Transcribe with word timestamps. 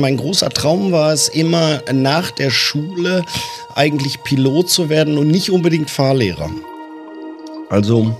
Mein 0.00 0.16
großer 0.16 0.50
Traum 0.50 0.92
war 0.92 1.12
es 1.12 1.28
immer 1.28 1.80
nach 1.92 2.30
der 2.30 2.50
Schule 2.50 3.24
eigentlich 3.74 4.22
Pilot 4.22 4.70
zu 4.70 4.88
werden 4.88 5.18
und 5.18 5.28
nicht 5.28 5.50
unbedingt 5.50 5.90
Fahrlehrer. 5.90 6.50
Also 7.68 8.14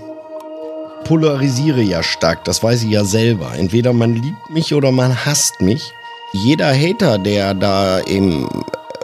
polarisiere 1.05 1.81
ja 1.81 2.03
stark, 2.03 2.43
das 2.45 2.61
weiß 2.61 2.83
ich 2.83 2.91
ja 2.91 3.03
selber. 3.03 3.53
Entweder 3.55 3.93
man 3.93 4.15
liebt 4.15 4.49
mich 4.49 4.73
oder 4.73 4.91
man 4.91 5.25
hasst 5.25 5.61
mich. 5.61 5.93
Jeder 6.33 6.73
Hater, 6.73 7.17
der 7.17 7.53
da 7.53 7.99
im 7.99 8.49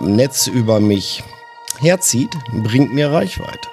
Netz 0.01 0.47
über 0.47 0.79
mich 0.79 1.23
herzieht, 1.79 2.31
bringt 2.51 2.93
mir 2.93 3.11
Reichweite. 3.11 3.69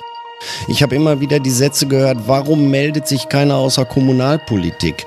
Ich 0.68 0.82
habe 0.82 0.94
immer 0.94 1.20
wieder 1.20 1.38
die 1.38 1.50
Sätze 1.50 1.86
gehört, 1.86 2.18
warum 2.26 2.70
meldet 2.70 3.06
sich 3.06 3.28
keiner 3.28 3.56
außer 3.56 3.84
Kommunalpolitik? 3.84 5.06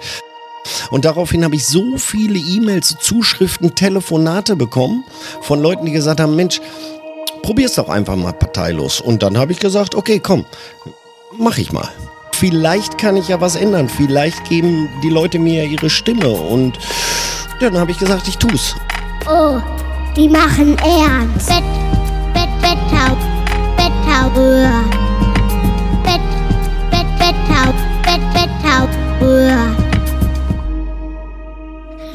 Und 0.92 1.06
daraufhin 1.06 1.44
habe 1.44 1.56
ich 1.56 1.66
so 1.66 1.98
viele 1.98 2.40
E-Mails, 2.40 2.96
Zuschriften, 3.00 3.76
Telefonate 3.76 4.56
bekommen 4.56 5.04
von 5.42 5.62
Leuten, 5.62 5.86
die 5.86 5.92
gesagt 5.92 6.20
haben, 6.20 6.36
Mensch, 6.36 6.62
probier's 7.42 7.76
doch 7.76 7.90
einfach 7.90 8.16
mal 8.16 8.34
parteilos. 8.34 9.02
Und 9.02 9.22
dann 9.22 9.38
habe 9.38 9.52
ich 9.52 9.60
gesagt, 9.60 9.96
okay, 9.96 10.20
komm, 10.20 10.46
mach 11.38 11.58
ich 11.58 11.72
mal. 11.72 11.90
Vielleicht 12.34 12.98
kann 12.98 13.16
ich 13.16 13.28
ja 13.28 13.40
was 13.40 13.56
ändern. 13.56 13.88
Vielleicht 13.88 14.50
geben 14.50 14.90
die 15.04 15.10
Leute 15.10 15.40
mir 15.40 15.66
ihre 15.66 15.90
Stimme. 15.90 16.30
Und 16.30 16.80
dann 17.60 17.78
habe 17.78 17.92
ich 17.92 18.00
gesagt, 18.00 18.28
ich 18.28 18.38
tu's. 18.38 18.76
Oh, 19.30 19.60
die 20.16 20.28
machen 20.28 20.78
ernst. 20.80 21.48
Bett, 21.48 21.64
Bett, 22.34 22.50
Betttau, 22.62 23.16
Betttauber. 23.78 24.84
Bett, 26.04 26.22
Bett, 26.92 27.08
Betttau, 27.20 27.74
Bett, 28.04 28.22
Betttauber. 28.34 29.83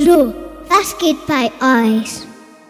So, 0.09 0.35
was 0.71 0.97
geht 0.97 1.19
bei 1.27 1.51
euch? 1.61 2.23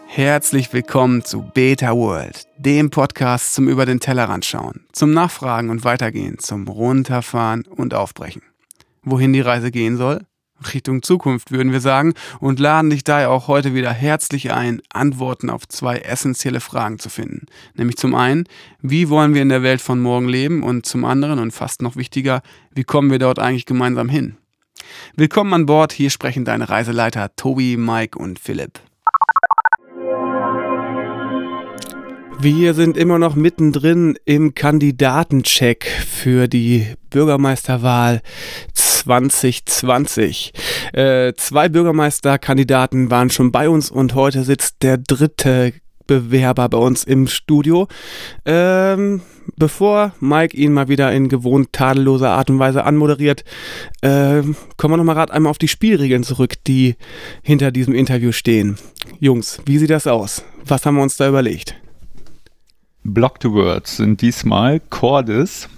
Herzlich 0.09 0.73
willkommen 0.73 1.25
zu 1.25 1.43
Beta 1.43 1.95
World, 1.95 2.49
dem 2.57 2.91
Podcast 2.91 3.55
zum 3.55 3.69
Über 3.69 3.87
den 3.87 4.01
Tellerrand 4.01 4.45
schauen, 4.45 4.87
zum 4.91 5.13
Nachfragen 5.13 5.71
und 5.71 5.85
Weitergehen, 5.85 6.41
zum 6.41 6.67
Runterfahren 6.67 7.63
und 7.63 7.95
Aufbrechen. 7.95 8.43
Wohin 9.05 9.33
die 9.33 9.41
Reise 9.41 9.71
gehen 9.71 9.97
soll? 9.97 10.27
Richtung 10.75 11.05
Zukunft, 11.05 11.53
würden 11.53 11.71
wir 11.71 11.81
sagen, 11.81 12.15
und 12.41 12.59
laden 12.59 12.91
dich 12.91 13.05
daher 13.05 13.31
auch 13.31 13.47
heute 13.47 13.73
wieder 13.73 13.93
herzlich 13.93 14.51
ein, 14.51 14.83
Antworten 14.93 15.49
auf 15.49 15.69
zwei 15.69 15.99
essentielle 15.99 16.59
Fragen 16.59 16.99
zu 16.99 17.09
finden. 17.09 17.47
Nämlich 17.77 17.99
zum 17.99 18.17
einen, 18.17 18.49
wie 18.83 19.11
wollen 19.11 19.35
wir 19.35 19.43
in 19.43 19.49
der 19.49 19.63
Welt 19.63 19.81
von 19.81 20.01
morgen 20.01 20.29
leben? 20.29 20.65
Und 20.65 20.87
zum 20.87 21.05
anderen, 21.05 21.39
und 21.39 21.53
fast 21.53 21.83
noch 21.83 21.95
wichtiger, 21.95 22.43
wie 22.75 22.83
kommen 22.83 23.13
wir 23.13 23.21
dort 23.21 23.39
eigentlich 23.39 23.65
gemeinsam 23.65 24.09
hin? 24.09 24.39
Willkommen 25.17 25.53
an 25.55 25.67
Bord, 25.67 25.93
hier 25.93 26.11
sprechen 26.11 26.45
deine 26.45 26.69
Reiseleiter 26.69 27.35
Tobi, 27.37 27.77
Mike 27.77 28.19
und 28.19 28.39
Philipp. 28.39 28.81
Wir 32.41 32.73
sind 32.75 32.97
immer 32.97 33.19
noch 33.19 33.35
mittendrin 33.35 34.17
im 34.25 34.55
Kandidatencheck 34.55 35.85
für 35.85 36.47
die 36.47 36.87
Bürgermeisterwahl 37.11 38.23
2020. 38.75 40.53
Äh, 40.93 41.33
zwei 41.37 41.69
Bürgermeisterkandidaten 41.69 43.11
waren 43.11 43.31
schon 43.31 43.51
bei 43.51 43.69
uns 43.69 43.91
und 43.91 44.15
heute 44.15 44.45
sitzt 44.45 44.85
der 44.85 44.99
dritte 44.99 45.73
Bewerber 46.07 46.69
bei 46.69 46.79
uns 46.79 47.03
im 47.03 47.27
Studio. 47.27 47.89
Ähm, 48.45 49.23
bevor 49.57 50.13
Mike 50.21 50.57
ihn 50.57 50.73
mal 50.73 50.89
wieder 50.89 51.13
in 51.13 51.29
gewohnt 51.29 51.73
tadelloser 51.73 52.31
Art 52.31 52.51
und 52.51 52.59
Weise 52.59 52.85
anmoderiert, 52.85 53.45
äh, 54.01 54.43
kommen 54.77 54.93
wir 54.93 54.97
nochmal 54.97 55.15
gerade 55.15 55.33
einmal 55.33 55.51
auf 55.51 55.59
die 55.59 55.69
Spielregeln 55.69 56.25
zurück, 56.25 56.55
die 56.67 56.97
hinter 57.43 57.71
diesem 57.71 57.95
Interview 57.95 58.33
stehen. 58.33 58.77
Jungs, 59.21 59.61
wie 59.67 59.79
sieht 59.79 59.91
das 59.91 60.07
aus? 60.07 60.45
Was 60.65 60.85
haben 60.85 60.97
wir 60.97 61.03
uns 61.03 61.17
da 61.17 61.29
überlegt? 61.29 61.75
Block 63.05 63.41
to 63.41 63.53
Words 63.53 63.97
sind 63.97 64.21
diesmal 64.21 64.81
Cordis, 64.81 65.69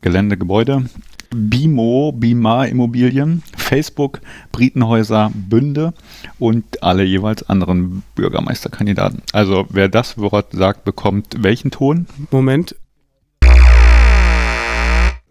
Gelände, 0.00 0.36
Gebäude, 0.36 0.84
Bimo, 1.34 2.12
Bima 2.12 2.64
Immobilien, 2.64 3.42
Facebook, 3.56 4.20
Britenhäuser, 4.52 5.32
Bünde 5.34 5.94
und 6.38 6.82
alle 6.82 7.04
jeweils 7.04 7.48
anderen 7.48 8.02
Bürgermeisterkandidaten. 8.14 9.22
Also 9.32 9.66
wer 9.70 9.88
das 9.88 10.18
Wort 10.18 10.52
sagt, 10.52 10.84
bekommt 10.84 11.36
welchen 11.42 11.70
Ton? 11.70 12.06
Moment. 12.30 12.76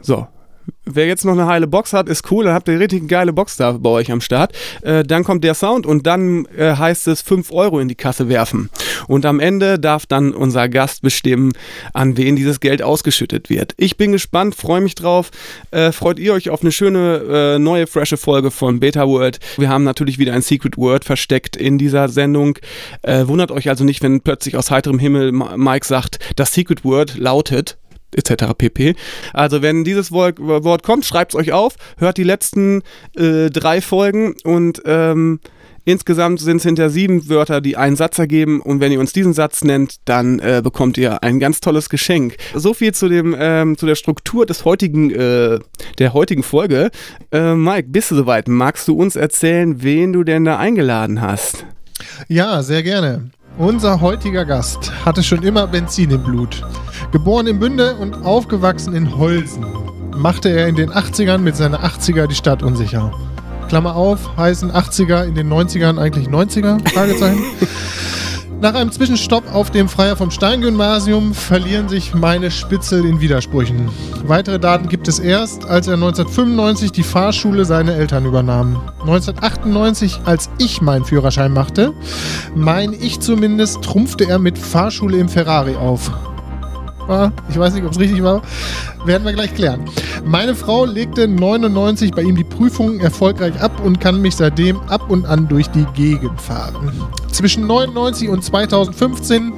So, 0.01 0.27
Wer 0.85 1.05
jetzt 1.05 1.25
noch 1.25 1.33
eine 1.33 1.45
heile 1.45 1.67
Box 1.67 1.93
hat, 1.93 2.09
ist 2.09 2.29
cool, 2.31 2.45
dann 2.45 2.53
habt 2.53 2.67
ihr 2.67 2.79
richtig 2.79 3.07
geile 3.07 3.33
Box 3.33 3.55
da 3.55 3.73
bei 3.73 3.89
euch 3.89 4.11
am 4.11 4.19
Start. 4.19 4.53
Äh, 4.81 5.03
dann 5.03 5.23
kommt 5.23 5.43
der 5.43 5.53
Sound 5.53 5.85
und 5.85 6.07
dann 6.07 6.45
äh, 6.57 6.75
heißt 6.75 7.07
es 7.07 7.21
5 7.21 7.51
Euro 7.51 7.79
in 7.79 7.87
die 7.87 7.95
Kasse 7.95 8.29
werfen. 8.29 8.69
Und 9.07 9.25
am 9.25 9.39
Ende 9.39 9.79
darf 9.79 10.05
dann 10.05 10.33
unser 10.33 10.69
Gast 10.69 11.01
bestimmen, 11.01 11.53
an 11.93 12.17
wen 12.17 12.35
dieses 12.35 12.59
Geld 12.59 12.81
ausgeschüttet 12.81 13.49
wird. 13.49 13.73
Ich 13.77 13.95
bin 13.95 14.11
gespannt, 14.11 14.55
freue 14.55 14.81
mich 14.81 14.95
drauf. 14.95 15.31
Äh, 15.69 15.91
freut 15.91 16.19
ihr 16.19 16.33
euch 16.33 16.49
auf 16.49 16.61
eine 16.61 16.71
schöne 16.71 17.55
äh, 17.55 17.59
neue, 17.59 17.87
frische 17.87 18.17
Folge 18.17 18.51
von 18.51 18.79
Beta 18.79 19.07
World? 19.07 19.39
Wir 19.57 19.69
haben 19.69 19.83
natürlich 19.83 20.17
wieder 20.17 20.33
ein 20.33 20.41
Secret 20.41 20.77
Word 20.77 21.05
versteckt 21.05 21.55
in 21.55 21.77
dieser 21.77 22.09
Sendung. 22.09 22.57
Äh, 23.03 23.27
wundert 23.27 23.51
euch 23.51 23.69
also 23.69 23.83
nicht, 23.83 24.01
wenn 24.01 24.21
plötzlich 24.21 24.57
aus 24.57 24.71
heiterem 24.71 24.99
Himmel 24.99 25.31
Mike 25.31 25.85
sagt, 25.85 26.19
das 26.35 26.53
Secret 26.53 26.83
Word 26.83 27.17
lautet 27.17 27.77
etc. 28.15 28.53
pp. 28.57 28.95
Also 29.33 29.61
wenn 29.61 29.83
dieses 29.83 30.11
Wort, 30.11 30.83
kommt, 30.83 31.05
schreibt 31.05 31.33
es 31.33 31.39
euch 31.39 31.51
auf, 31.51 31.75
hört 31.97 32.17
die 32.17 32.23
letzten 32.23 32.81
äh, 33.15 33.49
drei 33.49 33.81
Folgen 33.81 34.35
und 34.43 34.81
ähm, 34.85 35.39
insgesamt 35.85 36.39
sind 36.39 36.57
es 36.57 36.63
hinter 36.63 36.89
sieben 36.89 37.27
Wörter, 37.29 37.61
die 37.61 37.77
einen 37.77 37.95
Satz 37.95 38.19
ergeben 38.19 38.61
und 38.61 38.79
wenn 38.79 38.91
ihr 38.91 38.99
uns 38.99 39.13
diesen 39.13 39.33
Satz 39.33 39.63
nennt, 39.63 39.95
dann 40.05 40.39
äh, 40.39 40.61
bekommt 40.63 40.97
ihr 40.97 41.23
ein 41.23 41.39
ganz 41.39 41.59
tolles 41.59 41.89
Geschenk. 41.89 42.35
So 42.53 42.73
viel 42.73 42.93
zu 42.93 43.09
dem 43.09 43.35
ähm, 43.37 43.77
zu 43.77 43.85
der 43.85 43.95
Struktur 43.95 44.45
des 44.45 44.65
heutigen 44.65 45.11
äh, 45.11 45.59
der 45.99 46.13
heutigen 46.13 46.43
Folge. 46.43 46.91
Äh, 47.31 47.55
Mike, 47.55 47.89
bist 47.89 48.11
du 48.11 48.15
soweit? 48.15 48.47
Magst 48.47 48.87
du 48.87 48.95
uns 48.95 49.15
erzählen, 49.15 49.81
wen 49.81 50.13
du 50.13 50.23
denn 50.23 50.45
da 50.45 50.57
eingeladen 50.57 51.21
hast? 51.21 51.65
Ja, 52.27 52.63
sehr 52.63 52.83
gerne. 52.83 53.29
Unser 53.57 53.99
heutiger 53.99 54.45
Gast 54.45 54.91
hatte 55.05 55.21
schon 55.21 55.43
immer 55.43 55.67
Benzin 55.67 56.09
im 56.09 56.23
Blut. 56.23 56.63
Geboren 57.11 57.47
in 57.47 57.59
Bünde 57.59 57.95
und 57.95 58.25
aufgewachsen 58.25 58.95
in 58.95 59.17
Holsen, 59.17 59.65
machte 60.15 60.49
er 60.49 60.67
in 60.67 60.75
den 60.75 60.89
80ern 60.89 61.39
mit 61.39 61.57
seiner 61.57 61.83
80er 61.83 62.27
die 62.27 62.35
Stadt 62.35 62.63
unsicher. 62.63 63.11
Klammer 63.67 63.95
auf, 63.95 64.37
heißen 64.37 64.71
80er 64.71 65.25
in 65.25 65.35
den 65.35 65.51
90ern 65.51 65.99
eigentlich 65.99 66.27
90er? 66.27 66.87
Fragezeichen. 66.89 67.43
Nach 68.61 68.75
einem 68.75 68.91
Zwischenstopp 68.91 69.51
auf 69.55 69.71
dem 69.71 69.89
Freier 69.89 70.15
vom 70.15 70.29
Stein-Gymnasium 70.29 71.33
verlieren 71.33 71.89
sich 71.89 72.13
meine 72.13 72.51
Spitzel 72.51 73.03
in 73.05 73.19
Widersprüchen. 73.19 73.89
Weitere 74.23 74.59
Daten 74.59 74.87
gibt 74.87 75.07
es 75.07 75.17
erst, 75.17 75.65
als 75.65 75.87
er 75.87 75.95
1995 75.95 76.91
die 76.91 77.01
Fahrschule 77.01 77.65
seiner 77.65 77.95
Eltern 77.95 78.23
übernahm. 78.23 78.79
1998, 78.99 80.19
als 80.25 80.51
ich 80.59 80.79
meinen 80.79 81.05
Führerschein 81.05 81.53
machte, 81.53 81.93
meine 82.53 82.95
ich 82.95 83.19
zumindest, 83.19 83.81
trumpfte 83.81 84.29
er 84.29 84.37
mit 84.37 84.59
Fahrschule 84.59 85.17
im 85.17 85.27
Ferrari 85.27 85.75
auf 85.75 86.11
war. 87.07 87.31
Ich 87.49 87.57
weiß 87.57 87.73
nicht, 87.73 87.85
ob 87.85 87.91
es 87.91 87.99
richtig 87.99 88.23
war. 88.23 88.41
Werden 89.05 89.25
wir 89.25 89.33
gleich 89.33 89.53
klären. 89.53 89.85
Meine 90.23 90.55
Frau 90.55 90.85
legte 90.85 91.27
99 91.27 92.11
bei 92.11 92.21
ihm 92.21 92.35
die 92.35 92.43
Prüfung 92.43 92.99
erfolgreich 92.99 93.59
ab 93.61 93.71
und 93.83 93.99
kann 93.99 94.21
mich 94.21 94.35
seitdem 94.35 94.79
ab 94.81 95.09
und 95.09 95.25
an 95.25 95.47
durch 95.47 95.67
die 95.69 95.85
Gegend 95.93 96.39
fahren. 96.39 96.91
Zwischen 97.31 97.65
99 97.65 98.29
und 98.29 98.43
2015 98.43 99.53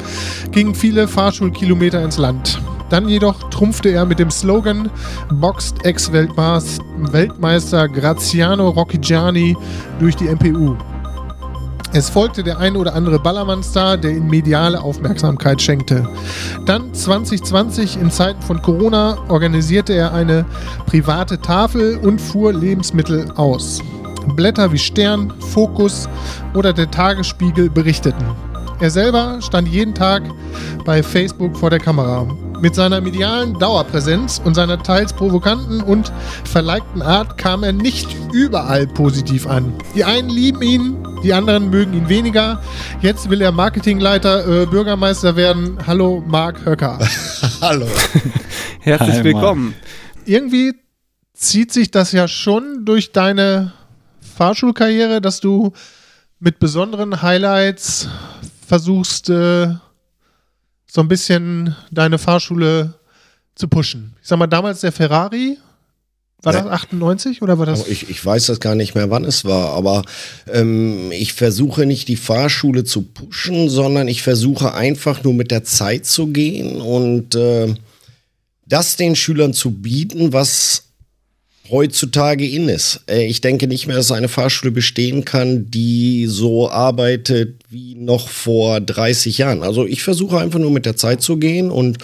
gingen 0.51 0.75
viele 0.75 1.07
Fahrschulkilometer 1.07 2.03
ins 2.03 2.17
Land. 2.17 2.61
Dann 2.89 3.09
jedoch 3.09 3.49
trumpfte 3.49 3.89
er 3.89 4.05
mit 4.05 4.19
dem 4.19 4.29
Slogan 4.29 4.89
Boxed 5.31 5.83
Ex-Weltmeister 5.85 7.89
Graziano 7.89 8.69
Rocchigiani 8.69 9.57
durch 9.99 10.15
die 10.15 10.25
MPU. 10.25 10.75
Es 11.95 12.09
folgte 12.09 12.43
der 12.43 12.57
ein 12.57 12.75
oder 12.75 12.95
andere 12.95 13.19
Ballermann-Star, 13.19 13.97
der 13.97 14.17
ihm 14.17 14.27
mediale 14.27 14.81
Aufmerksamkeit 14.81 15.61
schenkte. 15.61 16.09
Dann 16.65 16.91
2020 16.91 18.01
in 18.01 18.09
Zeiten 18.09 18.41
von 18.41 18.59
Corona 18.63 19.19
organisierte 19.29 19.93
er 19.93 20.11
eine 20.11 20.43
private 20.87 21.39
Tafel 21.39 21.97
und 21.97 22.19
fuhr 22.19 22.51
Lebensmittel 22.51 23.31
aus. 23.35 23.79
Blätter 24.35 24.71
wie 24.71 24.79
Stern, 24.79 25.31
Fokus 25.51 26.09
oder 26.55 26.73
der 26.73 26.89
Tagesspiegel 26.89 27.69
berichteten. 27.69 28.25
Er 28.79 28.89
selber 28.89 29.37
stand 29.41 29.67
jeden 29.67 29.93
Tag 29.93 30.23
bei 30.85 31.03
Facebook 31.03 31.55
vor 31.55 31.69
der 31.69 31.79
Kamera. 31.79 32.27
Mit 32.59 32.73
seiner 32.73 33.01
medialen 33.01 33.53
Dauerpräsenz 33.59 34.41
und 34.43 34.55
seiner 34.55 34.81
teils 34.81 35.13
provokanten 35.13 35.81
und 35.81 36.11
verleigten 36.45 37.03
Art 37.03 37.37
kam 37.37 37.63
er 37.63 37.73
nicht 37.73 38.07
überall 38.31 38.87
positiv 38.87 39.45
an. 39.45 39.73
Die 39.95 40.03
einen 40.03 40.29
lieben 40.29 40.61
ihn, 40.61 41.12
die 41.23 41.33
anderen 41.33 41.69
mögen 41.69 41.93
ihn 41.93 42.09
weniger. 42.09 42.61
Jetzt 43.01 43.29
will 43.29 43.41
er 43.41 43.51
Marketingleiter, 43.51 44.63
äh, 44.63 44.65
Bürgermeister 44.65 45.35
werden. 45.35 45.77
Hallo, 45.87 46.21
Marc 46.27 46.65
Höcker. 46.65 46.99
Hallo. 47.61 47.87
Herzlich 48.81 49.15
Hi, 49.15 49.23
willkommen. 49.23 49.73
Irgendwie 50.25 50.73
zieht 51.33 51.71
sich 51.71 51.91
das 51.91 52.11
ja 52.11 52.27
schon 52.27 52.85
durch 52.85 53.13
deine 53.13 53.71
Fahrschulkarriere, 54.35 55.21
dass 55.21 55.39
du 55.39 55.71
mit 56.39 56.59
besonderen 56.59 57.21
Highlights 57.21 58.09
versuchst, 58.67 59.29
äh, 59.29 59.73
so 60.85 61.01
ein 61.01 61.07
bisschen 61.07 61.75
deine 61.89 62.17
Fahrschule 62.17 62.95
zu 63.55 63.69
pushen. 63.69 64.15
Ich 64.21 64.27
sag 64.27 64.39
mal, 64.39 64.47
damals 64.47 64.81
der 64.81 64.91
Ferrari, 64.91 65.57
war 66.43 66.51
das 66.51 66.65
98 66.65 67.41
oder 67.41 67.57
war 67.57 67.65
das? 67.65 67.87
Ich, 67.87 68.09
ich 68.09 68.23
weiß 68.23 68.47
das 68.47 68.59
gar 68.59 68.75
nicht 68.75 68.95
mehr, 68.95 69.09
wann 69.09 69.23
es 69.23 69.45
war, 69.45 69.69
aber 69.69 70.03
ähm, 70.51 71.11
ich 71.11 71.33
versuche 71.33 71.85
nicht 71.85 72.09
die 72.09 72.17
Fahrschule 72.17 72.83
zu 72.83 73.03
pushen, 73.03 73.69
sondern 73.69 74.09
ich 74.09 74.23
versuche 74.23 74.73
einfach 74.73 75.23
nur 75.23 75.33
mit 75.33 75.51
der 75.51 75.63
Zeit 75.63 76.05
zu 76.05 76.27
gehen 76.27 76.81
und 76.81 77.35
äh, 77.35 77.73
das 78.65 78.97
den 78.97 79.15
Schülern 79.15 79.53
zu 79.53 79.71
bieten, 79.71 80.33
was 80.33 80.83
heutzutage 81.69 82.47
in 82.47 82.67
ist. 82.67 83.01
Äh, 83.09 83.25
ich 83.25 83.39
denke 83.39 83.67
nicht 83.67 83.87
mehr, 83.87 83.95
dass 83.95 84.11
eine 84.11 84.27
Fahrschule 84.27 84.71
bestehen 84.71 85.23
kann, 85.23 85.71
die 85.71 86.25
so 86.27 86.69
arbeitet 86.69 87.61
wie 87.69 87.95
noch 87.95 88.27
vor 88.27 88.81
30 88.81 89.37
Jahren. 89.37 89.63
Also 89.63 89.85
ich 89.85 90.03
versuche 90.03 90.39
einfach 90.39 90.59
nur 90.59 90.71
mit 90.71 90.85
der 90.85 90.97
Zeit 90.97 91.21
zu 91.21 91.37
gehen 91.37 91.71
und 91.71 91.99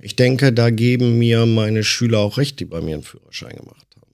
ich 0.00 0.16
denke, 0.16 0.52
da 0.52 0.70
geben 0.70 1.18
mir 1.18 1.46
meine 1.46 1.84
Schüler 1.84 2.20
auch 2.20 2.38
recht, 2.38 2.60
die 2.60 2.64
bei 2.64 2.80
mir 2.80 2.94
einen 2.94 3.02
Führerschein 3.02 3.56
gemacht 3.56 3.86
haben. 3.96 4.12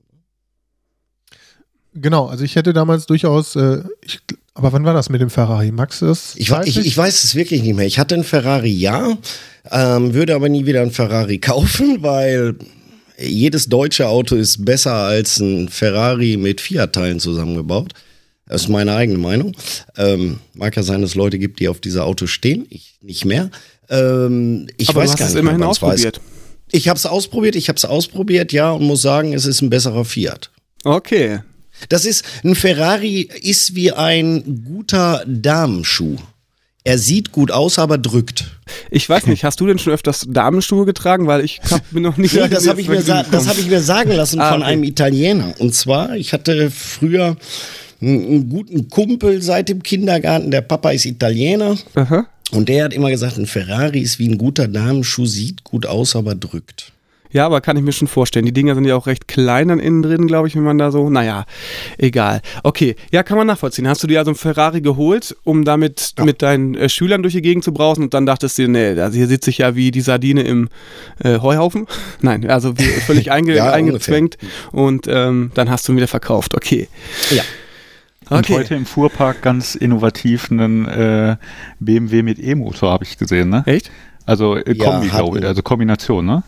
Genau, 1.95 2.27
also 2.27 2.43
ich 2.45 2.57
hätte 2.57 2.73
damals 2.73 3.07
durchaus, 3.07 3.55
äh, 3.57 3.83
ich, 4.03 4.21
aber 4.55 4.73
wann 4.73 4.85
war 4.85 4.95
das 4.95 5.11
mit 5.11 5.21
dem 5.21 5.31
Ferrari? 5.31 5.71
Max, 5.73 6.01
das 6.01 6.35
Ich, 6.37 6.51
ich, 6.51 6.79
ich 6.79 6.97
weiß 6.97 7.25
es 7.25 7.35
wirklich 7.35 7.63
nicht 7.63 7.75
mehr. 7.75 7.87
Ich 7.87 7.99
hatte 7.99 8.15
einen 8.15 8.25
Ferrari, 8.25 8.73
ja, 8.73 9.17
ähm, 9.71 10.15
würde 10.15 10.35
aber 10.35 10.49
nie 10.49 10.67
wieder 10.67 10.83
einen 10.83 10.91
Ferrari 10.91 11.39
kaufen, 11.41 12.03
weil 12.03 12.57
jedes 13.19 13.69
deutsche 13.69 14.09
Auto 14.09 14.35
ist 14.35 14.65
besser 14.65 14.95
als 14.95 15.39
ein 15.39 15.69
Ferrari 15.69 16.37
mit 16.37 16.61
Fiat-Teilen 16.61 17.21
zusammengebaut. 17.21 17.93
Das 18.47 18.63
ist 18.63 18.69
meine 18.69 18.95
eigene 18.95 19.19
Meinung. 19.19 19.57
Ähm, 19.97 20.39
mag 20.53 20.77
ja 20.77 20.83
sein, 20.83 21.01
dass 21.01 21.11
es 21.11 21.17
Leute 21.17 21.39
gibt, 21.39 21.61
die 21.61 21.69
auf 21.69 21.81
diese 21.81 22.05
Autos 22.05 22.31
stehen. 22.31 22.67
Ich 22.69 22.99
nicht 23.01 23.25
mehr. 23.25 23.51
Ähm, 23.91 24.67
ich 24.77 24.89
Aber 24.91 25.01
weiß 25.01 25.11
du 25.11 25.13
hast 25.13 25.19
gar 25.19 25.29
es 25.29 25.35
nicht 25.35 25.41
immerhin 25.41 25.63
ausprobiert. 25.63 26.21
Ich 26.73 26.89
habe 26.89 26.97
es 26.97 27.07
ausprobiert, 27.07 27.57
ich 27.57 27.69
habe 27.69 27.77
es 27.77 27.85
ausprobiert, 27.85 28.53
ja, 28.53 28.71
und 28.73 28.85
muss 28.85 29.03
sagen, 29.03 29.33
es 29.33 29.47
ist 29.47 29.61
ein 29.63 29.71
besserer 29.71 30.05
Fiat. 30.05 30.51
Okay. 30.85 31.41
Das 31.89 32.05
ist, 32.05 32.25
ein 32.45 32.55
Ferrari 32.55 33.29
ist 33.43 33.75
wie 33.75 33.93
ein 33.93 34.65
guter 34.65 35.25
Damenschuh. 35.27 36.17
Er 36.87 36.99
sieht 36.99 37.33
gut 37.33 37.51
aus, 37.51 37.79
aber 37.79 37.97
drückt. 37.97 38.45
Ich 38.91 39.09
weiß 39.09 39.27
nicht, 39.27 39.43
hast 39.45 39.59
du 39.61 39.67
denn 39.67 39.79
schon 39.79 39.93
öfters 39.95 40.27
Damenschuhe 40.29 40.85
getragen? 40.85 41.27
Weil 41.27 41.43
ich 41.43 41.61
hab, 41.71 41.83
bin 41.91 42.03
noch 42.03 42.17
nicht 42.19 42.35
Nee, 42.35 42.49
das 42.49 42.69
habe 42.69 42.81
ich, 42.81 42.89
mir 42.89 43.03
das 43.03 43.49
hab 43.49 43.57
ich 43.57 43.67
mir 43.69 43.81
sagen 43.81 44.13
lassen 44.13 44.39
Ah, 44.41 44.51
von 44.53 44.61
okay. 44.63 44.71
einem 44.73 44.85
Italiener. 44.85 45.55
Und 45.59 45.75
zwar, 45.75 46.15
ich 46.17 46.33
hatte 46.35 46.71
früher 46.71 47.37
einen, 48.03 48.27
einen 48.27 48.49
guten 48.51 48.91
Kumpel 48.91 49.41
seit 49.41 49.71
dem 49.71 49.83
Kindergarten. 49.83 50.51
Der 50.51 50.61
Papa 50.61 50.91
ist 50.91 51.07
Italiener. 51.07 51.77
Aha. 51.95 52.27
Und 52.51 52.69
der 52.69 52.85
hat 52.85 52.93
immer 52.93 53.11
gesagt, 53.11 53.39
ein 53.39 53.47
Ferrari 53.47 54.01
ist 54.01 54.19
wie 54.19 54.29
ein 54.29 54.39
guter 54.39 54.69
Damenschuh, 54.69 55.27
sieht 55.27 55.65
gut 55.65 55.87
aus, 55.87 56.15
aber 56.15 56.35
drückt. 56.35 56.93
Ja, 57.35 57.47
aber 57.47 57.61
kann 57.61 57.77
ich 57.77 57.83
mir 57.83 57.91
schon 57.91 58.07
vorstellen. 58.07 58.47
Die 58.47 58.53
Dinger 58.53 58.77
sind 58.77 58.85
ja 58.85 58.95
auch 58.95 59.09
recht 59.09 59.27
klein 59.27 59.67
dann 59.67 59.81
innen 59.81 60.03
drin, 60.03 60.29
glaube 60.29 60.47
ich, 60.47 60.55
wenn 60.55 60.63
man 60.63 60.79
da 60.79 60.93
so, 60.93 61.11
naja, 61.11 61.47
egal. 61.99 62.43
Okay, 62.63 62.95
ja, 63.11 63.25
kann 63.25 63.37
man 63.37 63.49
nachvollziehen. 63.49 63.89
Hast 63.89 64.05
du 64.05 64.07
dir 64.07 64.21
also 64.21 64.31
einen 64.31 64.37
Ferrari 64.37 64.81
geholt, 64.81 65.37
um 65.43 65.65
damit 65.65 66.15
mit 66.25 66.43
deinen 66.43 66.77
äh, 66.77 66.89
Schülern 66.89 67.23
durch 67.23 67.35
die 67.35 67.43
Gegend 67.43 67.65
zu 67.65 67.73
brausen 67.73 68.05
und 68.05 68.15
dann 68.15 68.25
dachtest 68.25 68.57
du 68.57 68.63
dir, 68.63 68.69
nee, 68.69 69.01
also 69.01 69.19
hier 69.19 69.27
sitze 69.27 69.51
ich 69.51 69.59
ja 69.59 69.75
wie 69.75 69.91
die 69.91 70.01
Sardine 70.01 70.45
im 70.45 70.69
äh, 71.25 71.41
Heuhaufen? 71.41 71.89
Nein, 72.21 72.49
also 72.49 72.79
wie, 72.79 72.85
völlig 72.85 73.33
einge 73.33 73.57
Ja, 73.57 73.73
eingezwängt 73.73 74.39
und 74.71 75.09
ähm, 75.09 75.51
dann 75.55 75.71
hast 75.71 75.89
du 75.89 75.93
ihn 75.93 75.97
wieder 75.97 76.07
verkauft. 76.07 76.55
Okay. 76.55 76.87
Ja. 77.31 77.43
Und 78.31 78.39
Okay. 78.39 78.55
heute 78.55 78.75
im 78.75 78.87
Fuhrpark 78.87 79.43
ganz 79.43 79.75
innovativ 79.75 80.51
einen 80.51 80.87
äh, 80.87 81.37
BMW 81.81 82.23
mit 82.23 82.39
E-Motor 82.39 82.91
habe 82.93 83.05
ich 83.05 83.19
gesehen, 83.19 83.51
ne? 83.51 83.63
Echt? 83.67 83.91
Also 84.27 84.57
äh, 84.57 84.75
Ja, 84.75 84.85
Kombi, 84.85 85.09
glaube 85.09 85.39
ich, 85.39 85.45
also 85.45 85.63
Kombination, 85.63 86.25
ne? 86.25 86.43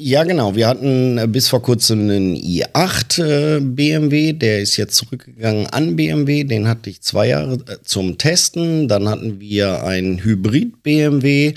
Ja, 0.00 0.22
genau. 0.22 0.54
Wir 0.54 0.68
hatten 0.68 1.18
äh, 1.18 1.26
bis 1.26 1.48
vor 1.48 1.60
kurzem 1.60 2.02
einen 2.02 2.36
i8 2.36 3.20
äh, 3.20 3.60
BMW, 3.60 4.32
der 4.32 4.60
ist 4.60 4.76
jetzt 4.76 4.94
zurückgegangen 4.94 5.66
an 5.66 5.96
BMW. 5.96 6.44
Den 6.44 6.68
hatte 6.68 6.88
ich 6.88 7.00
zwei 7.02 7.28
Jahre 7.28 7.54
äh, 7.54 7.78
zum 7.82 8.16
Testen. 8.16 8.86
Dann 8.86 9.08
hatten 9.08 9.40
wir 9.40 9.82
einen 9.82 10.22
Hybrid 10.22 10.84
BMW, 10.84 11.54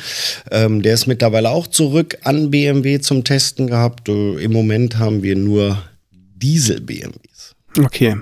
ähm, 0.50 0.82
der 0.82 0.96
ist 0.96 1.06
mittlerweile 1.06 1.52
auch 1.52 1.68
zurück 1.68 2.18
an 2.24 2.50
BMW 2.50 3.00
zum 3.00 3.24
Testen 3.24 3.68
gehabt. 3.68 4.10
Äh, 4.10 4.44
Im 4.44 4.54
Moment 4.54 4.98
haben 4.98 5.22
wir 5.22 5.36
nur 5.36 5.78
Diesel 6.36 6.82
BMWs. 6.82 7.56
Okay. 7.80 8.16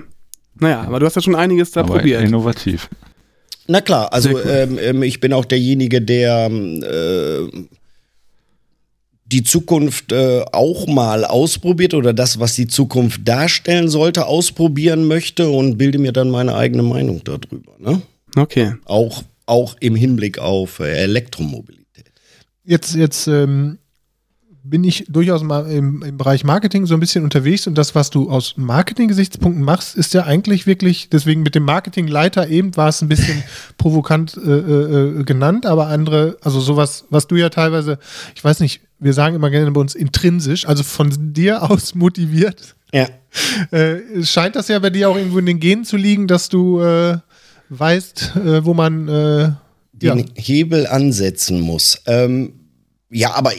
Naja, 0.60 0.82
aber 0.82 1.00
du 1.00 1.06
hast 1.06 1.16
ja 1.16 1.22
schon 1.22 1.34
einiges 1.34 1.70
da 1.72 1.80
Aber 1.80 1.96
probiert. 1.96 2.22
innovativ. 2.22 2.88
Na 3.66 3.80
klar, 3.80 4.12
also 4.12 4.38
ähm, 4.40 4.78
ähm, 4.80 5.02
ich 5.02 5.20
bin 5.20 5.32
auch 5.32 5.44
derjenige, 5.44 6.02
der 6.02 6.48
ähm, 6.50 6.82
äh, 6.82 7.66
die 9.26 9.44
Zukunft 9.44 10.10
äh, 10.12 10.42
auch 10.52 10.86
mal 10.88 11.24
ausprobiert 11.24 11.94
oder 11.94 12.12
das, 12.12 12.40
was 12.40 12.54
die 12.54 12.66
Zukunft 12.66 13.20
darstellen 13.26 13.88
sollte, 13.88 14.26
ausprobieren 14.26 15.06
möchte 15.06 15.48
und 15.48 15.78
bilde 15.78 15.98
mir 15.98 16.12
dann 16.12 16.30
meine 16.30 16.56
eigene 16.56 16.82
Meinung 16.82 17.22
darüber. 17.22 17.72
Ne? 17.78 18.02
Okay. 18.36 18.74
Auch, 18.86 19.22
auch 19.46 19.76
im 19.78 19.94
Hinblick 19.94 20.38
auf 20.38 20.80
äh, 20.80 21.02
Elektromobilität. 21.02 22.10
Jetzt, 22.64 22.96
jetzt 22.96 23.28
ähm, 23.28 23.78
bin 24.62 24.84
ich 24.84 25.06
durchaus 25.08 25.42
mal 25.42 25.70
im, 25.70 26.02
im 26.02 26.18
Bereich 26.18 26.44
Marketing 26.44 26.84
so 26.86 26.94
ein 26.94 27.00
bisschen 27.00 27.24
unterwegs 27.24 27.66
und 27.66 27.76
das, 27.76 27.94
was 27.94 28.10
du 28.10 28.30
aus 28.30 28.54
Marketing-Gesichtspunkten 28.56 29.64
machst, 29.64 29.96
ist 29.96 30.12
ja 30.12 30.24
eigentlich 30.24 30.66
wirklich, 30.66 31.08
deswegen 31.08 31.42
mit 31.42 31.54
dem 31.54 31.64
Marketingleiter 31.64 32.48
eben 32.48 32.76
war 32.76 32.88
es 32.88 33.00
ein 33.00 33.08
bisschen 33.08 33.42
provokant 33.78 34.36
äh, 34.36 34.50
äh, 34.50 35.24
genannt, 35.24 35.66
aber 35.66 35.86
andere, 35.86 36.36
also 36.42 36.60
sowas, 36.60 37.06
was 37.10 37.26
du 37.26 37.36
ja 37.36 37.48
teilweise, 37.48 37.98
ich 38.34 38.44
weiß 38.44 38.60
nicht, 38.60 38.82
wir 38.98 39.14
sagen 39.14 39.34
immer 39.34 39.50
gerne 39.50 39.70
bei 39.70 39.80
uns 39.80 39.94
intrinsisch, 39.94 40.66
also 40.66 40.82
von 40.82 41.32
dir 41.32 41.70
aus 41.70 41.94
motiviert, 41.94 42.76
Ja. 42.92 43.08
äh, 43.70 44.24
scheint 44.24 44.56
das 44.56 44.68
ja 44.68 44.78
bei 44.78 44.90
dir 44.90 45.08
auch 45.08 45.16
irgendwo 45.16 45.38
in 45.38 45.46
den 45.46 45.60
Genen 45.60 45.84
zu 45.84 45.96
liegen, 45.96 46.26
dass 46.26 46.48
du 46.48 46.80
äh, 46.80 47.18
weißt, 47.70 48.32
äh, 48.36 48.64
wo 48.64 48.74
man 48.74 49.08
äh, 49.08 49.52
ja. 50.02 50.14
den 50.14 50.30
Hebel 50.34 50.86
ansetzen 50.86 51.60
muss. 51.60 52.02
Ähm, 52.06 52.54
ja, 53.10 53.34
aber 53.34 53.52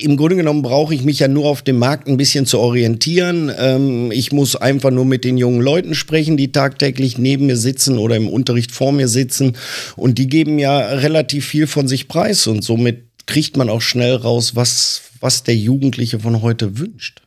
im 0.00 0.16
Grunde 0.16 0.36
genommen 0.36 0.62
brauche 0.62 0.94
ich 0.94 1.02
mich 1.02 1.18
ja 1.18 1.28
nur 1.28 1.46
auf 1.46 1.62
dem 1.62 1.78
Markt 1.78 2.08
ein 2.08 2.16
bisschen 2.16 2.46
zu 2.46 2.58
orientieren. 2.58 3.50
Ähm, 3.56 4.10
ich 4.12 4.32
muss 4.32 4.56
einfach 4.56 4.90
nur 4.90 5.04
mit 5.04 5.24
den 5.24 5.38
jungen 5.38 5.60
Leuten 5.60 5.94
sprechen, 5.94 6.36
die 6.36 6.52
tagtäglich 6.52 7.18
neben 7.18 7.46
mir 7.46 7.56
sitzen 7.56 7.98
oder 7.98 8.16
im 8.16 8.28
Unterricht 8.28 8.72
vor 8.72 8.92
mir 8.92 9.08
sitzen. 9.08 9.56
Und 9.96 10.18
die 10.18 10.28
geben 10.28 10.58
ja 10.58 10.78
relativ 10.78 11.46
viel 11.46 11.66
von 11.66 11.88
sich 11.88 12.08
preis. 12.08 12.46
Und 12.46 12.62
somit 12.62 13.04
kriegt 13.26 13.56
man 13.56 13.68
auch 13.68 13.82
schnell 13.82 14.14
raus, 14.14 14.56
was, 14.56 15.02
was 15.20 15.42
der 15.42 15.56
Jugendliche 15.56 16.20
von 16.20 16.42
heute 16.42 16.78
wünscht. 16.78 17.22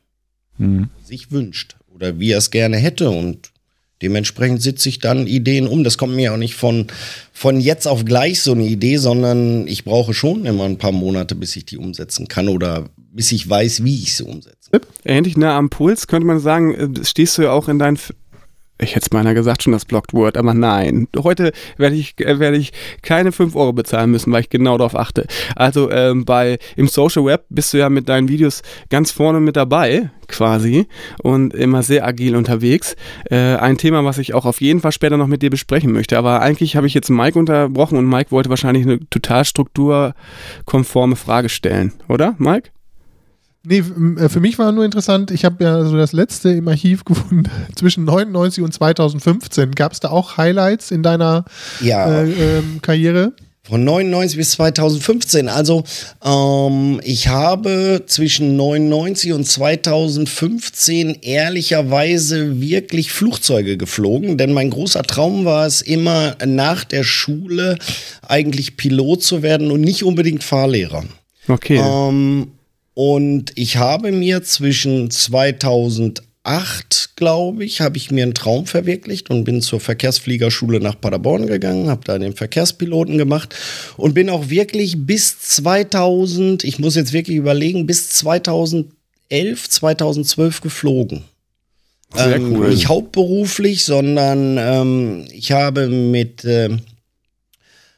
Mhm. 0.58 0.90
Sich 1.04 1.32
wünscht. 1.32 1.76
Oder 1.94 2.20
wie 2.20 2.32
er 2.32 2.40
es 2.40 2.52
gerne 2.52 2.78
hätte. 2.78 3.10
Und 3.10 3.52
Dementsprechend 4.06 4.62
sitze 4.62 4.88
ich 4.88 5.00
dann 5.00 5.26
Ideen 5.26 5.66
um. 5.66 5.84
Das 5.84 5.98
kommt 5.98 6.14
mir 6.14 6.32
auch 6.32 6.38
nicht 6.38 6.54
von, 6.54 6.86
von 7.34 7.60
jetzt 7.60 7.88
auf 7.88 8.06
gleich 8.06 8.40
so 8.40 8.52
eine 8.52 8.66
Idee, 8.66 8.98
sondern 8.98 9.68
ich 9.68 9.84
brauche 9.84 10.14
schon 10.14 10.46
immer 10.46 10.66
ein 10.66 10.78
paar 10.78 10.92
Monate, 10.92 11.34
bis 11.34 11.56
ich 11.56 11.66
die 11.66 11.80
umsetzen 11.80 12.28
kann 12.28 12.48
oder 12.48 12.86
bis 13.12 13.32
ich 13.32 13.50
weiß, 13.50 13.84
wie 13.84 13.96
ich 13.96 14.16
sie 14.16 14.26
umsetze. 14.26 14.70
Ähnlich 15.04 15.38
nah 15.38 15.58
am 15.58 15.72
Puls 15.72 16.06
könnte 16.06 16.28
man 16.28 16.40
sagen, 16.40 16.76
äh, 16.76 17.04
stehst 17.04 17.40
du 17.40 17.42
ja 17.42 17.52
auch 17.52 17.68
in 17.68 17.80
deinen. 17.80 17.98
Ich 18.78 18.92
hätte 18.92 19.06
es 19.06 19.10
beinahe 19.10 19.34
gesagt, 19.34 19.64
schon 19.64 19.72
das 19.72 19.86
Blocked 19.86 20.14
Word, 20.14 20.36
aber 20.36 20.54
nein. 20.54 21.08
Heute 21.18 21.54
werde 21.78 21.96
ich, 21.96 22.20
äh, 22.20 22.40
werde 22.40 22.58
ich 22.58 22.74
keine 23.02 23.32
5 23.32 23.56
Euro 23.56 23.72
bezahlen 23.72 24.12
müssen, 24.12 24.34
weil 24.34 24.42
ich 24.42 24.50
genau 24.50 24.78
darauf 24.78 24.96
achte. 24.96 25.28
Also 25.56 25.90
ähm, 25.92 26.26
bei 26.26 26.58
im 26.76 26.90
Social 26.90 27.24
Web 27.24 27.46
bist 27.50 27.74
du 27.74 27.78
ja 27.78 27.90
mit 27.90 28.10
deinen 28.10 28.28
Videos 28.28 28.64
ganz 28.90 29.12
vorne 29.12 29.40
mit 29.40 29.56
dabei, 29.56 30.10
quasi, 30.28 30.88
und 31.24 31.54
immer 31.54 31.84
sehr 31.84 32.06
agil 32.06 32.36
unterwegs. 32.36 32.98
Äh, 33.30 33.56
ein 33.56 33.78
Thema, 33.78 34.04
was 34.04 34.18
ich 34.18 34.34
auch 34.34 34.46
auf 34.46 34.60
jeden 34.60 34.82
Fall 34.82 34.92
später 34.92 35.16
noch 35.16 35.28
mit 35.28 35.42
dir 35.42 35.50
besprechen 35.50 35.94
möchte. 35.94 36.18
Aber 36.18 36.42
eigentlich 36.42 36.76
habe 36.76 36.88
ich 36.88 36.94
jetzt 36.94 37.10
Mike 37.10 37.40
unterbrochen 37.40 37.98
und 37.98 38.10
Mike 38.10 38.32
wollte 38.32 38.50
wahrscheinlich 38.50 38.86
eine 38.86 39.00
total 39.10 39.46
strukturkonforme 39.46 41.16
Frage 41.16 41.48
stellen, 41.48 41.94
oder, 42.10 42.36
Mike? 42.40 42.75
Nee, 43.66 43.84
äh, 44.20 44.30
für 44.30 44.40
mich 44.40 44.58
war 44.60 44.72
nur 44.72 44.86
interessant, 44.86 45.32
ich 45.32 45.44
habe 45.46 45.64
ja 45.64 45.84
so 45.86 45.98
das 45.98 46.14
letzte 46.14 46.50
im 46.50 46.68
Archiv 46.68 47.04
gefunden, 47.06 47.44
zwischen 47.76 48.06
99 48.06 48.64
und 48.64 48.74
2015. 48.74 49.72
Gab 49.72 49.94
es 49.94 50.00
da 50.00 50.10
auch 50.10 50.38
Highlights 50.38 50.92
in 50.92 51.04
deiner 51.04 51.46
Ja. 51.82 52.22
äh, 52.24 52.60
ähm, 52.60 52.80
Karriere? 52.82 53.34
Von 53.68 53.84
99 53.84 54.38
bis 54.38 54.52
2015. 54.52 55.50
Also 55.50 55.84
ähm, 56.24 57.02
ich 57.04 57.30
habe 57.30 58.04
zwischen 58.06 58.56
99 58.56 59.34
und 59.34 59.44
2015 59.48 61.18
ehrlicherweise 61.24 62.62
wirklich 62.62 63.12
Flugzeuge 63.12 63.78
geflogen, 63.78 64.38
denn 64.38 64.54
mein 64.54 64.70
großer 64.70 65.02
Traum 65.02 65.46
war 65.46 65.66
es 65.66 65.82
immer 65.82 66.36
nach 66.46 66.84
der 66.84 67.04
Schule 67.04 67.80
eigentlich 68.28 68.78
Pilot 68.78 69.24
zu 69.24 69.42
werden 69.42 69.72
und 69.72 69.82
nicht 69.82 70.04
unbedingt 70.04 70.44
Fahrlehrer. 70.44 71.04
Okay. 71.48 71.82
Ähm, 71.84 72.52
und 72.96 73.52
ich 73.56 73.78
habe 73.78 74.12
mir 74.12 74.42
zwischen 74.42 75.12
2001 75.12 76.26
2008, 76.46 77.16
glaube 77.16 77.66
ich, 77.66 77.82
habe 77.82 77.98
ich 77.98 78.12
mir 78.12 78.24
einen 78.24 78.36
Traum 78.36 78.68
verwirklicht 78.68 79.32
und 79.32 79.44
bin 79.44 79.62
zur 79.62 79.80
Verkehrsfliegerschule 79.80 80.80
nach 80.80 81.00
Paderborn 81.00 81.48
gegangen, 81.48 81.90
habe 81.90 82.02
da 82.06 82.20
den 82.20 82.36
Verkehrspiloten 82.36 83.18
gemacht 83.18 83.56
und 83.98 84.14
bin 84.14 84.30
auch 84.30 84.50
wirklich 84.50 85.06
bis 85.06 85.40
2000, 85.40 86.64
ich 86.64 86.78
muss 86.78 86.96
jetzt 86.96 87.14
wirklich 87.14 87.38
überlegen, 87.38 87.88
bis 87.88 88.10
2011, 88.10 88.92
2012 89.70 90.62
geflogen. 90.62 91.24
Sehr 92.14 92.36
ähm, 92.36 92.54
cool. 92.54 92.70
Nicht 92.70 92.88
hauptberuflich, 92.88 93.84
sondern 93.84 94.58
ähm, 94.60 95.26
ich 95.32 95.52
habe 95.52 95.88
mit 95.88 96.46
äh, 96.46 96.70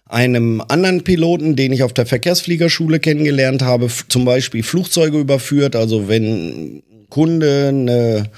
einem 0.10 0.62
anderen 0.68 1.04
Piloten, 1.04 1.56
den 1.56 1.72
ich 1.74 1.84
auf 1.84 1.94
der 1.94 2.06
Verkehrsfliegerschule 2.06 3.00
kennengelernt 3.00 3.62
habe, 3.62 3.88
zum 4.10 4.26
Beispiel 4.26 4.64
Flugzeuge 4.64 5.20
überführt. 5.20 5.76
Also 5.76 6.08
wenn 6.08 6.24
ein 6.24 6.84
Kunde 7.10 7.68
eine 7.70 8.30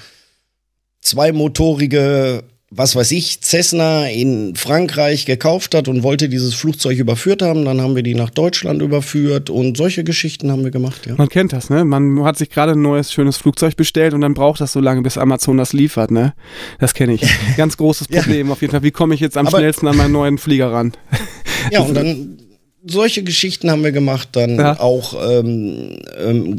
zweimotorige, 1.02 2.44
was 2.72 2.94
weiß 2.94 3.10
ich, 3.12 3.40
Cessna 3.40 4.08
in 4.08 4.54
Frankreich 4.54 5.26
gekauft 5.26 5.74
hat 5.74 5.88
und 5.88 6.02
wollte 6.04 6.28
dieses 6.28 6.54
Flugzeug 6.54 6.98
überführt 6.98 7.42
haben, 7.42 7.64
dann 7.64 7.80
haben 7.80 7.96
wir 7.96 8.04
die 8.04 8.14
nach 8.14 8.30
Deutschland 8.30 8.80
überführt 8.80 9.50
und 9.50 9.76
solche 9.76 10.04
Geschichten 10.04 10.52
haben 10.52 10.62
wir 10.62 10.70
gemacht, 10.70 11.06
ja. 11.06 11.14
Man 11.16 11.28
kennt 11.28 11.52
das, 11.52 11.68
ne? 11.68 11.84
Man 11.84 12.22
hat 12.22 12.36
sich 12.38 12.48
gerade 12.50 12.72
ein 12.72 12.82
neues, 12.82 13.12
schönes 13.12 13.36
Flugzeug 13.38 13.74
bestellt 13.76 14.14
und 14.14 14.20
dann 14.20 14.34
braucht 14.34 14.60
das 14.60 14.72
so 14.72 14.78
lange, 14.80 15.02
bis 15.02 15.18
Amazon 15.18 15.56
das 15.56 15.72
liefert, 15.72 16.10
ne? 16.12 16.32
Das 16.78 16.94
kenne 16.94 17.14
ich. 17.14 17.22
Ganz 17.56 17.76
großes 17.76 18.06
Ja. 18.10 18.20
Problem 18.22 18.52
auf 18.52 18.60
jeden 18.60 18.70
Fall. 18.70 18.82
Wie 18.84 18.92
komme 18.92 19.14
ich 19.14 19.20
jetzt 19.20 19.36
am 19.36 19.48
Aber- 19.48 19.58
schnellsten 19.58 19.88
an 19.88 19.96
meinen 19.96 20.12
neuen 20.12 20.38
Flieger 20.38 20.70
ran? 20.70 20.92
Ja, 21.70 21.80
und 21.80 21.94
dann 21.94 22.38
solche 22.86 23.22
Geschichten 23.22 23.70
haben 23.70 23.84
wir 23.84 23.92
gemacht. 23.92 24.28
Dann 24.32 24.56
Ja. 24.56 24.80
auch, 24.80 25.14
ähm, 25.30 25.98
ähm, 26.18 26.58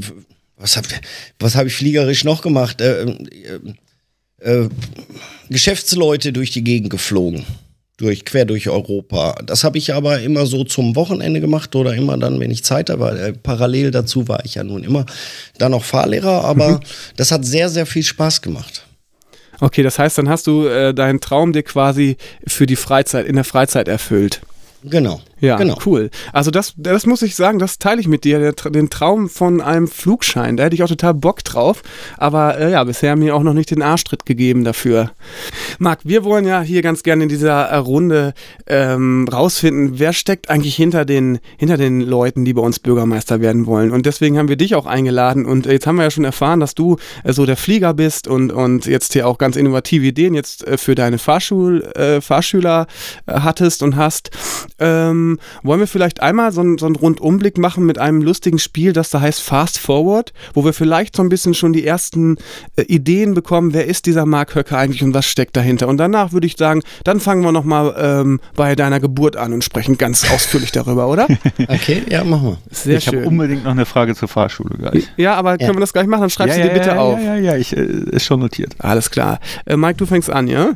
was 0.58 0.78
habe 0.78 0.88
was 1.40 1.56
hab 1.56 1.66
ich 1.66 1.76
fliegerisch 1.76 2.24
noch 2.24 2.42
gemacht? 2.42 2.82
Äh, 2.82 3.02
ähm, 3.02 3.76
äh, 4.40 4.68
Geschäftsleute 5.50 6.34
durch 6.34 6.52
die 6.52 6.64
Gegend 6.64 6.90
geflogen. 6.90 7.46
Durch, 7.98 8.26
quer 8.26 8.46
durch 8.46 8.68
Europa. 8.68 9.36
Das 9.46 9.64
habe 9.64 9.78
ich 9.78 9.94
aber 9.94 10.22
immer 10.22 10.48
so 10.48 10.64
zum 10.64 10.96
Wochenende 10.96 11.40
gemacht 11.40 11.76
oder 11.76 11.94
immer 11.94 12.18
dann, 12.18 12.40
wenn 12.40 12.50
ich 12.50 12.64
Zeit 12.64 12.90
habe. 12.90 13.20
Äh, 13.20 13.34
parallel 13.34 13.92
dazu 13.92 14.28
war 14.28 14.44
ich 14.44 14.56
ja 14.56 14.64
nun 14.64 14.84
immer 14.84 15.06
dann 15.60 15.72
noch 15.72 15.84
Fahrlehrer, 15.84 16.44
aber 16.44 16.80
das 17.16 17.32
hat 17.32 17.46
sehr, 17.46 17.70
sehr 17.70 17.86
viel 17.86 18.02
Spaß 18.02 18.42
gemacht. 18.42 18.86
Okay, 19.60 19.84
das 19.84 20.00
heißt, 20.00 20.18
dann 20.18 20.30
hast 20.30 20.48
du 20.48 20.66
äh, 20.66 20.92
deinen 20.92 21.22
Traum 21.22 21.54
dir 21.54 21.62
quasi 21.62 22.18
für 22.48 22.66
die 22.66 22.76
Freizeit, 22.76 23.28
in 23.28 23.36
der 23.36 23.44
Freizeit 23.44 23.88
erfüllt. 23.88 24.42
Genau. 24.84 25.22
Ja, 25.42 25.58
genau. 25.58 25.78
cool. 25.86 26.12
Also 26.34 26.52
das, 26.52 26.74
das 26.78 27.08
muss 27.08 27.24
ich 27.24 27.36
sagen, 27.36 27.58
das 27.58 27.80
teile 27.80 28.00
ich 28.00 28.08
mit 28.08 28.24
dir, 28.24 28.40
der, 28.40 28.54
den 28.72 28.90
Traum 28.92 29.28
von 29.28 29.60
einem 29.60 29.88
Flugschein. 29.88 30.56
Da 30.56 30.64
hätte 30.64 30.76
ich 30.76 30.84
auch 30.84 30.88
total 30.88 31.16
Bock 31.16 31.44
drauf. 31.44 31.82
Aber 32.18 32.60
äh, 32.60 32.72
ja, 32.72 32.84
bisher 32.84 33.16
mir 33.16 33.36
auch 33.36 33.42
noch 33.42 33.56
nicht 33.56 33.72
den 33.72 33.82
Arschtritt 33.82 34.26
gegeben 34.26 34.64
dafür. 34.64 35.12
Marc, 35.80 36.02
wir 36.04 36.24
wollen 36.24 36.46
ja 36.46 36.62
hier 36.62 36.84
ganz 36.84 37.02
gerne 37.02 37.24
in 37.24 37.30
dieser 37.30 37.64
äh, 37.64 37.76
Runde 37.78 38.34
ähm, 38.68 39.28
rausfinden, 39.32 40.00
wer 40.00 40.14
steckt 40.14 40.50
eigentlich 40.50 40.76
hinter 40.76 41.06
den, 41.06 41.40
hinter 41.58 41.78
den 41.78 42.02
Leuten, 42.02 42.46
die 42.46 42.54
bei 42.54 42.62
uns 42.62 42.78
Bürgermeister 42.78 43.42
werden 43.42 43.66
wollen. 43.66 43.92
Und 43.92 44.06
deswegen 44.06 44.38
haben 44.38 44.48
wir 44.48 44.58
dich 44.58 44.76
auch 44.76 44.86
eingeladen. 44.86 45.46
Und 45.46 45.66
jetzt 45.66 45.88
haben 45.88 45.96
wir 45.96 46.04
ja 46.04 46.12
schon 46.12 46.26
erfahren, 46.26 46.60
dass 46.60 46.76
du 46.76 46.98
äh, 47.24 47.34
so 47.34 47.48
der 47.48 47.58
Flieger 47.58 47.96
bist 47.96 48.28
und, 48.28 48.52
und 48.52 48.86
jetzt 48.86 49.14
hier 49.14 49.28
auch 49.28 49.40
ganz 49.40 49.56
innovative 49.56 50.06
Ideen 50.06 50.36
jetzt 50.36 50.68
äh, 50.68 50.78
für 50.78 50.94
deine 50.94 51.18
Fahrschul, 51.18 51.82
äh, 51.96 52.22
Fahrschüler 52.22 52.86
äh, 53.26 53.40
hattest 53.40 53.82
und 53.82 53.96
hast. 53.96 54.30
Ähm, 54.78 55.31
wollen 55.64 55.80
wir 55.80 55.88
vielleicht 55.88 56.22
einmal 56.22 56.52
so, 56.52 56.62
einen- 56.62 56.78
so 56.78 56.86
einen 56.86 56.96
Rundumblick 56.96 57.58
machen 57.58 57.86
mit 57.86 57.98
einem 58.00 58.22
lustigen 58.22 58.60
Spiel, 58.60 58.94
das 58.94 59.10
da 59.10 59.22
heißt 59.22 59.42
Fast 59.42 59.78
Forward, 59.80 60.34
wo 60.54 60.64
wir 60.66 60.74
vielleicht 60.74 61.16
so 61.16 61.24
ein 61.24 61.30
bisschen 61.30 61.54
schon 61.54 61.74
die 61.74 61.86
ersten 61.86 62.38
äh, 62.76 62.84
Ideen 62.84 63.34
bekommen, 63.34 63.74
wer 63.74 63.86
ist 63.86 64.06
dieser 64.06 64.26
Mark 64.26 64.56
Höcker 64.56 64.78
eigentlich 64.78 65.04
und 65.04 65.14
was 65.14 65.26
steckt 65.26 65.56
dahinter. 65.58 65.88
Und 65.88 65.98
danach 65.98 66.32
würde 66.34 66.48
ich 66.48 66.58
sagen, 66.58 66.82
dann 67.04 67.20
fangen 67.20 67.44
wir 67.44 67.52
nochmal 67.52 67.94
ähm, 67.98 68.40
bei 68.56 68.76
deiner 68.76 69.00
Geburt 69.00 69.36
an 69.38 69.54
und 69.54 69.64
sprechen 69.64 69.98
ganz 69.98 70.30
ausführlich 70.32 70.72
darüber, 70.72 71.08
oder? 71.08 71.28
Okay, 71.68 72.04
ja, 72.10 72.24
machen 72.24 72.50
wir. 72.50 72.58
Sehr 72.72 72.98
ich 72.98 73.08
habe 73.08 73.26
unbedingt 73.26 73.64
noch 73.64 73.72
eine 73.72 73.86
Frage 73.86 74.16
zur 74.16 74.28
Fahrschule 74.28 74.76
gleich. 74.78 75.08
Ja, 75.18 75.36
aber 75.36 75.58
können 75.58 75.70
Ja. 75.70 75.76
wir 75.76 75.80
das 75.82 75.94
gleich 75.94 76.08
machen? 76.08 76.22
Dann 76.22 76.30
schreibst 76.30 76.58
ja, 76.58 76.64
du 76.64 76.70
dir 76.70 76.74
bitte 76.76 76.90
ja, 76.90 77.00
auf. 77.00 77.20
Ja, 77.20 77.36
ja, 77.36 77.52
ja, 77.54 77.58
ich, 77.58 77.76
äh, 77.76 77.82
ist 78.12 78.26
schon 78.26 78.40
notiert. 78.40 78.74
Alles 78.80 79.10
klar. 79.12 79.40
Äh, 79.66 79.78
Mike, 79.78 79.96
du 79.98 80.06
fängst 80.06 80.30
an, 80.30 80.48
ja? 80.48 80.72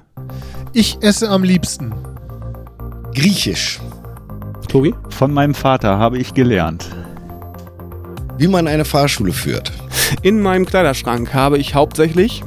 Ich 0.73 0.97
esse 1.01 1.29
am 1.29 1.43
liebsten. 1.43 1.93
Griechisch. 3.13 3.79
Tobi? 4.75 4.93
Von 5.07 5.31
meinem 5.31 5.53
Vater 5.53 5.99
habe 5.99 6.17
ich 6.17 6.33
gelernt. 6.33 6.89
Wie 8.37 8.49
man 8.49 8.67
eine 8.67 8.83
Fahrschule 8.83 9.31
führt. 9.31 9.71
In 10.21 10.41
meinem 10.41 10.65
Kleiderschrank 10.65 11.33
habe 11.33 11.57
ich 11.57 11.73
hauptsächlich 11.73 12.43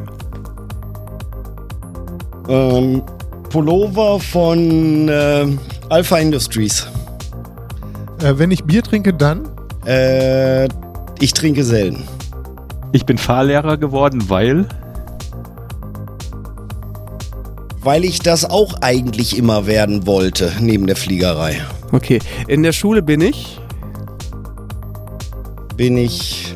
Ähm, 2.46 3.02
Pullover 3.48 4.20
von 4.20 5.08
äh, 5.08 5.46
Alpha 5.88 6.18
Industries. 6.18 6.86
Äh, 8.22 8.34
wenn 8.36 8.50
ich 8.50 8.62
Bier 8.64 8.82
trinke, 8.82 9.14
dann 9.14 9.48
Äh, 9.86 10.68
ich 11.20 11.32
trinke 11.32 11.64
selten. 11.64 12.04
Ich 12.92 13.06
bin 13.06 13.16
Fahrlehrer 13.16 13.78
geworden, 13.78 14.24
weil 14.28 14.66
Weil 17.80 18.04
ich 18.04 18.18
das 18.18 18.44
auch 18.44 18.74
eigentlich 18.82 19.38
immer 19.38 19.66
werden 19.66 20.06
wollte, 20.06 20.52
neben 20.60 20.86
der 20.86 20.96
Fliegerei. 20.96 21.62
Okay, 21.92 22.18
in 22.46 22.62
der 22.62 22.72
Schule 22.72 23.02
bin 23.02 23.20
ich. 23.20 23.60
Bin 25.76 25.96
ich. 25.96 26.54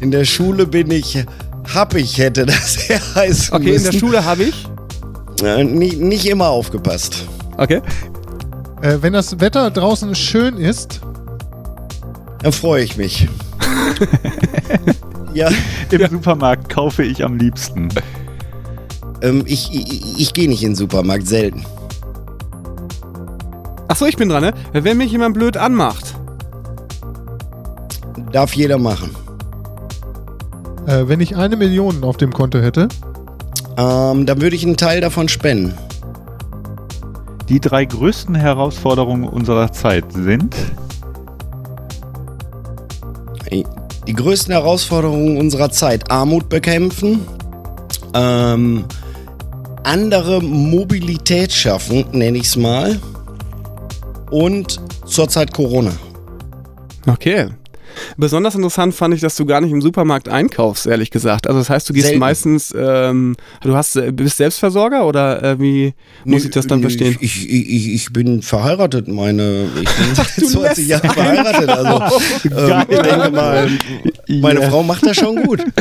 In 0.00 0.10
der 0.10 0.24
Schule 0.24 0.66
bin 0.66 0.90
ich. 0.90 1.24
Hab 1.74 1.94
ich, 1.94 2.18
hätte 2.18 2.46
das 2.46 2.88
ja 2.88 2.98
heißen 3.14 3.54
Okay, 3.54 3.66
in 3.66 3.72
müssen. 3.74 3.92
der 3.92 3.98
Schule 3.98 4.24
habe 4.24 4.44
ich. 4.44 4.66
Äh, 5.42 5.64
nicht, 5.64 5.98
nicht 6.00 6.26
immer 6.26 6.48
aufgepasst. 6.48 7.26
Okay. 7.58 7.80
äh, 8.82 8.96
wenn 9.00 9.12
das 9.12 9.38
Wetter 9.40 9.70
draußen 9.70 10.14
schön 10.14 10.56
ist, 10.56 11.00
Dann 12.42 12.52
freue 12.52 12.82
ich 12.84 12.96
mich. 12.96 13.28
ja, 15.34 15.50
im 15.90 16.06
Supermarkt 16.08 16.68
kaufe 16.68 17.02
ich 17.04 17.24
am 17.24 17.36
liebsten. 17.36 17.88
ähm, 19.22 19.42
ich, 19.46 19.72
ich, 19.72 20.18
ich 20.20 20.32
gehe 20.34 20.48
nicht 20.48 20.62
in 20.62 20.70
den 20.70 20.76
Supermarkt, 20.76 21.26
selten. 21.28 21.64
Achso, 23.88 24.06
ich 24.06 24.16
bin 24.16 24.28
dran, 24.28 24.42
ne? 24.42 24.52
Wenn 24.72 24.98
mich 24.98 25.10
jemand 25.10 25.34
blöd 25.34 25.56
anmacht. 25.56 26.14
Darf 28.32 28.54
jeder 28.54 28.78
machen. 28.78 29.16
äh, 30.86 31.08
wenn 31.08 31.20
ich 31.20 31.36
eine 31.36 31.56
Million 31.56 32.04
auf 32.04 32.16
dem 32.16 32.32
Konto 32.32 32.58
hätte, 32.58 32.88
Ähm, 33.78 34.26
dann 34.26 34.40
würde 34.40 34.56
ich 34.56 34.64
einen 34.66 34.76
Teil 34.76 35.00
davon 35.00 35.28
spenden. 35.28 35.72
Die 37.48 37.60
drei 37.60 37.84
größten 37.84 38.34
Herausforderungen 38.34 39.28
unserer 39.28 39.70
Zeit 39.72 40.12
sind 40.12 40.54
Die 44.06 44.14
größten 44.14 44.52
Herausforderungen 44.52 45.38
unserer 45.38 45.70
Zeit: 45.70 46.10
Armut 46.10 46.48
bekämpfen, 46.48 47.20
ähm, 48.14 48.84
andere 49.84 50.42
Mobilität 50.42 51.52
schaffen, 51.52 52.04
nenne 52.12 52.38
ich 52.38 52.46
es 52.46 52.56
mal, 52.56 52.98
und 54.30 54.80
zurzeit 55.06 55.52
Corona. 55.52 55.92
Okay. 57.06 57.48
Besonders 58.16 58.54
interessant 58.54 58.94
fand 58.94 59.14
ich, 59.14 59.20
dass 59.20 59.36
du 59.36 59.44
gar 59.46 59.60
nicht 59.60 59.72
im 59.72 59.80
Supermarkt 59.82 60.28
einkaufst, 60.28 60.86
ehrlich 60.86 61.10
gesagt. 61.10 61.46
Also 61.46 61.58
das 61.60 61.70
heißt, 61.70 61.88
du 61.88 61.92
gehst 61.92 62.06
Selten. 62.06 62.20
meistens, 62.20 62.74
ähm, 62.76 63.36
du 63.62 63.74
hast, 63.74 63.96
äh, 63.96 64.12
bist 64.12 64.36
Selbstversorger 64.38 65.06
oder 65.06 65.42
äh, 65.42 65.60
wie 65.60 65.94
muss 66.24 66.44
ich 66.44 66.50
das 66.50 66.66
dann 66.66 66.80
verstehen? 66.80 67.16
Ich, 67.20 67.48
ich, 67.48 67.68
ich, 67.70 67.94
ich 67.94 68.12
bin 68.12 68.42
verheiratet, 68.42 69.08
meine. 69.08 69.66
Ich 69.80 69.90
bin 69.90 70.06
seit 70.14 70.36
du 70.38 70.46
20 70.46 70.60
lässt 70.62 71.04
Jahren 71.04 71.10
verheiratet. 71.10 71.68
Also, 71.68 72.02
ähm, 72.56 72.84
ich 72.88 72.98
denke 72.98 73.30
mal, 73.30 73.68
meine 74.28 74.60
Ja. 74.60 74.70
Frau 74.70 74.82
macht 74.82 75.04
das 75.06 75.16
schon 75.16 75.36
gut. 75.44 75.62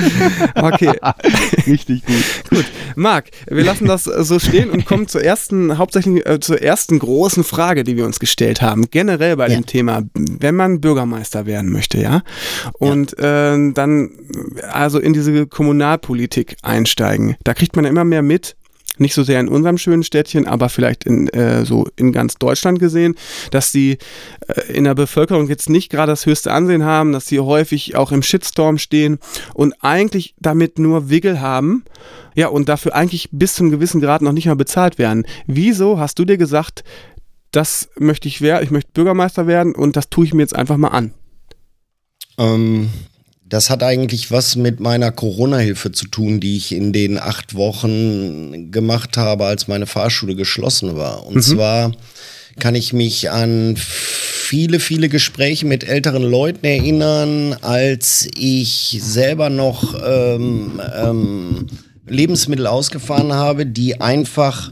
Okay, 0.56 0.92
richtig 1.68 2.04
gut. 2.06 2.66
Marc, 2.96 3.26
wir 3.50 3.64
lassen 3.64 3.86
das 3.86 4.08
äh, 4.08 4.24
so 4.24 4.40
stehen 4.40 4.70
und 4.70 4.86
kommen 4.86 5.08
zur 5.08 5.24
ersten, 5.24 5.78
hauptsächlich 5.78 6.26
äh, 6.26 6.40
zur 6.40 6.62
ersten 6.62 7.00
großen 7.00 7.44
Frage, 7.44 7.84
die 7.84 7.96
wir 7.96 8.06
uns 8.06 8.20
gestellt 8.20 8.62
haben. 8.62 8.90
Generell 8.90 9.36
bei 9.38 9.48
Ja. 9.48 9.56
dem 9.56 9.66
Thema, 9.66 10.04
wenn 10.14 10.56
man 10.56 10.82
Bürgermeister 10.82 11.46
werden 11.46 11.72
möchte, 11.72 12.00
ja, 12.00 12.07
und 12.74 13.18
äh, 13.20 13.72
dann 13.74 14.12
also 14.72 15.00
in 15.00 15.14
diese 15.14 15.48
Kommunalpolitik 15.48 16.58
einsteigen. 16.62 17.36
Da 17.44 17.54
kriegt 17.54 17.76
man 17.76 17.86
ja 17.86 17.92
immer 17.92 18.04
mehr 18.04 18.22
mit. 18.22 18.56
Nicht 19.00 19.14
so 19.14 19.22
sehr 19.22 19.40
in 19.40 19.48
unserem 19.48 19.78
schönen 19.78 20.02
Städtchen, 20.02 20.48
aber 20.48 20.70
vielleicht 20.70 21.04
in 21.04 21.28
äh, 21.30 21.66
so 21.66 21.88
in 21.98 22.12
ganz 22.12 22.36
Deutschland 22.36 22.80
gesehen, 22.80 23.16
dass 23.52 23.72
die 23.72 24.00
äh, 24.48 24.74
in 24.74 24.86
der 24.86 24.96
Bevölkerung 24.96 25.48
jetzt 25.48 25.70
nicht 25.70 25.92
gerade 25.92 26.12
das 26.12 26.26
höchste 26.26 26.52
Ansehen 26.52 26.84
haben, 26.84 27.12
dass 27.12 27.28
sie 27.28 27.40
häufig 27.40 27.96
auch 27.96 28.12
im 28.12 28.24
Shitstorm 28.24 28.80
stehen 28.80 29.20
und 29.54 29.76
eigentlich 29.82 30.34
damit 30.40 30.80
nur 30.80 31.12
Wiggle 31.12 31.42
haben, 31.42 31.84
ja, 32.34 32.48
und 32.48 32.70
dafür 32.70 32.96
eigentlich 32.96 33.30
bis 33.32 33.54
zum 33.54 33.70
gewissen 33.70 34.02
Grad 34.02 34.22
noch 34.24 34.32
nicht 34.32 34.48
mal 34.48 34.56
bezahlt 34.56 34.98
werden. 34.98 35.26
Wieso 35.46 36.00
hast 36.00 36.18
du 36.18 36.26
dir 36.26 36.38
gesagt, 36.38 36.84
das 37.52 37.90
möchte 37.98 38.28
ich 38.28 38.42
werden, 38.42 38.64
ich 38.64 38.72
möchte 38.72 38.92
Bürgermeister 38.94 39.48
werden 39.48 39.76
und 39.76 39.96
das 39.96 40.10
tue 40.10 40.26
ich 40.26 40.34
mir 40.34 40.42
jetzt 40.42 40.56
einfach 40.56 40.78
mal 40.78 40.90
an? 40.90 41.14
Ähm, 42.38 42.90
Das 43.50 43.70
hat 43.70 43.82
eigentlich 43.82 44.30
was 44.30 44.58
mit 44.58 44.82
meiner 44.82 45.10
Corona-Hilfe 45.12 45.94
zu 45.94 46.08
tun, 46.08 46.42
die 46.42 46.58
ich 46.58 46.74
in 46.74 46.92
den 46.92 47.18
acht 47.18 47.56
Wochen 47.56 48.72
gemacht 48.72 49.16
habe, 49.16 49.46
als 49.46 49.70
meine 49.70 49.86
Fahrschule 49.88 50.36
geschlossen 50.36 50.98
war. 50.98 51.26
Und 51.26 51.42
zwar 51.42 51.94
kann 52.60 52.76
ich 52.76 52.92
mich 52.92 53.30
an 53.32 53.76
viele, 53.78 54.80
viele 54.82 55.08
Gespräche 55.08 55.66
mit 55.66 55.86
älteren 55.88 56.24
Leuten 56.24 56.66
erinnern, 56.66 57.56
als 57.62 58.28
ich 58.36 59.00
selber 59.02 59.50
noch 59.50 59.96
ähm, 60.06 60.82
ähm, 60.96 61.68
Lebensmittel 62.06 62.68
ausgefahren 62.68 63.32
habe, 63.32 63.66
die 63.66 64.02
einfach 64.02 64.72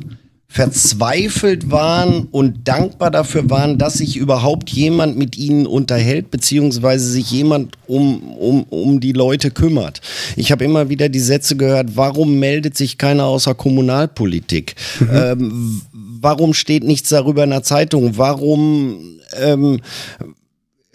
verzweifelt 0.55 1.69
waren 1.69 2.29
und 2.31 2.65
dankbar 2.65 3.12
dafür 3.12 3.50
waren, 3.50 3.77
dass 3.77 3.95
sich 3.95 4.15
überhaupt 4.15 4.69
jemand 4.69 5.17
mit 5.17 5.38
ihnen 5.38 5.67
unterhält, 5.67 6.31
beziehungsweise 6.31 7.09
sich 7.09 7.29
jemand 7.29 7.75
um, 7.88 8.31
um, 8.38 8.63
um 8.63 9.01
die 9.01 9.12
Leute 9.12 9.51
kümmert. 9.51 10.00
Ich 10.38 10.53
habe 10.53 10.63
immer 10.63 10.88
wieder 10.88 11.09
die 11.09 11.19
Sätze 11.19 11.57
gehört, 11.57 11.97
warum 11.97 12.39
meldet 12.39 12.77
sich 12.77 12.97
keiner 12.97 13.25
außer 13.25 13.53
Kommunalpolitik? 13.53 14.75
Ähm, 15.12 15.81
warum 15.91 16.53
steht 16.53 16.85
nichts 16.85 17.09
darüber 17.09 17.43
in 17.43 17.50
der 17.50 17.63
Zeitung? 17.63 18.17
Warum 18.17 19.19
ähm, 19.38 19.81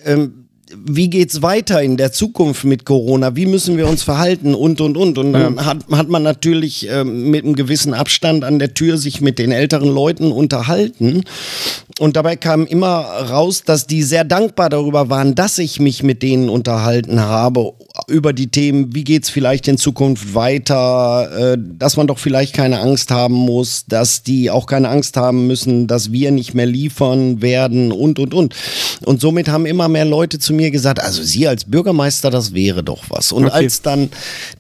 ähm, 0.07 0.40
wie 0.77 1.11
geht's 1.11 1.43
weiter 1.43 1.83
in 1.83 1.97
der 1.97 2.13
Zukunft 2.13 2.65
mit 2.65 2.85
Corona? 2.85 3.37
Wie 3.37 3.47
müssen 3.47 3.77
wir 3.77 3.89
uns 3.89 4.03
verhalten 4.03 4.55
und 4.55 4.81
und 4.81 4.97
und 4.97 5.19
und 5.19 5.33
dann 5.33 5.65
hat, 5.65 5.79
hat 5.91 6.09
man 6.09 6.23
natürlich 6.23 6.89
ähm, 6.91 7.31
mit 7.31 7.45
einem 7.45 7.55
gewissen 7.55 7.95
Abstand 7.95 8.45
an 8.45 8.59
der 8.59 8.75
Tür 8.75 8.99
sich 8.99 9.21
mit 9.21 9.39
den 9.39 9.53
älteren 9.53 9.93
Leuten 9.93 10.33
unterhalten 10.33 11.25
und 12.01 12.17
dabei 12.17 12.37
kam 12.37 12.67
immer 12.67 13.01
raus, 13.01 13.63
dass 13.65 13.87
die 13.87 14.03
sehr 14.03 14.25
dankbar 14.25 14.71
darüber 14.71 15.11
waren, 15.11 15.35
dass 15.35 15.59
ich 15.59 15.81
mich 15.81 16.03
mit 16.03 16.23
denen 16.23 16.49
unterhalten 16.49 17.21
habe 17.21 17.75
über 18.09 18.33
die 18.33 18.49
Themen, 18.49 18.95
wie 18.95 19.05
geht's 19.05 19.29
vielleicht 19.29 19.69
in 19.69 19.77
Zukunft 19.77 20.35
weiter, 20.35 21.53
äh, 21.53 21.59
dass 21.59 21.97
man 21.97 22.07
doch 22.07 22.19
vielleicht 22.19 22.55
keine 22.55 22.81
Angst 22.81 23.11
haben 23.11 23.35
muss, 23.35 23.85
dass 23.87 24.23
die 24.23 24.51
auch 24.51 24.67
keine 24.67 24.89
Angst 24.89 25.17
haben 25.17 25.47
müssen, 25.47 25.87
dass 25.87 26.13
wir 26.13 26.31
nicht 26.31 26.55
mehr 26.55 26.67
liefern 26.67 27.43
werden 27.43 27.93
und 27.93 28.19
und 28.19 28.33
und. 28.33 28.55
Und 29.05 29.21
somit 29.21 29.49
haben 29.49 29.67
immer 29.67 29.89
mehr 29.89 30.05
Leute 30.05 30.39
zu 30.39 30.55
mir 30.55 30.60
gesagt, 30.69 31.01
also 31.01 31.23
Sie 31.23 31.49
als 31.49 31.65
Bürgermeister, 31.65 32.31
das 32.31 32.53
wäre 32.53 32.83
doch 32.83 33.05
was. 33.09 33.33
Und 33.33 33.47
Okay. 33.47 33.55
als 33.55 33.83
dann 33.83 34.11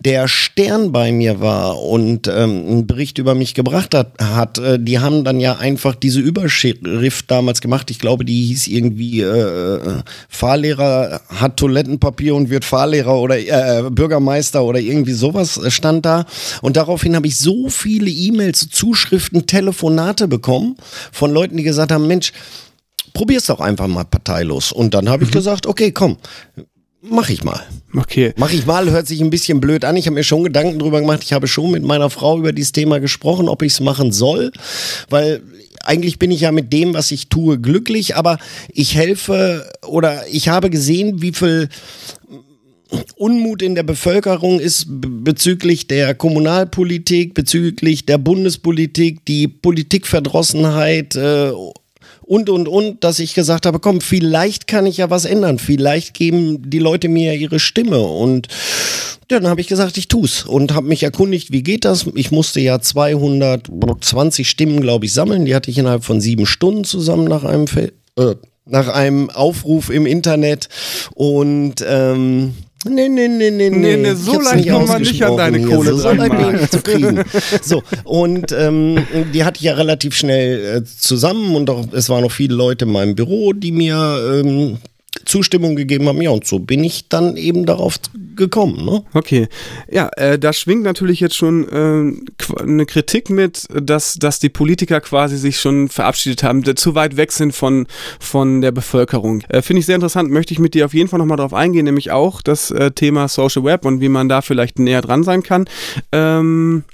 der 0.03 0.27
Stern 0.29 0.93
bei 0.93 1.13
mir 1.13 1.41
war 1.41 1.79
und 1.83 2.27
ähm, 2.29 2.65
einen 2.67 2.87
Bericht 2.87 3.19
über 3.19 3.35
mich 3.35 3.53
gebracht 3.55 3.95
hat, 3.95 4.13
hat 4.19 4.57
äh, 4.59 4.79
die 4.79 4.99
haben 4.99 5.23
dann 5.25 5.39
ja 5.41 5.59
einfach 5.59 5.95
diese 5.95 6.21
Überschrift 6.21 7.31
damals 7.31 7.61
gemacht. 7.61 7.91
Ich 7.91 7.99
glaube, 7.99 8.25
die 8.25 8.47
hieß 8.47 8.69
irgendwie 8.69 9.21
äh, 9.21 10.01
Fahrlehrer 10.29 11.21
hat 11.29 11.57
Toilettenpapier 11.59 12.35
und 12.35 12.51
wird 12.51 12.65
Fahrlehrer 12.65 13.19
oder 13.21 13.39
äh, 13.39 13.91
Bürgermeister 13.91 14.65
oder 14.65 14.79
irgendwie 14.81 15.13
sowas 15.13 15.61
stand 15.69 16.07
da. 16.07 16.25
Und 16.63 16.77
daraufhin 16.77 17.15
habe 17.17 17.27
ich 17.27 17.37
so 17.37 17.69
viele 17.69 18.09
E-Mails, 18.11 18.69
Zuschriften, 18.71 19.47
Telefonate 19.47 20.29
bekommen 20.29 20.77
von 21.13 21.33
Leuten, 21.33 21.57
die 21.57 21.63
gesagt 21.63 21.93
haben, 21.93 22.07
Mensch, 22.07 22.33
probier's 23.13 23.47
doch 23.47 23.61
einfach 23.61 23.87
mal 23.87 24.05
parteilos. 24.05 24.73
Und 24.73 24.95
dann 24.95 25.09
habe 25.09 25.25
ich 25.25 25.31
gesagt, 25.31 25.67
okay, 25.67 25.93
komm, 25.93 26.17
mach 27.03 27.29
ich 27.31 27.45
mal. 27.45 27.61
Okay. 27.95 28.33
Mach 28.37 28.53
ich 28.53 28.67
mal, 28.67 28.91
hört 28.91 29.07
sich 29.07 29.21
ein 29.21 29.31
bisschen 29.31 29.61
blöd 29.61 29.85
an. 29.85 29.97
Ich 29.97 30.07
habe 30.07 30.15
mir 30.15 30.25
schon 30.25 30.45
Gedanken 30.45 30.79
drüber 30.79 31.01
gemacht. 31.01 31.21
Ich 31.23 31.33
habe 31.33 31.49
schon 31.49 31.71
mit 31.71 31.83
meiner 31.83 32.11
Frau 32.11 32.39
über 32.39 32.53
dieses 32.53 32.73
Thema 32.73 33.01
gesprochen, 33.01 33.49
ob 33.49 33.63
ich 33.63 33.73
es 33.73 33.81
machen 33.81 34.13
soll, 34.13 34.53
weil 35.09 35.43
eigentlich 35.83 36.19
bin 36.19 36.31
ich 36.31 36.43
ja 36.43 36.53
mit 36.53 36.73
dem, 36.73 36.95
was 36.95 37.11
ich 37.11 37.29
tue, 37.29 37.59
glücklich, 37.59 38.17
aber 38.17 38.39
ich 38.73 38.95
helfe 38.95 39.71
oder 39.87 40.27
ich 40.29 40.49
habe 40.49 40.69
gesehen, 40.69 41.23
wie 41.23 41.33
viel 41.33 41.69
Unmut 43.17 43.63
in 43.63 43.75
der 43.75 43.85
Bevölkerung 43.85 44.59
ist 44.59 44.87
bezüglich 44.89 45.87
der 45.87 46.15
Kommunalpolitik, 46.15 47.35
bezüglich 47.35 48.05
der 48.05 48.19
Bundespolitik, 48.19 49.25
die 49.27 49.47
Politikverdrossenheit 49.49 51.15
äh, 51.15 51.53
und, 52.31 52.49
und, 52.49 52.69
und, 52.69 53.03
dass 53.03 53.19
ich 53.19 53.35
gesagt 53.35 53.67
habe, 53.67 53.81
komm, 53.81 54.01
vielleicht 54.01 54.69
kann 54.69 54.87
ich 54.87 54.99
ja 54.99 55.11
was 55.11 55.25
ändern. 55.25 55.59
Vielleicht 55.59 56.15
geben 56.15 56.71
die 56.71 56.79
Leute 56.79 57.09
mir 57.09 57.35
ihre 57.35 57.59
Stimme. 57.59 57.99
Und 57.99 58.47
dann 59.27 59.49
habe 59.49 59.61
ich 59.61 59.67
gesagt, 59.67 59.97
ich 59.97 60.07
tu's 60.07 60.45
und 60.45 60.73
habe 60.73 60.87
mich 60.87 61.03
erkundigt, 61.03 61.51
wie 61.51 61.65
geht 61.65 61.85
das? 61.85 62.07
Ich 62.15 62.31
musste 62.31 62.61
ja 62.61 62.81
220 62.81 64.49
Stimmen, 64.49 64.81
glaube 64.81 65.07
ich, 65.07 65.13
sammeln. 65.13 65.45
Die 65.45 65.57
hatte 65.57 65.73
ich 65.73 65.79
innerhalb 65.79 66.05
von 66.05 66.21
sieben 66.21 66.47
Stunden 66.47 66.85
zusammen 66.85 67.25
nach 67.25 67.43
einem, 67.43 67.67
Fe 67.67 67.93
äh, 68.17 68.37
nach 68.65 68.87
einem 68.87 69.29
Aufruf 69.31 69.91
im 69.91 70.07
Internet. 70.07 70.69
Und 71.17 71.85
ähm, 71.85 72.55
Nee, 72.89 73.09
nee, 73.11 73.29
nee, 73.29 73.51
nee, 73.51 73.69
Nee, 73.69 73.71
nee. 73.71 73.97
nee, 73.97 74.15
so 74.15 74.41
leicht 74.41 74.71
kommt 74.71 74.89
man 74.89 75.03
nicht 75.03 75.23
an 75.23 75.37
deine. 75.37 75.61
Kohle 75.61 75.91
so, 75.91 75.97
so 75.99 76.03
dran, 76.15 76.17
leicht 76.17 76.31
bin 76.39 76.55
ich 76.55 76.61
nicht 76.61 76.73
zu 76.73 76.81
kriegen. 76.81 77.25
So, 77.63 77.83
und 78.05 78.53
ähm, 78.53 79.07
die 79.35 79.45
hatte 79.45 79.59
ich 79.59 79.65
ja 79.65 79.75
relativ 79.75 80.15
schnell 80.17 80.79
äh, 80.79 80.85
zusammen 80.85 81.55
und 81.57 81.69
auch, 81.69 81.93
es 81.93 82.09
waren 82.09 82.23
noch 82.23 82.33
viele 82.33 82.55
Leute 82.55 82.87
in 82.87 82.93
meinem 82.93 83.15
Büro, 83.15 83.53
die 83.53 83.73
mir 83.73 84.43
ähm, 84.43 84.79
Zustimmung 85.25 85.77
gegeben 85.77 86.09
haben. 86.09 86.21
Ja, 86.21 86.31
und 86.31 86.47
so 86.47 86.59
bin 86.59 86.85
ich 86.85 87.09
dann 87.09 87.37
eben 87.37 87.67
darauf 87.67 87.97
gekommen. 88.37 88.85
Ne? 88.85 89.05
Okay. 89.15 89.49
Ja, 89.91 90.11
äh, 90.17 90.39
da 90.39 90.53
schwingt 90.53 90.83
natürlich 90.83 91.21
jetzt 91.21 91.37
schon 91.37 91.69
äh, 91.69 92.63
eine 92.63 92.87
Kritik 92.87 93.31
mit, 93.31 93.67
dass, 93.73 94.15
dass 94.15 94.39
die 94.39 94.49
Politiker 94.49 95.01
quasi 95.01 95.37
sich 95.37 95.61
schon 95.61 95.89
verabschiedet 95.89 96.43
haben, 96.43 96.65
zu 96.77 96.95
weit 96.95 97.17
weg 97.17 97.33
sind 97.33 97.53
von, 97.53 97.87
von 98.19 98.61
der 98.61 98.73
Bevölkerung. 98.73 99.43
Äh, 99.49 99.63
Finde 99.63 99.81
ich 99.81 99.87
sehr 99.87 99.97
interessant, 99.97 100.31
möchte 100.31 100.53
ich 100.53 100.59
mit 100.59 100.75
dir 100.75 100.87
auf 100.87 100.95
jeden 100.95 101.09
Fall 101.09 101.19
nochmal 101.19 101.37
drauf 101.37 101.55
eingehen, 101.55 101.85
nämlich 101.85 102.11
auch 102.11 102.43
das 102.43 102.71
äh, 102.71 102.91
Thema 102.91 103.29
Social 103.29 103.65
Web 103.65 103.85
und 103.85 104.01
wie 104.01 104.09
man 104.09 104.29
da 104.29 104.43
vielleicht 104.43 104.79
näher 104.79 105.03
dran 105.03 105.23
sein 105.23 105.43
kann. 105.43 105.67
Ähm, 106.13 106.85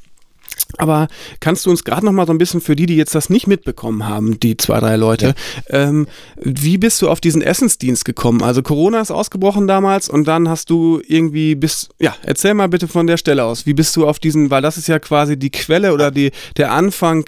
aber 0.79 1.09
kannst 1.41 1.65
du 1.67 1.71
uns 1.71 1.85
gerade 1.85 2.05
noch 2.05 2.13
mal 2.13 2.27
so 2.27 2.33
ein 2.33 2.39
bisschen 2.39 2.61
für 2.61 2.77
die, 2.77 2.87
die 2.87 2.97
jetzt 2.97 3.15
das 3.15 3.31
nicht 3.31 3.47
mitbekommen 3.47 4.07
haben, 4.07 4.39
die 4.41 4.57
zwei, 4.57 4.81
drei 4.81 4.97
Leute, 4.97 5.35
ähm, 5.71 6.07
wie 6.41 6.77
bist 6.79 7.01
du 7.03 7.09
auf 7.09 7.21
diesen 7.21 7.41
Essensdienst 7.43 8.05
gekommen? 8.05 8.43
Also 8.43 8.63
Corona 8.63 9.01
ist 9.01 9.11
ausgebrochen 9.11 9.67
damals 9.67 10.09
und 10.09 10.27
dann 10.27 10.49
hast 10.49 10.71
du 10.71 11.01
irgendwie 11.07 11.55
bis, 11.55 11.89
ja, 11.99 12.15
erzähl 12.23 12.55
mal 12.55 12.69
bitte 12.69 12.89
von 12.89 13.07
der 13.07 13.17
Stelle 13.17 13.45
aus. 13.45 13.67
Wie 13.67 13.75
bist 13.75 13.95
du 13.97 14.07
auf 14.07 14.19
diesen, 14.19 14.51
weil 14.51 14.63
das 14.63 14.77
ist 14.77 14.89
ja 14.89 14.99
quasi 14.99 15.37
die 15.39 15.51
Quelle 15.51 15.93
oder 15.93 16.11
die, 16.11 16.33
der 16.57 16.73
Anfang 16.73 17.25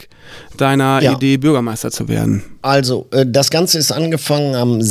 deiner 0.57 1.01
Ja. 1.03 1.13
Idee, 1.15 1.37
Bürgermeister 1.39 1.91
zu 1.91 2.09
werden. 2.09 2.43
Also, 2.61 3.07
äh, 3.13 3.25
das 3.27 3.51
Ganze 3.51 3.79
ist 3.79 3.93
angefangen 3.93 4.55
am 4.55 4.83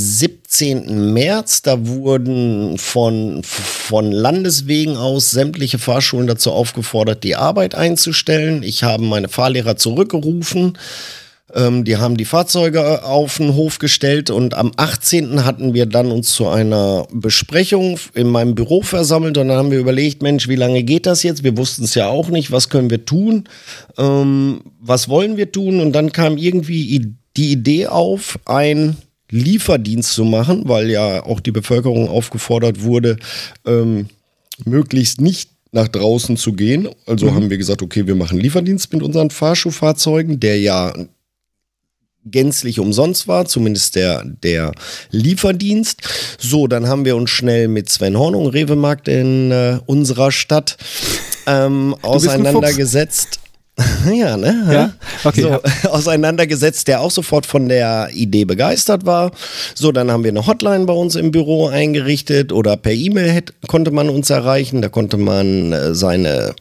17. 0.47 1.13
März. 1.13 1.62
Da 1.62 1.86
wurden 1.88 2.77
von, 2.77 3.41
von 3.43 4.12
Landeswegen 4.12 4.95
aus 4.95 5.31
sämtliche 5.31 5.77
Fahrschulen 5.77 6.27
dazu 6.27 6.51
aufgefordert, 6.51 7.23
die 7.23 7.36
Arbeit 7.36 7.75
einzustellen. 7.75 8.63
Ich 8.63 8.83
habe 8.83 9.03
meine 9.03 9.27
Fahrlehrer 9.27 9.75
zurückgerufen. 9.75 10.77
Ähm, 11.53 11.83
die 11.83 11.97
haben 11.97 12.17
die 12.17 12.25
Fahrzeuge 12.25 13.03
auf 13.03 13.38
den 13.38 13.55
Hof 13.55 13.79
gestellt 13.79 14.29
und 14.29 14.53
am 14.53 14.71
18. 14.75 15.45
hatten 15.45 15.73
wir 15.73 15.86
dann 15.86 16.12
uns 16.12 16.33
zu 16.33 16.47
einer 16.47 17.07
Besprechung 17.12 17.99
in 18.13 18.27
meinem 18.27 18.55
Büro 18.55 18.81
versammelt 18.81 19.38
und 19.38 19.47
dann 19.47 19.57
haben 19.57 19.71
wir 19.71 19.79
überlegt, 19.79 20.21
Mensch, 20.21 20.49
wie 20.49 20.55
lange 20.55 20.83
geht 20.83 21.05
das 21.05 21.23
jetzt? 21.23 21.45
Wir 21.45 21.55
wussten 21.57 21.86
es 21.86 21.95
ja 21.95 22.07
auch 22.07 22.27
nicht, 22.27 22.51
was 22.51 22.67
können 22.67 22.89
wir 22.89 23.05
tun? 23.05 23.45
Ähm, 23.97 24.62
was 24.81 25.07
wollen 25.07 25.38
wir 25.38 25.51
tun? 25.51 25.79
Und 25.79 25.93
dann 25.93 26.12
kam 26.12 26.38
irgendwie 26.38 27.13
die 27.38 27.51
Idee 27.51 27.88
auf, 27.88 28.39
ein 28.45 28.97
Lieferdienst 29.29 30.13
zu 30.13 30.23
machen, 30.23 30.63
weil 30.65 30.89
ja 30.89 31.23
auch 31.23 31.39
die 31.39 31.51
Bevölkerung 31.51 32.09
aufgefordert 32.09 32.81
wurde, 32.81 33.17
ähm, 33.65 34.07
möglichst 34.65 35.21
nicht 35.21 35.51
nach 35.71 35.87
draußen 35.87 36.37
zu 36.37 36.53
gehen. 36.53 36.89
Also 37.05 37.33
haben 37.33 37.49
wir 37.49 37.57
gesagt, 37.57 37.81
okay, 37.81 38.07
wir 38.07 38.15
machen 38.15 38.39
Lieferdienst 38.39 38.91
mit 38.93 39.03
unseren 39.03 39.29
Fahrschuhfahrzeugen, 39.29 40.39
der 40.39 40.59
ja 40.59 40.93
gänzlich 42.31 42.79
umsonst 42.79 43.27
war, 43.27 43.45
zumindest 43.45 43.95
der, 43.95 44.23
der 44.25 44.71
Lieferdienst. 45.11 46.01
So, 46.39 46.67
dann 46.67 46.87
haben 46.87 47.05
wir 47.05 47.15
uns 47.15 47.29
schnell 47.29 47.67
mit 47.67 47.89
Sven 47.89 48.17
Hornung, 48.17 48.47
Rewe-Markt 48.47 49.07
in 49.07 49.51
äh, 49.51 49.79
unserer 49.85 50.31
Stadt, 50.31 50.77
ähm, 51.45 51.95
auseinandergesetzt. 52.01 53.39
ja, 54.11 54.37
ne? 54.37 54.67
Ja? 54.71 54.93
Okay, 55.23 55.41
so, 55.41 55.49
ja. 55.49 55.61
auseinandergesetzt, 55.91 56.87
der 56.87 57.01
auch 57.01 57.11
sofort 57.11 57.45
von 57.45 57.69
der 57.69 58.09
Idee 58.11 58.45
begeistert 58.45 59.05
war. 59.05 59.31
So, 59.75 59.91
dann 59.91 60.09
haben 60.11 60.23
wir 60.23 60.31
eine 60.31 60.47
Hotline 60.47 60.85
bei 60.85 60.93
uns 60.93 61.15
im 61.15 61.31
Büro 61.31 61.67
eingerichtet 61.67 62.51
oder 62.51 62.75
per 62.75 62.93
E-Mail 62.93 63.43
konnte 63.67 63.91
man 63.91 64.09
uns 64.09 64.29
erreichen. 64.29 64.81
Da 64.81 64.89
konnte 64.89 65.17
man 65.17 65.73
äh, 65.73 65.93
seine 65.93 66.55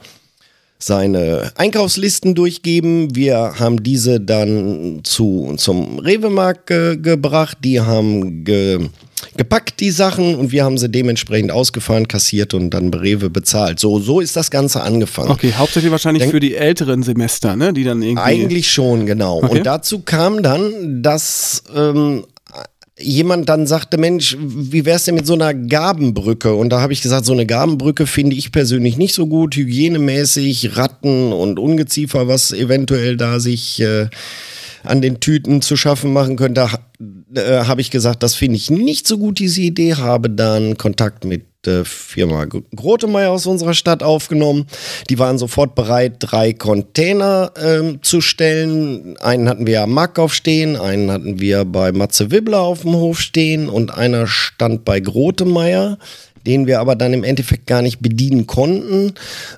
seine 0.79 1.53
Einkaufslisten 1.57 2.35
durchgeben. 2.35 3.15
Wir 3.15 3.55
haben 3.59 3.83
diese 3.83 4.21
dann 4.21 5.01
zu, 5.05 5.55
zum 5.57 5.99
Rewe-Markt 5.99 6.67
ge 6.67 6.97
gebracht. 6.97 7.59
Die 7.65 7.81
haben 7.81 8.45
ge 8.45 8.89
gepackt, 9.37 9.81
die 9.81 9.91
Sachen, 9.91 10.35
und 10.35 10.53
wir 10.53 10.65
haben 10.65 10.79
sie 10.79 10.89
dementsprechend 10.89 11.51
ausgefahren, 11.51 12.07
kassiert 12.07 12.55
und 12.55 12.71
dann 12.71 12.93
Rewe 12.93 13.31
bezahlt. 13.31 13.81
So, 13.81 13.99
so 13.99 14.21
ist 14.21 14.37
das 14.37 14.51
Ganze 14.51 14.83
angefangen. 14.83 15.31
Okay, 15.31 15.55
hauptsächlich 15.57 15.91
wahrscheinlich 15.91 16.23
Denk- 16.23 16.33
für 16.33 16.41
die 16.41 16.55
älteren 16.55 17.03
Semester, 17.03 17.57
ne? 17.57 17.73
Die 17.73 17.85
dann 17.85 18.03
irgendwie. 18.03 18.23
Eigentlich 18.23 18.71
schon, 18.71 19.07
genau. 19.07 19.39
Okay. 19.43 19.59
Und 19.59 19.67
dazu 19.67 20.01
kam 20.01 20.43
dann, 20.43 21.03
dass 21.03 21.63
ähm, 21.75 22.25
jemand 22.99 23.49
dann 23.49 23.67
sagte, 23.67 23.99
Mensch, 23.99 24.37
wie 24.39 24.85
wär's 24.85 25.05
denn 25.05 25.15
mit 25.15 25.27
so 25.27 25.35
einer 25.35 25.53
Gabenbrücke? 25.53 26.55
Und 26.55 26.71
da 26.71 26.81
habe 26.81 26.93
ich 26.93 27.03
gesagt, 27.03 27.27
so 27.27 27.33
eine 27.33 27.47
Gabenbrücke 27.47 28.07
finde 28.07 28.37
ich 28.37 28.53
persönlich 28.53 28.97
nicht 28.97 29.15
so 29.15 29.27
gut, 29.27 29.57
hygienemäßig, 29.57 30.77
Ratten 30.77 31.33
und 31.33 31.59
Ungeziefer, 31.59 32.29
was 32.29 32.53
eventuell 32.53 33.17
da 33.17 33.39
sich 33.39 33.81
äh, 33.81 34.09
an 34.83 35.03
den 35.03 35.21
Tüten 35.21 35.61
zu 35.61 35.77
schaffen 35.77 36.13
machen 36.13 36.37
könnte, 36.37 36.69
äh, 37.35 37.65
habe 37.65 37.81
ich 37.81 37.91
gesagt, 37.91 38.23
das 38.23 38.35
finde 38.35 38.57
ich 38.57 38.71
nicht 38.71 39.07
so 39.07 39.19
gut, 39.19 39.39
diese 39.39 39.61
Idee, 39.61 39.95
habe 39.95 40.31
dann 40.31 40.79
Kontakt 40.79 41.25
mit 41.25 41.45
der 41.67 41.85
Firma 41.85 42.45
Grotemeyer 42.45 43.31
aus 43.31 43.47
unserer 43.47 43.75
Stadt 43.75 44.03
aufgenommen. 44.03 44.67
Die 45.11 45.19
waren 45.19 45.39
sofort 45.39 45.75
bereit, 45.75 46.17
drei 46.21 46.53
Container 46.53 47.53
ähm, 47.61 48.03
zu 48.03 48.21
stellen. 48.21 49.17
Einen 49.19 49.49
hatten 49.49 49.67
wir 49.67 49.83
am 49.83 49.93
Markkauf 49.93 50.33
stehen, 50.33 50.77
einen 50.77 51.11
hatten 51.11 51.41
wir 51.41 51.65
bei 51.65 51.93
Matze 51.93 52.31
Wibbler 52.31 52.61
auf 52.61 52.83
dem 52.83 52.95
Hof 52.95 53.21
stehen 53.21 53.69
und 53.69 53.93
einer 53.93 54.27
stand 54.27 54.85
bei 54.85 55.01
Grotemeyer 55.01 55.99
den 56.47 56.69
wir 56.69 56.79
aber 56.79 56.95
dann 56.95 57.13
im 57.13 57.25
Endeffekt 57.25 57.67
gar 57.67 57.83
nicht 57.83 58.01
bedienen 58.01 58.47
konnten. 58.47 59.15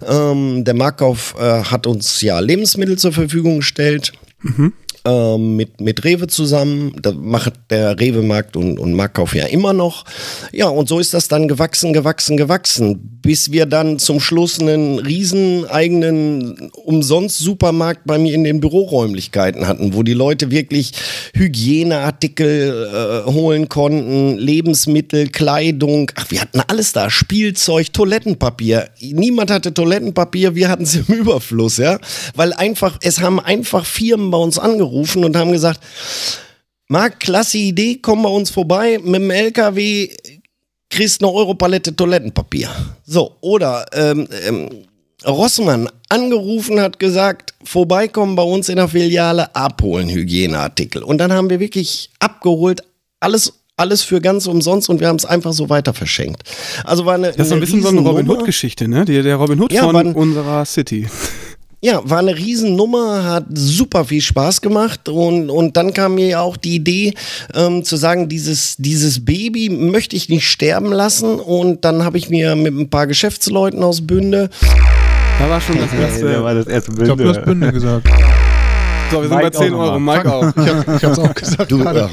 Ähm, 0.09 0.65
der 0.65 0.73
Markkauf 0.73 1.35
äh, 1.39 1.65
hat 1.65 1.87
uns 1.87 2.23
ja 2.23 2.41
Lebensmittel 2.41 2.97
zur 2.97 3.13
Verfügung 3.13 3.59
gestellt. 3.59 4.13
Mhm 4.41 4.73
ähm, 5.05 5.57
mit, 5.57 5.81
mit 5.81 6.05
Rewe 6.05 6.27
zusammen. 6.27 6.93
Da 7.01 7.13
macht 7.13 7.55
der 7.71 7.99
Rewe-Markt 7.99 8.57
und, 8.57 8.79
und 8.79 8.95
Marktkauf 8.95 9.35
ja 9.35 9.47
immer 9.47 9.73
noch. 9.73 10.05
Ja, 10.53 10.69
und 10.69 10.89
so 10.89 10.99
ist 10.99 11.15
das 11.15 11.29
dann 11.29 11.49
gewachsen, 11.49 11.93
gewachsen, 11.93 12.37
gewachsen, 12.37 13.18
bis 13.29 13.53
wir 13.53 13.67
dann 13.67 13.99
zum 13.99 14.21
Schluss 14.21 14.59
einen 14.59 14.99
riesen 14.99 15.67
eigenen 15.67 16.71
Umsonst-Supermarkt 16.73 18.01
bei 18.07 18.17
mir 18.17 18.33
in 18.33 18.43
den 18.43 18.61
Büroräumlichkeiten 18.61 19.69
hatten, 19.69 19.93
wo 19.93 20.03
die 20.03 20.15
Leute 20.15 20.51
wirklich 20.51 20.93
Hygieneartikel 21.35 22.89
äh, 23.27 23.31
holen 23.31 23.69
konnten, 23.69 24.39
Lebensmittel, 24.39 25.29
Kleidung. 25.29 26.11
Ach, 26.15 26.31
wir 26.31 26.41
hatten 26.41 26.61
alles 26.67 26.95
da. 26.95 27.11
Spielzeug, 27.11 27.93
Toilettenpapier. 27.93 28.89
Niemand 29.01 29.51
hatte 29.51 29.75
Toilettenpapier, 29.75 30.55
wir 30.55 30.71
hatten 30.71 30.85
es 30.85 30.97
im 30.97 31.05
Überfluss, 31.15 31.77
ja. 31.77 31.99
Weil 32.35 32.55
einfach, 32.55 32.97
es 33.03 33.21
haben 33.21 33.41
einfach 33.41 33.85
Firmen 33.85 34.31
bei 34.31 34.39
uns 34.39 34.59
angerufen 34.59 34.79
angerufen 34.79 35.25
und 35.25 35.37
haben 35.37 35.53
gesagt, 35.53 35.81
Marc, 36.91 37.21
klasse 37.21 37.59
Idee, 37.59 37.99
komm 38.01 38.23
bei 38.23 38.31
uns 38.31 38.49
vorbei 38.49 38.99
mit 39.03 39.17
dem 39.17 39.31
LKW, 39.31 40.09
kriegst 40.91 41.23
eine 41.23 41.33
Europalette 41.33 41.95
Toilettenpapier. 41.95 42.71
So, 43.05 43.37
oder 43.41 43.87
ähm, 43.93 44.29
ähm, 44.47 44.69
Rossmann 45.27 45.89
angerufen 46.09 46.81
hat 46.81 46.99
gesagt, 46.99 47.55
vorbeikommen 47.65 48.37
bei 48.37 48.43
uns 48.43 48.69
in 48.69 48.77
der 48.77 48.89
Filiale, 48.89 49.55
abholen 49.55 50.09
Hygieneartikel. 50.09 51.03
Und 51.03 51.19
dann 51.19 51.33
haben 51.33 51.51
wir 51.51 51.61
wirklich 51.61 52.11
abgeholt, 52.21 52.83
alles 53.21 53.53
alles 53.79 54.03
für 54.03 54.21
ganz 54.21 54.47
umsonst 54.47 54.91
und 54.91 55.01
wir 55.01 55.07
haben 55.07 55.17
es 55.17 55.25
einfach 55.25 55.53
so 55.53 55.69
weiter 55.69 55.95
verschenkt. 55.95 56.43
Also 56.85 57.07
war 57.07 57.15
eine, 57.15 57.29
das 57.29 57.37
ist 57.37 57.49
so 57.49 57.55
ein 57.55 57.61
bisschen 57.61 57.81
so 57.81 57.89
eine 57.89 58.01
Robin 58.01 58.29
Hood 58.29 58.45
Geschichte, 58.45 58.89
ne? 58.89 59.05
Der, 59.05 59.23
der 59.23 59.37
Robin 59.37 59.61
Hood 59.61 59.73
ja, 59.73 59.83
von 59.83 60.15
unserer 60.15 60.65
City. 60.65 61.07
Ja, 61.81 62.01
war 62.05 62.19
eine 62.19 62.37
Riesennummer, 62.37 63.25
hat 63.25 63.45
super 63.55 64.05
viel 64.05 64.21
Spaß 64.21 64.61
gemacht 64.61 65.09
und, 65.09 65.49
und 65.49 65.77
dann 65.77 65.95
kam 65.95 66.17
mir 66.17 66.27
ja 66.27 66.41
auch 66.41 66.57
die 66.57 66.75
Idee 66.75 67.15
ähm, 67.55 67.85
zu 67.85 67.97
sagen, 67.97 68.29
dieses, 68.29 68.75
dieses 68.79 69.25
Baby 69.25 69.69
möchte 69.69 70.17
ich 70.17 70.29
nicht 70.29 70.49
sterben 70.49 70.91
lassen 70.91 71.39
und 71.39 71.85
dann 71.85 72.05
habe 72.05 72.19
ich 72.19 72.31
mir 72.31 72.57
mit 72.57 72.75
ein 72.75 72.91
paar 72.91 73.07
Geschäftsleuten 73.07 73.83
aus 73.85 74.05
Bünde 74.05 74.51
da 75.39 75.49
war 75.49 75.61
schon 75.61 75.79
das 75.79 75.93
erste. 76.01 76.33
Ja, 76.33 76.43
war 76.43 76.55
das 76.55 76.67
erste 76.67 76.91
Bünde. 76.91 77.03
Ich 77.05 77.07
glaube, 77.07 77.23
du 77.23 77.29
hast 77.29 77.45
Bünde 77.45 77.73
gesagt. 77.73 78.09
So, 79.11 79.23
wir 79.23 79.29
sind 79.29 79.39
Mike 79.39 79.51
bei 79.51 79.59
10 79.59 79.75
Euro. 79.75 79.99
Mike 79.99 80.33
auch. 80.33 80.57
Ich, 80.57 80.69
hab, 80.69 80.97
ich 80.97 81.05
hab's 81.05 81.19
auch 81.19 81.35
gesagt. 81.35 81.71
Du, 81.71 81.79
ja. 81.83 82.11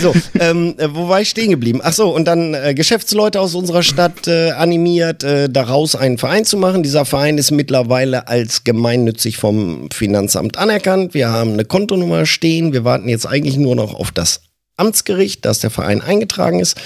So, 0.00 0.14
ähm, 0.40 0.74
äh, 0.78 0.88
wo 0.92 1.08
war 1.08 1.20
ich 1.20 1.28
stehen 1.28 1.50
geblieben? 1.50 1.80
Ach 1.82 1.92
so, 1.92 2.14
und 2.14 2.24
dann 2.24 2.54
äh, 2.54 2.74
Geschäftsleute 2.74 3.40
aus 3.40 3.54
unserer 3.54 3.82
Stadt 3.82 4.26
äh, 4.26 4.52
animiert, 4.52 5.22
äh, 5.22 5.50
daraus 5.50 5.94
einen 5.94 6.18
Verein 6.18 6.44
zu 6.44 6.56
machen. 6.56 6.82
Dieser 6.82 7.04
Verein 7.04 7.36
ist 7.36 7.50
mittlerweile 7.50 8.28
als 8.28 8.64
gemeinnützig 8.64 9.36
vom 9.36 9.90
Finanzamt 9.90 10.56
anerkannt. 10.56 11.14
Wir 11.14 11.30
haben 11.30 11.52
eine 11.52 11.64
Kontonummer 11.64 12.24
stehen. 12.24 12.72
Wir 12.72 12.84
warten 12.84 13.08
jetzt 13.08 13.26
eigentlich 13.26 13.56
nur 13.58 13.76
noch 13.76 13.94
auf 13.94 14.10
das 14.10 14.40
Amtsgericht, 14.78 15.44
dass 15.44 15.58
der 15.58 15.70
Verein 15.70 16.00
eingetragen 16.00 16.60
ist. 16.60 16.76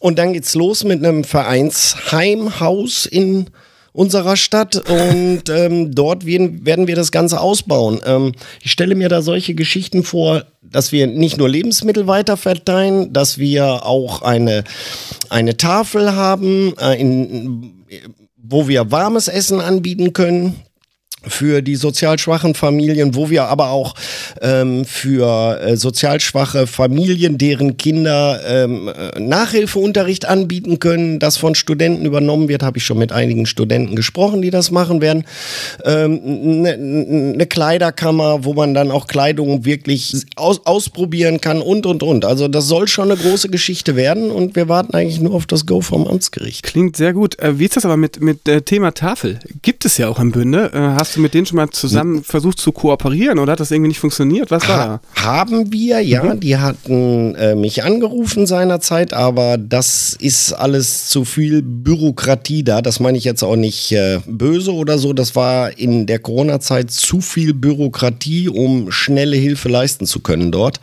Und 0.00 0.18
dann 0.18 0.32
geht's 0.32 0.54
los 0.54 0.84
mit 0.84 1.04
einem 1.04 1.22
Vereinsheimhaus 1.22 3.06
in 3.06 3.46
unserer 3.96 4.36
Stadt 4.36 4.76
und 4.76 5.42
ähm, 5.48 5.94
dort 5.94 6.26
werden, 6.26 6.86
wir 6.86 6.96
das 6.96 7.10
Ganze 7.10 7.40
ausbauen. 7.40 8.00
Ähm, 8.04 8.32
ich 8.62 8.70
stelle 8.70 8.94
mir 8.94 9.08
da 9.08 9.22
solche 9.22 9.54
Geschichten 9.54 10.04
vor, 10.04 10.44
dass 10.62 10.92
wir 10.92 11.06
nicht 11.06 11.38
nur 11.38 11.48
Lebensmittel 11.48 12.06
weiterverteilen, 12.06 13.12
dass 13.12 13.38
wir 13.38 13.86
auch 13.86 14.22
eine, 14.22 14.64
eine 15.30 15.56
Tafel 15.56 16.14
haben, 16.14 16.74
äh, 16.78 17.00
in, 17.00 17.84
wo 18.36 18.68
wir 18.68 18.90
warmes 18.90 19.28
Essen 19.28 19.60
anbieten 19.60 20.12
können 20.12 20.65
für 21.26 21.62
die 21.62 21.76
sozial 21.76 22.18
schwachen 22.18 22.54
Familien, 22.54 23.14
wo 23.14 23.30
wir 23.30 23.44
aber 23.44 23.70
auch 23.70 23.94
ähm, 24.40 24.84
für 24.84 25.60
äh, 25.60 25.76
sozial 25.76 26.20
schwache 26.20 26.66
Familien, 26.66 27.38
deren 27.38 27.76
Kinder 27.76 28.40
ähm, 28.46 28.88
äh, 28.88 29.18
Nachhilfeunterricht 29.20 30.26
anbieten 30.26 30.78
können, 30.78 31.18
das 31.18 31.36
von 31.36 31.54
Studenten 31.54 32.04
übernommen 32.04 32.48
wird, 32.48 32.62
habe 32.62 32.78
ich 32.78 32.84
schon 32.84 32.98
mit 32.98 33.12
einigen 33.12 33.46
Studenten 33.46 33.96
gesprochen, 33.96 34.42
die 34.42 34.50
das 34.50 34.70
machen 34.70 35.00
werden. 35.00 35.24
Eine 35.84 36.04
ähm, 36.04 36.62
ne, 36.62 36.76
ne 37.36 37.46
Kleiderkammer, 37.46 38.44
wo 38.44 38.54
man 38.54 38.74
dann 38.74 38.90
auch 38.90 39.06
Kleidung 39.06 39.64
wirklich 39.64 40.26
aus, 40.36 40.64
ausprobieren 40.64 41.40
kann 41.40 41.60
und 41.60 41.86
und 41.86 42.02
und. 42.02 42.24
Also 42.24 42.48
das 42.48 42.66
soll 42.66 42.88
schon 42.88 43.10
eine 43.10 43.20
große 43.20 43.48
Geschichte 43.48 43.96
werden 43.96 44.30
und 44.30 44.56
wir 44.56 44.68
warten 44.68 44.94
eigentlich 44.94 45.20
nur 45.20 45.34
auf 45.34 45.46
das 45.46 45.66
Go 45.66 45.80
vom 45.80 46.06
Amtsgericht. 46.06 46.62
Klingt 46.62 46.96
sehr 46.96 47.12
gut. 47.12 47.38
Äh, 47.38 47.58
wie 47.58 47.64
ist 47.64 47.76
das 47.76 47.84
aber 47.84 47.96
mit 47.96 48.20
mit 48.20 48.48
äh, 48.48 48.62
Thema 48.62 48.92
Tafel? 48.92 49.38
Gibt 49.62 49.84
es 49.84 49.98
ja 49.98 50.08
auch 50.08 50.18
im 50.18 50.32
Bünde. 50.32 50.70
Äh, 50.72 50.78
hast 50.78 51.15
du 51.16 51.20
mit 51.20 51.34
denen 51.34 51.46
schon 51.46 51.56
mal 51.56 51.70
zusammen 51.70 52.22
versucht 52.22 52.58
zu 52.58 52.72
kooperieren 52.72 53.38
oder 53.38 53.52
hat 53.52 53.60
das 53.60 53.70
irgendwie 53.70 53.88
nicht 53.88 54.00
funktioniert? 54.00 54.50
Was 54.50 54.68
war 54.68 54.78
ha 54.78 55.00
da? 55.14 55.22
Haben 55.22 55.72
wir, 55.72 56.00
ja. 56.00 56.22
Mhm. 56.22 56.40
Die 56.40 56.56
hatten 56.56 57.34
äh, 57.34 57.54
mich 57.54 57.84
angerufen 57.84 58.46
seinerzeit, 58.46 59.12
aber 59.12 59.58
das 59.58 60.16
ist 60.18 60.52
alles 60.52 61.08
zu 61.08 61.24
viel 61.24 61.62
Bürokratie 61.62 62.62
da. 62.62 62.82
Das 62.82 63.00
meine 63.00 63.18
ich 63.18 63.24
jetzt 63.24 63.42
auch 63.42 63.56
nicht 63.56 63.92
äh, 63.92 64.20
böse 64.26 64.72
oder 64.72 64.98
so. 64.98 65.12
Das 65.12 65.34
war 65.34 65.76
in 65.78 66.06
der 66.06 66.18
Corona-Zeit 66.18 66.90
zu 66.90 67.20
viel 67.20 67.54
Bürokratie, 67.54 68.48
um 68.48 68.90
schnelle 68.90 69.36
Hilfe 69.36 69.68
leisten 69.68 70.06
zu 70.06 70.20
können 70.20 70.52
dort. 70.52 70.80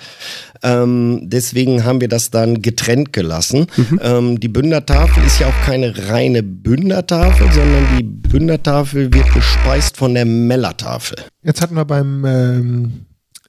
Ähm, 0.64 1.22
deswegen 1.24 1.84
haben 1.84 2.00
wir 2.00 2.08
das 2.08 2.32
dann 2.32 2.62
getrennt 2.62 3.12
gelassen. 3.12 3.68
Mhm. 3.76 4.00
Ähm, 4.02 4.40
die 4.40 4.48
Bündertafel 4.48 5.24
ist 5.26 5.40
ja 5.40 5.48
auch 5.48 5.66
keine 5.66 6.10
reine 6.10 6.42
Bündertafel, 6.42 7.52
sondern 7.52 7.86
die 7.98 8.04
Bündertafel 8.04 9.14
wird 9.14 9.32
gespeist 9.34 9.98
von 9.98 10.14
der 10.14 10.26
Mellertafel. 10.26 11.18
Jetzt 11.44 11.62
hatten 11.62 11.76
wir 11.76 11.84
beim, 11.86 12.24
ähm, 12.26 13.06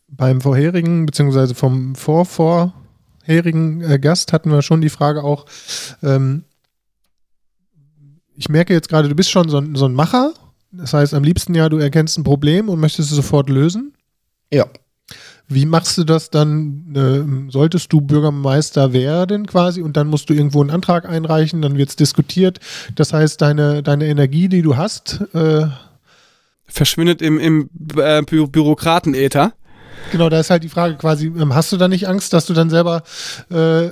beim 0.09 0.41
vorherigen, 0.41 1.07
beziehungsweise 1.07 1.55
vom 1.55 1.95
vorvorherigen 1.95 3.81
äh, 3.83 3.99
Gast 4.01 4.33
hatten 4.33 4.51
wir 4.51 4.63
schon 4.63 4.81
die 4.81 4.91
Frage 4.91 5.23
auch, 5.23 5.47
ähm, 6.03 6.43
ich 8.37 8.49
merke 8.49 8.75
jetzt 8.75 8.89
gerade, 8.89 9.09
du 9.09 9.15
bist 9.15 9.31
schon 9.31 9.49
so, 9.49 9.63
so 9.75 9.87
ein 9.87 9.95
Macher. 9.95 10.33
Das 10.73 10.93
heißt, 10.93 11.15
am 11.15 11.23
liebsten 11.23 11.55
ja, 11.55 11.69
du 11.69 11.79
erkennst 11.79 12.19
ein 12.19 12.25
Problem 12.25 12.69
und 12.69 12.81
möchtest 12.81 13.11
es 13.11 13.17
sofort 13.17 13.49
lösen. 13.49 13.95
Ja. 14.53 14.67
Wie 15.49 15.67
machst 15.67 15.99
du 15.99 16.05
das 16.05 16.31
dann? 16.31 16.95
Äh, 16.95 17.51
solltest 17.51 17.93
du 17.93 18.01
Bürgermeister 18.01 18.93
werden 18.93 19.47
quasi 19.47 19.83
und 19.83 19.97
dann 19.97 20.09
musst 20.09 20.31
du 20.31 20.35
irgendwo 20.35 20.61
einen 20.61 20.71
Antrag 20.71 21.09
einreichen, 21.09 21.61
dann 21.61 21.77
wird 21.77 21.91
es 21.91 21.97
diskutiert. 21.97 22.61
Das 22.95 23.13
heißt, 23.13 23.43
deine, 23.43 23.83
deine 23.83 24.07
Energie, 24.07 24.49
die 24.49 24.63
du 24.63 24.77
hast, 24.77 25.21
äh, 25.35 25.67
verschwindet 26.67 27.21
im, 27.21 27.39
im 27.39 27.69
äh, 27.97 28.23
Bü 28.23 28.47
Bürokratenäther. 28.47 29.53
Genau, 30.13 30.29
da 30.29 30.41
ist 30.41 30.51
halt 30.51 30.65
die 30.65 30.69
Frage 30.69 30.97
quasi, 30.97 31.27
ähm, 31.27 31.55
hast 31.55 31.73
du 31.73 31.77
da 31.77 31.89
nicht 31.89 32.09
Angst, 32.09 32.33
dass 32.33 32.47
du 32.47 32.55
dann 32.55 32.71
selber 32.71 33.03
äh, 33.51 33.91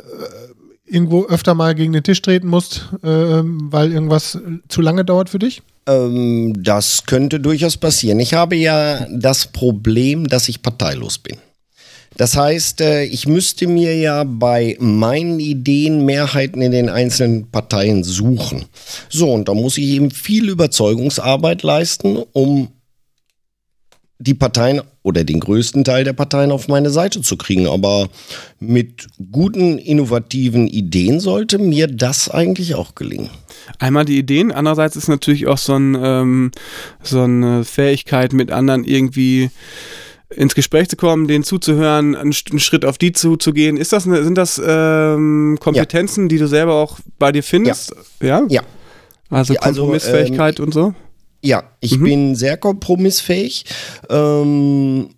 irgendwo 0.87 1.27
öfter 1.27 1.55
mal 1.55 1.75
gegen 1.75 1.93
den 1.93 2.03
Tisch 2.03 2.23
treten 2.23 2.49
musst, 2.49 2.88
äh, 3.03 3.09
weil 3.09 3.93
irgendwas 3.93 4.38
zu 4.69 4.81
lange 4.81 5.05
dauert 5.05 5.31
für 5.31 5.38
dich? 5.38 5.62
Ähm, 5.87 6.55
das 6.62 7.05
könnte 7.07 7.40
durchaus 7.40 7.77
passieren. 7.77 8.21
Ich 8.21 8.35
habe 8.35 8.57
ja 8.57 9.07
das 9.11 9.47
Problem, 9.47 10.29
dass 10.29 10.49
ich 10.49 10.62
parteilos 10.62 11.18
bin. 11.18 11.37
Das 12.16 12.37
heißt, 12.37 12.81
äh, 12.83 13.05
ich 13.05 13.27
müsste 13.27 13.66
mir 13.66 13.97
ja 13.97 14.25
bei 14.25 14.77
meinen 14.79 15.40
Ideen 15.40 16.05
Mehrheiten 16.05 16.61
in 16.61 16.73
den 16.73 16.88
einzelnen 16.88 17.51
Parteien 17.51 18.05
suchen. 18.05 18.66
So, 19.09 19.33
und 19.33 19.49
da 19.49 19.55
muss 19.55 19.79
ich 19.79 19.87
eben 19.87 20.11
viel 20.11 20.49
Überzeugungsarbeit 20.51 21.62
leisten, 21.62 22.18
um 22.33 22.68
die 24.22 24.35
Parteien 24.35 24.82
oder 25.02 25.24
den 25.24 25.40
größten 25.40 25.85
Teil 25.85 26.04
der 26.04 26.12
Parteien 26.12 26.52
auf 26.52 26.68
meine 26.68 26.90
Seite 26.90 27.22
zu 27.22 27.37
kriegen. 27.37 27.66
Aber 27.66 28.08
mit 28.61 29.08
guten, 29.32 29.78
innovativen 29.78 30.68
Ideen 30.68 31.20
sollte 31.20 31.58
mir 31.58 31.88
das 31.88 32.28
eigentlich 32.28 32.74
auch 32.74 32.94
gelingen. 32.94 33.30
Einmal 33.78 34.04
die 34.04 34.18
Ideen, 34.18 34.52
andererseits 34.52 34.96
ist 34.96 35.08
natürlich 35.08 35.46
auch 35.46 35.58
so, 35.58 35.74
ein, 35.74 35.96
ähm, 36.00 36.50
so 37.02 37.22
eine 37.22 37.64
Fähigkeit, 37.64 38.32
mit 38.32 38.50
anderen 38.50 38.85
irgendwie 38.85 39.50
ins 40.30 40.54
Gespräch 40.54 40.88
zu 40.88 40.96
kommen, 40.96 41.28
denen 41.28 41.44
zuzuhören, 41.44 42.14
einen, 42.14 42.32
Schritt 42.32 42.85
auf 42.85 42.96
die 42.98 43.12
zuzugehen. 43.12 43.76
Ist 43.76 43.92
das 43.92 44.06
eine, 44.06 44.22
sind 44.24 44.38
das 44.38 44.61
ähm, 44.64 45.58
Kompetenzen, 45.61 46.28
die 46.28 46.38
du 46.38 46.48
selber 46.48 46.74
auch 46.74 46.98
bei 47.18 47.32
dir 47.32 47.42
findest? 47.42 47.94
Ja. 48.20 48.42
Ja. 48.48 48.62
Also 49.28 49.54
Ja, 49.54 49.61
also, 49.61 49.82
Kompromissfähigkeit 49.82 50.61
und 50.61 50.72
so? 50.72 50.94
Ja, 51.42 51.64
ich 51.81 51.98
Mhm. 51.98 52.05
bin 52.05 52.35
sehr 52.37 52.57
kompromissfähig. 52.57 53.64
Ähm, 54.09 55.11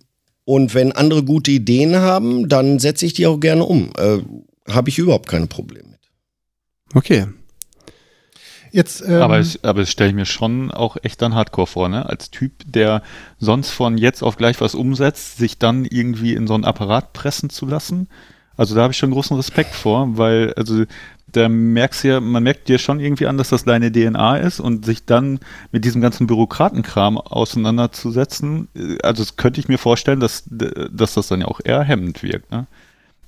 und 0.43 0.73
wenn 0.73 0.91
andere 0.91 1.23
gute 1.23 1.51
Ideen 1.51 1.95
haben, 1.95 2.49
dann 2.49 2.79
setze 2.79 3.05
ich 3.05 3.13
die 3.13 3.27
auch 3.27 3.39
gerne 3.39 3.63
um. 3.63 3.91
Äh, 3.97 4.19
Habe 4.67 4.89
ich 4.89 4.97
überhaupt 4.97 5.29
keine 5.29 5.45
Probleme 5.45 5.89
mit. 5.89 5.99
Okay. 6.95 7.27
Jetzt, 8.71 9.03
ähm, 9.07 9.21
aber 9.21 9.37
es, 9.39 9.63
aber 9.63 9.81
es 9.81 9.91
stelle 9.91 10.09
ich 10.09 10.15
mir 10.15 10.25
schon 10.25 10.71
auch 10.71 10.97
echt 11.03 11.21
dann 11.21 11.35
Hardcore 11.35 11.67
vor, 11.67 11.87
ne? 11.87 12.09
Als 12.09 12.31
Typ, 12.31 12.51
der 12.65 13.03
sonst 13.39 13.69
von 13.69 13.97
jetzt 13.97 14.21
auf 14.23 14.35
gleich 14.37 14.59
was 14.59 14.75
umsetzt, 14.75 15.37
sich 15.37 15.59
dann 15.59 15.85
irgendwie 15.85 16.33
in 16.33 16.47
so 16.47 16.55
einen 16.55 16.65
Apparat 16.65 17.13
pressen 17.13 17.49
zu 17.49 17.65
lassen. 17.67 18.09
Also 18.57 18.73
da 18.75 18.81
habe 18.81 18.91
ich 18.91 18.97
schon 18.97 19.11
großen 19.11 19.37
Respekt 19.37 19.75
vor, 19.75 20.17
weil, 20.17 20.53
also 20.55 20.83
da 21.35 21.49
merkst 21.49 22.03
du 22.03 22.07
ja, 22.07 22.19
man 22.19 22.43
merkt 22.43 22.67
dir 22.67 22.77
schon 22.77 22.99
irgendwie 22.99 23.27
an, 23.27 23.37
dass 23.37 23.49
das 23.49 23.65
deine 23.65 23.91
DNA 23.91 24.37
ist 24.37 24.59
und 24.59 24.85
sich 24.85 25.05
dann 25.05 25.39
mit 25.71 25.85
diesem 25.85 26.01
ganzen 26.01 26.27
Bürokratenkram 26.27 27.17
auseinanderzusetzen, 27.17 28.67
äh, 28.75 28.97
also 29.03 29.23
das 29.23 29.35
könnte 29.35 29.59
ich 29.59 29.67
mir 29.67 29.77
vorstellen, 29.77 30.19
dass, 30.19 30.43
dass 30.47 31.13
das 31.13 31.27
dann 31.27 31.41
ja 31.41 31.47
auch 31.47 31.59
eher 31.63 31.83
hemmend 31.83 32.23
wirkt, 32.23 32.51
ne? 32.51 32.67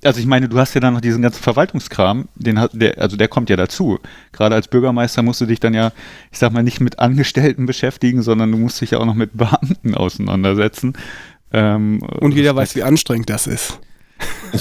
Also 0.04 0.20
ich 0.20 0.26
meine, 0.26 0.48
du 0.48 0.56
hast 0.58 0.74
ja 0.74 0.80
dann 0.80 0.94
noch 0.94 1.00
diesen 1.00 1.22
ganzen 1.22 1.42
Verwaltungskram, 1.42 2.28
den 2.36 2.60
hat 2.60 2.70
der, 2.72 2.98
also 2.98 3.16
der 3.16 3.26
kommt 3.26 3.50
ja 3.50 3.56
dazu. 3.56 3.98
Gerade 4.30 4.54
als 4.54 4.68
Bürgermeister 4.68 5.22
musst 5.22 5.40
du 5.40 5.46
dich 5.46 5.58
dann 5.58 5.74
ja, 5.74 5.90
ich 6.30 6.38
sag 6.38 6.52
mal, 6.52 6.62
nicht 6.62 6.78
mit 6.80 7.00
Angestellten 7.00 7.66
beschäftigen, 7.66 8.22
sondern 8.22 8.52
du 8.52 8.58
musst 8.58 8.80
dich 8.80 8.92
ja 8.92 8.98
auch 8.98 9.06
noch 9.06 9.16
mit 9.16 9.36
Beamten 9.36 9.96
auseinandersetzen. 9.96 10.92
Ähm, 11.52 12.00
Und 12.20 12.34
jeder 12.34 12.54
weiß, 12.54 12.76
wie 12.76 12.84
anstrengend 12.84 13.28
das 13.28 13.48
ist. 13.48 13.80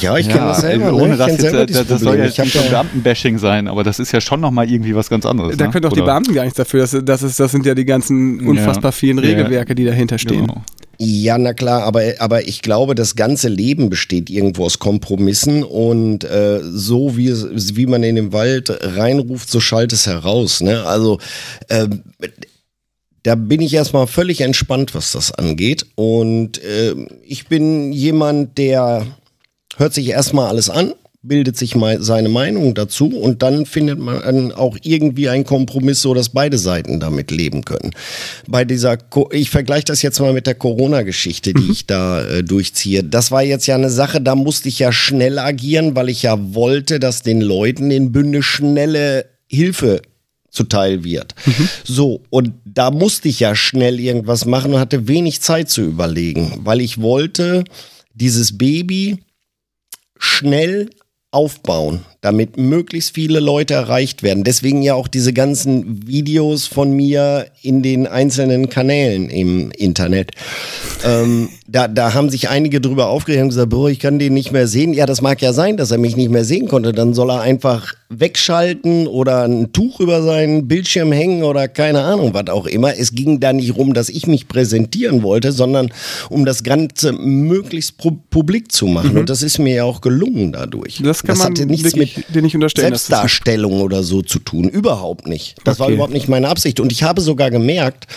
Ja, 0.02 0.17
ich 0.17 0.28
kenne 0.28 0.48
das 0.48 0.62
selber. 0.62 0.93
ohne 0.93 1.08
ne? 1.08 1.13
ich 1.13 1.17
das 1.17 1.41
jetzt, 1.41 1.54
äh, 1.54 1.86
das 1.86 2.02
soll 2.02 2.17
ja 2.17 2.26
nicht 2.26 2.38
ja- 2.38 2.62
Beamtenbashing 2.70 3.38
sein, 3.38 3.67
aber 3.67 3.84
das 3.84 4.00
ist 4.00 4.12
ja 4.12 4.22
schon 4.22 4.41
nochmal 4.41 4.70
irgendwie 4.70 4.96
was 4.96 5.10
ganz 5.10 5.26
anderes. 5.26 5.56
Da 5.58 5.65
ne? 5.65 5.72
können 5.72 5.84
doch 5.84 5.93
die 5.93 6.02
Beamten 6.02 6.34
gar 6.34 6.43
nichts 6.43 6.58
dafür. 6.58 6.82
Das, 6.82 6.96
das, 7.04 7.24
ist, 7.24 7.39
das 7.39 7.52
sind 7.52 7.65
ja 7.65 7.74
die 7.74 7.86
ganzen 7.86 8.48
unfassbar 8.48 8.91
vielen 8.91 9.17
Ja. 9.17 9.24
Regelwerke, 9.24 9.76
die 9.76 9.86
dahinter 9.86 10.17
stehen. 10.17 10.48
Genau. 10.48 10.62
Ja, 11.00 11.38
na 11.38 11.54
klar, 11.54 11.84
aber, 11.84 12.02
aber 12.20 12.48
ich 12.48 12.63
glaube, 12.63 12.96
das 12.96 13.15
ganze 13.15 13.50
Leben 13.50 13.89
besteht 13.89 14.32
irgendwo 14.32 14.65
aus 14.65 14.80
Kompromissen 14.80 15.63
und 15.63 16.24
äh, 16.24 16.60
so 16.63 17.15
wie, 17.15 17.32
wie 17.32 17.86
man 17.86 18.02
in 18.02 18.15
den 18.15 18.34
Wald 18.34 18.76
reinruft, 18.82 19.50
so 19.50 19.60
schallt 19.60 19.93
es 19.93 20.08
heraus. 20.08 20.62
Ne? 20.62 20.84
Also 20.86 21.20
ähm, 21.70 22.02
da 23.22 23.36
bin 23.36 23.62
ich 23.62 23.74
erstmal 23.74 24.08
völlig 24.08 24.41
entspannt, 24.41 24.96
was 24.96 25.12
das 25.12 25.32
angeht. 25.32 25.86
Und 25.96 26.63
äh, 26.63 26.96
ich 27.24 27.48
bin 27.48 27.91
jemand, 27.91 28.58
der 28.58 29.06
hört 29.78 29.94
sich 29.94 30.10
erstmal 30.10 30.48
alles 30.48 30.70
an, 30.70 30.94
bildet 31.24 31.58
sich 31.58 31.76
mal 31.76 32.02
seine 32.02 32.30
Meinung 32.30 32.74
dazu 32.74 33.08
und 33.08 33.42
dann 33.42 33.66
findet 33.66 34.00
man 34.00 34.52
auch 34.52 34.78
irgendwie 34.82 35.30
einen 35.30 35.44
Kompromiss, 35.44 36.02
so 36.02 36.13
dass 36.13 36.30
beide 36.30 36.58
Seiten 36.58 37.00
damit 37.00 37.32
leben 37.32 37.66
können. 37.66 37.92
Bei 38.48 38.66
dieser, 38.66 38.98
Co 38.98 39.30
ich 39.32 39.50
vergleiche 39.50 39.86
das 39.86 40.02
jetzt 40.02 40.20
mal 40.20 40.34
mit 40.34 40.48
der 40.48 40.56
Corona-Geschichte, 40.56 41.54
die 41.54 41.72
ich 41.72 41.86
da 41.88 42.24
äh, 42.24 42.44
durchziehe. 42.44 43.04
Das 43.04 43.32
war 43.32 43.44
jetzt 43.44 43.68
ja 43.68 43.76
eine 43.76 43.90
Sache, 43.90 44.22
da 44.22 44.36
musste 44.36 44.70
ich 44.70 44.80
ja 44.80 44.92
schnell 44.92 45.40
agieren, 45.40 45.96
weil 45.96 46.10
ich 46.10 46.24
ja 46.24 46.38
wollte, 46.54 47.00
dass 47.00 47.24
den 47.24 47.42
Leuten 47.42 47.92
in 47.92 48.12
Bünde 48.12 48.44
schnelle 48.44 49.26
Hilfe 49.48 50.02
zuteil 50.50 51.04
wird. 51.04 51.36
So, 51.84 52.22
und 52.30 52.54
da 52.66 52.90
musste 52.90 53.28
ich 53.28 53.40
ja 53.40 53.54
schnell 53.54 54.00
irgendwas 54.00 54.46
machen 54.46 54.74
und 54.74 54.80
hatte 54.80 55.08
wenig 55.08 55.42
Zeit 55.42 55.70
zu 55.70 55.82
überlegen, 55.82 56.62
weil 56.63 56.82
ich 56.82 57.02
wollte 57.02 57.63
dieses 58.13 58.58
Baby 58.58 59.20
schnell 60.19 60.89
aufbauen, 61.32 62.06
damit 62.28 62.58
möglichst 62.58 63.16
viele 63.16 63.40
Leute 63.40 63.74
erreicht 63.74 64.22
werden. 64.22 64.44
Deswegen 64.44 64.82
ja 64.82 64.96
auch 64.96 65.08
diese 65.08 65.32
ganzen 65.32 66.06
Videos 66.06 66.68
von 66.68 66.92
mir 66.92 67.48
in 67.62 67.82
den 67.82 68.06
einzelnen 68.06 68.68
Kanälen 68.68 69.30
im 69.30 69.72
Internet. 69.72 70.32
Ähm, 71.06 71.48
da, 71.68 71.88
da 71.88 72.13
haben 72.13 72.30
sich 72.30 72.50
einige 72.50 72.82
drüber 72.82 73.08
aufgeregt 73.08 73.44
und 73.44 73.50
gesagt, 73.50 73.70
boah, 73.70 73.90
ich 73.90 74.00
kann 74.00 74.20
den 74.20 74.34
nicht 74.34 74.52
mehr 74.52 74.68
sehen. 74.68 74.94
Ja, 74.94 75.06
das 75.06 75.22
mag 75.22 75.42
ja 75.42 75.54
sein, 75.54 75.78
dass 75.78 75.92
er 75.92 75.98
mich 75.98 76.18
nicht 76.18 76.30
mehr 76.30 76.44
sehen 76.44 76.68
konnte. 76.68 76.92
Dann 76.92 77.13
soll 77.13 77.30
er 77.32 77.42
einfach 77.42 77.94
wegschalten 78.10 79.08
oder 79.08 79.44
ein 79.44 79.74
Tuch 79.74 80.00
über 80.00 80.22
seinen 80.24 80.68
Bildschirm 80.68 81.12
hängen 81.12 81.44
oder 81.44 81.68
keine 81.68 82.04
Ahnung, 82.04 82.34
was 82.34 82.48
auch 82.48 82.66
immer. 82.66 82.98
Es 82.98 83.13
ging 83.13 83.40
da 83.40 83.52
nicht 83.52 83.76
rum, 83.76 83.94
dass 83.94 84.08
ich 84.10 84.28
mich 84.28 84.48
präsentieren 84.48 85.24
wollte, 85.24 85.52
sondern 85.52 85.92
um 86.30 86.46
das 86.46 86.63
Ganze 86.63 87.12
möglichst 87.12 87.98
pu 87.98 88.12
publik 88.30 88.72
zu 88.72 88.88
machen. 88.88 89.18
Und 89.18 89.30
das 89.30 89.44
ist 89.44 89.60
mir 89.60 89.76
ja 89.76 89.84
auch 89.84 90.02
gelungen 90.02 90.54
dadurch. 90.54 91.00
Mhm. 91.00 91.06
Das 91.06 91.24
kann 91.24 91.38
man 91.38 91.48
hatte 91.48 91.66
nichts 91.66 91.94
wirklich 91.94 92.16
mit 92.17 92.36
dir 92.36 92.41
nicht 92.41 92.56
unterstellen. 92.56 92.91
das- 92.91 93.06
Selbstdarstellung 93.08 93.82
oder 93.82 94.03
so 94.03 94.21
zu 94.21 94.39
tun. 94.39 94.69
Überhaupt 94.69 95.27
nicht. 95.27 95.56
Das 95.63 95.80
war 95.80 95.88
Okay. 95.88 95.95
überhaupt 95.95 96.13
nicht 96.13 96.27
meine 96.27 96.47
Absicht. 96.49 96.80
Und 96.80 96.91
ich 96.91 97.03
habe 97.03 97.21
sogar 97.21 97.51
gemerkt, 97.51 98.08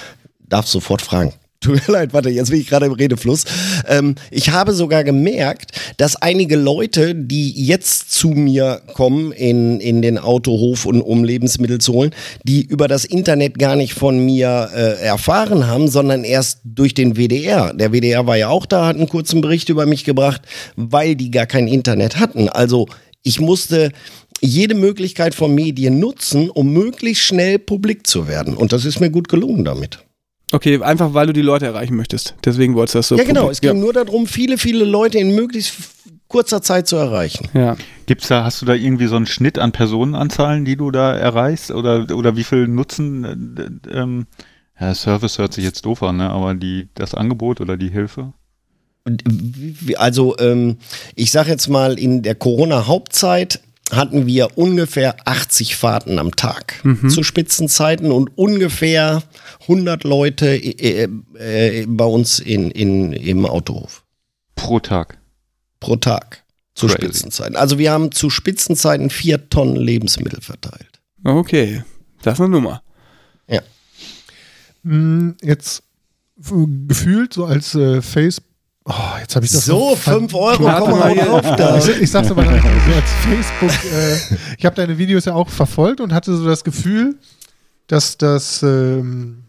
darf 0.49 0.67
sofort 0.67 1.03
fragen. 1.03 1.33
Tut 1.63 1.75
mir 1.87 1.93
leid, 1.93 2.15
warte, 2.15 2.31
jetzt 2.31 2.49
bin 2.51 2.59
ich 2.59 2.69
gerade 2.69 2.87
im 2.87 2.93
Redefluss. 2.93 3.45
Ähm, 3.87 4.15
ich 4.31 4.49
habe 4.49 4.73
sogar 4.73 5.05
gemerkt, 5.05 5.73
dass 5.99 6.17
einige 6.17 6.57
Leute, 6.57 7.15
die 7.15 7.51
jetzt 7.67 8.13
zu 8.13 8.29
mir 8.29 8.81
kommen 8.95 9.31
in, 9.33 9.79
in 9.79 10.01
den 10.01 10.17
Autohof 10.17 10.87
und 10.87 11.03
um 11.03 11.23
Lebensmittel 11.23 11.77
zu 11.79 11.93
holen, 11.93 12.15
die 12.45 12.63
über 12.63 12.89
das 12.89 13.05
Internet 13.05 13.59
gar 13.59 13.77
nicht 13.77 13.93
von 13.93 14.25
mir 14.25 14.71
äh, 14.75 15.03
erfahren 15.05 15.67
haben, 15.67 15.89
sondern 15.89 16.25
erst 16.25 16.61
durch 16.65 16.95
den 16.95 17.17
WDR. 17.17 17.75
Der 17.75 17.93
WDR 17.93 18.27
war 18.27 18.39
ja 18.39 18.49
auch 18.49 18.65
da, 18.65 18.87
hat 18.87 18.97
einen 18.97 19.11
kurzen 19.11 19.43
Bericht 19.43 19.69
über 19.69 19.85
mich 19.85 20.05
gebracht, 20.05 20.41
weil 20.77 21.15
die 21.15 21.31
gar 21.31 21.45
kein 21.45 21.69
Internet 21.69 22.19
hatten. 22.19 22.49
Also 22.49 22.87
ich 23.23 23.41
musste 23.41 23.93
jede 24.41 24.75
Möglichkeit 24.75 25.35
von 25.35 25.55
Medien 25.55 25.99
nutzen, 25.99 26.51
um 26.51 26.73
möglichst 26.73 27.25
schnell 27.25 27.59
publik 27.59 28.07
zu 28.07 28.27
werden. 28.27 28.57
Und 28.57 28.73
das 28.73 28.85
ist 28.85 29.01
mir 29.01 29.11
gut 29.11 29.29
gelungen 29.29 29.65
damit. 29.65 29.99
Okay, 30.53 30.83
einfach 30.83 31.15
weil 31.15 31.27
du 31.27 31.33
die 31.33 31.43
Leute 31.43 31.67
erreichen 31.67 31.95
möchtest. 31.95 32.35
Deswegen 32.45 32.75
wolltest 32.75 32.95
du 32.95 32.99
das 32.99 33.09
so. 33.09 33.17
ja, 33.17 33.25
genau. 33.25 33.51
Es 33.51 33.61
ging 33.61 33.79
nur 33.79 33.93
darum, 33.93 34.27
viele, 34.27 34.59
viele 34.59 34.85
Leute 34.85 35.19
in 35.19 35.35
möglichst 35.35 35.75
kurzer 36.27 36.63
Zeit 36.63 36.89
zu 36.89 36.97
erreichen. 36.97 37.49
Ja. 37.55 37.77
Gibt's 38.07 38.29
da, 38.29 38.45
hast 38.45 38.63
du 38.63 38.67
da 38.67 38.75
irgendwie 38.75 39.07
so 39.07 39.17
einen 39.17 39.27
Schnitt 39.27 39.59
an 39.59 39.73
Personenanzahlen, 39.73 40.65
die 40.65 40.77
du 40.77 40.91
da 40.91 41.15
erreichst? 41.15 41.71
Oder, 41.71 42.17
oder 42.17 42.37
wie 42.37 42.45
viel 42.45 42.67
Nutzen, 42.67 43.83
äh, 43.85 43.99
ähm, 43.99 44.27
ja, 44.81 44.95
Service 44.95 45.39
hört 45.39 45.53
sich 45.53 45.65
jetzt 45.65 45.85
doof 45.85 46.03
an, 46.03 46.17
ne? 46.17 46.31
aber 46.31 46.55
die, 46.55 46.89
das 46.95 47.15
Angebot 47.15 47.61
oder 47.61 47.77
die 47.77 47.91
Hilfe? 47.91 48.33
Also, 49.97 50.37
ähm, 50.39 50.77
ich 51.15 51.31
sage 51.31 51.51
jetzt 51.51 51.69
mal, 51.69 51.99
in 51.99 52.23
der 52.23 52.35
Corona-Hauptzeit 52.35 53.61
hatten 53.91 54.27
wir 54.27 54.57
ungefähr 54.57 55.17
80 55.27 55.75
Fahrten 55.75 56.19
am 56.21 56.37
Tag 56.37 56.81
zu 57.09 57.25
Spitzenzeiten 57.25 58.13
und 58.13 58.31
ungefähr 58.39 59.23
100 59.63 60.05
Leute 60.05 60.55
äh, 60.55 61.09
äh, 61.35 61.87
bei 61.89 62.05
uns 62.05 62.39
in, 62.39 62.71
in, 62.71 63.13
im 63.13 63.45
Autohof. 63.47 64.05
Pro 64.55 64.79
Tag. 64.79 65.19
pro 65.81 65.97
Tag 65.97 66.45
zu 66.75 66.87
Crazy. 66.87 66.99
Spitzenzeiten. 66.99 67.57
Also 67.57 67.79
wir 67.79 67.91
haben 67.91 68.13
zu 68.13 68.31
Spitzenzeiten 68.31 69.11
vier 69.11 69.49
Tonnen 69.51 69.75
Lebensmittel 69.77 70.41
verteilt. 70.41 71.01
Okay, 71.25 71.83
das 72.23 72.35
ist 72.35 72.41
eine 72.41 72.51
Nummer. 72.51 72.83
Ja. 73.49 73.61
mh, 74.85 75.35
jetzt 75.43 75.83
gefühlt 76.37 77.35
so 77.35 77.45
als 77.45 77.75
äh, 77.75 78.01
Face. 78.03 78.41
Oh, 78.87 78.93
jetzt 79.21 79.37
habe 79.37 79.45
ich 79.45 79.53
das 79.53 79.67
So, 79.67 79.95
5 79.95 80.35
Euro, 80.35 80.57
komm 80.57 80.99
mal 80.99 81.15
drauf 81.15 81.55
da. 81.57 81.77
Ich, 81.79 81.89
ich 81.89 82.11
sag's 82.11 82.31
aber 82.31 82.45
so 82.45 82.51
als 82.51 83.11
Facebook. 83.23 83.93
Äh, 83.93 84.17
ich 84.59 84.65
habe 84.65 84.75
deine 84.75 84.97
Videos 84.99 85.27
ja 85.27 85.35
auch 85.35 85.49
verfolgt 85.51 86.01
und 86.01 86.13
hatte 86.15 86.35
so 86.35 86.45
das 86.47 86.65
Gefühl, 86.65 87.17
dass 87.89 88.17
das 88.17 88.63
ähm, 88.63 89.45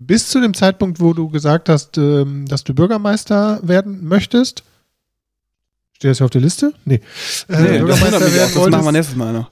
bis 0.00 0.28
zu 0.28 0.40
dem 0.40 0.52
Zeitpunkt, 0.54 1.00
wo 1.00 1.12
du 1.14 1.28
gesagt 1.30 1.68
hast, 1.70 1.96
ähm, 1.96 2.46
dass 2.46 2.62
du 2.62 2.74
Bürgermeister 2.74 3.60
werden 3.62 4.06
möchtest. 4.06 4.62
Steht 5.94 6.10
das 6.10 6.18
hier 6.18 6.26
auf 6.26 6.30
der 6.30 6.42
Liste? 6.42 6.72
Nee. 6.84 6.96
Äh, 6.96 7.00
Nee, 7.48 7.78
das, 7.78 7.78
Bürgermeister 7.78 8.16
auch, 8.18 8.20
werden 8.20 8.34
das 8.34 8.54
machen 8.54 8.70
wir 8.70 8.72
wolltest. 8.72 8.92
nächstes 8.92 9.16
Mal 9.16 9.32
noch. 9.32 9.50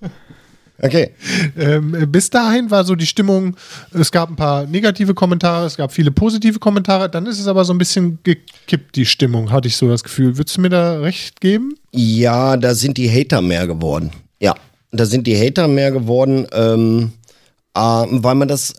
Okay. 0.80 1.12
Ähm, 1.58 2.10
bis 2.10 2.28
dahin 2.30 2.70
war 2.70 2.84
so 2.84 2.94
die 2.94 3.06
Stimmung, 3.06 3.56
es 3.92 4.12
gab 4.12 4.28
ein 4.28 4.36
paar 4.36 4.66
negative 4.66 5.14
Kommentare, 5.14 5.66
es 5.66 5.76
gab 5.76 5.92
viele 5.92 6.10
positive 6.10 6.58
Kommentare, 6.58 7.08
dann 7.08 7.26
ist 7.26 7.40
es 7.40 7.46
aber 7.46 7.64
so 7.64 7.72
ein 7.72 7.78
bisschen 7.78 8.18
gekippt, 8.22 8.96
die 8.96 9.06
Stimmung, 9.06 9.50
hatte 9.50 9.68
ich 9.68 9.76
so 9.76 9.88
das 9.88 10.04
Gefühl. 10.04 10.36
Würdest 10.36 10.56
du 10.56 10.60
mir 10.60 10.68
da 10.68 11.00
recht 11.00 11.40
geben? 11.40 11.74
Ja, 11.92 12.56
da 12.56 12.74
sind 12.74 12.98
die 12.98 13.10
Hater 13.10 13.40
mehr 13.40 13.66
geworden. 13.66 14.10
Ja, 14.40 14.54
da 14.90 15.06
sind 15.06 15.26
die 15.26 15.36
Hater 15.36 15.68
mehr 15.68 15.92
geworden, 15.92 16.46
ähm, 16.52 17.12
äh, 17.74 17.80
weil 17.80 18.34
man 18.34 18.48
das, 18.48 18.74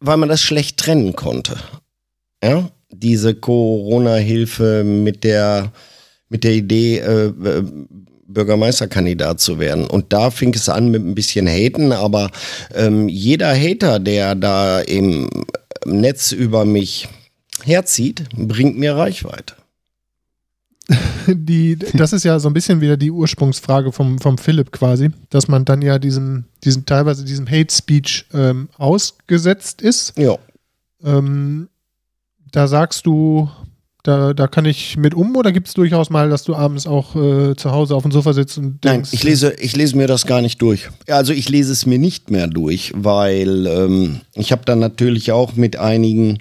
weil 0.00 0.18
man 0.18 0.28
das 0.28 0.42
schlecht 0.42 0.76
trennen 0.76 1.16
konnte. 1.16 1.56
Ja, 2.44 2.70
diese 2.90 3.34
Corona-Hilfe 3.34 4.84
mit 4.84 5.24
der, 5.24 5.72
mit 6.28 6.44
der 6.44 6.52
Idee, 6.52 6.98
äh, 6.98 7.26
äh, 7.26 7.64
Bürgermeisterkandidat 8.28 9.40
zu 9.40 9.58
werden. 9.58 9.86
Und 9.86 10.12
da 10.12 10.30
fing 10.30 10.54
es 10.54 10.68
an 10.68 10.90
mit 10.90 11.04
ein 11.04 11.14
bisschen 11.14 11.46
Haten, 11.46 11.92
aber 11.92 12.30
ähm, 12.74 13.08
jeder 13.08 13.54
Hater, 13.54 13.98
der 13.98 14.34
da 14.34 14.80
im 14.80 15.28
Netz 15.84 16.32
über 16.32 16.64
mich 16.64 17.08
herzieht, 17.64 18.24
bringt 18.36 18.78
mir 18.78 18.96
Reichweite. 18.96 19.54
Die, 21.26 21.76
das 21.76 22.12
ist 22.12 22.24
ja 22.24 22.38
so 22.38 22.48
ein 22.48 22.54
bisschen 22.54 22.80
wieder 22.80 22.96
die 22.96 23.10
Ursprungsfrage 23.10 23.90
vom, 23.90 24.18
vom 24.18 24.38
Philipp 24.38 24.70
quasi, 24.70 25.10
dass 25.30 25.48
man 25.48 25.64
dann 25.64 25.82
ja 25.82 25.98
diesem, 25.98 26.44
diesem 26.62 26.86
teilweise 26.86 27.24
diesem 27.24 27.48
Hate 27.48 27.74
Speech 27.74 28.26
ähm, 28.32 28.68
ausgesetzt 28.76 29.82
ist. 29.82 30.16
Ja. 30.16 30.38
Ähm, 31.02 31.68
da 32.52 32.68
sagst 32.68 33.06
du, 33.06 33.50
da, 34.06 34.34
da 34.34 34.46
kann 34.46 34.64
ich 34.64 34.96
mit 34.96 35.14
um 35.14 35.34
oder 35.36 35.52
gibt 35.52 35.68
es 35.68 35.74
durchaus 35.74 36.10
mal, 36.10 36.30
dass 36.30 36.44
du 36.44 36.54
abends 36.54 36.86
auch 36.86 37.16
äh, 37.16 37.56
zu 37.56 37.72
Hause 37.72 37.94
auf 37.94 38.02
dem 38.02 38.12
Sofa 38.12 38.32
sitzt 38.32 38.58
und 38.58 38.84
Nein, 38.84 38.94
denkst, 38.94 39.12
ich 39.12 39.24
lese, 39.24 39.54
ich 39.58 39.74
lese 39.74 39.96
mir 39.96 40.06
das 40.06 40.26
gar 40.26 40.40
nicht 40.40 40.62
durch. 40.62 40.88
Also 41.08 41.32
ich 41.32 41.48
lese 41.48 41.72
es 41.72 41.86
mir 41.86 41.98
nicht 41.98 42.30
mehr 42.30 42.46
durch, 42.46 42.92
weil 42.94 43.66
ähm, 43.66 44.20
ich 44.34 44.52
habe 44.52 44.62
dann 44.64 44.78
natürlich 44.78 45.32
auch 45.32 45.56
mit 45.56 45.76
einigen 45.76 46.38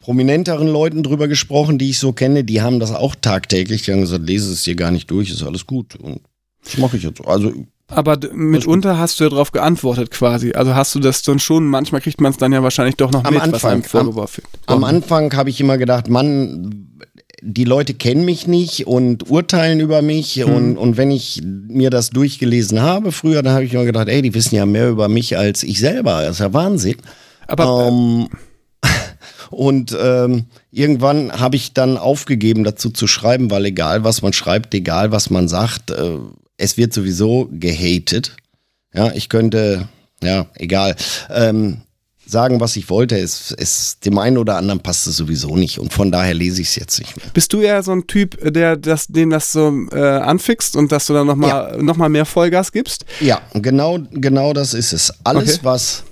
prominenteren 0.00 0.68
Leuten 0.68 1.02
drüber 1.02 1.28
gesprochen, 1.28 1.78
die 1.78 1.90
ich 1.90 1.98
so 1.98 2.12
kenne, 2.12 2.42
die 2.44 2.62
haben 2.62 2.80
das 2.80 2.92
auch 2.92 3.14
tagtäglich. 3.14 3.82
Die 3.82 3.92
haben 3.92 4.00
gesagt, 4.00 4.26
lese 4.26 4.52
es 4.52 4.62
dir 4.62 4.74
gar 4.74 4.90
nicht 4.90 5.10
durch, 5.10 5.30
ist 5.30 5.42
alles 5.42 5.66
gut. 5.66 5.96
Und 5.96 6.20
das 6.64 6.78
mache 6.78 6.96
ich 6.96 7.02
jetzt 7.02 7.18
so. 7.18 7.24
Also 7.24 7.52
Aber 7.88 8.18
mitunter 8.32 8.98
hast 8.98 9.20
du 9.20 9.24
ja 9.24 9.30
darauf 9.30 9.52
geantwortet 9.52 10.10
quasi. 10.10 10.52
Also 10.52 10.74
hast 10.74 10.94
du 10.94 11.00
das 11.00 11.22
dann 11.22 11.38
schon, 11.38 11.66
manchmal 11.66 12.00
kriegt 12.00 12.20
man 12.20 12.32
es 12.32 12.38
dann 12.38 12.52
ja 12.52 12.62
wahrscheinlich 12.62 12.96
doch 12.96 13.10
noch 13.10 13.24
Am 13.24 13.34
mit, 13.34 13.42
was 13.42 13.52
Anfang, 13.52 13.72
einem 13.72 13.82
vorgeworfen 13.84 14.44
wird. 14.44 14.62
Am 14.66 14.84
Anfang 14.84 15.34
habe 15.34 15.50
ich 15.50 15.60
immer 15.60 15.78
gedacht, 15.78 16.08
Mann, 16.08 16.89
die 17.42 17.64
Leute 17.64 17.94
kennen 17.94 18.24
mich 18.24 18.46
nicht 18.46 18.86
und 18.86 19.30
urteilen 19.30 19.80
über 19.80 20.02
mich. 20.02 20.44
Und, 20.44 20.76
und 20.76 20.96
wenn 20.96 21.10
ich 21.10 21.40
mir 21.44 21.90
das 21.90 22.10
durchgelesen 22.10 22.80
habe 22.82 23.12
früher, 23.12 23.42
dann 23.42 23.54
habe 23.54 23.64
ich 23.64 23.72
immer 23.72 23.84
gedacht, 23.84 24.08
ey, 24.08 24.22
die 24.22 24.34
wissen 24.34 24.54
ja 24.54 24.66
mehr 24.66 24.88
über 24.88 25.08
mich 25.08 25.36
als 25.36 25.62
ich 25.62 25.80
selber. 25.80 26.22
Das 26.22 26.32
ist 26.32 26.40
ja 26.40 26.52
Wahnsinn. 26.52 26.96
Aber 27.46 27.88
Ähm, 27.88 28.28
und 29.50 29.96
ähm, 30.00 30.46
irgendwann 30.70 31.38
habe 31.38 31.56
ich 31.56 31.72
dann 31.72 31.96
aufgegeben, 31.96 32.64
dazu 32.64 32.90
zu 32.90 33.06
schreiben, 33.06 33.50
weil 33.50 33.66
egal 33.66 34.04
was 34.04 34.22
man 34.22 34.32
schreibt, 34.32 34.74
egal 34.74 35.12
was 35.12 35.30
man 35.30 35.48
sagt, 35.48 35.90
äh, 35.90 36.18
es 36.56 36.76
wird 36.76 36.92
sowieso 36.92 37.48
gehatet. 37.50 38.36
Ja, 38.94 39.12
ich 39.12 39.28
könnte, 39.28 39.88
ja, 40.22 40.46
egal. 40.56 40.96
Ähm, 41.30 41.78
sagen, 42.30 42.60
was 42.60 42.76
ich 42.76 42.88
wollte. 42.90 43.18
Es, 43.18 43.54
es, 43.56 43.98
dem 44.00 44.18
einen 44.18 44.38
oder 44.38 44.56
anderen 44.56 44.80
passt 44.80 45.06
es 45.06 45.16
sowieso 45.16 45.56
nicht 45.56 45.78
und 45.78 45.92
von 45.92 46.10
daher 46.10 46.34
lese 46.34 46.62
ich 46.62 46.68
es 46.68 46.76
jetzt 46.76 46.98
nicht 46.98 47.16
mehr. 47.16 47.26
Bist 47.34 47.52
du 47.52 47.60
eher 47.60 47.82
so 47.82 47.92
ein 47.92 48.06
Typ, 48.06 48.38
der 48.52 48.76
das, 48.76 49.06
dem 49.08 49.30
das 49.30 49.52
so 49.52 49.72
äh, 49.92 49.98
anfixt 50.00 50.76
und 50.76 50.92
dass 50.92 51.06
du 51.06 51.12
dann 51.14 51.26
nochmal 51.26 51.76
noch 51.80 51.96
mal 51.96 52.08
mehr 52.08 52.24
Vollgas 52.24 52.72
gibst? 52.72 53.04
Ja, 53.20 53.40
genau, 53.54 53.98
genau 54.12 54.52
das 54.52 54.74
ist 54.74 54.92
es. 54.92 55.12
Alles, 55.24 55.40
Okay. 55.54 55.58
was 55.62 56.04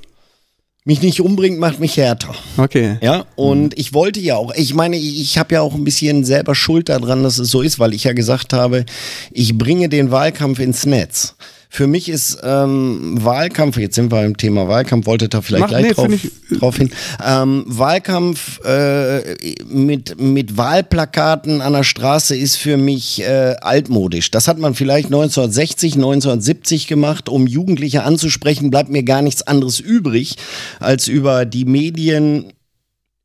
mich 0.85 1.03
nicht 1.03 1.21
umbringt, 1.21 1.59
macht 1.59 1.81
mich 1.81 1.99
härter. 1.99 2.35
Okay. 2.57 2.97
Ja, 3.03 3.27
und 3.37 3.79
ich 3.79 3.93
wollte 3.93 4.21
ja 4.21 4.37
auch, 4.37 4.55
ich 4.55 4.73
meine, 4.73 4.97
ich, 4.97 5.21
ich 5.21 5.37
habe 5.37 5.55
ja 5.55 5.61
auch 5.61 5.75
ein 5.75 5.85
bisschen 5.85 6.25
selber 6.25 6.55
Schuld 6.55 6.89
daran, 6.89 7.23
dass 7.23 7.37
es 7.39 7.51
so 7.51 7.61
ist, 7.61 7.79
weil 7.79 7.93
ich 7.93 8.05
ja 8.05 8.15
gesagt 8.15 8.55
habe, 8.55 8.87
ich 9.31 9.57
bringe 9.59 9.91
den 9.91 10.11
Wahlkampf 10.11 10.59
ins 10.61 10.87
Netz. 10.87 11.35
Für 11.71 11.87
mich 11.87 12.09
ist 12.09 12.39
ähm, 12.43 13.19
Wahlkampf, 13.23 13.77
jetzt 13.77 13.95
sind 13.95 14.11
wir 14.11 14.25
im 14.25 14.37
Thema 14.37 14.69
Wahlkampf, 14.69 15.07
wollte 15.07 15.29
da 15.29 15.43
vielleicht 15.43 15.63
Mach- 15.63 15.69
gleich 15.69 15.83
nee, 15.85 15.93
drauf, 15.93 16.59
drauf 16.59 16.77
hin. 16.77 16.91
Ähm, 17.25 17.65
Wahlkampf 17.67 18.61
äh, 18.65 19.35
mit, 19.67 20.19
mit 20.19 20.57
Wahlplakaten 20.57 21.61
an 21.61 21.75
der 21.75 21.85
Straße 21.85 22.35
ist 22.37 22.57
für 22.57 22.79
mich 22.79 23.21
äh, 23.21 23.55
altmodisch. 23.61 24.31
Das 24.31 24.49
hat 24.49 24.59
man 24.59 24.75
vielleicht 24.75 25.07
1960, 25.07 25.95
1970 25.95 26.87
gemacht, 26.87 27.29
um 27.29 27.47
Jugendliche 27.47 28.03
anzusprechen, 28.03 28.71
bleibt 28.71 28.89
mir 28.89 29.03
gar 29.03 29.21
nichts 29.21 29.43
anderes 29.43 29.79
übrig, 29.79 30.37
als 30.81 31.07
über 31.07 31.45
die 31.45 31.67
Medien 31.67 32.53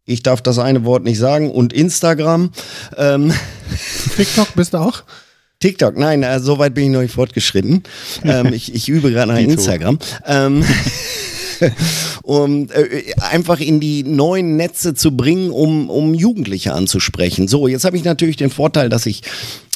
ich 0.06 0.21
darf 0.21 0.41
das 0.41 0.60
eine 0.60 0.84
Wort 0.84 1.06
nicht 1.06 1.17
sagen, 1.17 1.49
und 1.49 1.71
Instagram. 1.71 2.51
Ähm, 2.97 3.34
TikTok 4.17 4.53
bist 4.53 4.73
du 4.73 4.79
auch? 4.79 5.03
TikTok, 5.63 5.97
nein, 5.97 6.23
äh, 6.23 6.41
so 6.41 6.60
weit 6.60 6.73
bin 6.73 6.84
ich 6.84 6.89
noch 6.89 7.02
nicht 7.02 7.13
fortgeschritten. 7.13 7.84
ähm, 8.26 8.52
ich, 8.52 8.76
ich 8.76 8.89
übe 8.89 9.12
gerade 9.12 9.34
Dito. 9.38 9.52
Instagram. 9.52 9.97
Ähm, 10.26 10.62
um 12.23 12.67
äh, 12.73 13.13
einfach 13.32 13.62
in 13.62 13.80
die 13.80 14.04
neuen 14.04 14.58
Netze 14.58 14.93
zu 14.93 15.15
bringen, 15.15 15.52
um, 15.52 15.89
um 15.89 16.13
Jugendliche 16.13 16.73
anzusprechen. 16.73 17.47
So, 17.47 17.69
jetzt 17.69 17.86
habe 17.86 17.95
ich 17.95 18.04
natürlich 18.04 18.36
den 18.36 18.49
Vorteil, 18.49 18.89
dass 18.89 19.06
ich 19.06 19.21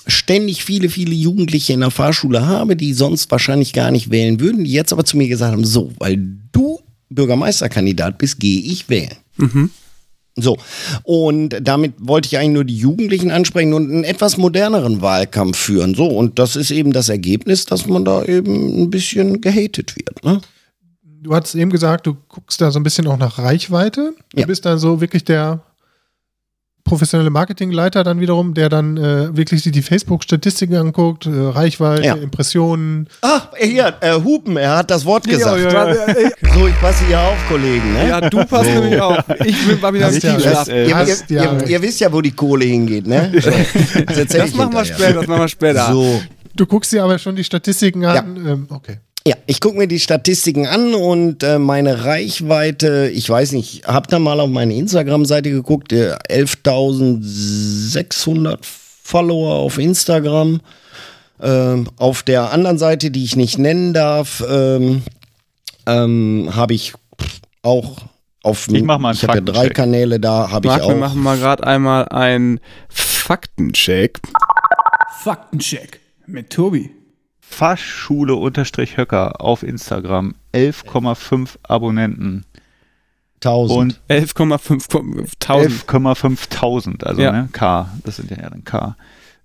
ständig 0.07 0.65
viele, 0.65 0.89
viele 0.89 1.15
Jugendliche 1.15 1.71
in 1.71 1.79
der 1.79 1.91
Fahrschule 1.91 2.45
habe, 2.45 2.75
die 2.75 2.91
sonst 2.91 3.31
wahrscheinlich 3.31 3.71
gar 3.71 3.89
nicht 3.89 4.11
wählen 4.11 4.41
würden, 4.41 4.65
die 4.65 4.73
jetzt 4.73 4.91
aber 4.91 5.05
zu 5.05 5.15
mir 5.15 5.29
gesagt 5.29 5.53
haben, 5.53 5.63
so, 5.63 5.93
weil 5.99 6.17
du 6.51 6.81
Bürgermeisterkandidat 7.09 8.17
bist, 8.17 8.41
gehe 8.41 8.59
ich 8.59 8.89
wählen. 8.89 9.15
So, 10.39 10.57
und 11.03 11.57
damit 11.61 11.93
wollte 11.99 12.27
ich 12.27 12.37
eigentlich 12.37 12.53
nur 12.53 12.63
die 12.63 12.77
Jugendlichen 12.77 13.31
ansprechen 13.31 13.73
und 13.73 13.89
einen 13.89 14.03
etwas 14.03 14.37
moderneren 14.37 15.01
Wahlkampf 15.01 15.57
führen. 15.57 15.95
So, 15.95 16.05
und 16.05 16.37
das 16.37 16.55
ist 16.55 16.69
eben 16.71 16.93
das 16.93 17.09
Ergebnis, 17.09 17.65
dass 17.65 17.87
man 17.87 18.05
da 18.05 18.23
eben 18.23 18.83
ein 18.83 18.89
bisschen 18.91 19.41
gehatet 19.41 19.95
wird. 19.95 20.23
Ne? 20.23 20.41
Du 21.03 21.33
hast 21.33 21.55
eben 21.55 21.71
gesagt, 21.71 22.05
du 22.05 22.15
guckst 22.29 22.61
da 22.61 22.69
so 22.71 22.79
ein 22.79 22.83
bisschen 22.83 23.07
auch 23.07 23.17
nach 23.17 23.39
Reichweite. 23.39 24.13
Du 24.33 24.39
Ja. 24.41 24.45
bist 24.45 24.65
dann 24.65 24.77
so 24.77 25.01
wirklich 25.01 25.25
der 25.25 25.61
professionelle 26.87 27.29
Marketingleiter 27.29 28.03
dann 28.03 28.19
wiederum, 28.19 28.53
der 28.53 28.69
dann 28.69 28.97
äh, 28.97 29.35
wirklich 29.35 29.61
sich 29.61 29.71
die 29.71 29.81
Facebook-Statistiken 29.81 30.75
anguckt, 30.75 31.25
äh, 31.25 31.29
Reichweite, 31.29 32.03
Ja. 32.03 32.15
Impressionen. 32.15 33.07
Ah, 33.21 33.41
hier, 33.59 33.93
äh, 34.01 34.13
Hupen, 34.13 34.57
er 34.57 34.77
hat 34.77 34.89
das 34.89 35.05
Wort 35.05 35.25
gesagt. 35.27 35.61
ja, 35.61 35.89
ja. 35.91 36.05
So, 36.53 36.67
ich 36.67 36.79
passe 36.79 37.05
hier 37.05 37.19
auf, 37.19 37.35
Kollegen. 37.49 37.93
Ne? 37.93 38.07
Ja, 38.09 38.21
du 38.21 38.43
passt 38.45 38.69
nämlich 38.69 38.99
auch. 38.99 39.21
Ich 39.45 39.67
will 39.67 39.77
mal 39.77 39.93
wieder 39.93 40.09
ja 40.11 40.39
schlafen. 40.39 40.73
Ihr, 40.73 40.95
Hast 40.95 41.29
ihr, 41.29 41.41
ja 41.43 41.53
ihr, 41.59 41.67
ihr 41.67 41.81
wisst 41.81 41.99
ja, 41.99 42.11
wo 42.11 42.21
die 42.21 42.31
Kohle 42.31 42.65
hingeht, 42.65 43.05
ne? 43.05 43.31
So, 43.41 43.51
das 44.05 44.27
Das 44.27 44.53
machen 44.55 44.73
wir 44.73 44.85
später, 44.85 45.13
das 45.13 45.27
machen 45.27 45.41
wir 45.41 45.47
später. 45.47 45.91
So. 45.91 46.21
Du 46.55 46.65
guckst 46.65 46.91
dir 46.91 47.03
aber 47.03 47.19
schon 47.19 47.35
die 47.35 47.43
Statistiken 47.43 48.05
an. 48.05 48.35
Ähm, 48.37 48.67
okay. 48.69 48.97
Ja, 49.27 49.35
ich 49.45 49.59
gucke 49.59 49.77
mir 49.77 49.89
die 49.89 49.99
Statistiken 49.99 50.65
an 50.67 50.93
und 50.93 51.43
äh, 51.43 51.59
meine 51.59 52.05
Reichweite, 52.05 53.11
ich 53.13 53.29
weiß 53.29 53.51
nicht, 53.51 53.85
habt 53.85 54.13
ihr 54.13 54.19
mal 54.19 54.39
auf 54.39 54.49
meine 54.49 54.73
Instagram-Seite 54.73 55.51
geguckt, 55.51 55.91
äh, 55.91 56.15
11.600 56.29 58.59
Follower 58.61 59.55
auf 59.55 59.79
Instagram. 59.79 60.61
Ähm, 61.41 61.89
auf 61.97 62.23
der 62.23 62.53
anderen 62.53 62.77
Seite, 62.77 63.11
die 63.11 63.25
ich 63.25 63.35
nicht 63.35 63.57
nennen 63.57 63.93
darf, 63.93 64.41
ähm, 64.49 65.01
ähm, 65.85 66.51
habe 66.53 66.73
ich 66.73 66.93
auch 67.63 67.97
auf 68.43 68.69
Ich 68.71 68.81
mach 68.81 68.97
mal 68.97 69.09
einen 69.09 69.17
ich 69.17 69.23
habe 69.23 69.39
ja 69.39 69.41
drei 69.41 69.53
Faktencheck. 69.53 69.75
Kanäle 69.75 70.21
da, 70.21 70.51
habe 70.51 70.67
ich 70.67 70.71
Marc, 70.71 70.83
wir 70.83 70.95
auch. 70.95 70.99
machen 70.99 71.21
mal 71.21 71.37
gerade 71.37 71.67
einmal 71.67 72.07
einen 72.07 72.61
Faktencheck. 72.87 74.21
Faktencheck 75.21 75.99
mit 76.27 76.49
Tobi. 76.49 76.91
Fahrschule-Höcker 77.49 79.41
auf 79.41 79.63
Instagram. 79.63 80.35
11,5 80.53 81.55
Abonnenten. 81.63 82.45
1000. 83.43 83.79
Und 83.79 84.01
11,5 84.09 84.89
11,5.000, 85.39 87.03
also 87.03 87.21
Ja. 87.21 87.31
ne, 87.31 87.49
K, 87.51 87.89
das 88.03 88.17
sind 88.17 88.31
ja 88.31 88.49
dann 88.49 88.63
K. 88.63 88.95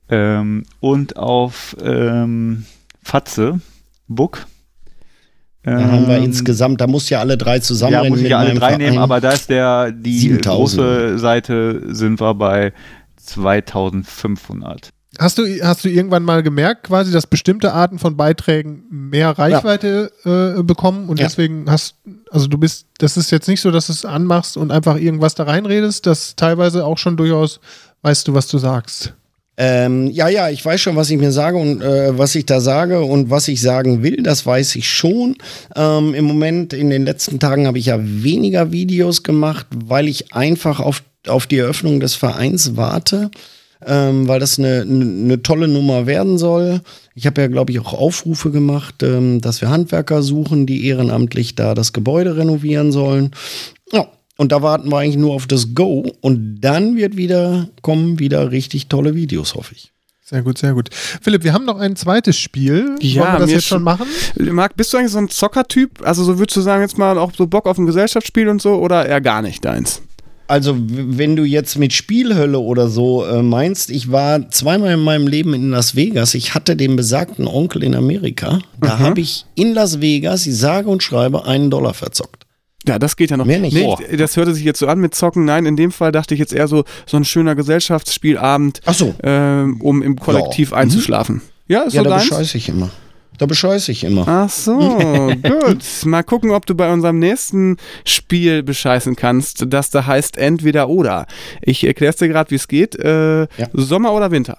Ähm, 0.09 0.65
und 0.81 1.17
auf 1.17 1.77
ähm, 1.83 2.65
Fatze, 3.03 3.61
Book. 4.09 4.47
da 5.63 5.73
haben 5.81 6.07
wir 6.09 6.17
ähm, 6.17 6.25
insgesamt, 6.25 6.81
da 6.81 6.87
muss 6.87 7.09
ja 7.11 7.21
alle 7.21 7.37
drei 7.37 7.59
zusammen 7.59 7.93
Ja, 7.93 8.05
muss 8.05 8.21
ich 8.21 8.29
ja 8.29 8.39
alle 8.39 8.55
drei 8.55 8.77
nehmen, 8.77 8.99
aber 8.99 9.21
da 9.21 9.31
ist 9.31 9.49
der, 9.51 9.93
die 9.93 10.19
7000. 10.19 10.49
große 10.57 11.19
Seite 11.19 11.95
sind 11.95 12.21
wir 12.21 12.35
bei 12.35 12.73
2500. 13.17 14.91
Hast 15.19 15.37
du, 15.37 15.45
hast 15.63 15.85
du 15.85 15.91
irgendwann 15.91 16.23
mal 16.23 16.43
gemerkt, 16.43 16.85
quasi, 16.85 17.13
dass 17.13 17.27
bestimmte 17.27 17.75
Arten 17.75 17.99
von 17.99 18.17
Beiträgen 18.17 18.85
mehr 18.91 19.31
Reichweite 19.39 20.11
äh, 20.25 20.63
bekommen 20.63 21.09
und 21.11 21.21
Ja. 21.21 21.27
deswegen 21.27 21.71
hast, 21.71 21.97
also 22.31 22.47
du 22.47 22.57
bist, 22.57 22.87
das 22.99 23.19
ist 23.19 23.31
jetzt 23.31 23.47
nicht 23.47 23.61
so, 23.61 23.71
dass 23.71 23.89
du 23.89 23.93
es 23.93 24.07
anmachst 24.07 24.57
und 24.57 24.71
einfach 24.73 24.97
irgendwas 24.97 25.35
da 25.35 25.45
reinredest, 25.45 26.07
das 26.07 26.35
teilweise 26.35 26.87
auch 26.87 26.97
schon 26.97 27.17
durchaus 27.19 27.61
weißt 28.01 28.27
du, 28.27 28.35
was 28.35 28.49
du 28.49 28.57
sagst. 28.59 29.13
Ähm, 29.59 30.11
ja, 30.11 30.29
ja, 30.29 30.49
ich 30.49 30.65
weiß 30.65 30.81
schon, 30.81 30.97
was 30.97 31.11
ich 31.11 31.19
mir 31.19 31.31
sage 31.31 31.59
und 31.59 31.83
äh, 31.83 32.17
was 32.17 32.35
ich 32.35 32.47
da 32.47 32.61
sage 32.63 33.03
und 33.03 33.29
was 33.29 33.49
ich 33.49 33.61
sagen 33.61 34.03
will, 34.03 34.23
das 34.23 34.47
weiß 34.47 34.77
ich 34.77 34.89
schon. 34.89 35.37
Ähm, 35.77 36.15
Im 36.15 36.25
Moment, 36.25 36.73
in 36.73 36.89
den 36.89 37.05
letzten 37.05 37.39
Tagen 37.39 37.67
habe 37.67 37.79
ich 37.79 37.87
ja 37.87 37.99
weniger 38.01 38.73
Videos 38.73 39.23
gemacht, 39.23 39.67
weil 39.85 40.09
ich 40.09 40.33
einfach 40.33 40.81
auf, 40.81 41.03
auf 41.29 41.47
die 41.47 41.59
Eröffnung 41.59 42.01
des 42.01 42.15
Vereins 42.15 42.77
warte. 42.77 43.31
Ähm, 43.87 44.29
weil 44.29 44.41
das 44.41 44.59
eine, 44.59 44.83
eine, 44.83 45.43
tolle 45.43 45.69
Nummer 45.69 46.07
werden 46.07 46.39
soll. 46.39 46.81
Ich 47.15 47.27
habe 47.27 47.41
ja, 47.41 47.49
glaube 47.49 47.73
ich, 47.73 47.81
auch 47.81 47.93
Aufrufe 47.95 48.51
gemacht, 48.51 49.03
ähm, 49.03 49.41
dass 49.41 49.61
wir 49.61 49.71
Handwerker 49.71 50.23
suchen, 50.23 50.67
die 50.67 50.87
ehrenamtlich 50.87 51.55
da 51.55 51.75
das 51.75 51.93
Gebäude 51.93 52.37
renovieren 52.37 52.93
sollen. 52.93 53.33
Ja, 53.93 54.07
und 54.37 54.53
da 54.53 54.63
warten 54.63 54.91
wir 54.91 54.99
eigentlich 54.99 55.17
nur 55.17 55.33
auf 55.35 55.47
das 55.47 55.75
Go 55.75 56.11
und 56.21 56.61
dann 56.61 56.97
wird 56.97 57.17
wieder 57.17 57.69
kommen 57.83 58.19
wieder 58.19 58.51
richtig 58.51 58.89
tolle 58.89 59.15
Videos, 59.15 59.55
hoffe 59.55 59.75
ich. 59.75 59.93
Sehr 60.25 60.43
gut, 60.43 60.57
sehr 60.57 60.73
gut. 60.73 60.89
Philipp, 60.95 61.45
wir 61.45 61.53
haben 61.53 61.67
noch 61.67 61.79
ein 61.79 61.95
zweites 61.95 62.39
Spiel. 62.39 62.95
Ja, 63.01 63.23
Wollen 63.23 63.33
wir 63.35 63.39
das 63.41 63.51
jetzt 63.51 63.67
schon- 63.67 63.77
schon 63.79 63.83
machen? 63.85 64.07
Marc, 64.39 64.77
bist 64.77 64.93
du 64.93 64.97
eigentlich 64.97 65.13
so 65.13 65.19
ein 65.19 65.29
Zockertyp? 65.29 66.01
Also 66.07 66.25
so 66.25 66.39
würdest 66.39 66.57
du 66.57 66.63
sagen, 66.63 66.81
jetzt 66.83 66.97
mal 66.97 67.19
auch 67.19 67.33
so 67.37 67.47
Bock 67.47 67.67
auf 67.67 67.77
ein 67.77 67.85
Gesellschaftsspiel 67.85 68.49
und 68.49 68.63
so 68.63 68.77
oder 68.77 69.05
eher 69.05 69.21
gar 69.21 69.43
nicht 69.43 69.63
deins? 69.65 70.01
Also, 70.53 70.77
wenn 70.79 71.35
du 71.35 71.45
jetzt 71.45 71.79
mit 71.79 71.95
Spielhölle 71.95 72.59
oder 72.59 72.89
so 72.89 73.25
äh, 73.25 73.43
meinst, 73.43 73.89
ich 73.91 74.13
war 74.13 74.51
zweimal 74.51 74.93
in 74.93 75.01
meinem 75.01 75.27
Leben 75.27 75.55
in 75.55 75.71
Las 75.71 75.97
Vegas. 75.97 76.35
Ich 76.35 76.53
hatte 76.55 76.77
den 76.77 76.95
besagten 76.95 77.47
Onkel 77.47 77.83
in 77.83 77.95
Amerika. 77.95 78.59
Da 78.79 78.99
habe 78.99 79.21
ich 79.23 79.47
in 79.55 79.73
Las 79.73 80.03
Vegas, 80.03 80.47
ich 80.47 80.55
sage 80.55 80.91
und 80.91 81.03
schreibe, 81.03 81.47
einen 81.47 81.71
Dollar 81.71 81.95
verzockt. 81.95 82.45
Ja, 82.87 82.99
das 82.99 83.17
geht 83.17 83.31
ja 83.31 83.39
noch. 83.39 83.47
Mehr 83.47 83.61
nicht. 83.61 83.73
Nee, 83.73 83.97
das 84.19 84.37
hörte 84.37 84.53
sich 84.53 84.65
jetzt 84.65 84.81
so 84.81 84.89
an 84.89 84.99
mit 84.99 85.15
Zocken. 85.15 85.47
Nein, 85.47 85.65
in 85.65 85.77
dem 85.77 85.91
Fall 85.91 86.13
dachte 86.13 86.35
ich 86.35 86.41
jetzt 86.41 86.53
eher 86.53 86.69
so, 86.69 86.85
so 87.07 87.17
ein 87.17 87.25
schöner 87.25 87.55
Gesellschaftsspielabend, 87.55 88.81
Ach 88.85 88.93
so. 88.93 89.15
ähm, 89.23 89.81
um 89.81 90.03
im 90.03 90.17
Kollektiv 90.19 90.73
Ja. 90.73 90.77
einzuschlafen. 90.77 91.41
Ja, 91.67 91.83
ist 91.85 91.95
Ja, 91.95 92.03
so 92.03 92.11
da 92.11 92.17
deins? 92.19 92.29
bescheiße 92.29 92.59
ich 92.59 92.69
immer. 92.69 92.91
Da 93.43 93.47
bescheiße 93.47 93.91
ich 93.91 94.05
immer. 94.05 94.23
Ach 94.29 94.49
so, 94.49 94.79
gut. 95.43 95.85
Mal 96.05 96.23
gucken, 96.23 96.53
ob 96.53 96.65
du 96.65 96.77
bei 96.77 96.93
unserem 96.93 97.19
nächsten 97.19 97.77
Spiel 98.05 98.63
bescheißen 98.63 99.17
kannst, 99.17 99.65
das 99.67 99.91
da 99.91 100.07
heißt 100.07 100.37
entweder 100.39 100.89
oder. 100.89 101.27
Ich 101.61 101.83
erklär's 101.85 102.15
dir 102.17 102.29
gerade, 102.29 102.53
wie 102.53 102.55
es 102.55 102.69
geht. 102.69 102.95
Äh, 102.95 103.41
Ja. 103.43 103.49
Sommer 103.73 104.13
oder 104.13 104.31
Winter? 104.31 104.59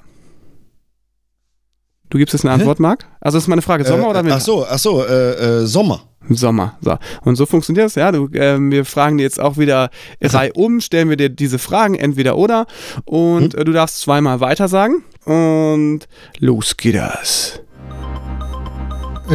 Du 2.09 2.17
gibst 2.17 2.33
jetzt 2.33 2.43
eine 2.43 2.53
Antwort, 2.53 2.79
Marc? 2.81 3.05
Also 3.21 3.37
das 3.37 3.45
ist 3.45 3.47
meine 3.47 3.61
Frage, 3.61 3.85
Sommer 3.85 4.03
Äh, 4.03 4.09
oder 4.09 4.23
Winter? 4.25 4.35
Ach 4.35 4.41
so, 4.41 4.65
ach 4.69 4.77
so, 4.79 5.03
äh, 5.05 5.61
äh, 5.61 5.65
Sommer. 5.65 6.01
Sommer. 6.29 6.77
So. 6.81 6.97
Und 7.23 7.37
so 7.37 7.45
funktioniert 7.45 7.87
es, 7.87 7.95
ja. 7.95 8.11
Du, 8.11 8.29
ähm, 8.33 8.69
wir 8.69 8.83
fragen 8.83 9.17
dir 9.17 9.23
jetzt 9.23 9.39
auch 9.39 9.57
wieder 9.57 9.89
reihum, 10.21 10.81
stellen 10.81 11.09
wir 11.09 11.15
dir 11.17 11.29
diese 11.29 11.57
Fragen, 11.57 11.95
entweder 11.95 12.35
oder. 12.37 12.65
Und 13.05 13.55
äh, 13.55 13.63
du 13.63 13.71
darfst 13.71 14.01
zweimal 14.01 14.41
weiter 14.41 14.67
sagen. 14.67 15.03
Und 15.25 16.01
los 16.39 16.75
geht 16.75 16.95
das. 16.95 17.61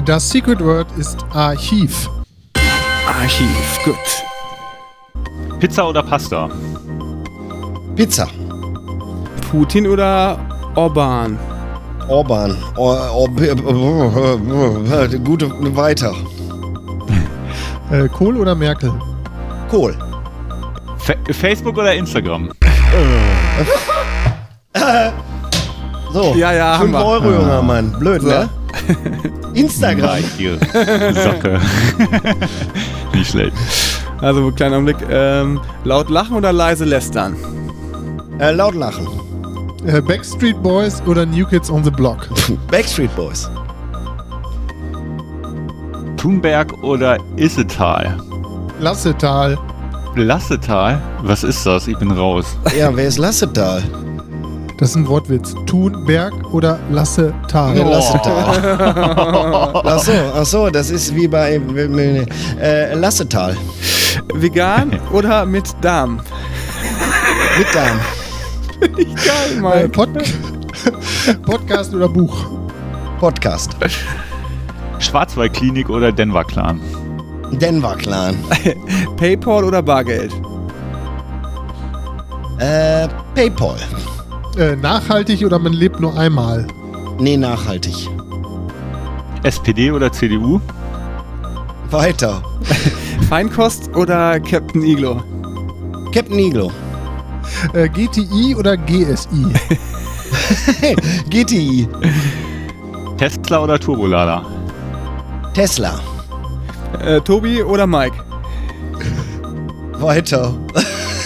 Das 0.05 0.29
Secret 0.31 0.63
Word 0.63 0.87
ist 0.99 1.25
Archiv. 1.33 2.11
Archiv, 3.07 3.81
gut. 3.85 3.97
Pizza 5.59 5.89
oder 5.89 6.03
Pasta? 6.03 6.51
Pizza. 7.97 8.29
Putin 9.51 9.87
oder 9.87 10.39
Orban? 10.75 11.39
Orban. 12.07 12.55
Or, 12.77 13.11
Or, 13.15 13.29
gute, 15.25 15.51
weiter. 15.77 16.15
Äh, 17.91 18.07
Kohl 18.07 18.37
oder 18.37 18.55
Merkel? 18.55 18.93
Kohl. 19.71 19.97
Fa 20.99 21.15
Facebook 21.33 21.79
oder 21.79 21.95
Instagram? 21.95 22.51
So. 26.13 26.35
Ja, 26.37 26.53
ja, 26.53 26.79
haben 26.79 26.93
5 26.93 26.93
wir. 26.93 27.05
Euro, 27.05 27.31
junger 27.33 27.63
Mann. 27.63 27.93
Blöd, 27.99 28.23
ne? 28.23 28.49
Instagram. 29.55 30.07
Nein, 30.07 30.25
ihr 30.39 30.59
Socke. 31.15 31.61
Nicht 33.15 33.31
schlecht. 33.31 33.53
Also, 34.21 34.51
kleiner 34.53 34.77
Augenblick. 34.77 34.97
Ähm, 35.11 35.61
laut 35.85 36.09
lachen 36.11 36.37
oder 36.37 36.53
leise 36.53 36.85
lästern? 36.85 37.37
Äh, 38.39 38.53
laut 38.53 38.75
lachen. 38.75 39.07
Äh, 39.87 40.01
Backstreet 40.01 40.63
Boys 40.63 41.03
oder 41.07 41.25
New 41.27 41.47
Kids 41.47 41.71
on 41.71 41.85
the 41.85 41.91
Block? 41.91 42.29
Backstreet 42.71 43.15
Boys. 43.17 43.51
Thunberg 46.17 46.73
oder 46.83 47.17
Issetal? 47.37 48.17
Lassetal. 48.81 49.57
Lassetal? 50.17 51.01
Was 51.23 51.45
ist 51.45 51.65
das? 51.65 51.87
Ich 51.87 51.97
bin 51.99 52.11
raus. 52.11 52.57
Ja, 52.77 52.95
wer 52.95 53.07
ist 53.07 53.19
Lassetal? 53.19 53.83
Das 54.79 54.91
ist 54.91 54.97
ein 54.97 55.09
Wortwitz. 55.09 55.55
Thunberg 55.67 56.33
oder 56.55 56.79
Lassetal? 56.91 57.75
Wer 57.75 57.85
Lassetal? 57.85 58.45
ach 59.85 59.99
so, 59.99 60.13
ach 60.37 60.47
so, 60.47 60.71
das 60.71 60.91
ist 60.91 61.15
wie 61.17 61.27
bei 61.27 61.61
äh, 62.61 62.95
Lassetal. 62.95 63.57
Vegan 64.35 64.99
oder 65.13 65.45
mit 65.45 65.75
Darm? 65.81 66.21
Mit 67.59 67.67
Darm. 67.75 67.99
Geil, 68.81 69.57
Äh, 69.57 69.61
Mike. 69.61 69.89
Pod 69.89 70.11
Podcast 71.45 71.93
oder 71.93 72.09
Buch? 72.09 72.47
Podcast. 73.19 73.71
Schwarzwaldklinik 75.01 75.91
oder 75.91 76.13
Denver 76.13 76.45
Clan? 76.45 76.81
Denver 77.51 77.97
Clan. 77.97 78.37
Paypal 79.17 79.65
oder 79.65 79.83
Bargeld? 79.83 80.33
Äh, 82.61 83.09
Paypal. 83.35 83.77
Äh, 84.59 84.75
nachhaltig 84.75 85.45
oder 85.45 85.57
man 85.61 85.73
lebt 85.73 86.01
nur 86.01 86.19
einmal? 86.19 86.67
Nee, 87.21 87.37
nachhaltig. 87.37 88.09
SPD 89.45 89.93
oder 89.93 90.11
CDU? 90.11 90.61
Weiter. 91.93 92.43
Feinkost 93.29 93.95
oder 93.95 94.41
Captain 94.41 94.83
Iglo? 94.83 95.23
Captain 96.13 96.41
Iglo. 96.41 96.73
Äh, 97.73 97.89
GTI 97.89 98.57
oder 98.57 98.77
GSI? 98.77 99.47
GTI. 101.31 101.89
Tesla 103.17 103.63
oder 103.63 103.79
Turbolader? 103.79 104.45
Tesla. 105.55 106.01
Äh, 107.05 107.21
Tobi 107.21 107.63
oder 107.63 107.87
Mike? 107.87 108.17
Weiter. 110.01 110.53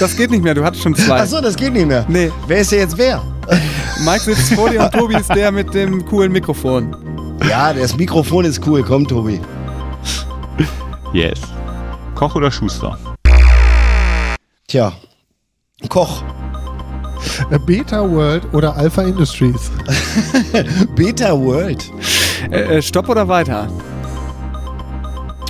Das 0.03 0.17
geht 0.17 0.33
nicht 0.33 0.43
mehr, 0.43 0.53
du 0.53 0.65
hattest 0.65 0.83
schon 0.83 0.97
zwei. 0.97 1.21
Achso, 1.21 1.41
das 1.41 1.55
geht 1.55 1.73
nicht 1.73 1.87
mehr. 1.87 2.05
Nee, 2.09 2.33
Wer 2.49 2.59
ist 2.59 2.73
denn 2.73 2.81
jetzt 2.81 2.99
wer? 2.99 3.23
Mike 4.05 4.19
sitzt 4.19 4.53
vor 4.53 4.69
dir 4.69 4.81
und 4.83 4.93
Tobi 4.93 5.15
ist 5.15 5.33
der 5.33 5.53
mit 5.53 5.73
dem 5.75 6.05
coolen 6.07 6.33
Mikrofon. 6.33 6.97
Ja, 7.49 7.73
das 7.73 7.97
Mikrofon 7.97 8.45
ist 8.45 8.67
cool. 8.67 8.83
Komm, 8.83 9.07
Tobi. 9.07 9.41
Yes. 11.13 11.39
Koch 12.17 12.35
oder 12.35 12.51
Schuster? 12.51 12.99
Tja. 14.67 14.93
Koch. 15.89 16.25
Äh, 17.53 17.61
Beta 17.61 18.01
World 18.11 18.43
oder 18.53 18.77
Alpha 18.77 19.03
Industries? 19.03 19.71
Beta 20.97 21.31
World. 21.39 21.89
Äh, 22.51 22.79
äh, 22.79 22.83
Stopp 22.83 23.09
oder 23.09 23.29
weiter? 23.29 23.69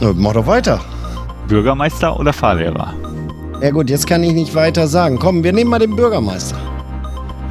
Äh, 0.03 0.12
Mach 0.14 0.34
doch 0.34 0.46
weiter. 0.46 0.78
Bürgermeister 1.48 2.20
oder 2.20 2.34
Fahrlehrer? 2.34 2.92
Ja 3.62 3.70
gut, 3.70 3.90
jetzt 3.90 4.06
kann 4.06 4.22
ich 4.24 4.32
nicht 4.32 4.54
weiter 4.54 4.88
sagen. 4.88 5.18
Komm, 5.18 5.44
wir 5.44 5.52
nehmen 5.52 5.70
mal 5.70 5.78
den 5.78 5.94
Bürgermeister. 5.94 6.56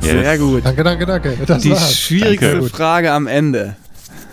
Sehr 0.01 0.21
Yes. 0.21 0.39
gut. 0.39 0.65
Danke, 0.65 0.83
danke, 0.83 1.05
danke. 1.05 1.37
Das 1.45 1.61
Die 1.61 1.69
war's. 1.71 1.95
schwierigste 1.97 2.51
Danke. 2.53 2.69
Frage 2.69 3.11
am 3.11 3.27
Ende. 3.27 3.75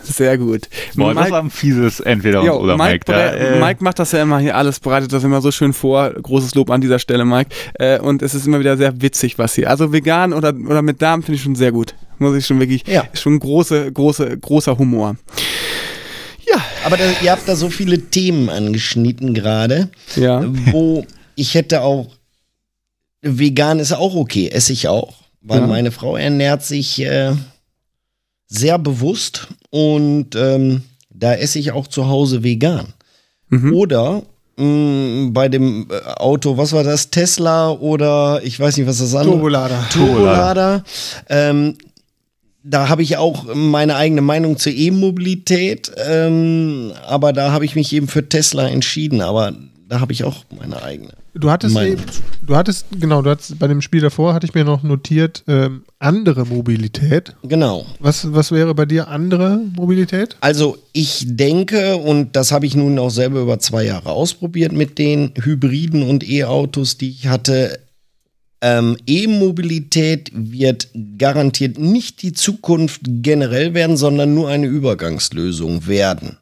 Sehr 0.02 0.38
gut. 0.38 0.62
Boah, 0.96 1.12
das 1.12 1.24
Mike- 1.24 1.32
war 1.32 1.42
ein 1.42 1.50
fieses 1.50 2.00
Entweder 2.00 2.42
Jo, 2.42 2.54
oder 2.54 2.76
Mike, 2.78 2.92
Mike. 2.92 3.04
Da, 3.06 3.26
äh, 3.32 3.60
Mike 3.60 3.84
macht 3.84 3.98
das 3.98 4.12
ja 4.12 4.22
immer 4.22 4.38
hier 4.38 4.56
alles, 4.56 4.80
bereitet 4.80 5.12
das 5.12 5.22
immer 5.22 5.42
so 5.42 5.50
schön 5.52 5.74
vor. 5.74 6.10
Großes 6.10 6.54
Lob 6.54 6.70
an 6.70 6.80
dieser 6.80 6.98
Stelle, 6.98 7.26
Mike. 7.26 7.50
Äh, 7.74 8.00
und 8.00 8.22
es 8.22 8.34
ist 8.34 8.46
immer 8.46 8.58
wieder 8.58 8.78
sehr 8.78 9.00
witzig, 9.02 9.38
was 9.38 9.54
hier. 9.54 9.68
Also 9.68 9.92
vegan 9.92 10.32
oder, 10.32 10.54
oder 10.66 10.80
mit 10.80 11.02
Darm 11.02 11.22
finde 11.22 11.36
ich 11.36 11.42
schon 11.42 11.54
sehr 11.56 11.72
gut. 11.72 11.94
Muss 12.18 12.34
ich 12.34 12.46
schon 12.46 12.58
wirklich, 12.58 12.86
Ja. 12.88 13.04
schon 13.12 13.38
große, 13.38 13.92
große, 13.92 14.38
großer 14.38 14.78
Humor. 14.78 15.16
Ja, 16.50 16.56
Aber 16.86 16.96
da, 16.96 17.04
ihr 17.22 17.30
habt 17.30 17.46
da 17.46 17.54
so 17.54 17.68
viele 17.68 17.98
Themen 18.00 18.48
angeschnitten 18.48 19.34
gerade, 19.34 19.90
ja. 20.16 20.42
wo 20.72 21.04
ich 21.38 21.54
hätte 21.54 21.82
auch 21.82 22.08
vegan 23.22 23.78
ist 23.80 23.92
auch 23.92 24.14
okay, 24.14 24.48
esse 24.48 24.72
ich 24.72 24.88
auch, 24.88 25.14
weil 25.40 25.60
Ja. 25.60 25.66
meine 25.66 25.90
Frau 25.90 26.16
ernährt 26.16 26.62
sich 26.64 27.00
äh, 27.00 27.32
sehr 28.46 28.78
bewusst 28.78 29.48
und 29.70 30.34
ähm, 30.36 30.82
da 31.10 31.34
esse 31.34 31.58
ich 31.58 31.72
auch 31.72 31.86
zu 31.88 32.06
Hause 32.08 32.42
vegan. 32.44 32.94
Mhm. 33.48 33.74
Oder 33.74 34.22
mh, 34.56 35.30
bei 35.32 35.48
dem 35.48 35.88
äh, 35.90 35.98
Auto, 36.16 36.56
was 36.56 36.72
war 36.72 36.84
das, 36.84 37.10
Tesla 37.10 37.70
oder 37.70 38.40
ich 38.44 38.58
weiß 38.58 38.76
nicht, 38.76 38.86
was 38.86 38.98
das 38.98 39.14
andere 39.14 39.34
Turbolader. 39.34 39.86
Turbolader. 39.90 40.84
Ähm, 41.28 41.76
da 42.62 42.88
habe 42.88 43.02
ich 43.02 43.16
auch 43.16 43.44
meine 43.54 43.96
eigene 43.96 44.20
Meinung 44.20 44.58
zur 44.58 44.72
E-Mobilität, 44.72 45.90
ähm, 46.06 46.92
aber 47.06 47.32
da 47.32 47.50
habe 47.52 47.64
ich 47.64 47.74
mich 47.74 47.92
eben 47.92 48.08
für 48.08 48.28
Tesla 48.28 48.68
entschieden, 48.68 49.22
aber 49.22 49.54
da 49.88 50.00
habe 50.00 50.12
ich 50.12 50.24
auch 50.24 50.44
meine 50.56 50.82
eigene. 50.82 51.10
Du 51.34 51.50
hattest 51.50 51.74
Mein- 51.74 51.92
eben, 51.92 52.02
du 52.42 52.56
hattest, 52.56 52.86
genau, 52.90 53.22
du 53.22 53.30
hattest 53.30 53.58
bei 53.58 53.66
dem 53.68 53.80
Spiel 53.80 54.00
davor, 54.02 54.34
hatte 54.34 54.46
ich 54.46 54.54
mir 54.54 54.64
noch 54.64 54.82
notiert, 54.82 55.44
ähm, 55.48 55.84
andere 55.98 56.44
Mobilität. 56.44 57.34
Genau. 57.42 57.86
Was, 58.00 58.32
was 58.32 58.50
wäre 58.52 58.74
bei 58.74 58.84
dir 58.86 59.08
andere 59.08 59.58
Mobilität? 59.76 60.36
Also 60.40 60.76
ich 60.92 61.24
denke, 61.26 61.96
und 61.96 62.36
das 62.36 62.52
habe 62.52 62.66
ich 62.66 62.74
nun 62.74 62.98
auch 62.98 63.10
selber 63.10 63.40
über 63.40 63.58
zwei 63.60 63.84
Jahre 63.84 64.10
ausprobiert 64.10 64.72
mit 64.72 64.98
den 64.98 65.32
Hybriden 65.42 66.02
und 66.02 66.28
E-Autos, 66.28 66.98
die 66.98 67.10
ich 67.10 67.28
hatte. 67.28 67.78
Ähm, 68.60 68.96
E-Mobilität 69.06 70.32
wird 70.34 70.88
garantiert 71.16 71.78
nicht 71.78 72.22
die 72.22 72.32
Zukunft 72.32 73.02
generell 73.04 73.72
werden, 73.72 73.96
sondern 73.96 74.34
nur 74.34 74.48
eine 74.48 74.66
Übergangslösung 74.66 75.86
werden. 75.86 76.38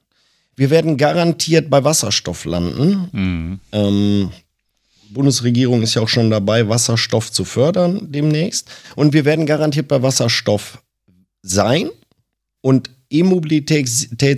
Wir 0.56 0.70
werden 0.70 0.96
garantiert 0.96 1.70
bei 1.70 1.84
Wasserstoff 1.84 2.44
landen. 2.44 3.08
mh. 3.12 3.58
Ähm, 3.72 4.30
Bundesregierung 5.10 5.82
ist 5.82 5.94
ja 5.94 6.02
auch 6.02 6.08
schon 6.08 6.30
dabei, 6.30 6.68
Wasserstoff 6.68 7.30
zu 7.30 7.44
fördern 7.44 8.10
demnächst. 8.10 8.68
Und 8.96 9.12
wir 9.12 9.24
werden 9.24 9.46
garantiert 9.46 9.88
bei 9.88 10.02
Wasserstoff 10.02 10.82
sein. 11.42 11.90
Und 12.60 12.90
E-Mobilität 13.10 13.88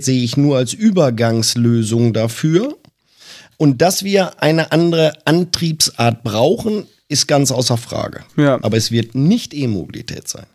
sehe 0.05 0.23
ich 0.23 0.37
nur 0.37 0.57
als 0.57 0.73
Übergangslösung 0.73 2.13
dafür. 2.13 2.77
Und 3.57 3.81
dass 3.81 4.03
wir 4.03 4.41
eine 4.41 4.71
andere 4.71 5.13
Antriebsart 5.25 6.23
brauchen, 6.23 6.85
ist 7.07 7.27
ganz 7.27 7.51
außer 7.51 7.77
Frage. 7.77 8.23
Ja. 8.37 8.59
Aber 8.61 8.77
es 8.77 8.91
wird 8.91 9.15
nicht 9.15 9.53
E-Mobilität 9.53 10.27
sein. 10.27 10.45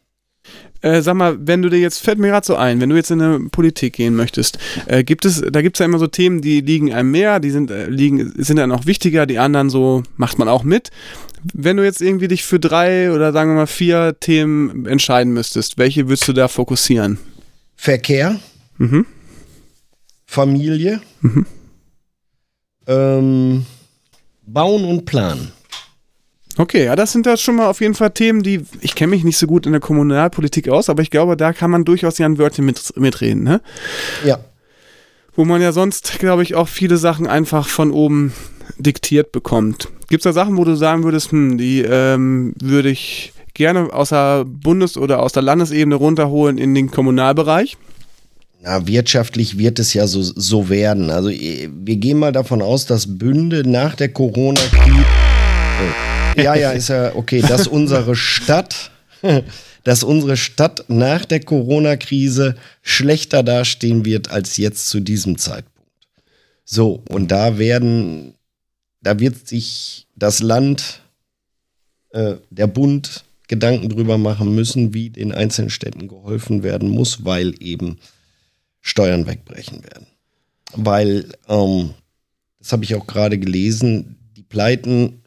Äh, 0.85 1.01
sag 1.01 1.14
mal, 1.14 1.39
wenn 1.41 1.62
du 1.62 1.70
dir 1.70 1.78
jetzt, 1.78 2.01
fällt 2.01 2.18
mir 2.18 2.28
gerade 2.28 2.47
so 2.47 2.57
ein, 2.57 2.78
wenn 2.78 2.91
du 2.91 2.97
jetzt 2.97 3.11
in 3.11 3.22
eine 3.22 3.49
Politik 3.49 3.95
gehen 3.95 4.14
möchtest, 4.14 4.59
äh, 4.87 5.03
gibt 5.03 5.24
es, 5.24 5.43
da 5.51 5.62
gibt 5.62 5.76
es 5.76 5.78
ja 5.78 5.87
immer 5.87 5.99
so 5.99 6.07
Themen, 6.09 6.43
die 6.43 6.61
liegen 6.61 6.93
einem 6.93 7.11
mehr, 7.11 7.41
die 7.41 7.51
sind, 7.51 7.70
äh, 7.70 7.87
liegen, 7.87 8.35
sind 8.37 8.59
dann 8.59 8.70
auch 8.70 8.85
wichtiger, 8.85 9.24
die 9.24 9.39
anderen 9.39 9.70
so 9.70 10.03
macht 10.18 10.39
man 10.39 10.47
auch 10.47 10.62
mit. 10.62 10.91
Wenn 11.55 11.78
du 11.78 11.85
jetzt 11.85 12.03
irgendwie 12.03 12.28
dich 12.28 12.45
für 12.45 12.61
drei 12.61 13.11
oder 13.12 13.32
sagen 13.32 13.53
wir 13.53 13.61
mal 13.61 13.66
vier 13.66 14.16
Themen 14.20 14.85
entscheiden 14.85 15.32
müsstest, 15.32 15.78
welche 15.78 16.07
würdest 16.07 16.28
du 16.28 16.35
da 16.35 16.49
fokussieren? 16.49 17.16
Verkehr, 17.76 18.39
Mhm. 18.76 19.07
Familie, 20.26 21.01
ähm, 22.87 23.64
Bauen 24.47 24.85
und 24.85 25.07
Planen. 25.07 25.53
Okay, 26.57 26.84
ja, 26.84 26.94
das 26.94 27.12
sind 27.12 27.26
da 27.26 27.36
schon 27.36 27.57
mal 27.57 27.66
auf 27.66 27.80
jeden 27.80 27.94
Fall 27.94 28.11
Themen, 28.11 28.42
die, 28.42 28.64
ich 28.80 28.94
kenne 28.94 29.11
mich 29.11 29.24
nicht 29.24 29.38
so 29.38 29.46
gut 29.46 29.66
in 29.66 29.72
der 29.72 29.80
Kommunalpolitik 29.80 30.68
aus, 30.68 30.88
aber 30.88 31.02
ich 31.02 31.11
glaube, 31.11 31.36
da 31.36 31.52
kann 31.52 31.70
man 31.70 31.84
durchaus 31.84 32.18
ja 32.18 32.26
ein 32.26 32.38
Wörtchen 32.38 32.64
mit, 32.64 32.96
mitreden, 32.96 33.42
ne? 33.42 33.61
Ja. 34.24 34.38
Wo 35.34 35.44
man 35.44 35.61
ja 35.61 35.72
sonst, 35.72 36.20
glaube 36.20 36.44
ich, 36.44 36.55
auch 36.55 36.68
viele 36.68 36.96
Sachen 36.96 37.26
einfach 37.26 37.66
von 37.66 37.90
oben 37.90 38.32
diktiert 38.78 39.32
bekommt. 39.32 39.88
Gibt 40.09 40.20
es 40.20 40.24
da 40.24 40.32
Sachen, 40.32 40.57
wo 40.57 40.64
du 40.64 40.76
sagen 40.76 41.02
würdest, 41.02 41.32
hm, 41.32 41.59
die 41.59 41.80
ähm, 41.80 42.55
würde 42.61 42.90
ich 42.90 43.32
gerne 43.52 43.92
aus 43.92 44.11
der 44.11 44.44
Bundes- 44.44 44.96
oder 44.96 45.22
aus 45.22 45.32
der 45.32 45.42
Landesebene 45.42 45.96
runterholen 45.96 46.59
in 46.59 46.74
den 46.74 46.90
Kommunalbereich? 46.90 47.76
Na, 48.62 48.86
wirtschaftlich 48.86 49.59
wird 49.59 49.80
es 49.80 49.92
ja 49.92 50.07
so, 50.07 50.22
so 50.22 50.68
werden. 50.68 51.11
Also 51.11 51.30
wir 51.30 51.96
gehen 51.96 52.18
mal 52.18 52.32
davon 52.32 52.62
aus, 52.62 52.86
dass 52.86 53.18
Bünde 53.18 53.68
nach 53.68 53.96
der 53.96 54.11
Corona-Krise. 54.11 55.05
Oh. 55.80 56.14
Ja, 56.37 56.55
ja, 56.55 56.72
ist 56.72 56.89
ja 56.89 57.14
okay, 57.14 57.41
dass 57.41 57.66
unsere 57.66 58.16
Stadt, 58.16 58.91
dass 59.85 60.03
unsere 60.03 60.37
Stadt 60.37 60.85
nach 60.89 61.24
der 61.24 61.41
Corona-Krise 61.41 62.57
schlechter 62.82 63.43
dastehen 63.43 64.05
wird 64.05 64.30
als 64.30 64.57
jetzt 64.57 64.89
zu 64.89 65.01
diesem 65.01 65.39
Zeitpunkt. 65.39 65.74
So, 66.64 67.03
und 67.09 67.30
da 67.30 67.59
werden, 67.59 68.35
da 69.03 69.18
wird 69.20 69.47
sich 69.47 70.07
das 70.16 70.41
Land, 70.41 71.01
äh, 72.11 72.37
der 72.51 72.66
Bund 72.66 73.24
Gedanken 73.49 73.91
drüber 73.91 74.16
machen 74.16 74.55
müssen, 74.55 74.95
wie 74.95 75.11
den 75.11 75.32
einzelnen 75.32 75.70
Städten 75.70 76.09
geholfen 76.09 76.62
werden 76.62 76.89
muss, 76.89 77.24
weil 77.24 77.55
eben 77.61 77.99
Steuern 78.80 79.26
wegbrechen 79.26 79.85
werden. 79.85 80.07
Weil, 80.72 81.28
ähm, 81.49 81.91
das 82.59 82.72
habe 82.72 82.85
ich 82.85 82.95
auch 82.95 83.07
gerade 83.07 83.39
gelesen, 83.39 84.16
die 84.37 84.43
Pleiten, 84.43 85.24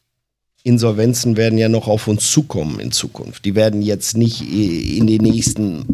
Insolvenzen 0.68 1.38
werden 1.38 1.57
ja 1.57 1.70
noch 1.70 1.88
auf 1.88 2.07
uns 2.07 2.30
zukommen 2.30 2.80
in 2.80 2.91
Zukunft. 2.91 3.45
Die 3.45 3.55
werden 3.55 3.82
jetzt 3.82 4.18
nicht 4.18 4.41
äh, 4.41 4.97
in 4.97 5.07
den 5.07 5.22
nächsten 5.22 5.86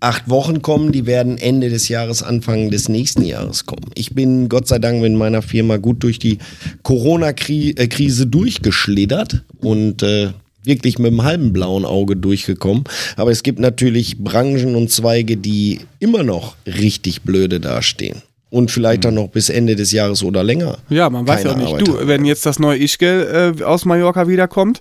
acht 0.00 0.28
Wochen 0.28 0.60
kommen, 0.60 0.92
die 0.92 1.06
werden 1.06 1.38
Ende 1.38 1.70
des 1.70 1.88
Jahres, 1.88 2.22
Anfang 2.22 2.70
des 2.70 2.88
nächsten 2.88 3.24
Jahres 3.24 3.64
kommen. 3.64 3.90
Ich 3.94 4.14
bin 4.14 4.48
Gott 4.48 4.68
sei 4.68 4.78
Dank 4.78 5.00
mit 5.00 5.14
meiner 5.14 5.40
Firma 5.40 5.78
gut 5.78 6.02
durch 6.02 6.18
die 6.18 6.38
Corona-Krise 6.82 8.26
durchgeschlittert 8.26 9.44
und 9.60 10.02
äh, 10.02 10.30
wirklich 10.62 10.98
mit 10.98 11.12
einem 11.12 11.22
halben 11.22 11.52
blauen 11.52 11.84
Auge 11.84 12.16
durchgekommen. 12.16 12.84
Aber 13.16 13.30
es 13.30 13.42
gibt 13.42 13.58
natürlich 13.58 14.18
Branchen 14.18 14.74
und 14.74 14.90
Zweige, 14.90 15.36
die 15.36 15.80
immer 16.00 16.22
noch 16.22 16.56
richtig 16.66 17.22
blöde 17.22 17.60
dastehen. 17.60 18.22
Und 18.54 18.70
vielleicht 18.70 19.04
dann 19.04 19.14
noch 19.14 19.30
bis 19.30 19.48
Ende 19.48 19.74
des 19.74 19.90
Jahres 19.90 20.22
oder 20.22 20.44
länger. 20.44 20.78
Ja, 20.88 21.10
man 21.10 21.26
weiß 21.26 21.42
ja 21.42 21.50
auch 21.50 21.56
nicht. 21.56 21.66
Arbeit 21.66 21.88
Du, 21.88 21.98
haben. 21.98 22.06
wenn 22.06 22.24
jetzt 22.24 22.46
das 22.46 22.60
neue 22.60 22.78
Ischgl 22.78 23.54
äh, 23.58 23.64
aus 23.64 23.84
Mallorca 23.84 24.28
wiederkommt, 24.28 24.80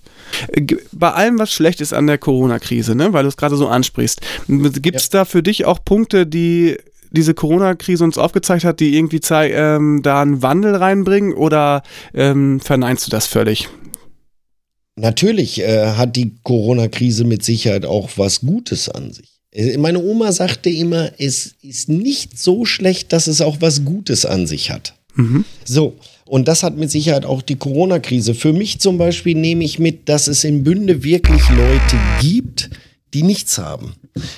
äh, 0.50 0.62
bei 0.92 1.12
allem, 1.12 1.40
was 1.40 1.52
schlecht 1.52 1.82
ist 1.82 1.92
an 1.92 2.06
der 2.06 2.20
Corona-Krise, 2.20 2.94
ne, 2.94 3.14
weil 3.14 3.24
du 3.24 3.30
es 3.30 3.36
gerade 3.36 3.56
so 3.56 3.68
ansprichst, 3.68 4.22
gibt 4.48 4.98
es 4.98 5.10
da 5.10 5.26
für 5.26 5.42
dich 5.42 5.66
auch 5.66 5.84
Punkte, 5.84 6.28
die 6.28 6.78
diese 7.10 7.34
Corona-Krise 7.34 8.04
uns 8.04 8.20
aufgezeigt 8.20 8.64
hat, 8.64 8.80
die 8.80 8.96
irgendwie 8.96 9.22
ähm, 9.32 10.02
da 10.04 10.22
einen 10.22 10.44
Wandel 10.44 10.76
reinbringen 10.76 11.34
oder 11.34 11.82
ähm, 12.14 12.60
verneinst 12.60 13.08
du 13.08 13.10
das 13.10 13.26
völlig? 13.26 13.70
Natürlich 14.96 15.62
äh, 15.62 15.94
hat 15.94 16.16
die 16.16 16.36
Corona-Krise 16.44 17.24
mit 17.24 17.44
Sicherheit 17.44 17.88
auch 17.88 18.12
was 18.18 18.42
Gutes 18.42 18.88
an 18.88 19.12
sich. 19.12 19.33
Äh, 19.54 19.78
Meine 19.78 20.00
Oma 20.00 20.32
sagte 20.32 20.70
immer, 20.70 21.12
es 21.18 21.56
ist 21.62 21.90
nicht 21.90 22.40
so 22.40 22.66
schlecht, 22.66 23.14
dass 23.14 23.28
es 23.28 23.42
auch 23.42 23.58
was 23.60 23.86
Gutes 23.86 24.26
an 24.26 24.48
sich 24.48 24.72
hat. 24.72 24.94
So, 25.64 25.96
und 26.26 26.48
das 26.48 26.64
hat 26.64 26.76
mit 26.78 26.90
Sicherheit 26.90 27.26
auch 27.26 27.42
die 27.42 27.56
Corona-Krise. 27.56 28.34
Für 28.34 28.52
mich 28.52 28.80
zum 28.80 28.98
Beispiel 28.98 29.38
nehme 29.38 29.64
ich 29.64 29.78
mit, 29.80 30.10
dass 30.10 30.28
es 30.28 30.44
in 30.44 30.64
Bünde 30.64 31.04
wirklich 31.04 31.48
Leute 31.50 31.98
gibt, 32.20 32.72
die 33.14 33.24
nichts 33.24 33.58
haben. 33.60 33.94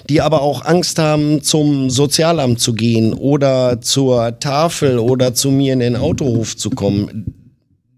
Die 0.09 0.21
aber 0.21 0.41
auch 0.41 0.65
Angst 0.65 0.99
haben, 0.99 1.41
zum 1.41 1.89
Sozialamt 1.89 2.59
zu 2.59 2.73
gehen 2.73 3.13
oder 3.13 3.79
zur 3.81 4.39
Tafel 4.39 4.99
oder 4.99 5.33
zu 5.33 5.49
mir 5.49 5.73
in 5.73 5.79
den 5.79 5.95
Autohof 5.95 6.57
zu 6.57 6.69
kommen 6.69 7.33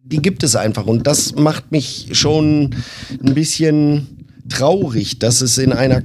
die 0.10 0.22
gibt 0.22 0.44
es 0.44 0.56
einfach. 0.56 0.86
Und 0.86 1.06
das 1.06 1.36
macht 1.36 1.72
mich 1.72 2.10
schon 2.14 2.76
ein 3.24 3.34
bisschen 3.34 4.26
traurig, 4.50 5.20
dass 5.20 5.42
es 5.42 5.58
in 5.58 5.74
einer 5.74 6.04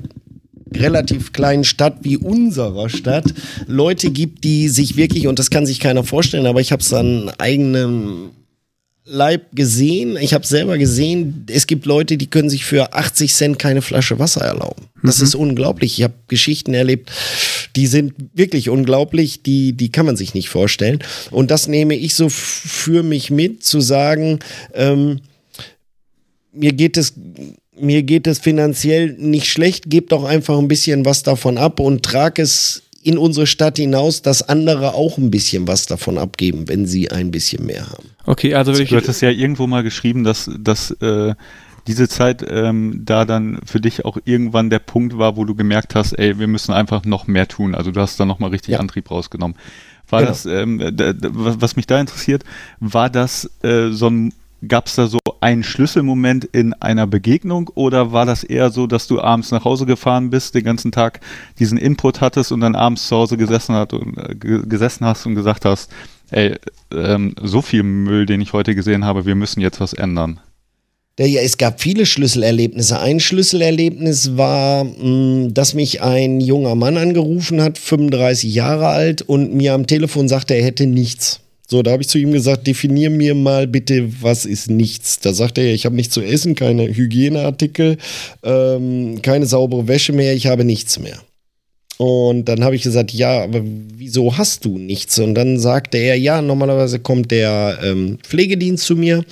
relativ 0.78 1.32
kleinen 1.32 1.64
Stadt 1.64 1.98
wie 2.02 2.16
unserer 2.16 2.88
Stadt 2.88 3.32
Leute 3.66 4.10
gibt, 4.10 4.44
die 4.44 4.68
sich 4.68 4.96
wirklich, 4.96 5.26
und 5.26 5.38
das 5.38 5.50
kann 5.50 5.66
sich 5.66 5.80
keiner 5.80 6.04
vorstellen, 6.04 6.46
aber 6.46 6.60
ich 6.60 6.72
habe 6.72 6.82
es 6.82 6.92
an 6.92 7.30
eigenem 7.38 8.30
Leib 9.04 9.56
gesehen, 9.56 10.16
ich 10.16 10.32
habe 10.32 10.46
selber 10.46 10.78
gesehen, 10.78 11.44
es 11.50 11.66
gibt 11.66 11.86
Leute, 11.86 12.16
die 12.16 12.28
können 12.28 12.48
sich 12.48 12.64
für 12.64 12.94
80 12.94 13.34
Cent 13.34 13.58
keine 13.58 13.82
Flasche 13.82 14.20
Wasser 14.20 14.42
erlauben. 14.42 14.86
Das 15.02 15.20
ist 15.20 15.34
unglaublich. 15.34 15.98
Ich 15.98 16.04
habe 16.04 16.14
Geschichten 16.28 16.72
erlebt, 16.72 17.10
die 17.74 17.88
sind 17.88 18.14
wirklich 18.32 18.68
unglaublich, 18.68 19.42
die, 19.42 19.72
die 19.72 19.90
kann 19.90 20.06
man 20.06 20.16
sich 20.16 20.34
nicht 20.34 20.48
vorstellen. 20.48 21.00
Und 21.32 21.50
das 21.50 21.66
nehme 21.66 21.96
ich 21.96 22.14
so 22.14 22.28
für 22.28 23.02
mich 23.02 23.30
mit, 23.30 23.64
zu 23.64 23.80
sagen, 23.80 24.38
ähm, 24.72 25.20
mir 26.52 26.72
geht 26.72 26.96
es 26.96 27.14
mir 27.78 28.02
geht 28.02 28.26
es 28.26 28.38
finanziell 28.38 29.14
nicht 29.18 29.46
schlecht, 29.50 29.88
gebt 29.88 30.12
doch 30.12 30.24
einfach 30.24 30.58
ein 30.58 30.68
bisschen 30.68 31.04
was 31.04 31.22
davon 31.22 31.58
ab 31.58 31.80
und 31.80 32.02
trag 32.02 32.38
es 32.38 32.82
in 33.02 33.18
unsere 33.18 33.46
Stadt 33.46 33.78
hinaus, 33.78 34.22
dass 34.22 34.48
andere 34.48 34.94
auch 34.94 35.18
ein 35.18 35.30
bisschen 35.30 35.66
was 35.66 35.86
davon 35.86 36.18
abgeben, 36.18 36.68
wenn 36.68 36.86
sie 36.86 37.10
ein 37.10 37.30
bisschen 37.32 37.66
mehr 37.66 37.88
haben. 37.90 38.10
Okay, 38.26 38.54
also 38.54 38.72
ich. 38.72 38.90
Du 38.90 38.96
hattest 38.96 39.22
ja 39.22 39.30
irgendwo 39.30 39.66
mal 39.66 39.82
geschrieben, 39.82 40.22
dass, 40.22 40.48
dass 40.56 40.92
äh, 41.00 41.34
diese 41.88 42.08
Zeit 42.08 42.44
ähm, 42.48 43.02
da 43.04 43.24
dann 43.24 43.58
für 43.66 43.80
dich 43.80 44.04
auch 44.04 44.18
irgendwann 44.24 44.70
der 44.70 44.78
Punkt 44.78 45.18
war, 45.18 45.36
wo 45.36 45.44
du 45.44 45.56
gemerkt 45.56 45.96
hast, 45.96 46.12
ey, 46.12 46.38
wir 46.38 46.46
müssen 46.46 46.72
einfach 46.72 47.04
noch 47.04 47.26
mehr 47.26 47.48
tun. 47.48 47.74
Also 47.74 47.90
du 47.90 48.00
hast 48.00 48.20
da 48.20 48.24
nochmal 48.24 48.50
richtig 48.50 48.74
Ja. 48.74 48.78
Antrieb 48.78 49.10
rausgenommen. 49.10 49.56
War 50.08 50.20
Genau. 50.20 50.30
das, 50.30 50.46
ähm, 50.46 50.78
was 50.80 51.74
mich 51.74 51.86
da 51.86 51.98
interessiert, 51.98 52.44
war 52.78 53.10
das 53.10 53.50
äh, 53.62 53.88
so 53.90 54.08
ein, 54.08 54.32
gab 54.66 54.86
es 54.86 54.94
da 54.94 55.06
so 55.06 55.18
einen 55.40 55.64
Schlüsselmoment 55.64 56.44
in 56.44 56.72
einer 56.74 57.06
Begegnung 57.06 57.68
oder 57.74 58.12
war 58.12 58.26
das 58.26 58.44
eher 58.44 58.70
so, 58.70 58.86
dass 58.86 59.06
du 59.06 59.20
abends 59.20 59.50
nach 59.50 59.64
Hause 59.64 59.86
gefahren 59.86 60.30
bist, 60.30 60.54
den 60.54 60.64
ganzen 60.64 60.92
Tag 60.92 61.20
diesen 61.58 61.78
Input 61.78 62.20
hattest 62.20 62.52
und 62.52 62.60
dann 62.60 62.74
abends 62.76 63.08
zu 63.08 63.16
Hause 63.16 63.36
gesessen, 63.36 63.74
hat 63.74 63.92
und, 63.92 64.16
äh, 64.18 64.34
ge- 64.34 64.62
gesessen 64.66 65.04
hast 65.04 65.26
und 65.26 65.34
gesagt 65.34 65.64
hast, 65.64 65.90
ey, 66.30 66.56
ähm, 66.92 67.34
so 67.42 67.60
viel 67.60 67.82
Müll, 67.82 68.26
den 68.26 68.40
ich 68.40 68.52
heute 68.52 68.74
gesehen 68.74 69.04
habe, 69.04 69.26
wir 69.26 69.34
müssen 69.34 69.60
jetzt 69.60 69.80
was 69.80 69.92
ändern. 69.92 70.40
Ja, 71.20 71.42
es 71.42 71.58
gab 71.58 71.80
viele 71.80 72.06
Schlüsselerlebnisse. 72.06 72.98
Ein 72.98 73.20
Schlüsselerlebnis 73.20 74.38
war, 74.38 74.84
mh, 74.84 75.50
dass 75.50 75.74
mich 75.74 76.00
ein 76.00 76.40
junger 76.40 76.74
Mann 76.74 76.96
angerufen 76.96 77.60
hat, 77.60 77.76
35 77.76 78.54
Jahre 78.54 78.86
alt, 78.86 79.20
und 79.20 79.52
mir 79.52 79.74
am 79.74 79.86
Telefon 79.86 80.26
sagte, 80.26 80.54
er 80.54 80.64
hätte 80.64 80.86
nichts. 80.86 81.41
So, 81.72 81.80
da 81.80 81.92
habe 81.92 82.02
ich 82.02 82.08
zu 82.08 82.18
ihm 82.18 82.32
gesagt, 82.32 82.66
definier 82.66 83.08
mir 83.08 83.34
mal 83.34 83.66
bitte, 83.66 84.06
was 84.20 84.44
ist 84.44 84.68
nichts. 84.68 85.20
Da 85.20 85.32
sagte 85.32 85.62
er, 85.62 85.72
ich 85.72 85.86
habe 85.86 85.96
nichts 85.96 86.12
zu 86.12 86.20
essen, 86.20 86.54
keine 86.54 86.86
Hygieneartikel, 86.86 87.96
ähm, 88.42 89.22
keine 89.22 89.46
saubere 89.46 89.88
Wäsche 89.88 90.12
mehr, 90.12 90.34
ich 90.34 90.48
habe 90.48 90.64
nichts 90.64 90.98
mehr. 90.98 91.18
Und 92.02 92.46
dann 92.46 92.64
habe 92.64 92.74
ich 92.74 92.82
gesagt, 92.82 93.12
ja, 93.12 93.44
aber 93.44 93.60
wieso 93.62 94.36
hast 94.36 94.64
du 94.64 94.76
nichts? 94.76 95.20
Und 95.20 95.36
dann 95.36 95.60
sagte 95.60 95.98
er, 95.98 96.18
ja, 96.18 96.42
normalerweise 96.42 96.98
kommt 96.98 97.30
der 97.30 97.78
ähm, 97.80 98.18
Pflegedienst 98.24 98.84
zu 98.84 98.96
mir, 98.96 99.24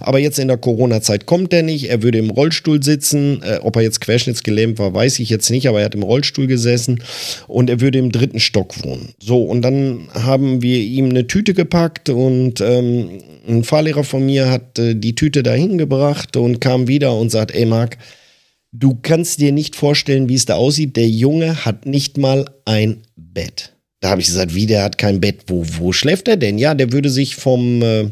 aber 0.00 0.18
jetzt 0.20 0.38
in 0.38 0.48
der 0.48 0.56
Corona-Zeit 0.56 1.26
kommt 1.26 1.52
er 1.52 1.62
nicht. 1.62 1.90
Er 1.90 2.02
würde 2.02 2.16
im 2.16 2.30
Rollstuhl 2.30 2.82
sitzen. 2.82 3.42
Äh, 3.42 3.58
ob 3.60 3.76
er 3.76 3.82
jetzt 3.82 4.00
querschnittsgelähmt 4.00 4.78
war, 4.78 4.94
weiß 4.94 5.18
ich 5.18 5.28
jetzt 5.28 5.50
nicht, 5.50 5.68
aber 5.68 5.80
er 5.80 5.84
hat 5.84 5.94
im 5.94 6.02
Rollstuhl 6.02 6.46
gesessen 6.46 7.02
und 7.46 7.68
er 7.68 7.82
würde 7.82 7.98
im 7.98 8.10
dritten 8.10 8.40
Stock 8.40 8.82
wohnen. 8.82 9.10
So, 9.18 9.42
und 9.42 9.60
dann 9.60 10.08
haben 10.14 10.62
wir 10.62 10.78
ihm 10.78 11.10
eine 11.10 11.26
Tüte 11.26 11.52
gepackt 11.52 12.08
und 12.08 12.62
ähm, 12.62 13.20
ein 13.46 13.64
Fahrlehrer 13.64 14.02
von 14.02 14.24
mir 14.24 14.50
hat 14.50 14.78
äh, 14.78 14.94
die 14.94 15.14
Tüte 15.14 15.42
dahin 15.42 15.76
gebracht 15.76 16.38
und 16.38 16.62
kam 16.62 16.88
wieder 16.88 17.14
und 17.14 17.30
sagt, 17.30 17.54
ey 17.54 17.66
Marc, 17.66 17.98
Du 18.76 18.98
kannst 19.00 19.40
dir 19.40 19.52
nicht 19.52 19.76
vorstellen, 19.76 20.28
wie 20.28 20.34
es 20.34 20.46
da 20.46 20.56
aussieht. 20.56 20.96
Der 20.96 21.08
Junge 21.08 21.64
hat 21.64 21.86
nicht 21.86 22.18
mal 22.18 22.44
ein 22.64 23.02
Bett. 23.14 23.72
Da 24.00 24.10
habe 24.10 24.20
ich 24.20 24.26
gesagt, 24.26 24.54
wie, 24.54 24.66
der 24.66 24.82
hat 24.82 24.98
kein 24.98 25.20
Bett. 25.20 25.42
Wo, 25.46 25.64
wo 25.78 25.92
schläft 25.92 26.26
er 26.26 26.36
denn? 26.36 26.58
Ja, 26.58 26.74
der 26.74 26.90
würde 26.92 27.08
sich 27.08 27.36
vom, 27.36 27.82
äh, 27.82 28.10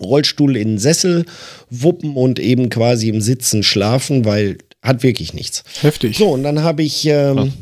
Rollstuhl 0.00 0.56
in 0.56 0.68
den 0.70 0.78
Sessel 0.78 1.24
wuppen 1.70 2.16
und 2.16 2.38
eben 2.40 2.68
quasi 2.70 3.08
im 3.10 3.20
Sitzen 3.20 3.62
schlafen, 3.62 4.24
weil 4.24 4.58
hat 4.82 5.02
wirklich 5.02 5.34
nichts. 5.34 5.62
Heftig. 5.82 6.16
So, 6.18 6.28
und 6.30 6.42
dann 6.42 6.62
habe 6.62 6.82
ich, 6.82 7.06
ähm, 7.06 7.52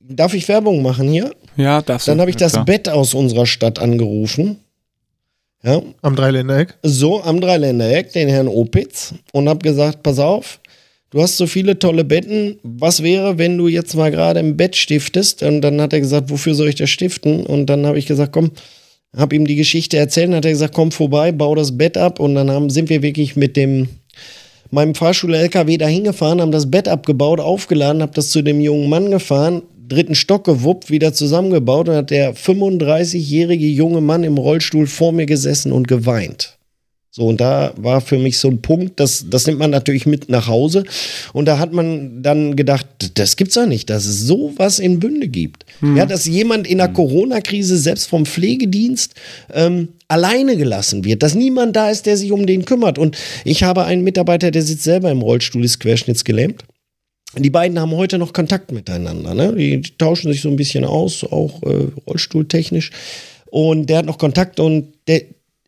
darf 0.00 0.34
ich 0.34 0.46
Werbung 0.48 0.82
machen 0.82 1.08
hier? 1.10 1.34
Ja, 1.56 1.82
das. 1.82 2.04
Dann 2.04 2.20
habe 2.20 2.30
ich 2.30 2.36
Ja, 2.36 2.40
das 2.40 2.52
klar. 2.52 2.64
Bett 2.66 2.88
aus 2.88 3.14
unserer 3.14 3.46
Stadt 3.46 3.78
angerufen. 3.78 4.58
Ja, 5.64 5.80
Am 6.02 6.14
Dreiländereck. 6.14 6.74
so 6.82 7.22
am 7.22 7.40
Dreiländereck, 7.40 8.12
den 8.12 8.28
Herrn 8.28 8.48
Opitz, 8.48 9.14
und 9.32 9.48
habe 9.48 9.60
gesagt, 9.60 10.02
pass 10.02 10.18
auf, 10.18 10.60
du 11.14 11.22
hast 11.22 11.36
so 11.36 11.46
viele 11.46 11.78
tolle 11.78 12.04
Betten, 12.04 12.58
was 12.64 13.02
wäre, 13.02 13.38
wenn 13.38 13.56
du 13.56 13.68
jetzt 13.68 13.94
mal 13.94 14.10
gerade 14.10 14.40
im 14.40 14.56
Bett 14.56 14.74
stiftest? 14.74 15.44
Und 15.44 15.60
dann 15.60 15.80
hat 15.80 15.92
er 15.92 16.00
gesagt, 16.00 16.28
wofür 16.28 16.54
soll 16.54 16.68
ich 16.68 16.74
das 16.74 16.90
stiften? 16.90 17.46
Und 17.46 17.66
dann 17.66 17.86
habe 17.86 17.98
ich 17.98 18.06
gesagt, 18.06 18.32
komm, 18.32 18.50
habe 19.16 19.36
ihm 19.36 19.46
die 19.46 19.54
Geschichte 19.54 19.96
erzählt, 19.96 20.30
und 20.30 20.34
hat 20.34 20.44
er 20.44 20.50
gesagt, 20.50 20.74
komm 20.74 20.90
vorbei, 20.90 21.30
bau 21.30 21.54
das 21.54 21.78
Bett 21.78 21.96
ab. 21.96 22.18
Und 22.18 22.34
dann 22.34 22.50
haben, 22.50 22.68
sind 22.68 22.90
wir 22.90 23.00
wirklich 23.02 23.36
mit 23.36 23.56
dem 23.56 23.88
meinem 24.70 24.96
Fahrschul-LKW 24.96 25.76
da 25.78 25.86
hingefahren, 25.86 26.40
haben 26.40 26.50
das 26.50 26.68
Bett 26.68 26.88
abgebaut, 26.88 27.38
aufgeladen, 27.38 28.02
habe 28.02 28.12
das 28.12 28.30
zu 28.30 28.42
dem 28.42 28.60
jungen 28.60 28.88
Mann 28.88 29.12
gefahren, 29.12 29.62
dritten 29.88 30.16
Stock 30.16 30.42
gewuppt, 30.42 30.90
wieder 30.90 31.12
zusammengebaut 31.12 31.88
und 31.88 31.94
hat 31.94 32.10
der 32.10 32.34
35-jährige 32.34 33.66
junge 33.66 34.00
Mann 34.00 34.24
im 34.24 34.36
Rollstuhl 34.36 34.88
vor 34.88 35.12
mir 35.12 35.26
gesessen 35.26 35.70
und 35.70 35.86
geweint. 35.86 36.58
So, 37.16 37.28
und 37.28 37.40
da 37.40 37.72
war 37.76 38.00
für 38.00 38.18
mich 38.18 38.38
so 38.38 38.48
ein 38.48 38.60
Punkt, 38.60 38.98
das, 38.98 39.26
das 39.30 39.46
nimmt 39.46 39.60
man 39.60 39.70
natürlich 39.70 40.04
mit 40.04 40.28
nach 40.28 40.48
Hause. 40.48 40.82
Und 41.32 41.44
da 41.44 41.60
hat 41.60 41.72
man 41.72 42.24
dann 42.24 42.56
gedacht, 42.56 42.86
das 43.14 43.36
gibt's 43.36 43.54
doch 43.54 43.66
nicht, 43.66 43.88
dass 43.88 44.04
es 44.04 44.22
sowas 44.22 44.80
in 44.80 44.98
Bünde 44.98 45.28
gibt. 45.28 45.64
Ja, 45.94 46.06
dass 46.06 46.26
jemand 46.26 46.66
in 46.66 46.78
der 46.78 46.88
Corona-Krise 46.88 47.78
selbst 47.78 48.08
vom 48.08 48.26
Pflegedienst 48.26 49.14
ähm, 49.52 49.90
alleine 50.08 50.56
gelassen 50.56 51.04
wird, 51.04 51.22
dass 51.22 51.36
niemand 51.36 51.76
da 51.76 51.88
ist, 51.88 52.06
der 52.06 52.16
sich 52.16 52.32
um 52.32 52.46
den 52.46 52.64
kümmert. 52.64 52.98
Und 52.98 53.16
ich 53.44 53.62
habe 53.62 53.84
einen 53.84 54.02
Mitarbeiter, 54.02 54.50
der 54.50 54.62
sitzt 54.62 54.82
selber 54.82 55.12
im 55.12 55.22
Rollstuhl, 55.22 55.64
ist 55.64 55.78
querschnittsgelähmt. 55.78 56.64
Die 57.38 57.50
beiden 57.50 57.78
haben 57.78 57.92
heute 57.92 58.18
noch 58.18 58.32
Kontakt 58.32 58.72
miteinander. 58.72 59.34
Ne? 59.34 59.54
Die, 59.54 59.80
die 59.80 59.96
tauschen 59.98 60.32
sich 60.32 60.40
so 60.40 60.48
ein 60.48 60.56
bisschen 60.56 60.84
aus, 60.84 61.22
auch 61.22 61.62
äh, 61.62 61.86
rollstuhltechnisch. 62.08 62.90
Und 63.46 63.88
der 63.88 63.98
hat 63.98 64.06
noch 64.06 64.18
Kontakt 64.18 64.58
und 64.58 64.94
der, 65.06 65.22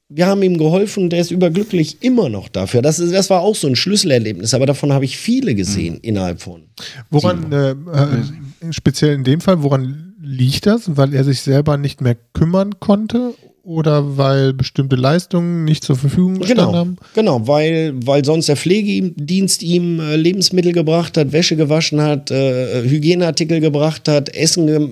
wir 0.08 0.26
haben 0.26 0.42
ihm 0.42 0.56
geholfen 0.56 1.04
und 1.04 1.10
der 1.10 1.20
ist 1.20 1.30
überglücklich 1.32 1.98
immer 2.00 2.28
noch 2.28 2.48
dafür. 2.48 2.80
Das, 2.82 2.98
ist- 2.98 3.12
das 3.12 3.28
war 3.30 3.40
auch 3.40 3.56
so 3.56 3.66
ein 3.66 3.74
Schlüsselerlebnis, 3.76 4.54
aber 4.54 4.66
davon 4.66 4.92
habe 4.92 5.04
ich 5.04 5.16
viele 5.18 5.54
gesehen 5.54 5.98
innerhalb 6.02 6.40
von. 6.40 6.62
Woran, 7.10 7.50
äh, 7.52 7.70
äh, 7.72 8.72
speziell 8.72 9.14
in 9.14 9.24
dem 9.24 9.40
Fall, 9.40 9.62
woran 9.62 10.14
liegt 10.22 10.66
das? 10.66 10.96
Weil 10.96 11.12
er 11.14 11.24
sich 11.24 11.40
selber 11.40 11.76
nicht 11.76 12.00
mehr 12.00 12.16
kümmern 12.34 12.78
konnte 12.78 13.34
oder 13.64 14.16
weil 14.16 14.52
bestimmte 14.52 14.94
Leistungen 14.94 15.64
nicht 15.64 15.82
zur 15.82 15.96
Verfügung 15.96 16.38
gestanden 16.38 16.66
Genau, 16.66 16.78
haben? 16.78 16.96
genau 17.14 17.48
weil, 17.48 17.94
weil 18.06 18.24
sonst 18.24 18.46
der 18.46 18.56
Pflegedienst 18.56 19.64
ihm 19.64 19.98
äh, 19.98 20.14
Lebensmittel 20.14 20.70
gebracht 20.72 21.16
hat, 21.16 21.32
Wäsche 21.32 21.56
gewaschen 21.56 22.00
hat, 22.00 22.30
äh, 22.30 22.82
Hygieneartikel 22.88 23.58
gebracht 23.60 24.06
hat, 24.08 24.32
Essen 24.36 24.66
ge 24.68 24.88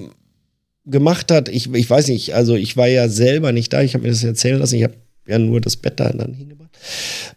gemacht 0.87 1.31
hat. 1.31 1.49
Ich, 1.49 1.73
ich 1.73 1.89
weiß 1.89 2.09
nicht, 2.09 2.35
also 2.35 2.57
ich 2.57 2.77
war 2.77 2.89
ja 2.89 3.09
selber 3.09 3.53
nicht 3.53 3.73
da, 3.73 3.81
ich 3.83 3.95
habe 3.95 4.03
mir 4.05 4.11
das 4.11 4.23
erzählen 4.23 4.59
lassen, 4.59 4.75
ich 4.77 4.83
habe 4.85 4.95
ja 5.27 5.39
nur 5.39 5.61
das 5.61 5.77
Bett 5.77 5.99
da 6.01 6.11
dann 6.11 6.35
hingebracht. 6.35 6.71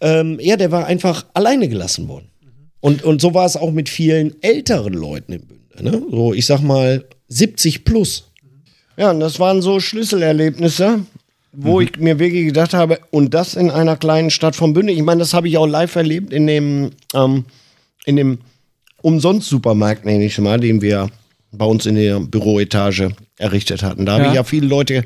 Ähm, 0.02 0.40
ja, 0.42 0.56
der 0.58 0.72
war 0.72 0.86
einfach 0.86 1.26
alleine 1.34 1.68
gelassen 1.70 2.08
worden. 2.08 2.28
Und, 2.80 3.04
und 3.04 3.22
so 3.22 3.34
war 3.34 3.46
es 3.46 3.58
auch 3.58 3.72
mit 3.72 3.90
vielen 3.90 4.36
älteren 4.44 4.94
Leuten 4.94 5.34
im 5.34 5.42
Bünde. 5.42 5.84
Ne? 5.84 6.04
So, 6.12 6.34
ich 6.34 6.46
sag 6.46 6.62
mal, 6.62 7.06
70 7.28 7.84
plus. 7.86 8.26
Ja, 8.98 9.12
und 9.12 9.20
das 9.20 9.40
waren 9.40 9.62
so 9.62 9.80
Schlüsselerlebnisse, 9.80 11.00
wo 11.54 11.82
ich 11.82 11.98
mir 11.98 12.20
wirklich 12.20 12.46
gedacht 12.46 12.74
habe, 12.74 13.00
und 13.12 13.34
das 13.34 13.56
in 13.56 13.72
einer 13.72 13.96
kleinen 13.98 14.30
Stadt 14.30 14.56
von 14.56 14.74
Bünde. 14.74 14.94
Ich 14.94 15.02
meine, 15.02 15.20
das 15.20 15.34
habe 15.34 15.48
ich 15.48 15.58
auch 15.58 15.66
live 15.68 15.96
erlebt 15.96 16.32
in 16.34 16.46
dem, 16.48 16.92
ähm, 17.16 17.46
in 18.06 18.16
dem 18.16 18.40
Umsonst-Supermarkt, 19.02 20.06
nenne 20.06 20.26
ich 20.26 20.38
mal, 20.40 20.60
den 20.60 20.82
wir 20.82 21.10
bei 21.52 21.66
uns 21.66 21.86
in 21.86 21.96
der 21.96 22.20
Büroetage 22.20 23.12
errichtet 23.38 23.82
hatten. 23.84 24.06
Da 24.06 24.14
habe 24.14 24.24
Ja. 24.26 24.30
ich 24.30 24.36
ja 24.36 24.44
viele 24.44 24.68
Leute 24.68 25.04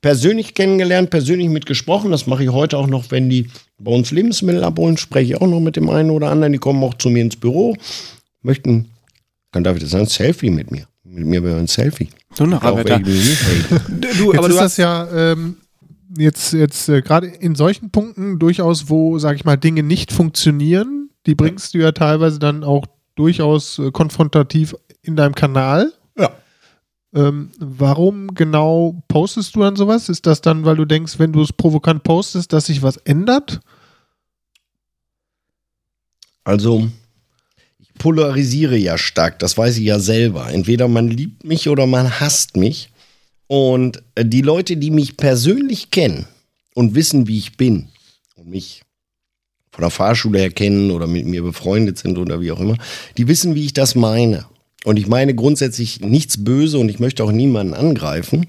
persönlich 0.00 0.54
kennengelernt, 0.54 1.10
persönlich 1.10 1.48
mitgesprochen. 1.48 2.10
Das 2.10 2.26
mache 2.26 2.44
ich 2.44 2.50
heute 2.50 2.78
auch 2.78 2.86
noch, 2.86 3.10
wenn 3.10 3.28
die 3.28 3.48
bei 3.78 3.92
uns 3.92 4.10
Lebensmittel 4.10 4.64
abholen, 4.64 4.96
spreche 4.96 5.34
ich 5.34 5.40
auch 5.40 5.46
noch 5.46 5.60
mit 5.60 5.76
dem 5.76 5.90
einen 5.90 6.10
oder 6.10 6.30
anderen. 6.30 6.52
Die 6.52 6.58
kommen 6.58 6.82
auch 6.82 6.94
zu 6.94 7.10
mir 7.10 7.22
ins 7.22 7.36
Büro, 7.36 7.76
möchten, 8.42 8.90
kann 9.52 9.64
David 9.64 9.82
das 9.82 9.90
sagen, 9.90 10.04
ein 10.04 10.08
Selfie 10.08 10.50
mit 10.50 10.70
mir. 10.70 10.86
Mit 11.04 11.26
mir 11.26 11.42
wäre 11.42 11.58
ein 11.58 11.66
Selfie. 11.66 12.08
So 12.34 12.44
ein 12.44 12.54
Auch 12.54 12.62
Arbeiter. 12.62 13.00
Du, 13.00 13.12
Jetzt 13.12 14.38
aber 14.38 14.48
ist 14.48 14.48
du 14.48 14.48
das 14.48 14.60
hast, 14.60 14.76
ja 14.76 15.32
ähm, 15.32 15.56
jetzt, 16.16 16.52
jetzt 16.52 16.88
äh, 16.88 17.02
gerade 17.02 17.26
in 17.26 17.54
solchen 17.54 17.90
Punkten 17.90 18.38
durchaus, 18.38 18.88
wo, 18.88 19.18
sag 19.18 19.36
ich 19.36 19.44
mal, 19.44 19.56
Dinge 19.56 19.82
nicht 19.82 20.12
funktionieren, 20.12 21.10
die 21.26 21.34
bringst 21.34 21.74
du 21.74 21.78
ja 21.78 21.92
teilweise 21.92 22.38
dann 22.38 22.64
auch 22.64 22.86
durchaus 23.14 23.78
äh, 23.78 23.90
konfrontativ 23.90 24.74
in 25.02 25.16
deinem 25.16 25.34
Kanal. 25.34 25.92
Ähm, 27.12 27.50
warum 27.58 28.34
genau 28.34 29.02
postest 29.08 29.56
du 29.56 29.60
dann 29.60 29.76
sowas? 29.76 30.08
Ist 30.08 30.26
das 30.26 30.40
dann, 30.40 30.64
weil 30.64 30.76
du 30.76 30.84
denkst, 30.84 31.18
wenn 31.18 31.32
du 31.32 31.42
es 31.42 31.52
provokant 31.52 32.04
postest, 32.04 32.52
dass 32.52 32.66
sich 32.66 32.82
was 32.82 32.98
ändert? 32.98 33.60
Also, 36.44 36.88
ich 37.78 37.92
polarisiere 37.94 38.76
ja 38.76 38.96
stark, 38.96 39.38
das 39.40 39.58
weiß 39.58 39.76
ich 39.78 39.84
ja 39.84 39.98
selber. 39.98 40.50
Entweder 40.50 40.88
man 40.88 41.08
liebt 41.08 41.44
mich 41.44 41.68
oder 41.68 41.86
man 41.86 42.20
hasst 42.20 42.56
mich. 42.56 42.90
Und 43.48 44.02
äh, 44.14 44.24
die 44.24 44.42
Leute, 44.42 44.76
die 44.76 44.92
mich 44.92 45.16
persönlich 45.16 45.90
kennen 45.90 46.26
und 46.74 46.94
wissen, 46.94 47.26
wie 47.26 47.38
ich 47.38 47.56
bin 47.56 47.88
und 48.36 48.48
mich 48.48 48.82
von 49.72 49.82
der 49.82 49.90
Fahrschule 49.90 50.38
her 50.38 50.50
kennen 50.50 50.92
oder 50.92 51.08
mit 51.08 51.26
mir 51.26 51.42
befreundet 51.42 51.98
sind 51.98 52.18
oder 52.18 52.40
wie 52.40 52.52
auch 52.52 52.60
immer, 52.60 52.76
die 53.16 53.26
wissen, 53.26 53.56
wie 53.56 53.64
ich 53.64 53.72
das 53.72 53.96
meine. 53.96 54.46
Und 54.84 54.98
ich 54.98 55.06
meine 55.06 55.34
grundsätzlich 55.34 56.00
nichts 56.00 56.42
böse 56.42 56.78
und 56.78 56.88
ich 56.88 56.98
möchte 56.98 57.24
auch 57.24 57.32
niemanden 57.32 57.74
angreifen. 57.74 58.46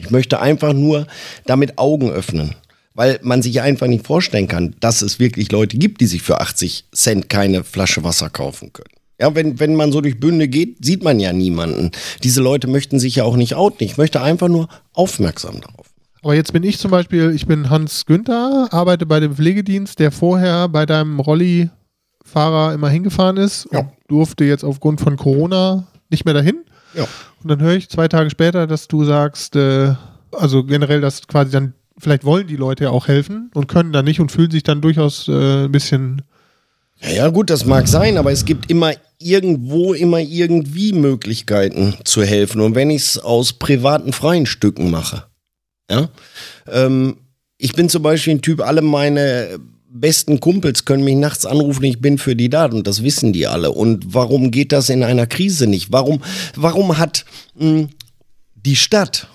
Ich 0.00 0.10
möchte 0.10 0.40
einfach 0.40 0.72
nur 0.72 1.06
damit 1.46 1.78
Augen 1.78 2.10
öffnen, 2.10 2.54
weil 2.94 3.18
man 3.22 3.42
sich 3.42 3.60
einfach 3.60 3.86
nicht 3.86 4.06
vorstellen 4.06 4.48
kann, 4.48 4.74
dass 4.80 5.02
es 5.02 5.18
wirklich 5.18 5.52
Leute 5.52 5.76
gibt, 5.76 6.00
die 6.00 6.06
sich 6.06 6.22
für 6.22 6.40
80 6.40 6.86
Cent 6.92 7.28
keine 7.28 7.62
Flasche 7.62 8.02
Wasser 8.02 8.30
kaufen 8.30 8.72
können. 8.72 8.88
Ja, 9.20 9.34
wenn, 9.34 9.60
wenn 9.60 9.76
man 9.76 9.92
so 9.92 10.00
durch 10.00 10.18
Bünde 10.18 10.48
geht, 10.48 10.84
sieht 10.84 11.04
man 11.04 11.20
ja 11.20 11.32
niemanden. 11.32 11.92
Diese 12.24 12.42
Leute 12.42 12.66
möchten 12.66 12.98
sich 12.98 13.16
ja 13.16 13.24
auch 13.24 13.36
nicht 13.36 13.54
outen. 13.54 13.84
Ich 13.84 13.96
möchte 13.96 14.20
einfach 14.20 14.48
nur 14.48 14.68
aufmerksam 14.94 15.60
darauf. 15.60 15.86
Aber 16.22 16.34
jetzt 16.34 16.52
bin 16.52 16.62
ich 16.62 16.78
zum 16.78 16.90
Beispiel, 16.90 17.32
ich 17.34 17.46
bin 17.46 17.68
Hans 17.68 18.06
Günther, 18.06 18.68
arbeite 18.70 19.06
bei 19.06 19.20
dem 19.20 19.34
Pflegedienst, 19.34 19.98
der 19.98 20.10
vorher 20.12 20.68
bei 20.68 20.86
deinem 20.86 21.20
Rolli-Fahrer 22.34 22.74
immer 22.74 22.88
hingefahren 22.88 23.36
ist 23.36 23.68
Ja. 23.72 23.80
und 23.80 23.88
durfte 24.08 24.44
jetzt 24.44 24.64
aufgrund 24.64 25.00
von 25.00 25.16
Corona 25.16 25.86
nicht 26.10 26.24
mehr 26.24 26.34
dahin. 26.34 26.56
Ja. 26.94 27.04
Und 27.42 27.48
dann 27.50 27.60
höre 27.60 27.74
ich 27.74 27.88
zwei 27.88 28.08
Tage 28.08 28.30
später, 28.30 28.66
dass 28.66 28.88
du 28.88 29.04
sagst, 29.04 29.56
äh, 29.56 29.94
also 30.32 30.64
generell, 30.64 31.00
dass 31.00 31.26
quasi 31.26 31.50
dann, 31.50 31.74
vielleicht 31.98 32.24
wollen 32.24 32.46
die 32.46 32.56
Leute 32.56 32.84
ja 32.84 32.90
auch 32.90 33.08
helfen 33.08 33.50
und 33.54 33.68
können 33.68 33.92
dann 33.92 34.04
nicht 34.04 34.20
und 34.20 34.30
fühlen 34.32 34.50
sich 34.50 34.62
dann 34.62 34.80
durchaus 34.80 35.28
äh, 35.28 35.64
ein 35.64 35.72
bisschen. 35.72 36.22
Ja, 37.00 37.10
ja, 37.10 37.28
gut, 37.30 37.50
das 37.50 37.64
mag 37.64 37.88
sein, 37.88 38.16
aber 38.16 38.30
es 38.30 38.44
gibt 38.44 38.70
immer 38.70 38.92
irgendwo, 39.18 39.92
immer 39.92 40.20
irgendwie 40.20 40.92
Möglichkeiten 40.92 41.94
zu 42.04 42.22
helfen. 42.22 42.60
Und 42.60 42.74
wenn 42.74 42.90
ich 42.90 43.02
es 43.02 43.18
aus 43.18 43.54
privaten, 43.54 44.12
freien 44.12 44.46
Stücken 44.46 44.90
mache, 44.90 45.24
ja, 45.90 46.08
ähm, 46.70 47.16
ich 47.58 47.72
bin 47.72 47.88
zum 47.88 48.02
Beispiel 48.02 48.34
ein 48.34 48.42
Typ, 48.42 48.60
alle 48.60 48.82
meine 48.82 49.58
besten 49.92 50.40
Kumpels 50.40 50.84
können 50.84 51.04
mich 51.04 51.16
nachts 51.16 51.46
anrufen, 51.46 51.84
ich 51.84 52.00
bin 52.00 52.18
für 52.18 52.34
die 52.34 52.48
da 52.48 52.66
und 52.66 52.86
das 52.86 53.02
wissen 53.02 53.32
die 53.32 53.46
alle. 53.46 53.70
Und 53.70 54.14
warum 54.14 54.50
geht 54.50 54.72
das 54.72 54.88
in 54.88 55.02
einer 55.02 55.26
Krise 55.26 55.66
nicht? 55.66 55.92
Warum, 55.92 56.22
warum 56.56 56.98
hat 56.98 57.24
mh, 57.54 57.88
die 58.54 58.76
Stadt, 58.76 59.28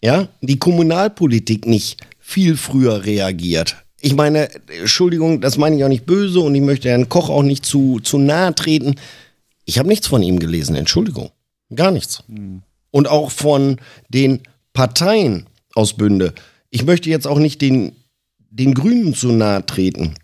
ja, 0.00 0.28
die 0.40 0.58
Kommunalpolitik 0.58 1.66
nicht 1.66 1.98
viel 2.18 2.56
früher 2.56 3.04
reagiert? 3.04 3.76
Ich 4.00 4.14
meine, 4.14 4.48
Entschuldigung, 4.80 5.40
das 5.40 5.58
meine 5.58 5.76
ich 5.76 5.84
auch 5.84 5.88
nicht 5.88 6.06
böse 6.06 6.40
und 6.40 6.54
ich 6.54 6.60
möchte 6.60 6.88
Herrn 6.88 7.08
Koch 7.08 7.30
auch 7.30 7.44
nicht 7.44 7.64
zu, 7.64 8.00
zu 8.00 8.18
nahe 8.18 8.54
treten. 8.54 8.96
Ich 9.64 9.78
habe 9.78 9.88
nichts 9.88 10.08
von 10.08 10.22
ihm 10.22 10.38
gelesen, 10.38 10.74
Entschuldigung. 10.74 11.30
Gar 11.74 11.92
nichts. 11.92 12.24
Und 12.90 13.08
auch 13.08 13.30
von 13.30 13.78
den 14.08 14.40
Parteien 14.72 15.46
aus 15.74 15.94
Bünde. 15.94 16.34
Ich 16.70 16.84
möchte 16.84 17.10
jetzt 17.10 17.26
auch 17.26 17.38
nicht 17.38 17.60
den, 17.60 17.92
den 18.52 18.74
Grünen 18.74 19.14
zu 19.14 19.32
nahe 19.32 19.64
treten 19.64 20.14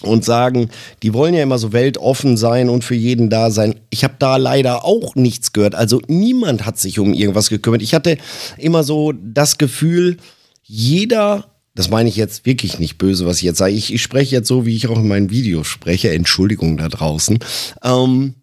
und 0.00 0.24
sagen, 0.24 0.70
die 1.02 1.14
wollen 1.14 1.34
ja 1.34 1.42
immer 1.42 1.58
so 1.58 1.72
weltoffen 1.72 2.36
sein 2.36 2.68
und 2.68 2.84
für 2.84 2.94
jeden 2.94 3.30
da 3.30 3.50
sein. 3.50 3.76
Ich 3.90 4.04
habe 4.04 4.14
da 4.18 4.36
leider 4.36 4.84
auch 4.84 5.14
nichts 5.14 5.52
gehört. 5.52 5.74
Also 5.74 6.00
niemand 6.08 6.66
hat 6.66 6.78
sich 6.78 6.98
um 6.98 7.14
irgendwas 7.14 7.48
gekümmert. 7.48 7.82
Ich 7.82 7.94
hatte 7.94 8.18
immer 8.58 8.82
so 8.82 9.12
das 9.12 9.58
Gefühl, 9.58 10.16
jeder, 10.62 11.46
das 11.74 11.90
meine 11.90 12.08
ich 12.08 12.16
jetzt 12.16 12.46
wirklich 12.46 12.78
nicht 12.78 12.98
böse, 12.98 13.26
was 13.26 13.38
ich 13.38 13.44
jetzt 13.44 13.58
sage. 13.58 13.74
Ich, 13.74 13.92
ich 13.92 14.02
spreche 14.02 14.34
jetzt 14.34 14.48
so, 14.48 14.66
wie 14.66 14.76
ich 14.76 14.88
auch 14.88 14.98
in 14.98 15.08
meinen 15.08 15.30
Videos 15.30 15.66
spreche. 15.66 16.12
Entschuldigung 16.12 16.76
da 16.76 16.88
draußen. 16.88 17.38
Ähm, 17.82 18.34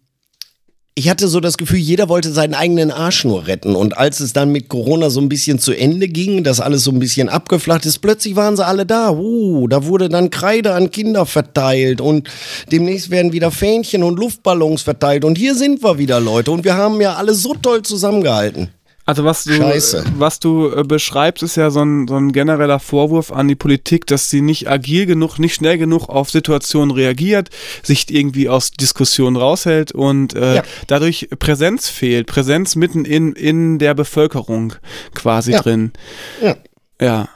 ich 0.94 1.08
hatte 1.08 1.26
so 1.26 1.40
das 1.40 1.56
Gefühl, 1.56 1.78
jeder 1.78 2.10
wollte 2.10 2.32
seinen 2.32 2.52
eigenen 2.52 2.90
Arsch 2.90 3.24
nur 3.24 3.46
retten. 3.46 3.76
Und 3.76 3.96
als 3.96 4.20
es 4.20 4.34
dann 4.34 4.52
mit 4.52 4.68
Corona 4.68 5.08
so 5.08 5.20
ein 5.20 5.28
bisschen 5.30 5.58
zu 5.58 5.72
Ende 5.72 6.06
ging, 6.06 6.44
dass 6.44 6.60
alles 6.60 6.84
so 6.84 6.90
ein 6.90 6.98
bisschen 6.98 7.30
abgeflacht 7.30 7.86
ist, 7.86 8.00
plötzlich 8.00 8.36
waren 8.36 8.56
sie 8.56 8.66
alle 8.66 8.84
da. 8.84 9.10
Uh, 9.10 9.68
da 9.68 9.86
wurde 9.86 10.10
dann 10.10 10.28
Kreide 10.28 10.74
an 10.74 10.90
Kinder 10.90 11.24
verteilt 11.24 12.02
und 12.02 12.28
demnächst 12.70 13.08
werden 13.08 13.32
wieder 13.32 13.50
Fähnchen 13.50 14.02
und 14.02 14.18
Luftballons 14.18 14.82
verteilt. 14.82 15.24
Und 15.24 15.38
hier 15.38 15.54
sind 15.54 15.82
wir 15.82 15.96
wieder, 15.96 16.20
Leute. 16.20 16.50
Und 16.50 16.64
wir 16.64 16.74
haben 16.74 17.00
ja 17.00 17.14
alle 17.14 17.32
so 17.32 17.54
toll 17.54 17.82
zusammengehalten. 17.82 18.68
Also 19.04 19.24
was 19.24 19.42
du, 19.44 19.52
Scheiße. 19.54 20.04
was 20.18 20.38
du 20.38 20.70
äh, 20.70 20.84
beschreibst, 20.84 21.42
ist 21.42 21.56
ja 21.56 21.70
so 21.70 21.80
ein, 21.84 22.06
so 22.06 22.14
ein 22.16 22.30
genereller 22.30 22.78
Vorwurf 22.78 23.32
an 23.32 23.48
die 23.48 23.56
Politik, 23.56 24.06
dass 24.06 24.30
sie 24.30 24.42
nicht 24.42 24.68
agil 24.70 25.06
genug, 25.06 25.38
nicht 25.40 25.54
schnell 25.56 25.76
genug 25.76 26.08
auf 26.08 26.30
Situationen 26.30 26.92
reagiert, 26.92 27.50
sich 27.82 28.08
irgendwie 28.14 28.48
aus 28.48 28.70
Diskussionen 28.70 29.36
raushält 29.36 29.90
und 29.92 30.34
äh, 30.34 30.56
Ja. 30.56 30.62
dadurch 30.86 31.28
Präsenz 31.38 31.88
fehlt, 31.88 32.28
Präsenz 32.28 32.76
mitten 32.76 33.04
in, 33.04 33.32
in 33.32 33.78
der 33.80 33.94
Bevölkerung 33.94 34.74
quasi 35.14 35.52
Ja. 35.52 35.62
drin. 35.62 35.92
Ja. 36.40 36.56
Ja. 37.00 37.28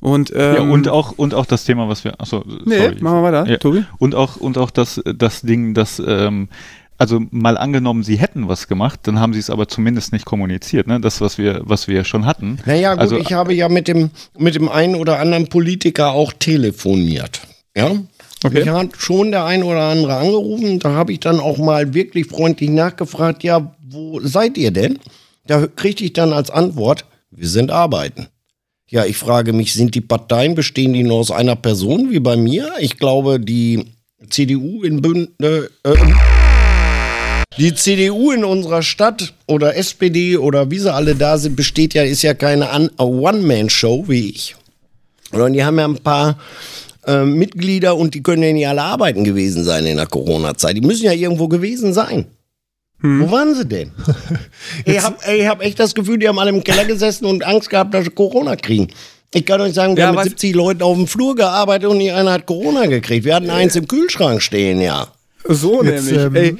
Und, 0.00 0.32
ähm, 0.34 0.54
Ja, 0.54 0.60
und 0.62 0.88
auch, 0.88 1.12
und 1.12 1.32
auch 1.34 1.46
das 1.46 1.64
Thema, 1.64 1.88
was 1.88 2.04
wir, 2.04 2.20
achso, 2.20 2.44
nee, 2.66 2.76
sorry. 2.78 2.96
machen 3.00 3.18
wir 3.18 3.22
weiter, 3.22 3.48
Ja. 3.50 3.56
Tobi. 3.58 3.84
Und 3.98 4.14
auch, 4.14 4.36
und 4.36 4.58
auch 4.58 4.70
das, 4.70 5.00
das 5.04 5.40
Ding, 5.42 5.72
dass, 5.72 6.02
ähm, 6.04 6.48
also 7.02 7.20
mal 7.32 7.58
angenommen, 7.58 8.04
sie 8.04 8.16
hätten 8.16 8.46
was 8.46 8.68
gemacht, 8.68 9.00
dann 9.02 9.18
haben 9.18 9.32
sie 9.32 9.40
es 9.40 9.50
aber 9.50 9.66
zumindest 9.66 10.12
nicht 10.12 10.24
kommuniziert, 10.24 10.86
ne? 10.86 11.00
Das, 11.00 11.20
was 11.20 11.36
wir, 11.36 11.60
was 11.64 11.88
wir 11.88 12.04
schon 12.04 12.26
hatten. 12.26 12.58
Naja, 12.64 12.92
gut, 12.92 13.00
Also- 13.00 13.18
ich 13.18 13.32
habe 13.32 13.52
ja 13.54 13.68
mit 13.68 13.88
dem, 13.88 14.10
mit 14.38 14.54
dem 14.54 14.68
einen 14.68 14.94
oder 14.94 15.18
anderen 15.18 15.48
Politiker 15.48 16.12
auch 16.12 16.32
telefoniert. 16.32 17.40
Ja. 17.76 17.90
Okay. 18.44 18.60
Mich 18.60 18.68
hat 18.68 18.90
schon 18.98 19.32
der 19.32 19.44
ein 19.44 19.62
oder 19.64 19.82
andere 19.82 20.16
angerufen. 20.16 20.78
Da 20.78 20.90
habe 20.92 21.12
ich 21.12 21.20
dann 21.20 21.40
auch 21.40 21.58
mal 21.58 21.92
wirklich 21.92 22.26
freundlich 22.26 22.70
nachgefragt, 22.70 23.42
ja, 23.42 23.74
wo 23.88 24.20
seid 24.20 24.56
ihr 24.56 24.70
denn? 24.70 24.98
Da 25.46 25.66
kriegte 25.66 26.04
ich 26.04 26.12
dann 26.12 26.32
als 26.32 26.50
Antwort, 26.50 27.04
wir 27.32 27.48
sind 27.48 27.70
arbeiten. 27.72 28.28
Ja, 28.88 29.04
ich 29.06 29.16
frage 29.16 29.52
mich, 29.52 29.74
sind 29.74 29.94
die 29.96 30.00
Parteien, 30.02 30.54
bestehen 30.54 30.92
die 30.92 31.02
nur 31.02 31.18
aus 31.18 31.30
einer 31.32 31.56
Person 31.56 32.10
wie 32.10 32.20
bei 32.20 32.36
mir? 32.36 32.70
Ich 32.78 32.96
glaube, 32.98 33.40
die 33.40 33.86
CDU 34.28 34.82
in 34.84 35.00
Bünde, 35.02 35.70
äh, 35.84 35.94
die 37.58 37.74
CDU 37.74 38.32
in 38.32 38.44
unserer 38.44 38.82
Stadt 38.82 39.34
oder 39.46 39.76
SPD 39.76 40.36
oder 40.36 40.70
wie 40.70 40.78
sie 40.78 40.92
alle 40.92 41.14
da 41.14 41.36
sind, 41.38 41.54
besteht 41.56 41.94
ja, 41.94 42.02
ist 42.02 42.22
ja 42.22 42.34
keine 42.34 42.70
An- 42.70 42.90
One-Man-Show 42.98 44.04
wie 44.08 44.30
ich. 44.30 44.56
Sondern 45.30 45.52
die 45.52 45.64
haben 45.64 45.78
ja 45.78 45.84
ein 45.86 45.98
paar 45.98 46.38
äh, 47.06 47.24
Mitglieder 47.24 47.96
und 47.96 48.14
die 48.14 48.22
können 48.22 48.42
ja 48.42 48.52
nicht 48.52 48.68
alle 48.68 48.82
arbeiten 48.82 49.24
gewesen 49.24 49.64
sein 49.64 49.86
in 49.86 49.96
der 49.96 50.06
Corona-Zeit. 50.06 50.76
Die 50.76 50.80
müssen 50.80 51.04
ja 51.04 51.12
irgendwo 51.12 51.48
gewesen 51.48 51.92
sein. 51.92 52.26
Wo 53.04 53.28
waren 53.32 53.52
sie 53.56 53.66
denn? 53.66 53.90
ich 54.84 55.00
habe 55.02 55.16
hab 55.26 55.60
echt 55.60 55.80
das 55.80 55.92
Gefühl, 55.94 56.18
die 56.18 56.28
haben 56.28 56.38
alle 56.38 56.50
im 56.50 56.62
Keller 56.62 56.84
gesessen 56.84 57.24
und 57.24 57.44
Angst 57.44 57.68
gehabt, 57.68 57.92
dass 57.94 58.04
sie 58.04 58.10
Corona 58.10 58.54
kriegen. 58.54 58.88
Ich 59.34 59.44
kann 59.44 59.60
euch 59.60 59.74
sagen, 59.74 59.96
wir 59.96 60.02
Ja, 60.02 60.08
haben 60.08 60.14
mit 60.14 60.26
was- 60.26 60.30
70 60.30 60.54
Leuten 60.54 60.82
auf 60.82 60.96
dem 60.96 61.08
Flur 61.08 61.34
gearbeitet 61.34 61.88
und 61.88 61.98
nicht 61.98 62.12
einer 62.12 62.30
hat 62.32 62.46
Corona 62.46 62.86
gekriegt. 62.86 63.24
Wir 63.24 63.34
hatten 63.34 63.50
eins 63.50 63.74
im 63.74 63.88
Kühlschrank 63.88 64.40
stehen, 64.40 64.80
ja. 64.80 65.08
So 65.48 65.82
Jetzt, 65.82 66.06
nämlich. 66.10 66.24
ähm, 66.26 66.34
Ey, 66.34 66.56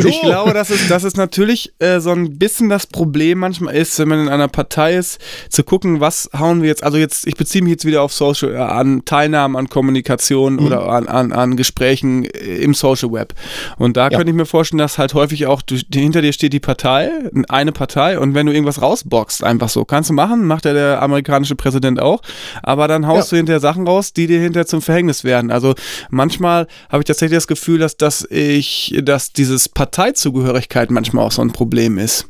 So. 0.00 0.08
Ich 0.08 0.20
glaube, 0.22 0.54
dass 0.54 0.70
es, 0.70 0.86
dass 0.88 1.04
es 1.04 1.16
natürlich 1.16 1.72
äh, 1.78 2.00
so 2.00 2.10
ein 2.10 2.38
bisschen 2.38 2.68
das 2.68 2.86
Problem 2.86 3.38
manchmal 3.38 3.74
ist, 3.76 3.98
wenn 3.98 4.08
man 4.08 4.20
in 4.20 4.28
einer 4.28 4.48
Partei 4.48 4.94
ist, 4.96 5.20
zu 5.50 5.62
gucken, 5.64 6.00
was 6.00 6.30
hauen 6.38 6.62
wir 6.62 6.68
jetzt, 6.68 6.82
also 6.82 6.96
jetzt, 6.98 7.26
ich 7.26 7.34
beziehe 7.36 7.62
mich 7.62 7.72
jetzt 7.72 7.84
wieder 7.84 8.02
auf 8.02 8.12
Social, 8.12 8.54
äh, 8.54 8.58
an 8.58 9.04
Teilnahmen, 9.04 9.56
an 9.56 9.68
Kommunikation 9.68 10.54
Mhm. 10.54 10.66
oder 10.66 10.86
an, 10.88 11.08
an, 11.08 11.32
an 11.32 11.56
Gesprächen 11.56 12.24
äh, 12.24 12.56
im 12.62 12.74
Social 12.74 13.12
Web. 13.12 13.34
Und 13.78 13.96
da 13.96 14.04
Ja. 14.08 14.16
könnte 14.16 14.30
ich 14.30 14.36
mir 14.36 14.46
vorstellen, 14.46 14.78
dass 14.78 14.98
halt 14.98 15.14
häufig 15.14 15.46
auch 15.46 15.60
du, 15.62 15.76
hinter 15.92 16.22
dir 16.22 16.32
steht 16.32 16.52
die 16.52 16.60
Partei, 16.60 17.10
eine 17.48 17.72
Partei, 17.72 18.18
und 18.18 18.34
wenn 18.34 18.46
du 18.46 18.52
irgendwas 18.52 18.80
rausboxst, 18.80 19.44
einfach 19.44 19.68
so, 19.68 19.84
kannst 19.84 20.10
du 20.10 20.14
machen, 20.14 20.46
macht 20.46 20.64
ja 20.64 20.72
der 20.72 21.02
amerikanische 21.02 21.54
Präsident 21.56 22.00
auch, 22.00 22.22
aber 22.62 22.88
dann 22.88 23.06
haust 23.06 23.30
Ja. 23.30 23.36
du 23.36 23.36
hinterher 23.38 23.60
Sachen 23.60 23.86
raus, 23.86 24.12
die 24.12 24.26
dir 24.26 24.40
hinterher 24.40 24.66
zum 24.66 24.80
Verhängnis 24.82 25.24
werden. 25.24 25.50
Also 25.50 25.74
manchmal 26.10 26.66
habe 26.88 27.02
ich 27.02 27.06
tatsächlich 27.06 27.36
das 27.36 27.46
Gefühl, 27.46 27.78
dass, 27.78 27.96
dass 28.22 28.30
ich, 28.30 28.94
dass 29.02 29.32
dieses 29.32 29.68
Parteizugehörigkeit 29.68 30.90
manchmal 30.90 31.24
auch 31.26 31.32
so 31.32 31.42
ein 31.42 31.52
Problem 31.52 31.98
ist. 31.98 32.26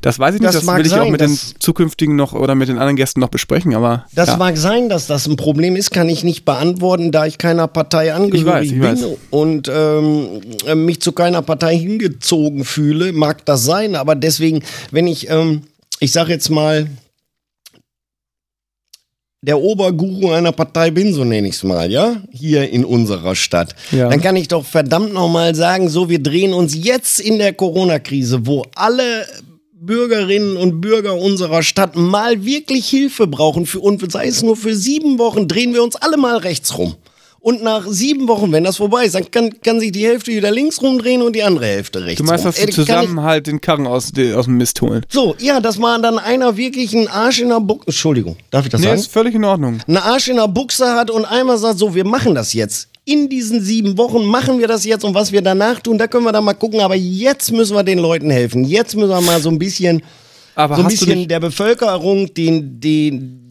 Das 0.00 0.18
weiß 0.18 0.36
ich 0.36 0.40
nicht, 0.40 0.54
Das 0.54 0.64
das, 0.64 0.76
will 0.76 0.86
ich 0.86 0.92
auch 0.92 0.98
sein, 0.98 1.12
mit 1.12 1.20
den 1.20 1.36
zukünftigen 1.58 2.14
noch 2.16 2.32
oder 2.32 2.54
mit 2.54 2.68
den 2.68 2.78
anderen 2.78 2.96
Gästen 2.96 3.20
noch 3.20 3.28
besprechen, 3.28 3.74
aber 3.74 4.06
Das 4.14 4.28
ja. 4.28 4.36
mag 4.36 4.56
sein, 4.56 4.88
dass 4.88 5.06
das 5.06 5.26
ein 5.26 5.36
Problem 5.36 5.76
ist, 5.76 5.90
kann 5.90 6.08
ich 6.08 6.24
nicht 6.24 6.44
beantworten, 6.44 7.10
da 7.10 7.26
ich 7.26 7.38
keiner 7.38 7.66
Partei 7.66 8.14
angehörig 8.14 8.72
ich 8.72 8.80
bin 8.80 8.82
weiß. 8.82 9.04
und 9.30 9.68
ähm, 9.72 10.40
äh, 10.66 10.74
mich 10.74 11.00
zu 11.00 11.12
keiner 11.12 11.42
Partei 11.42 11.76
hingezogen 11.76 12.64
fühle, 12.64 13.12
mag 13.12 13.44
das 13.44 13.64
sein, 13.64 13.96
aber 13.96 14.14
deswegen, 14.14 14.62
wenn 14.90 15.06
ich, 15.06 15.28
ähm, 15.30 15.62
ich 15.98 16.12
sag 16.12 16.28
jetzt 16.28 16.50
mal, 16.50 16.86
der 19.46 19.60
Oberguru 19.60 20.32
einer 20.32 20.50
Partei 20.52 20.90
bin, 20.90 21.14
so 21.14 21.22
nenne 21.24 21.46
ich 21.48 21.54
es 21.54 21.62
mal, 21.62 21.90
ja, 21.90 22.16
hier 22.32 22.68
in 22.68 22.84
unserer 22.84 23.36
Stadt, 23.36 23.74
Ja. 23.92 24.08
dann 24.08 24.20
kann 24.20 24.34
ich 24.34 24.48
doch 24.48 24.64
verdammt 24.64 25.12
nochmal 25.12 25.54
sagen, 25.54 25.88
so, 25.88 26.08
wir 26.08 26.20
drehen 26.20 26.52
uns 26.52 26.74
jetzt 26.74 27.20
in 27.20 27.38
der 27.38 27.52
Corona-Krise, 27.52 28.46
wo 28.46 28.64
alle 28.74 29.24
Bürgerinnen 29.78 30.56
und 30.56 30.80
Bürger 30.80 31.16
unserer 31.16 31.62
Stadt 31.62 31.94
mal 31.94 32.44
wirklich 32.44 32.88
Hilfe 32.88 33.26
brauchen 33.26 33.66
für 33.66 33.78
und 33.80 34.10
sei 34.10 34.26
es 34.26 34.42
nur 34.42 34.56
für 34.56 34.74
sieben 34.74 35.18
Wochen, 35.18 35.46
drehen 35.46 35.74
wir 35.74 35.82
uns 35.84 35.94
alle 35.96 36.16
mal 36.16 36.38
rechts 36.38 36.76
rum. 36.76 36.96
Und 37.48 37.62
nach 37.62 37.86
sieben 37.88 38.26
Wochen, 38.26 38.50
wenn 38.50 38.64
das 38.64 38.78
vorbei 38.78 39.04
ist, 39.04 39.14
dann 39.14 39.30
kann, 39.30 39.50
kann 39.62 39.78
sich 39.78 39.92
die 39.92 40.04
Hälfte 40.04 40.32
wieder 40.32 40.50
links 40.50 40.82
rumdrehen 40.82 41.22
und 41.22 41.36
die 41.36 41.44
andere 41.44 41.66
Hälfte 41.66 42.04
rechts 42.04 42.18
Du 42.18 42.24
meinst, 42.24 42.44
rum. 42.44 42.50
dass 42.50 42.58
kann 42.58 42.68
ich- 42.70 42.74
zusammen 42.74 43.22
halt 43.22 43.46
den 43.46 43.60
Karren 43.60 43.86
aus, 43.86 44.10
aus 44.34 44.46
dem 44.46 44.56
Mist 44.56 44.82
holen. 44.82 45.02
So, 45.08 45.36
ja, 45.38 45.60
das 45.60 45.80
war 45.80 45.96
dann 46.00 46.18
einer 46.18 46.56
wirklich 46.56 46.92
einen 46.96 47.06
Arsch 47.06 47.40
in 47.40 47.50
der 47.50 47.60
Buchse. 47.60 47.86
Entschuldigung, 47.86 48.34
darf 48.50 48.64
ich 48.64 48.72
das 48.72 48.80
Nee, 48.80 48.88
sagen? 48.88 48.98
ist 48.98 49.12
völlig 49.12 49.36
in 49.36 49.44
Ordnung. 49.44 49.78
einen 49.86 49.96
Arsch 49.98 50.26
in 50.26 50.34
der 50.36 50.48
Buchse 50.48 50.92
hat 50.94 51.08
und 51.08 51.24
einmal 51.24 51.56
sagt, 51.56 51.78
so, 51.78 51.94
wir 51.94 52.04
machen 52.04 52.34
das 52.34 52.52
jetzt. 52.52 52.88
In 53.04 53.28
diesen 53.28 53.62
sieben 53.62 53.96
Wochen 53.96 54.24
machen 54.24 54.58
wir 54.58 54.66
das 54.66 54.84
jetzt 54.84 55.04
und 55.04 55.14
was 55.14 55.30
wir 55.30 55.40
danach 55.40 55.78
tun, 55.78 55.98
da 55.98 56.08
können 56.08 56.24
wir 56.24 56.32
dann 56.32 56.42
mal 56.42 56.54
gucken. 56.54 56.80
Aber 56.80 56.96
jetzt 56.96 57.52
müssen 57.52 57.76
wir 57.76 57.84
den 57.84 58.00
Leuten 58.00 58.28
helfen. 58.28 58.64
Jetzt 58.64 58.96
müssen 58.96 59.10
wir 59.10 59.20
mal 59.20 59.40
so 59.40 59.50
ein 59.50 59.60
bisschen, 59.60 60.02
Aber 60.56 60.74
so 60.74 60.82
ein 60.82 60.88
du 60.88 60.90
bisschen 60.90 61.28
der 61.28 61.38
Bevölkerung 61.38 62.34
den, 62.34 62.80
den, 62.80 63.45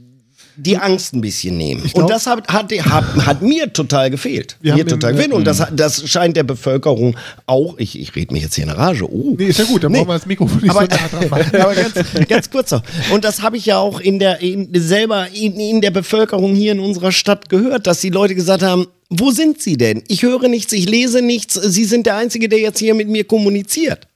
die 0.58 0.78
Angst 0.78 1.14
ein 1.14 1.22
bisschen 1.22 1.58
nehmen. 1.58 1.84
glaub- 1.84 2.04
und 2.04 2.10
das 2.10 2.28
hat, 2.28 2.48
hat, 2.48 2.72
hat, 2.72 3.26
hat 3.26 3.42
mir 3.42 3.72
total 3.74 4.10
gefehlt. 4.10 4.58
Wir 4.62 4.76
mir 4.76 4.86
total 4.86 5.12
im- 5.12 5.16
gefehlt. 5.18 5.34
Und 5.34 5.46
das, 5.46 5.64
das 5.76 6.10
scheint 6.10 6.38
der 6.38 6.44
Bevölkerung 6.44 7.16
auch, 7.46 7.78
ich, 7.78 8.00
ich 8.00 8.16
rede 8.16 8.34
mich 8.34 8.44
jetzt 8.44 8.56
hier 8.56 8.64
in 8.66 8.70
Rage. 8.70 9.10
Oh. 9.12 9.36
Nee, 9.38 9.46
ist 9.48 9.60
ja 9.60 9.66
gut, 9.66 9.84
dann 9.84 9.92
Nee. 9.92 10.00
brauchen 10.00 10.10
wir 10.10 10.14
das 10.14 10.26
Mikrofon 10.26 10.60
nicht 10.62 10.70
Aber, 10.72 10.82
so 10.82 10.88
nah 10.88 11.08
dran 11.20 11.30
machen. 11.30 11.56
aber 11.62 11.76
ganz, 11.76 11.94
ganz 12.30 12.50
kurz 12.50 12.72
noch. 12.72 12.84
Und 13.12 13.24
das 13.24 13.42
habe 13.42 13.58
ich 13.58 13.66
ja 13.66 13.78
auch 13.78 14.00
in 14.00 14.20
der, 14.20 14.42
in, 14.42 14.70
selber 14.74 15.28
in, 15.34 15.60
in 15.60 15.82
der 15.82 15.92
Bevölkerung 15.92 16.56
hier 16.56 16.72
in 16.72 16.80
unserer 16.80 17.12
Stadt 17.12 17.50
gehört, 17.50 17.88
dass 17.88 18.02
die 18.02 18.10
Leute 18.10 18.36
gesagt 18.36 18.64
haben, 18.64 18.88
wo 19.10 19.32
sind 19.32 19.62
sie 19.62 19.78
denn? 19.78 20.04
Ich 20.08 20.24
höre 20.24 20.48
nichts, 20.48 20.74
ich 20.74 20.90
lese 20.90 21.22
nichts. 21.22 21.54
Sie 21.54 21.86
sind 21.86 22.06
der 22.08 22.18
Einzige, 22.18 22.50
der 22.50 22.60
jetzt 22.60 22.80
hier 22.80 22.94
mit 22.96 23.08
mir 23.08 23.24
kommuniziert. 23.24 24.08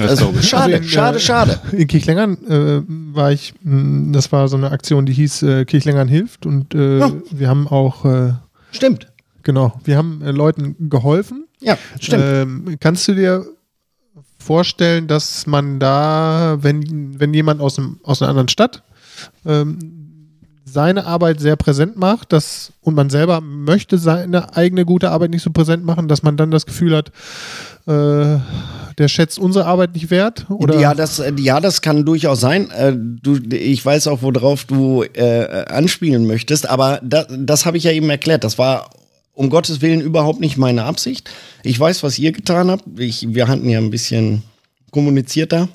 Also, 0.00 0.32
schade, 0.40 0.74
Also 0.74 0.76
in, 0.76 0.84
schade, 0.88 1.16
äh, 1.16 1.20
schade. 1.20 1.60
In 1.72 1.86
Kirchlengern 1.86 2.38
äh, 2.48 2.82
war 3.14 3.30
ich, 3.32 3.52
mh, 3.62 4.12
das 4.12 4.32
war 4.32 4.48
so 4.48 4.56
eine 4.56 4.70
Aktion, 4.70 5.04
die 5.06 5.12
hieß 5.12 5.42
äh, 5.42 5.64
Kirchlengern 5.66 6.08
hilft 6.08 6.46
und 6.46 6.74
äh, 6.74 6.98
Ja. 6.98 7.12
wir 7.30 7.48
haben 7.48 7.68
auch, 7.68 8.04
äh, 8.04 8.32
Stimmt. 8.70 9.08
genau, 9.42 9.78
wir 9.84 9.96
haben 9.98 10.22
äh, 10.22 10.30
Leuten 10.30 10.88
geholfen. 10.88 11.44
Ja, 11.60 11.76
stimmt. 12.00 12.22
Ähm, 12.26 12.76
kannst 12.80 13.06
du 13.08 13.14
dir 13.14 13.44
vorstellen, 14.38 15.06
dass 15.06 15.46
man 15.46 15.78
da, 15.78 16.56
wenn, 16.60 17.20
wenn 17.20 17.32
jemand 17.34 17.60
aus, 17.60 17.78
einem, 17.78 18.00
aus 18.02 18.22
einer 18.22 18.30
anderen 18.30 18.48
Stadt 18.48 18.82
ähm, 19.46 20.01
seine 20.72 21.06
Arbeit 21.06 21.40
sehr 21.40 21.56
präsent 21.56 21.96
macht 21.96 22.32
dass, 22.32 22.72
und 22.80 22.94
man 22.94 23.10
selber 23.10 23.40
möchte 23.40 23.98
seine 23.98 24.56
eigene 24.56 24.84
gute 24.84 25.10
Arbeit 25.10 25.30
nicht 25.30 25.42
so 25.42 25.50
präsent 25.50 25.84
machen, 25.84 26.08
dass 26.08 26.22
man 26.22 26.36
dann 26.36 26.50
das 26.50 26.66
Gefühl 26.66 26.96
hat, 26.96 27.08
äh, 27.86 28.38
der 28.98 29.08
schätzt 29.08 29.38
unsere 29.38 29.66
Arbeit 29.66 29.94
nicht 29.94 30.10
wert? 30.10 30.46
Oder? 30.48 30.78
Ja, 30.78 30.94
das, 30.94 31.22
ja, 31.38 31.60
das 31.60 31.82
kann 31.82 32.04
durchaus 32.04 32.40
sein. 32.40 32.70
Äh, 32.70 32.92
Du, 33.22 33.36
ich 33.54 33.84
weiß 33.84 34.08
auch, 34.08 34.22
worauf 34.22 34.64
du 34.64 35.02
äh, 35.02 35.64
anspielen 35.66 36.26
möchtest, 36.26 36.68
aber 36.68 37.00
da, 37.02 37.24
das 37.24 37.66
habe 37.66 37.76
ich 37.76 37.84
ja 37.84 37.92
eben 37.92 38.10
erklärt. 38.10 38.44
Das 38.44 38.58
war 38.58 38.90
um 39.34 39.50
Gottes 39.50 39.80
Willen 39.80 40.00
überhaupt 40.00 40.40
nicht 40.40 40.56
meine 40.56 40.84
Absicht. 40.84 41.30
Ich 41.62 41.78
weiß, 41.78 42.02
was 42.02 42.18
ihr 42.18 42.32
getan 42.32 42.70
habt. 42.70 42.84
Ich, 42.98 43.34
wir 43.34 43.48
hatten 43.48 43.68
ja 43.68 43.78
ein 43.78 43.90
bisschen 43.90 44.42
kommuniziert 44.90 45.52
da. 45.52 45.68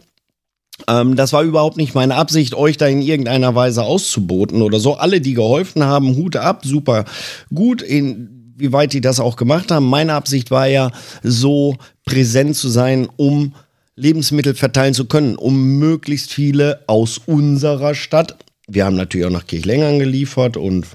Ähm, 0.87 1.15
das 1.15 1.33
war 1.33 1.43
überhaupt 1.43 1.77
nicht 1.77 1.95
meine 1.95 2.15
Absicht, 2.15 2.53
euch 2.53 2.77
da 2.77 2.87
in 2.87 3.01
irgendeiner 3.01 3.55
Weise 3.55 3.83
auszuboten 3.83 4.61
oder 4.61 4.79
so. 4.79 4.95
Alle, 4.95 5.21
die 5.21 5.33
geholfen 5.33 5.83
haben, 5.83 6.15
Hut 6.15 6.35
ab, 6.35 6.61
super 6.63 7.05
gut. 7.53 7.81
In, 7.81 8.53
wie 8.57 8.73
weit 8.73 8.93
die 8.93 9.01
das 9.01 9.19
auch 9.19 9.35
gemacht 9.35 9.71
haben. 9.71 9.85
Meine 9.85 10.13
Absicht 10.13 10.51
war 10.51 10.67
ja, 10.67 10.91
so 11.23 11.75
präsent 12.05 12.55
zu 12.55 12.69
sein, 12.69 13.07
um 13.15 13.53
Lebensmittel 13.95 14.55
verteilen 14.55 14.93
zu 14.93 15.05
können, 15.05 15.35
um 15.35 15.77
möglichst 15.79 16.31
viele 16.31 16.81
aus 16.87 17.19
unserer 17.25 17.95
Stadt. 17.95 18.37
Wir 18.67 18.85
haben 18.85 18.95
natürlich 18.95 19.25
auch 19.27 19.31
nach 19.31 19.47
Kirchlengern 19.47 19.99
geliefert 19.99 20.57
und, 20.57 20.87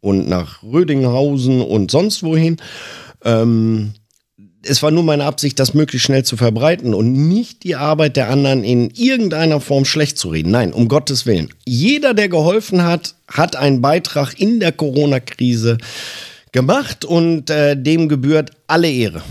und 0.00 0.28
nach 0.28 0.62
Rödinghausen 0.62 1.60
und 1.60 1.90
sonst 1.90 2.22
wohin. 2.22 2.56
Ähm, 3.24 3.92
es 4.62 4.82
war 4.82 4.90
nur 4.90 5.02
meine 5.02 5.24
Absicht, 5.24 5.58
das 5.58 5.74
möglichst 5.74 6.06
schnell 6.06 6.24
zu 6.24 6.36
verbreiten 6.36 6.94
und 6.94 7.12
nicht 7.12 7.64
die 7.64 7.76
Arbeit 7.76 8.16
der 8.16 8.28
anderen 8.28 8.64
in 8.64 8.90
irgendeiner 8.90 9.60
Form 9.60 9.84
schlecht 9.84 10.18
zu 10.18 10.28
reden. 10.28 10.50
Nein, 10.50 10.72
um 10.72 10.88
Gottes 10.88 11.26
Willen. 11.26 11.48
Jeder, 11.66 12.14
der 12.14 12.28
geholfen 12.28 12.84
hat, 12.84 13.14
hat 13.28 13.56
einen 13.56 13.80
Beitrag 13.80 14.38
in 14.38 14.60
der 14.60 14.72
Corona-Krise 14.72 15.78
gemacht 16.52 17.04
und 17.04 17.48
äh, 17.48 17.80
dem 17.80 18.08
gebührt 18.08 18.50
alle 18.66 18.90
Ehre. 18.90 19.22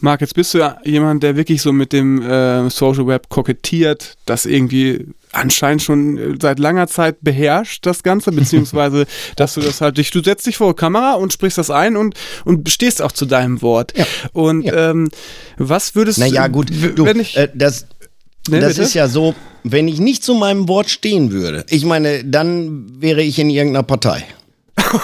Marc, 0.00 0.20
jetzt 0.20 0.34
bist 0.34 0.54
du 0.54 0.58
ja 0.58 0.78
jemand, 0.84 1.22
der 1.22 1.34
wirklich 1.34 1.62
so 1.62 1.72
mit 1.72 1.92
dem 1.92 2.22
äh, 2.22 2.70
Social 2.70 3.06
Web 3.06 3.28
kokettiert, 3.28 4.14
das 4.26 4.46
irgendwie 4.46 5.06
anscheinend 5.32 5.82
schon 5.82 6.16
äh, 6.18 6.34
seit 6.40 6.58
langer 6.58 6.86
Zeit 6.88 7.16
beherrscht, 7.20 7.84
das 7.86 8.02
Ganze, 8.02 8.32
beziehungsweise, 8.32 9.06
dass 9.36 9.54
du 9.54 9.60
das 9.60 9.80
halt 9.80 9.98
dich, 9.98 10.10
du 10.10 10.22
setzt 10.22 10.46
dich 10.46 10.56
vor 10.56 10.74
Kamera 10.76 11.14
und 11.14 11.32
sprichst 11.32 11.58
das 11.58 11.70
ein 11.70 11.96
und, 11.96 12.14
und 12.44 12.68
stehst 12.70 13.02
auch 13.02 13.12
zu 13.12 13.26
deinem 13.26 13.62
Wort. 13.62 13.92
Ja. 13.96 14.06
Und 14.32 14.62
Ja. 14.62 14.90
Ähm, 14.90 15.08
was 15.56 15.94
würdest 15.94 16.18
Naja, 16.18 16.46
du, 16.48 16.52
gut, 16.54 16.70
du, 16.70 17.04
wenn 17.04 17.20
ich, 17.20 17.36
äh, 17.36 17.48
das, 17.54 17.86
Ne, 18.48 18.60
das 18.60 18.70
bitte? 18.74 18.82
ist 18.82 18.94
ja 18.94 19.08
so, 19.08 19.34
wenn 19.62 19.88
ich 19.88 20.00
nicht 20.00 20.24
zu 20.24 20.32
meinem 20.34 20.68
Wort 20.68 20.88
stehen 20.88 21.32
würde, 21.32 21.66
ich 21.68 21.84
meine, 21.84 22.24
dann 22.24 22.86
wäre 23.02 23.20
ich 23.22 23.38
in 23.38 23.50
irgendeiner 23.50 23.82
Partei. 23.82 24.24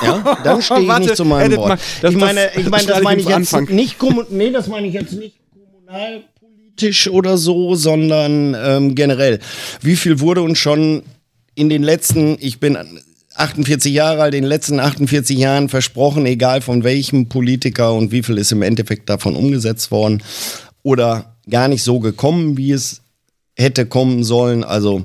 Ja, 0.03 0.39
dann 0.43 0.62
stehe 0.62 0.81
ich 0.81 0.89
Warte, 0.89 1.03
nicht 1.07 1.16
zu 1.16 1.25
meinem 1.27 1.57
Wort. 1.57 1.68
mal. 1.68 1.79
Das- 2.01 2.11
ich 2.12 2.16
meine, 2.18 2.47
das 2.47 2.57
ich 2.57 2.64
meine, 2.70 2.87
das 2.87 2.99
ich 2.99 3.05
meine 3.05 3.20
ich 3.20 3.27
jetzt 3.29 3.37
Anfang. 3.55 3.75
nicht, 3.75 3.97
nee, 4.31 4.51
das 4.51 4.66
meine 4.68 4.87
ich 4.87 4.95
jetzt 4.95 5.12
nicht 5.12 5.37
kommunalpolitisch 6.75 7.09
oder 7.09 7.37
so, 7.39 7.75
sondern 7.75 8.57
ähm, 8.59 8.95
generell. 8.95 9.39
Wie 9.81 9.97
viel 9.97 10.20
wurde 10.20 10.43
uns 10.43 10.59
schon 10.59 11.03
in 11.55 11.68
den 11.68 11.83
letzten, 11.83 12.37
ich 12.41 12.61
bin 12.61 12.77
48 13.37 13.93
Jahre 13.93 14.22
alt, 14.22 14.35
in 14.35 14.43
den 14.43 14.49
letzten 14.49 14.81
48 14.81 15.37
Jahren 15.37 15.68
versprochen, 15.68 16.27
egal 16.27 16.61
von 16.61 16.85
welchem 16.85 17.29
Politiker 17.29 17.93
und 17.95 18.12
wie 18.12 18.22
viel 18.22 18.39
ist 18.39 18.53
im 18.53 18.62
Endeffekt 18.62 19.09
davon 19.09 19.37
umgesetzt 19.37 19.91
worden 19.91 20.22
oder 20.83 21.37
gar 21.49 21.68
nicht 21.68 21.83
so 21.83 22.01
gekommen, 22.01 22.57
wie 22.57 22.72
es 22.72 23.03
hätte 23.57 23.87
kommen 23.87 24.25
sollen. 24.25 24.64
Also 24.64 25.05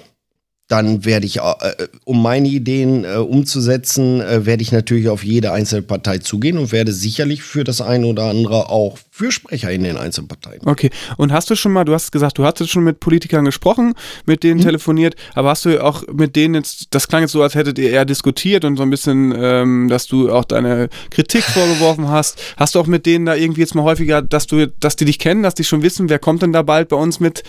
dann 0.67 1.05
werde 1.05 1.27
ich, 1.27 1.37
äh, 1.37 1.87
um 2.05 2.21
meine 2.21 2.47
Ideen 2.47 3.03
äh, 3.03 3.17
umzusetzen, 3.17 4.19
äh, 4.21 4.45
werde 4.45 4.63
ich 4.63 4.71
natürlich 4.71 5.09
auf 5.09 5.23
jede 5.23 5.51
einzelne 5.51 5.83
Partei 5.83 6.17
zugehen 6.17 6.57
und 6.57 6.71
werde 6.71 6.91
sicherlich 6.91 7.43
für 7.43 7.63
das 7.63 7.81
eine 7.81 8.07
oder 8.07 8.23
andere 8.23 8.69
auch 8.69 8.97
Fürsprecher 9.17 9.71
in 9.71 9.81
den 9.83 9.95
einzelnen 9.95 10.27
Parteien. 10.27 10.59
Okay. 10.65 10.89
Und 11.15 11.31
hast 11.31 11.49
du 11.49 11.55
schon 11.55 11.71
mal, 11.71 11.85
du 11.85 11.93
hast 11.93 12.11
gesagt, 12.11 12.37
du 12.37 12.43
hattest 12.43 12.69
schon 12.69 12.83
mit 12.83 12.99
Politikern 12.99 13.45
gesprochen, 13.45 13.93
mit 14.25 14.43
denen 14.43 14.59
telefoniert, 14.59 15.15
aber 15.35 15.51
hast 15.51 15.63
du 15.63 15.81
auch 15.81 16.03
mit 16.11 16.35
denen 16.35 16.55
jetzt, 16.55 16.87
das 16.91 17.07
klang 17.07 17.21
jetzt 17.21 17.31
so, 17.31 17.41
als 17.41 17.55
hättet 17.55 17.79
ihr 17.79 17.91
eher 17.91 18.03
diskutiert 18.03 18.65
und 18.65 18.75
so 18.75 18.83
ein 18.83 18.89
bisschen, 18.89 19.33
ähm, 19.37 19.87
dass 19.87 20.07
du 20.07 20.29
auch 20.33 20.43
deine 20.43 20.89
Kritik 21.11 21.43
vorgeworfen 21.43 22.09
hast. 22.09 22.41
Hast 22.57 22.75
du 22.75 22.79
auch 22.81 22.87
mit 22.87 23.05
denen 23.05 23.25
da 23.25 23.35
irgendwie 23.35 23.61
jetzt 23.61 23.73
mal 23.73 23.83
häufiger, 23.83 24.21
dass 24.21 24.47
du, 24.47 24.67
dass 24.67 24.97
die 24.97 25.05
dich 25.05 25.17
kennen, 25.17 25.43
dass 25.43 25.55
die 25.55 25.63
schon 25.63 25.81
wissen, 25.81 26.09
wer 26.09 26.19
kommt 26.19 26.41
denn 26.41 26.51
da 26.51 26.61
bald 26.61 26.89
bei 26.89 26.97
uns 26.97 27.21
mit? 27.21 27.43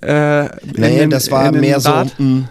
Äh, 0.00 0.06
Naja, 0.06 1.06
das 1.08 1.30
war 1.30 1.52
mehr 1.52 1.78
so. 1.78 1.90
Rat? 1.90 2.14
mh, 2.18 2.48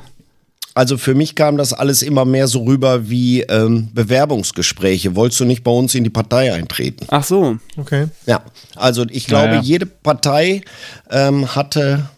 Also 0.77 0.97
für 0.97 1.15
mich 1.15 1.35
kam 1.35 1.55
das 1.57 1.71
alles 1.71 2.01
immer 2.01 2.25
mehr 2.25 2.47
so 2.49 2.63
rüber 2.63 3.09
wie 3.09 3.41
ähm, 3.43 3.89
Bewerbungsgespräche. 3.93 5.15
Wolltest 5.15 5.39
du 5.39 5.45
nicht 5.45 5.63
bei 5.63 5.71
uns 5.71 5.95
in 5.95 6.03
die 6.03 6.09
Partei 6.09 6.53
eintreten? 6.53 7.05
Ach 7.09 7.23
so. 7.23 7.57
Okay. 7.77 8.07
Ja, 8.25 8.43
also 8.75 9.05
ich 9.09 9.25
glaube, 9.25 9.47
Naja. 9.55 9.61
jede 9.61 9.85
Partei 9.85 10.61
ähm, 11.09 11.55
hatte 11.55 12.09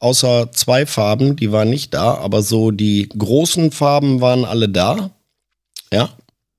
außer 0.00 0.52
zwei 0.52 0.84
Farben, 0.84 1.36
die 1.36 1.50
waren 1.50 1.70
nicht 1.70 1.94
da, 1.94 2.14
aber 2.14 2.42
so 2.42 2.70
die 2.70 3.08
großen 3.08 3.70
Farben 3.70 4.20
waren 4.20 4.44
alle 4.44 4.68
da. 4.68 5.10
Ja, 5.92 6.10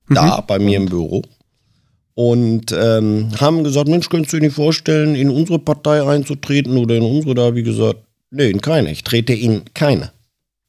da 0.08 0.40
bei 0.40 0.58
mir 0.58 0.76
im 0.78 0.86
Büro. 0.86 1.22
Und 2.14 2.72
ähm, 2.72 3.30
haben 3.40 3.64
gesagt, 3.64 3.88
Mensch, 3.88 4.08
könntest 4.10 4.32
du 4.32 4.38
dir 4.38 4.46
nicht 4.46 4.56
vorstellen, 4.56 5.14
in 5.14 5.30
unsere 5.30 5.58
Partei 5.58 6.02
einzutreten 6.06 6.76
oder 6.76 6.96
in 6.96 7.04
unsere? 7.04 7.34
Da 7.34 7.50
ich 7.52 7.64
gesagt, 7.64 8.00
nee, 8.30 8.50
in 8.50 8.60
keine. 8.60 8.90
Ich 8.90 9.04
trete 9.04 9.32
in 9.32 9.62
keine. 9.74 10.10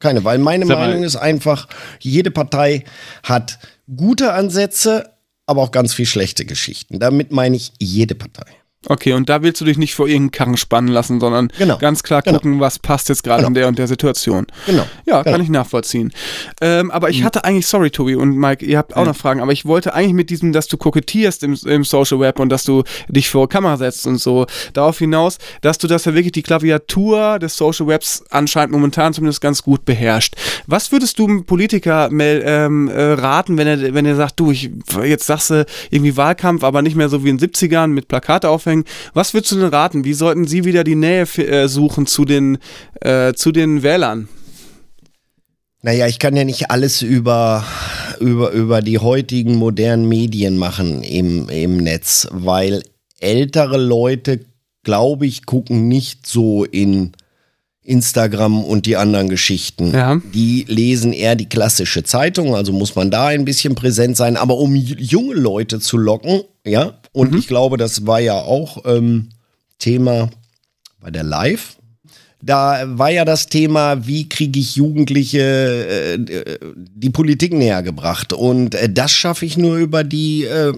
Keine, 0.03 0.25
weil 0.25 0.37
meine 0.37 0.65
Sag 0.65 0.77
mal- 0.77 0.87
Meinung 0.89 1.03
ist 1.03 1.15
einfach, 1.15 1.69
jede 2.01 2.29
Partei 2.29 2.83
hat 3.23 3.57
gute 3.95 4.33
Ansätze, 4.33 5.13
aber 5.45 5.61
auch 5.61 5.71
ganz 5.71 5.93
viel 5.93 6.05
schlechte 6.05 6.43
Geschichten. 6.45 6.99
Damit 6.99 7.31
meine 7.31 7.55
ich 7.55 7.71
jede 7.79 8.13
Partei. 8.13 8.45
Okay, 8.87 9.13
und 9.13 9.29
da 9.29 9.41
willst 9.43 9.61
du 9.61 9.65
dich 9.65 9.77
nicht 9.77 9.95
vor 9.95 10.07
irgendeinen 10.07 10.31
Karren 10.31 10.57
spannen 10.57 10.89
lassen, 10.89 11.19
sondern 11.19 11.49
Genau. 11.57 11.77
ganz 11.77 12.03
klar 12.03 12.21
Genau. 12.21 12.37
gucken, 12.37 12.59
was 12.59 12.79
passt 12.79 13.09
jetzt 13.09 13.23
gerade 13.23 13.39
Genau. 13.39 13.47
in 13.49 13.53
der 13.53 13.67
und 13.67 13.79
der 13.79 13.87
Situation. 13.87 14.47
Genau. 14.65 14.85
Ja, 15.05 15.23
kann 15.23 15.33
Genau. 15.33 15.43
ich 15.43 15.49
nachvollziehen. 15.49 16.11
Ähm, 16.61 16.91
aber 16.91 17.09
ich 17.09 17.23
hatte 17.23 17.43
eigentlich, 17.45 17.67
sorry 17.67 17.91
Tobi 17.91 18.15
und 18.15 18.35
Mike, 18.37 18.65
ihr 18.65 18.77
habt 18.77 18.95
auch 18.95 19.05
noch 19.05 19.15
Fragen, 19.15 19.41
aber 19.41 19.51
ich 19.51 19.65
wollte 19.65 19.93
eigentlich 19.93 20.13
mit 20.13 20.29
diesem, 20.29 20.51
dass 20.51 20.67
du 20.67 20.77
kokettierst 20.77 21.43
im, 21.43 21.57
im 21.65 21.83
Social 21.83 22.19
Web 22.19 22.39
und 22.39 22.49
dass 22.49 22.63
du 22.63 22.83
dich 23.07 23.29
vor 23.29 23.47
Kamera 23.49 23.77
setzt 23.77 24.05
und 24.07 24.17
so, 24.17 24.45
darauf 24.73 24.97
hinaus, 24.99 25.37
dass 25.61 25.77
du 25.77 25.87
das 25.87 26.05
ja 26.05 26.13
wirklich 26.13 26.31
die 26.33 26.43
Klaviatur 26.43 27.39
des 27.39 27.55
Social 27.55 27.87
Webs 27.87 28.23
anscheinend 28.29 28.71
momentan 28.73 29.13
zumindest 29.13 29.41
ganz 29.41 29.61
gut 29.63 29.85
beherrscht. 29.85 30.35
Was 30.67 30.91
würdest 30.91 31.19
du 31.19 31.25
einem 31.27 31.45
Politiker 31.45 32.09
ähm, 32.11 32.87
äh, 32.89 33.01
raten, 33.13 33.57
wenn 33.57 33.67
er, 33.67 33.93
wenn 33.93 34.05
er 34.05 34.15
sagt, 34.15 34.39
du, 34.39 34.51
ich, 34.51 34.69
jetzt 35.03 35.25
sagst 35.27 35.49
du 35.51 35.65
irgendwie 35.89 36.17
Wahlkampf, 36.17 36.63
aber 36.63 36.81
nicht 36.81 36.95
mehr 36.95 37.09
so 37.09 37.23
wie 37.23 37.29
in 37.29 37.37
den 37.37 37.49
70ern 37.49 37.87
mit 37.87 38.07
Plakate 38.07 38.49
aufhängen. 38.49 38.72
Was 39.13 39.33
würdest 39.33 39.51
du 39.51 39.59
denn 39.59 39.69
raten? 39.69 40.03
Wie 40.03 40.13
sollten 40.13 40.47
sie 40.47 40.65
wieder 40.65 40.83
die 40.83 40.95
Nähe 40.95 41.23
äh, 41.37 41.67
suchen 41.67 42.05
zu 42.05 42.25
den, 42.25 42.57
äh, 43.01 43.33
zu 43.33 43.51
den 43.51 43.83
Wählern? 43.83 44.27
Naja, 45.81 46.07
ich 46.07 46.17
kann 46.17 46.35
ja 46.35 46.45
nicht 46.45 46.71
alles 46.71 47.01
über, 47.01 47.65
über, 48.21 48.51
über 48.51 48.81
die 48.81 48.99
heutigen 48.99 49.55
modernen 49.55 50.07
Medien 50.07 50.57
machen 50.57 51.03
im, 51.03 51.49
im 51.49 51.77
Netz, 51.77 52.27
weil 52.31 52.83
ältere 53.19 53.77
Leute, 53.77 54.39
glaube 54.83 55.25
ich, 55.25 55.45
gucken 55.45 55.89
nicht 55.89 56.25
so 56.25 56.63
in 56.63 57.11
Instagram 57.83 58.63
und 58.63 58.85
die 58.85 58.95
anderen 58.95 59.27
Geschichten. 59.27 59.91
Ja. 59.93 60.21
Die 60.33 60.65
lesen 60.69 61.11
eher 61.11 61.35
die 61.35 61.49
klassische 61.49 62.03
Zeitung, 62.03 62.55
also 62.55 62.71
muss 62.71 62.95
man 62.95 63.11
da 63.11 63.27
ein 63.27 63.45
bisschen 63.45 63.75
präsent 63.75 64.15
sein. 64.15 64.37
Aber 64.37 64.57
um 64.57 64.75
junge 64.75 65.35
Leute 65.35 65.79
zu 65.79 65.97
locken, 65.97 66.43
ja, 66.65 66.93
und 67.13 67.33
ich 67.35 67.47
glaube, 67.47 67.77
das 67.77 68.05
war 68.05 68.19
ja 68.19 68.33
auch 68.33 68.83
ähm, 68.85 69.29
Thema 69.79 70.29
bei 70.99 71.11
der 71.11 71.23
Live. 71.23 71.77
Da 72.41 72.83
war 72.87 73.09
ja 73.09 73.23
das 73.23 73.47
Thema, 73.47 74.05
wie 74.05 74.27
kriege 74.27 74.59
ich 74.59 74.75
Jugendliche 74.75 75.39
äh, 75.39 76.13
äh, 76.15 76.59
die 76.75 77.09
Politik 77.09 77.53
näher 77.53 77.81
gebracht. 77.83 78.33
Und 78.33 78.75
äh, 78.75 78.91
das 78.91 79.11
schaffe 79.13 79.45
ich 79.45 79.55
nur 79.55 79.77
über 79.77 80.03
die 80.03 80.43
äh, 80.43 80.73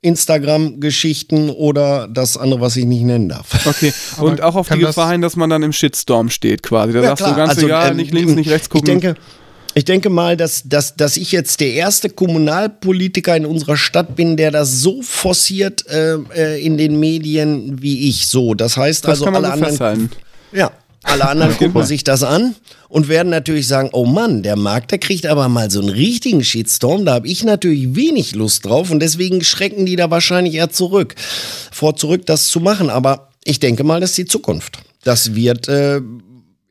Instagram-Geschichten 0.00 1.50
oder 1.50 2.08
das 2.08 2.36
andere, 2.36 2.60
was 2.60 2.76
ich 2.76 2.84
nicht 2.84 3.02
nennen 3.02 3.28
darf. 3.28 3.66
Okay, 3.66 3.92
Aber 4.16 4.28
und 4.28 4.40
auch 4.42 4.54
auf 4.54 4.68
die 4.68 4.78
Gefahr 4.78 5.10
hin, 5.12 5.20
dass 5.20 5.36
man 5.36 5.50
dann 5.50 5.62
im 5.62 5.72
Shitstorm 5.72 6.30
steht 6.30 6.62
quasi. 6.62 6.92
Da 6.92 7.00
Ja, 7.00 7.08
sagst 7.08 7.20
du 7.22 7.24
klar. 7.26 7.36
ganz 7.36 7.50
Also, 7.50 7.66
egal, 7.66 7.90
ähm, 7.90 7.96
nicht 7.96 8.12
links, 8.14 8.34
nicht 8.34 8.50
rechts 8.50 8.68
gucken. 8.68 8.96
Ich 8.96 9.00
denke, 9.00 9.20
ich 9.74 9.84
denke 9.84 10.08
mal, 10.08 10.36
dass, 10.36 10.62
dass, 10.64 10.96
dass 10.96 11.16
ich 11.16 11.32
jetzt 11.32 11.60
der 11.60 11.72
erste 11.72 12.08
Kommunalpolitiker 12.08 13.36
in 13.36 13.44
unserer 13.44 13.76
Stadt 13.76 14.14
bin, 14.14 14.36
der 14.36 14.50
das 14.50 14.80
so 14.80 15.02
forciert 15.02 15.86
äh, 15.88 16.14
äh, 16.34 16.64
in 16.64 16.78
den 16.78 17.00
Medien 17.00 17.82
wie 17.82 18.08
ich. 18.08 18.28
So, 18.28 18.54
das 18.54 18.76
heißt 18.76 19.04
das 19.04 19.10
also, 19.10 19.24
kann 19.24 19.34
man 19.34 19.44
alle 19.44 19.48
so 19.48 19.52
anderen 19.54 19.70
festhalten. 19.70 20.10
Ja, 20.52 20.70
alle 21.02 21.28
anderen 21.28 21.56
gucken 21.56 21.84
sich 21.84 22.02
das 22.02 22.22
an 22.22 22.54
und 22.88 23.08
werden 23.08 23.28
natürlich 23.28 23.68
sagen, 23.68 23.90
oh 23.92 24.06
Mann, 24.06 24.42
der 24.42 24.56
Markt, 24.56 24.90
der 24.90 24.98
kriegt 24.98 25.26
aber 25.26 25.48
mal 25.48 25.70
so 25.70 25.80
einen 25.80 25.90
richtigen 25.90 26.42
Shitstorm. 26.42 27.04
Da 27.04 27.14
habe 27.14 27.28
ich 27.28 27.44
natürlich 27.44 27.94
wenig 27.94 28.34
Lust 28.34 28.64
drauf 28.64 28.90
und 28.90 29.00
deswegen 29.00 29.42
schrecken 29.42 29.84
die 29.84 29.96
da 29.96 30.10
wahrscheinlich 30.10 30.54
eher 30.54 30.70
zurück, 30.70 31.14
vor 31.70 31.96
zurück, 31.96 32.24
das 32.26 32.46
zu 32.46 32.60
machen. 32.60 32.90
Aber 32.90 33.28
ich 33.44 33.60
denke 33.60 33.84
mal, 33.84 34.00
das 34.00 34.10
ist 34.10 34.18
die 34.18 34.24
Zukunft. 34.24 34.78
Das 35.02 35.34
wird 35.34 35.68
äh, 35.68 36.00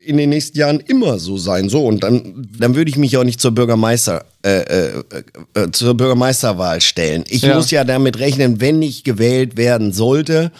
in 0.04 0.16
den 0.16 0.30
nächsten 0.30 0.58
Jahren 0.58 0.80
immer 0.80 1.18
so 1.18 1.36
sein. 1.38 1.68
So, 1.68 1.86
und 1.86 2.02
dann, 2.04 2.46
dann 2.58 2.74
würde 2.74 2.90
ich 2.90 2.96
mich 2.96 3.16
auch 3.16 3.24
nicht 3.24 3.40
zur 3.40 3.52
Bürgermeister, 3.52 4.24
äh, 4.44 4.60
äh, 4.60 5.02
äh, 5.54 5.70
zur 5.72 5.94
Bürgermeisterwahl 5.96 6.80
stellen. 6.80 7.24
Ich 7.28 7.42
Ja. 7.42 7.56
muss 7.56 7.70
ja 7.70 7.84
damit 7.84 8.18
rechnen, 8.18 8.60
wenn 8.60 8.82
ich 8.82 9.04
gewählt 9.04 9.56
werden 9.56 9.92
sollte, 9.92 10.52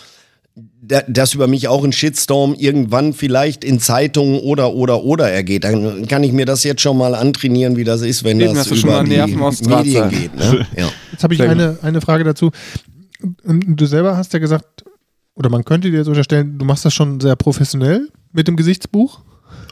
da, 0.87 1.03
dass 1.09 1.35
über 1.35 1.47
mich 1.47 1.67
auch 1.69 1.83
ein 1.83 1.93
Shitstorm 1.93 2.55
irgendwann 2.55 3.13
vielleicht 3.13 3.65
in 3.65 3.81
Zeitungen 3.81 4.39
oder 4.41 4.75
oder 4.75 5.03
oder 5.03 5.31
ergeht. 5.31 5.65
Dann 5.65 6.07
kann 6.07 6.23
ich 6.23 6.33
mir 6.33 6.47
das 6.47 6.63
jetzt 6.63 6.83
schon 6.83 6.99
mal 6.99 7.15
antrainieren, 7.15 7.77
wie 7.77 7.85
das 7.85 8.03
ist, 8.03 8.23
wenn 8.23 8.39
Eben, 8.39 8.55
das 8.55 8.71
über 8.71 8.93
mal 8.93 9.05
die 9.05 9.11
Nerven 9.11 9.41
aus 9.43 9.61
Draht 9.61 9.85
Medien 9.87 10.11
geht. 10.11 10.35
Ne? 10.37 10.67
Ja. 10.77 10.89
Jetzt 11.11 11.25
habe 11.25 11.35
ich 11.35 11.43
eine, 11.43 11.79
eine 11.83 12.01
Frage 12.01 12.25
dazu. 12.25 12.51
Du 13.43 13.87
selber 13.87 14.17
hast 14.17 14.33
ja 14.35 14.39
gesagt, 14.39 14.85
oder 15.35 15.49
man 15.51 15.65
könnte 15.65 15.91
dir 15.91 15.99
jetzt 15.99 16.09
unterstellen, 16.09 16.59
du 16.59 16.65
machst 16.65 16.85
das 16.85 16.93
schon 16.95 17.19
sehr 17.21 17.37
professionell 17.37 18.09
mit 18.33 18.47
dem 18.47 18.57
Gesichtsbuch. 18.57 19.21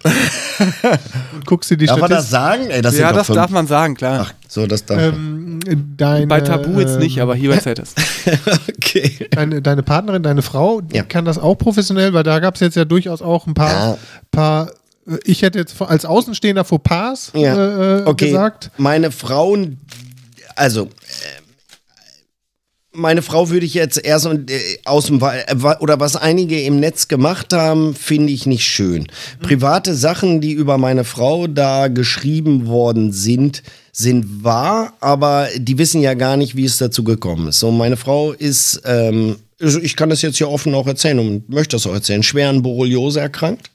Und 0.05 1.47
guckst 1.47 1.71
dir 1.71 1.77
die 1.77 1.87
Darf 1.87 1.99
man 2.01 2.11
das 2.11 2.31
sagen? 2.31 2.71
Ey, 2.71 2.83
das 2.83 2.97
ja, 2.99 3.13
das 3.13 3.27
fünf. 3.27 3.37
darf 3.37 3.51
man 3.51 3.67
sagen, 3.67 3.95
klar. 3.95 4.27
Ach, 4.29 4.35
so, 4.49 4.67
das 4.67 4.85
darf 4.85 4.99
man. 5.01 5.61
Ähm, 5.67 5.93
deine, 5.97 6.27
Bei 6.27 6.41
Tabu 6.41 6.81
jetzt 6.81 6.99
nicht, 6.99 7.17
ähm, 7.17 7.23
aber 7.25 7.35
hier 7.35 7.51
bei 7.51 7.59
ZS. 7.59 7.95
Okay. 8.69 9.29
Deine, 9.31 9.63
deine 9.63 9.83
Partnerin, 9.83 10.23
deine 10.23 10.43
Frau, 10.43 10.81
die 10.81 10.97
Ja. 10.97 11.03
kann 11.05 11.25
das 11.25 11.39
auch 11.39 11.55
professionell, 11.55 12.13
weil 12.13 12.23
da 12.25 12.39
gab 12.41 12.55
es 12.57 12.61
jetzt 12.61 12.77
ja 12.77 12.85
durchaus 12.85 13.23
auch 13.23 13.47
ein 13.47 13.55
paar, 13.55 13.71
Ja. 13.71 13.99
paar 14.31 14.69
äh, 15.09 15.19
ich 15.25 15.43
hätte 15.43 15.59
jetzt 15.59 15.81
als 15.81 16.05
Außenstehender 16.05 16.65
Fauxpas 16.65 17.33
Ja. 17.35 17.99
äh, 18.01 18.03
okay. 18.05 18.27
gesagt. 18.29 18.71
Meine 18.77 19.11
Frauen, 19.11 19.79
also 20.57 20.85
äh, 20.85 20.89
meine 22.93 23.23
Frau 23.23 23.49
würde 23.51 23.67
ich 23.67 23.75
jetzt 23.75 24.05
erst 24.05 24.27
äh, 24.27 24.79
aus 24.85 25.07
dem 25.07 25.21
äh, 25.23 25.55
oder 25.81 26.01
was 26.01 26.17
einige 26.17 26.61
im 26.63 26.81
Netz 26.81 27.09
gemacht 27.09 27.53
haben, 27.53 27.95
finde 27.95 28.33
ich 28.33 28.47
nicht 28.47 28.65
schön. 28.65 29.07
Private 29.41 29.95
Sachen, 29.95 30.41
die 30.41 30.53
über 30.53 30.79
meine 30.79 31.05
Frau 31.05 31.47
da 31.47 31.89
geschrieben 31.89 32.67
worden 32.67 33.13
sind, 33.13 33.63
sind 33.93 34.45
wahr, 34.45 34.95
aber 35.01 35.49
die 35.57 35.79
wissen 35.79 36.01
ja 36.01 36.15
gar 36.15 36.37
nicht, 36.37 36.57
wie 36.57 36.65
es 36.65 36.79
dazu 36.79 37.05
gekommen 37.05 37.49
ist. 37.49 37.61
So, 37.61 37.71
meine 37.71 37.97
Frau 37.97 38.33
ist, 38.33 38.83
ähm, 38.85 39.37
also 39.61 39.79
ich 39.81 39.97
kann 39.97 40.11
das 40.11 40.23
jetzt 40.23 40.39
hier 40.39 40.49
offen 40.49 40.75
auch 40.75 40.87
erzählen 40.87 41.19
und 41.19 41.49
möchte 41.49 41.77
das 41.77 41.87
auch 41.87 41.95
erzählen, 41.95 42.23
schwer 42.23 42.49
an 42.49 42.63
Borreliose 42.63 43.21
erkrankt. 43.21 43.71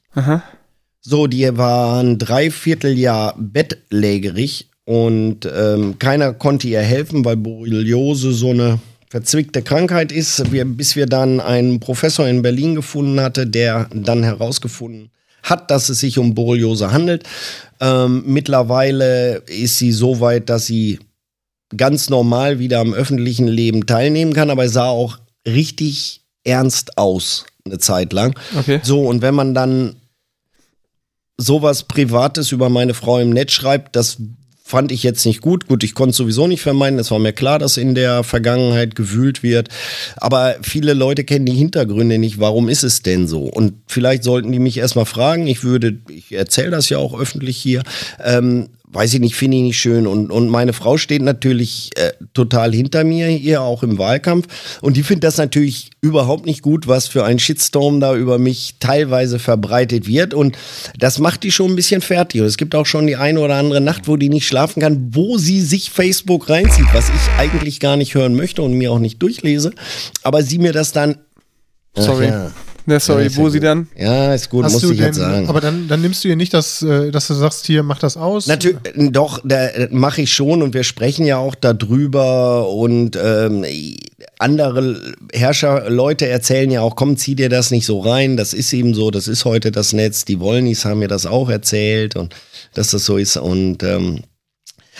So, 1.01 1.27
die 1.27 1.57
war 1.57 2.01
ein 2.01 2.17
Dreivierteljahr 2.17 3.35
bettlägerig 3.37 4.69
und 4.85 5.45
ähm, 5.45 5.99
keiner 5.99 6.33
konnte 6.33 6.67
ihr 6.67 6.81
helfen, 6.81 7.23
weil 7.23 7.37
Borreliose 7.37 8.33
so 8.33 8.49
eine 8.49 8.79
verzwickte 9.09 9.61
Krankheit 9.61 10.11
ist, 10.11 10.51
wir, 10.51 10.65
bis 10.65 10.95
wir 10.95 11.05
dann 11.05 11.39
einen 11.39 11.79
Professor 11.79 12.27
in 12.27 12.41
Berlin 12.41 12.75
gefunden 12.75 13.21
hatte, 13.21 13.47
der 13.47 13.89
dann 13.93 14.23
herausgefunden 14.23 15.09
hat, 15.43 15.71
dass 15.71 15.89
es 15.89 15.99
sich 15.99 16.17
um 16.17 16.35
Borreliose 16.35 16.91
handelt. 16.91 17.23
Ähm, 17.79 18.23
mittlerweile 18.25 19.43
ist 19.47 19.77
sie 19.77 19.91
so 19.91 20.19
weit, 20.19 20.49
dass 20.49 20.65
sie 20.65 20.99
ganz 21.75 22.09
normal 22.09 22.59
wieder 22.59 22.79
am 22.79 22.93
öffentlichen 22.93 23.47
Leben 23.47 23.85
teilnehmen 23.85 24.33
kann, 24.33 24.49
aber 24.49 24.67
sah 24.69 24.87
auch 24.87 25.19
richtig 25.45 26.21
ernst 26.43 26.97
aus 26.97 27.45
eine 27.65 27.79
Zeit 27.79 28.13
lang. 28.13 28.37
Okay. 28.57 28.79
So, 28.83 29.05
und 29.05 29.21
wenn 29.21 29.35
man 29.35 29.53
dann 29.53 29.97
sowas 31.37 31.83
Privates 31.83 32.51
über 32.51 32.69
meine 32.69 32.93
Frau 32.93 33.19
im 33.19 33.29
Netz 33.29 33.51
schreibt, 33.51 33.95
das 33.95 34.17
fand 34.67 34.91
ich 34.91 35.01
jetzt 35.01 35.25
nicht 35.25 35.39
gut. 35.39 35.67
Gut, 35.67 35.83
ich 35.85 35.95
konnte 35.95 36.11
es 36.11 36.17
sowieso 36.17 36.45
nicht 36.45 36.61
vermeiden. 36.61 36.99
Es 36.99 37.09
war 37.09 37.19
mir 37.19 37.31
klar, 37.31 37.57
dass 37.57 37.77
in 37.77 37.95
der 37.95 38.23
Vergangenheit 38.23 38.95
gewühlt 38.95 39.41
wird. 39.41 39.69
Aber 40.17 40.57
viele 40.61 40.93
Leute 40.93 41.23
kennen 41.23 41.45
die 41.45 41.53
Hintergründe 41.53 42.17
nicht. 42.17 42.39
Warum 42.39 42.67
ist 42.67 42.83
es 42.83 43.01
denn 43.01 43.29
so? 43.29 43.43
Und 43.43 43.75
vielleicht 43.87 44.25
sollten 44.25 44.51
die 44.51 44.59
mich 44.59 44.77
erstmal 44.77 45.05
fragen. 45.05 45.47
Ich 45.47 45.63
würde, 45.63 45.99
ich 46.09 46.33
erzähle 46.33 46.71
das 46.71 46.89
ja 46.89 46.97
auch 46.97 47.17
öffentlich 47.17 47.55
hier. 47.55 47.81
Ähm, 48.21 48.67
weiß 48.89 49.15
ich 49.15 49.19
nicht, 49.19 49.35
finde 49.35 49.57
ich 49.57 49.63
nicht 49.63 49.79
schön. 49.79 50.07
Und, 50.07 50.31
und 50.31 50.49
meine 50.49 50.71
Frau 50.71 50.97
steht 50.97 51.21
natürlich 51.21 51.89
äh, 51.95 52.11
total 52.33 52.73
hinter 52.73 53.03
mir 53.03 53.27
hier, 53.27 53.61
auch 53.61 53.83
im 53.83 53.97
Wahlkampf. 53.97 54.47
Und 54.81 54.95
die 54.95 55.03
findet 55.03 55.25
das 55.25 55.37
natürlich 55.37 55.91
überhaupt 56.01 56.45
nicht 56.45 56.61
gut, 56.61 56.87
was 56.87 57.07
für 57.07 57.25
ein 57.25 57.37
Shitstorm 57.37 57.99
da 57.99 58.15
über 58.15 58.39
mich 58.39 58.75
teilweise 58.79 59.39
verbreitet 59.39 60.07
wird. 60.07 60.33
Und 60.33 60.57
das 60.97 61.19
macht 61.19 61.43
die 61.43 61.51
schon 61.51 61.71
ein 61.71 61.75
bisschen 61.75 62.01
fertig. 62.01 62.41
Und 62.41 62.47
es 62.47 62.57
gibt 62.57 62.75
auch 62.75 62.85
schon 62.85 63.07
die 63.07 63.17
eine 63.17 63.41
oder 63.41 63.55
andere 63.55 63.81
Nacht, 63.81 64.07
wo 64.07 64.15
die 64.15 64.29
nicht 64.29 64.47
schlafen 64.47 64.81
kann, 64.81 65.09
wo 65.11 65.37
sie 65.37 65.61
sich 65.61 65.89
Facebook 65.89 66.49
reinzieht, 66.49 66.87
was 66.93 67.09
ich 67.09 67.39
eigentlich 67.39 67.79
gar 67.81 67.97
nicht 67.97 68.15
hören 68.15 68.35
möchte 68.35 68.61
und 68.61 68.73
mir 68.73 68.91
auch 68.91 68.99
nicht 68.99 69.21
durchlese. 69.21 69.71
Aber 70.23 70.43
sie 70.43 70.59
mir 70.59 70.71
das 70.71 70.93
dann. 70.93 71.17
Ach 71.95 72.03
Sorry. 72.03 72.27
ja. 72.27 72.51
Ne, 72.89 73.01
sorry, 73.01 73.25
Ja, 73.25 73.35
wo 73.35 73.43
ja 73.43 73.49
sie 73.49 73.59
dann? 73.59 73.87
Ja, 73.97 74.33
ist 74.33 74.49
gut, 74.49 74.63
Hast 74.63 74.71
muss 74.71 74.81
du 74.81 74.93
ich 74.93 74.99
jetzt 74.99 75.17
sagen. 75.17 75.49
aber 75.49 75.59
dann, 75.59 75.89
dann 75.89 76.01
nimmst 76.01 76.23
du 76.23 76.29
ihr 76.29 76.37
nicht, 76.37 76.53
das, 76.53 76.81
äh, 76.81 77.11
dass 77.11 77.27
du 77.27 77.33
sagst, 77.33 77.65
hier, 77.67 77.83
mach 77.83 77.99
das 77.99 78.15
aus. 78.15 78.47
Natürlich, 78.47 78.77
doch, 79.11 79.41
da 79.43 79.67
mache 79.91 80.21
ich 80.21 80.31
schon 80.33 80.61
und 80.63 80.73
wir 80.73 80.83
sprechen 80.85 81.25
ja 81.25 81.35
auch 81.37 81.53
darüber 81.53 82.69
und 82.69 83.19
ähm, 83.21 83.65
andere 84.39 85.01
Herrscher, 85.33 85.89
Leute 85.89 86.27
erzählen 86.27 86.71
ja 86.71 86.79
auch, 86.81 86.95
komm, 86.95 87.17
zieh 87.17 87.35
dir 87.35 87.49
das 87.49 87.71
nicht 87.71 87.85
so 87.85 87.99
rein, 87.99 88.37
das 88.37 88.53
ist 88.53 88.71
eben 88.71 88.93
so, 88.93 89.11
das 89.11 89.27
ist 89.27 89.43
heute 89.43 89.71
das 89.73 89.91
Netz, 89.91 90.23
die 90.23 90.39
Wollnis 90.39 90.85
haben 90.85 90.99
mir 90.99 91.09
das 91.09 91.25
auch 91.25 91.49
erzählt 91.49 92.15
und 92.15 92.33
dass 92.73 92.91
das 92.91 93.03
so 93.03 93.17
ist 93.17 93.35
und 93.35 93.83
ähm, 93.83 94.21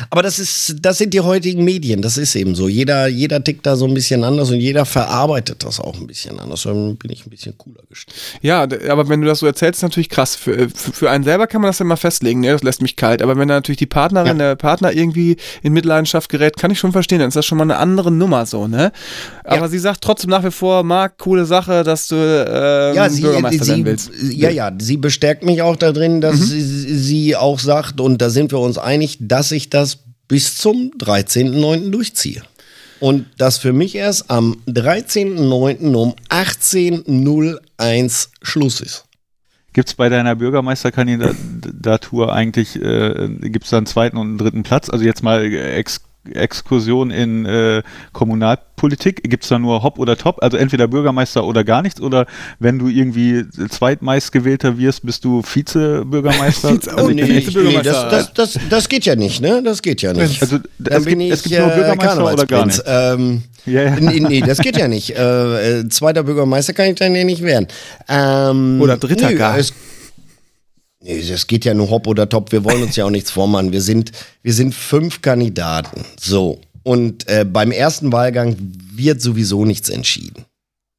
aber 0.10 0.22
das 0.24 0.40
ist, 0.40 0.76
das 0.82 0.98
sind 0.98 1.14
die 1.14 1.22
heutigen 1.22 1.64
Medien, 1.64 2.02
das 2.02 2.18
ist 2.18 2.36
eben 2.36 2.56
so. 2.56 2.68
Jeder, 2.68 3.08
jeder 3.08 3.44
tickt 3.44 3.66
da 3.66 3.76
so 3.76 3.86
ein 3.86 3.94
bisschen 3.94 4.24
anders 4.24 4.50
und 4.52 4.60
jeder 4.60 4.86
verarbeitet 4.86 5.64
das 5.64 5.80
auch 5.80 5.96
ein 6.00 6.08
bisschen 6.08 6.40
anders. 6.40 6.64
Dann 6.64 6.96
bin 6.98 7.12
ich 7.12 7.26
ein 7.26 7.30
bisschen 7.30 7.58
cooler 7.58 7.82
gestellt. 7.90 8.16
Ja, 8.42 8.62
aber 8.90 9.10
wenn 9.10 9.22
du 9.22 9.28
das 9.28 9.40
so 9.40 9.46
erzählst, 9.48 9.80
ist 9.80 9.84
natürlich 9.84 10.10
krass. 10.10 10.36
Für, 10.36 10.58
äh, 10.58 10.68
für 10.70 11.10
einen 11.10 11.24
selber 11.24 11.48
kann 11.48 11.62
man 11.62 11.70
das 11.70 11.80
ja 11.80 11.86
mal 11.86 11.96
festlegen, 11.96 12.42
ne? 12.42 12.52
das 12.52 12.64
lässt 12.64 12.82
mich 12.82 12.96
kalt. 12.96 13.22
Aber 13.22 13.38
wenn 13.38 13.48
da 13.48 13.56
natürlich 13.56 13.78
die 13.80 13.86
Partnerin, 13.86 14.38
der 14.38 14.56
Partner 14.56 14.92
irgendwie 14.94 15.38
in 15.64 15.74
Mitleidenschaft 15.74 16.30
gerät, 16.30 16.58
kann 16.58 16.72
ich 16.72 16.80
schon 16.80 16.92
verstehen, 16.92 17.20
dann 17.20 17.30
ist 17.30 17.36
das 17.36 17.46
schon 17.46 17.58
mal 17.58 17.64
eine 17.64 17.78
andere 17.78 18.12
Nummer 18.12 18.46
so, 18.46 18.68
ne? 18.68 18.92
Aber 19.44 19.62
Ja. 19.64 19.68
sie 19.70 19.80
sagt 19.80 20.02
trotzdem 20.02 20.30
nach 20.30 20.44
wie 20.44 20.52
vor, 20.52 20.84
Marc, 20.84 21.18
coole 21.18 21.46
Sache, 21.46 21.84
dass 21.84 22.08
du 22.08 22.16
ähm, 22.16 22.96
ja, 22.96 23.10
sie, 23.10 23.22
Bürgermeister 23.22 23.64
sie, 23.66 23.72
werden 23.72 23.86
willst. 23.86 24.12
Ja, 24.32 24.50
ja, 24.50 24.72
sie 24.78 24.98
bestärkt 24.98 25.44
mich 25.44 25.62
auch 25.62 25.76
darin, 25.76 26.22
dass 26.22 26.36
Mhm. 26.40 26.44
sie, 26.44 26.98
sie 27.00 27.36
auch 27.36 27.60
sagt, 27.60 28.00
und 28.02 28.22
da 28.22 28.30
sind 28.30 28.52
wir 28.52 28.60
uns 28.60 28.78
einig, 28.78 29.18
dass 29.22 29.52
ich 29.52 29.70
das 29.70 29.87
bis 30.28 30.58
zum 30.58 30.92
13.09. 30.98 31.92
durchziehe. 31.92 32.42
Und 33.00 33.28
das 33.38 33.60
für 33.60 33.74
mich 33.74 33.94
erst 33.96 34.32
am 34.32 34.58
13.09. 34.68 35.96
um 35.96 36.16
18.01 36.30 38.30
Schluss 38.42 38.82
ist. 38.82 39.04
Gibt 39.74 39.90
es 39.90 39.96
bei 39.96 40.10
deiner 40.10 40.36
Bürgermeisterkandidatur 40.36 42.34
eigentlich, 42.34 42.82
äh, 42.82 43.30
gibt 43.42 43.66
es 43.66 43.70
da 43.70 43.78
einen 43.78 43.86
zweiten 43.86 44.18
und 44.18 44.28
einen 44.28 44.40
dritten 44.40 44.64
Platz? 44.64 44.90
Also 44.90 45.06
jetzt 45.06 45.22
mal 45.22 45.46
Ex 45.54 46.02
Exkursion 46.34 47.12
in 47.12 47.46
äh, 47.46 47.84
Kommunalpolitik, 48.14 49.24
gibt 49.30 49.44
es 49.44 49.50
da 49.50 49.60
nur 49.60 49.84
Hop 49.84 50.00
oder 50.00 50.18
Top? 50.18 50.42
Also 50.44 50.58
entweder 50.58 50.88
Bürgermeister 50.88 51.46
oder 51.46 51.64
gar 51.64 51.82
nichts? 51.82 52.02
Oder 52.02 52.26
wenn 52.60 52.80
du 52.80 52.88
irgendwie 52.88 53.46
zweitmeistgewählter 53.70 54.78
wirst, 54.78 55.06
bist 55.06 55.24
du 55.26 55.42
Vizebürgermeister? 55.44 56.70
Vize- 56.74 56.90
also 56.90 57.06
Oh 57.10 57.10
nee, 57.12 57.22
echt- 57.22 57.56
nee 57.56 57.80
das, 57.84 58.10
das, 58.10 58.34
das, 58.34 58.60
das 58.70 58.90
geht 58.90 59.06
ja 59.06 59.16
nicht, 59.16 59.42
ne? 59.42 59.62
Das 59.64 59.82
geht 59.82 60.02
ja 60.02 60.14
nicht. 60.14 60.42
also 60.42 60.58
es 60.84 61.06
gibt, 61.06 61.22
ich 61.22 61.32
es 61.32 61.44
gibt 61.44 61.60
nur 61.60 61.72
äh, 61.72 61.76
Bürgermeister 61.76 62.34
oder 62.34 62.46
gar 62.46 62.66
nicht. 62.66 62.84
Ähm, 62.86 63.44
Ja, 63.68 63.84
ja. 63.84 63.96
Nee, 64.00 64.22
nee, 64.22 64.40
das 64.40 64.60
geht 64.60 64.78
ja 64.78 64.88
nicht. 64.88 65.10
Äh, 65.18 65.80
äh, 65.82 65.90
zweiter 65.90 66.24
Bürgermeister 66.24 66.72
kann 66.72 66.86
ich 66.86 66.96
dann 66.96 67.14
ja 67.14 67.26
nicht 67.26 67.44
werden. 67.44 67.68
Ähm, 68.08 68.80
Oder 68.82 68.96
dritter 68.96 69.30
nö, 69.30 69.36
gar. 69.36 69.58
Es, 69.58 69.74
nee, 71.08 71.24
das 71.28 71.48
geht 71.48 71.66
ja 71.66 71.74
nur 71.74 71.90
hopp 71.90 72.08
oder 72.08 72.30
top. 72.30 72.52
Wir 72.52 72.64
wollen 72.64 72.84
uns 72.84 72.96
ja 72.96 73.06
auch 73.06 73.10
nichts 73.10 73.32
vormachen. 73.32 73.72
Wir 73.72 73.82
sind, 73.82 74.12
wir 74.44 74.54
sind 74.54 74.76
fünf 74.76 75.22
Kandidaten. 75.22 76.06
So. 76.20 76.62
Und 76.84 77.28
äh, 77.28 77.46
beim 77.46 77.72
ersten 77.72 78.12
Wahlgang 78.12 78.56
wird 78.94 79.22
sowieso 79.22 79.66
nichts 79.66 79.90
entschieden. 79.90 80.46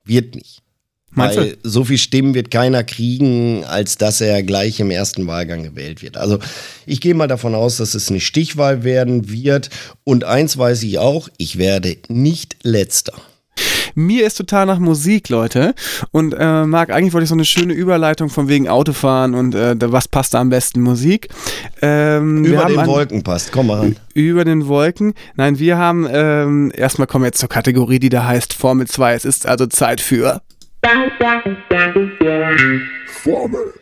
Wird 0.04 0.34
nicht. 0.34 0.62
Meinst 1.10 1.38
Weil 1.38 1.56
so 1.62 1.84
viel 1.84 1.98
Stimmen 1.98 2.34
wird 2.34 2.50
keiner 2.50 2.84
kriegen, 2.84 3.64
als 3.64 3.96
dass 3.96 4.20
er 4.20 4.42
gleich 4.42 4.78
im 4.80 4.90
ersten 4.90 5.26
Wahlgang 5.26 5.62
gewählt 5.62 6.02
wird. 6.02 6.16
Also 6.16 6.38
ich 6.84 7.00
gehe 7.00 7.14
mal 7.14 7.26
davon 7.26 7.54
aus, 7.54 7.78
dass 7.78 7.94
es 7.94 8.10
eine 8.10 8.20
Stichwahl 8.20 8.84
werden 8.84 9.30
wird. 9.30 9.70
Und 10.04 10.24
eins 10.24 10.58
weiß 10.58 10.82
ich 10.82 10.98
auch, 10.98 11.28
ich 11.38 11.56
werde 11.58 11.96
nicht 12.08 12.56
letzter. 12.62 13.14
Mir 13.98 14.26
ist 14.26 14.36
total 14.36 14.66
nach 14.66 14.78
Musik, 14.78 15.28
Leute. 15.28 15.74
Und 16.12 16.32
äh, 16.38 16.64
Marc, 16.64 16.90
eigentlich 16.90 17.12
wollte 17.12 17.24
ich 17.24 17.28
so 17.30 17.34
eine 17.34 17.44
schöne 17.44 17.72
Überleitung 17.72 18.28
von 18.28 18.46
wegen 18.46 18.68
Autofahren 18.68 19.34
und 19.34 19.56
äh, 19.56 19.74
was 19.80 20.06
passt 20.06 20.34
da 20.34 20.40
am 20.40 20.50
besten 20.50 20.80
Musik. 20.80 21.28
Ähm, 21.82 22.44
Über 22.44 22.66
den 22.66 22.86
Wolken 22.86 23.24
passt. 23.24 23.50
Komm 23.50 23.66
mal 23.66 23.78
ran. 23.80 23.96
Über 24.14 24.44
den 24.44 24.68
Wolken. 24.68 25.14
Nein, 25.34 25.58
wir 25.58 25.78
haben, 25.78 26.06
ähm, 26.08 26.70
erstmal 26.72 27.08
kommen 27.08 27.24
wir 27.24 27.28
jetzt 27.28 27.40
zur 27.40 27.48
Kategorie, 27.48 27.98
die 27.98 28.08
da 28.08 28.24
heißt 28.24 28.54
Formel 28.54 28.86
2. 28.86 29.14
Es 29.14 29.24
ist 29.24 29.46
also 29.46 29.66
Zeit 29.66 30.00
für. 30.00 30.42
Formel 33.22 33.74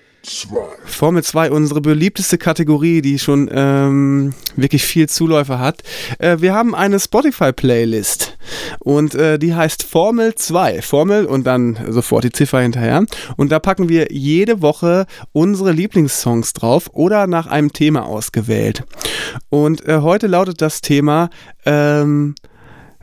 2, 1.22 1.50
unsere 1.50 1.80
beliebteste 1.80 2.36
Kategorie, 2.36 3.00
die 3.00 3.18
schon 3.18 3.48
ähm, 3.52 4.34
wirklich 4.56 4.84
viel 4.84 5.08
Zuläufer 5.08 5.58
hat. 5.58 5.82
Äh, 6.18 6.38
wir 6.40 6.52
haben 6.52 6.74
eine 6.74 6.98
Spotify-Playlist 6.98 8.36
und 8.80 9.14
äh, 9.14 9.38
die 9.38 9.54
heißt 9.54 9.84
Formel 9.84 10.34
2. 10.34 10.82
Formel 10.82 11.26
und 11.26 11.46
dann 11.46 11.78
sofort 11.88 12.24
die 12.24 12.32
Ziffer 12.32 12.60
hinterher. 12.60 13.04
Und 13.36 13.52
da 13.52 13.60
packen 13.60 13.88
wir 13.88 14.08
jede 14.10 14.62
Woche 14.62 15.06
unsere 15.32 15.72
Lieblingssongs 15.72 16.52
drauf 16.54 16.90
oder 16.92 17.26
nach 17.26 17.46
einem 17.46 17.72
Thema 17.72 18.06
ausgewählt. 18.06 18.82
Und 19.48 19.86
äh, 19.86 19.98
heute 19.98 20.26
lautet 20.26 20.60
das 20.60 20.80
Thema 20.80 21.30
ähm, 21.64 22.34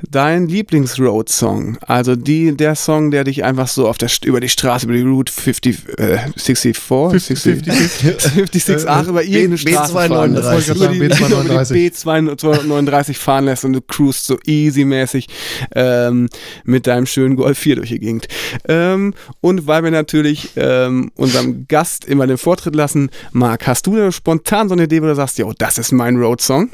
Dein 0.10 0.48
Lieblings-Road-Song, 0.48 1.78
also 1.82 2.16
die, 2.16 2.56
der 2.58 2.76
Song, 2.76 3.10
der 3.10 3.24
dich 3.24 3.44
einfach 3.44 3.68
so 3.68 3.88
auf 3.88 3.98
der, 3.98 4.10
über 4.26 4.42
die 4.42 4.50
Straße, 4.50 4.86
über 4.86 4.96
die 4.96 5.02
Route 5.02 5.32
50, 5.32 5.98
äh, 5.98 6.18
64, 6.36 6.78
50, 6.78 7.40
56, 7.40 8.90
ach, 8.90 9.08
über 9.08 9.24
irgendeine 9.24 9.58
Straße 9.58 9.94
fahren 9.94 10.34
lässt, 10.34 10.70
über 10.70 10.88
die, 10.90 10.98
über 10.98 11.08
die 11.08 11.90
B239 11.90 13.14
fahren 13.14 13.46
lässt 13.46 13.64
und 13.64 13.74
du 13.74 13.82
cruist 13.82 14.26
so 14.26 14.38
easy-mäßig 14.46 15.28
ähm, 15.74 16.28
mit 16.66 16.86
deinem 16.86 17.06
schönen 17.06 17.38
Golf 17.38 17.58
4 17.58 17.78
durch 17.78 17.90
die 17.90 18.00
Gegend. 18.00 18.28
Ähm, 18.68 19.14
und 19.40 19.68
weil 19.68 19.84
wir 19.84 19.92
natürlich 19.92 20.52
ähm, 20.58 21.12
unserem 21.16 21.66
Gast 21.68 22.04
immer 22.06 22.28
den 22.28 22.38
Vortritt 22.38 22.76
lassen, 22.76 23.10
Marc, 23.32 23.68
hast 23.68 23.88
du 23.88 24.12
spontan 24.12 24.68
so 24.68 24.74
eine 24.74 24.84
Idee, 24.84 25.02
wo 25.02 25.06
du 25.06 25.16
sagst, 25.16 25.38
jo, 25.38 25.54
das 25.58 25.78
ist 25.78 25.94
mein 25.94 26.18
Road-Song? 26.18 26.70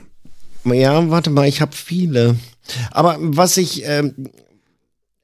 Ja, 0.66 1.10
warte 1.10 1.30
mal, 1.30 1.48
ich 1.48 1.62
habe 1.62 1.76
viele. 1.76 2.36
Aber 2.92 3.18
was 3.20 3.58
ich 3.58 3.84
ähm, 3.86 4.14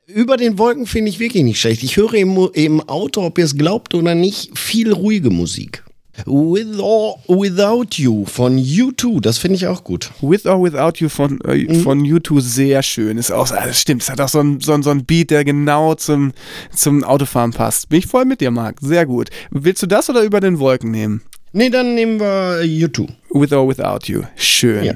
über 0.08 0.38
den 0.38 0.58
Wolken 0.58 0.86
finde 0.86 1.10
ich 1.10 1.20
wirklich 1.20 1.43
nicht 1.43 1.60
schlecht. 1.60 1.84
Ich 1.84 1.98
höre 1.98 2.14
im, 2.14 2.50
im 2.54 2.82
Auto, 2.82 3.26
ob 3.26 3.38
ihr 3.38 3.46
es 3.46 3.58
glaubt 3.58 3.93
oder 3.93 4.16
nicht, 4.16 4.58
viel 4.58 4.91
ruhige 4.93 5.30
Musik. 5.30 5.84
With 6.26 6.80
or 6.80 7.20
Without 7.28 7.96
You 7.96 8.26
von 8.26 8.58
U2, 8.58 9.20
das 9.20 9.38
finde 9.38 9.56
ich 9.58 9.68
auch 9.68 9.84
gut. 9.84 10.12
With 10.22 10.46
or 10.46 10.64
Without 10.64 11.00
You 11.00 11.10
von, 11.10 11.41
äh, 11.41 11.66
mhm. 11.66 11.82
von 11.82 12.02
U2 12.02 12.39
sehr 12.39 12.84
schön. 12.84 13.18
Ist 13.18 13.32
auch, 13.32 13.50
das 13.50 13.82
stimmt, 13.82 14.04
es 14.04 14.10
hat 14.10 14.22
auch 14.22 14.30
so 14.30 14.39
ein, 14.39 14.62
so, 14.62 14.74
ein, 14.74 14.84
so 14.84 14.91
ein 14.91 15.06
Beat, 15.06 15.32
der 15.32 15.43
genau 15.43 15.96
zum, 15.96 16.32
zum 16.74 17.04
Autofahren 17.04 17.52
passt. 17.52 17.89
Bin 17.89 18.00
ich 18.00 18.08
voll 18.08 18.24
mit 18.24 18.39
dir, 18.39 18.52
Marc. 18.52 18.78
Sehr 18.80 19.06
gut. 19.06 19.30
Willst 19.52 19.84
du 19.84 19.88
das 19.88 20.10
oder 20.10 20.24
über 20.24 20.39
den 20.39 20.60
Wolken 20.60 20.91
nehmen? 20.91 21.22
Nee, 21.52 21.70
dann 21.70 21.96
nehmen 21.96 22.20
wir 22.20 22.62
U2. 22.62 23.10
With 23.32 23.52
or 23.52 23.68
Without 23.68 24.06
You. 24.06 24.24
Schön. 24.36 24.86
Ja. 24.86 24.93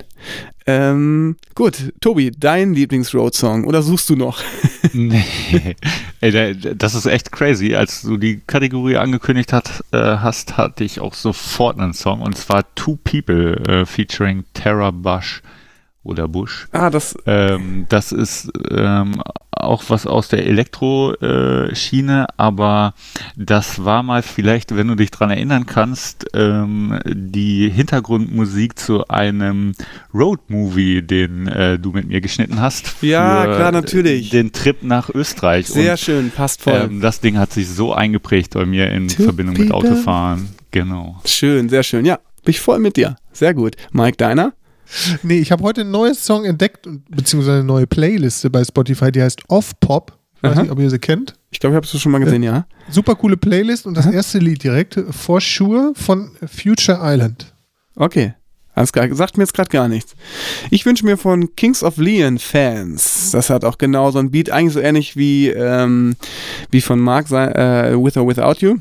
Ähm, 0.72 1.36
gut, 1.56 1.94
Tobi, 2.00 2.30
dein 2.30 2.76
Lieblings-Road-Song 2.76 3.64
oder 3.64 3.82
suchst 3.82 4.08
du 4.12 4.16
noch? 4.16 4.40
nee, 4.94 5.76
Ey, 6.22 6.56
das 6.76 6.94
ist 6.94 7.08
echt 7.08 7.32
crazy. 7.32 7.74
Als 7.74 8.04
du 8.04 8.18
die 8.18 8.42
Kategorie 8.46 8.98
angekündigt 8.98 9.52
hat, 9.52 9.84
äh, 9.92 9.98
hast, 9.98 10.58
hatte 10.58 10.84
ich 10.84 11.00
auch 11.00 11.16
sofort 11.16 11.80
einen 11.80 11.94
Song 11.94 12.22
und 12.22 12.38
zwar 12.38 12.64
Two 12.76 13.00
People 13.04 13.56
äh, 13.68 13.86
featuring 13.88 14.44
Tara 14.54 14.92
Bush 14.92 15.42
oder 16.04 16.28
Bush. 16.28 16.68
Ah, 16.72 16.90
das. 16.90 17.16
Ähm, 17.26 17.86
das 17.90 18.12
ist 18.12 18.52
ähm, 18.72 19.22
auch 19.52 19.84
was 19.90 20.08
aus 20.08 20.30
der 20.30 20.46
Elektro-Schiene, 20.48 22.28
aber 22.38 22.94
das 23.36 23.84
war 23.84 24.04
mal 24.04 24.22
vielleicht, 24.22 24.76
wenn 24.76 24.88
du 24.88 24.96
dich 24.96 25.12
dran 25.12 25.30
erinnern 25.30 25.66
kannst, 25.66 26.26
ähm, 26.34 27.00
die 27.06 27.70
Hintergrundmusik 27.70 28.80
zu 28.80 29.08
einem 29.10 29.74
Road-Movie, 30.14 31.02
den 31.02 31.48
äh, 31.48 31.78
du 31.78 31.92
mit 31.92 32.08
mir 32.08 32.22
geschnitten 32.22 32.62
hast. 32.62 32.96
Ja, 33.02 33.44
klar, 33.46 33.72
natürlich. 33.72 34.30
Den 34.30 34.54
Trip 34.54 34.82
nach 34.84 35.10
Österreich. 35.10 35.68
Sehr 35.68 35.92
Und, 35.92 36.00
schön, 36.00 36.32
passt 36.32 36.62
voll. 36.62 36.88
Ähm, 36.90 37.02
das 37.02 37.20
Ding 37.20 37.38
hat 37.38 37.52
sich 37.52 37.68
so 37.68 37.94
eingeprägt 37.94 38.54
bei 38.54 38.66
mir 38.66 38.90
in 38.92 39.10
Two 39.10 39.24
Verbindung 39.24 39.56
people. 39.56 39.66
mit 39.66 39.74
Autofahren. 39.74 40.50
Genau. 40.72 41.20
Schön, 41.26 41.68
sehr 41.68 41.84
schön. 41.84 42.06
Ja, 42.06 42.20
bin 42.44 42.52
ich 42.52 42.62
voll 42.62 42.80
mit 42.80 42.96
dir. 42.96 43.18
Sehr 43.34 43.54
gut. 43.54 43.76
Mike, 43.92 44.18
deiner? 44.18 44.54
Nee, 45.24 45.40
ich 45.40 45.52
habe 45.52 45.64
heute 45.64 45.82
einen 45.82 45.92
neuen 45.92 46.16
Song 46.16 46.46
entdeckt, 46.46 46.88
beziehungsweise 47.10 47.60
eine 47.60 47.64
neue 47.64 47.88
Playliste 47.88 48.50
bei 48.50 48.64
Spotify, 48.64 49.12
die 49.12 49.22
heißt 49.22 49.42
Off 49.48 49.80
Pop. 49.80 50.18
Weiß 50.42 50.54
Aha. 50.54 50.62
nicht, 50.62 50.72
ob 50.72 50.80
ihr 50.80 50.90
sie 50.90 51.00
kennt. 51.00 51.34
Ich 51.52 51.60
glaube, 51.60 51.74
ich 51.74 51.76
habe 51.78 51.86
es 51.86 52.02
schon 52.02 52.12
mal 52.12 52.20
gesehen, 52.20 52.44
ja. 52.44 52.66
Super 52.90 53.16
coole 53.16 53.36
Playlist 53.36 53.86
und 53.86 53.96
das 53.96 54.06
Aha. 54.08 54.14
erste 54.14 54.40
Lied 54.40 54.64
direkt, 54.64 54.98
For 55.12 55.42
Sure 55.42 55.92
von 55.96 56.32
Future 56.48 57.00
Island. 57.02 57.54
Okay. 57.96 58.34
Alles 58.74 58.94
klar, 58.94 59.14
sagt 59.14 59.38
mir 59.38 59.44
jetzt 59.44 59.54
gerade 59.54 59.70
gar 59.70 59.90
nichts. 59.90 60.16
Ich 60.70 60.86
wünsche 60.86 61.06
mir 61.06 61.18
von 61.18 61.54
Kings 61.58 61.84
of 61.84 61.98
Leon 61.98 62.40
Fans, 62.40 63.32
das 63.32 63.50
hat 63.50 63.66
auch 63.66 63.78
genau 63.78 64.12
so 64.12 64.20
ein 64.20 64.32
Beat, 64.32 64.52
eigentlich 64.52 64.74
so 64.74 64.80
ähnlich 64.80 65.18
wie, 65.18 65.50
ähm, 65.50 66.16
wie 66.72 66.80
von 66.80 66.98
Mark 66.98 67.30
äh, 67.30 67.94
With 68.02 68.16
or 68.16 68.26
Without 68.26 68.66
You. 68.66 68.78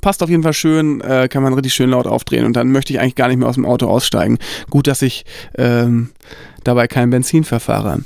Passt 0.00 0.22
auf 0.22 0.30
jeden 0.30 0.42
Fall 0.42 0.52
schön, 0.52 1.00
äh, 1.00 1.28
kann 1.28 1.42
man 1.42 1.54
richtig 1.54 1.74
schön 1.74 1.90
laut 1.90 2.06
aufdrehen 2.06 2.44
und 2.44 2.54
dann 2.54 2.70
möchte 2.70 2.92
ich 2.92 3.00
eigentlich 3.00 3.14
gar 3.14 3.28
nicht 3.28 3.38
mehr 3.38 3.48
aus 3.48 3.54
dem 3.54 3.66
Auto 3.66 3.86
aussteigen. 3.86 4.38
Gut, 4.70 4.86
dass 4.86 5.02
ich 5.02 5.24
ähm, 5.56 6.10
dabei 6.64 6.86
kein 6.86 7.10
Benzin 7.10 7.44
verfahre. 7.44 8.00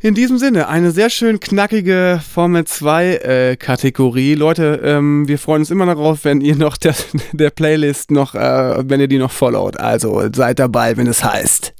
In 0.00 0.14
diesem 0.14 0.38
Sinne, 0.38 0.68
eine 0.68 0.92
sehr 0.92 1.10
schön 1.10 1.40
knackige 1.40 2.20
Formel 2.32 2.64
2 2.64 3.56
äh. 3.58 4.34
Leute, 4.34 4.80
ähm, 4.84 5.26
wir 5.26 5.40
freuen 5.40 5.62
uns 5.62 5.70
immer 5.70 5.86
darauf, 5.86 6.24
wenn 6.24 6.40
ihr 6.40 6.54
noch 6.54 6.76
der, 6.78 6.94
der 7.32 7.50
Playlist 7.50 8.12
noch, 8.12 8.36
äh, 8.36 8.88
wenn 8.88 9.00
ihr 9.00 9.08
die 9.08 9.18
noch 9.18 9.32
followt. 9.32 9.80
Also 9.80 10.22
seid 10.32 10.60
dabei, 10.60 10.96
wenn 10.96 11.08
es 11.08 11.24
heißt. 11.24 11.74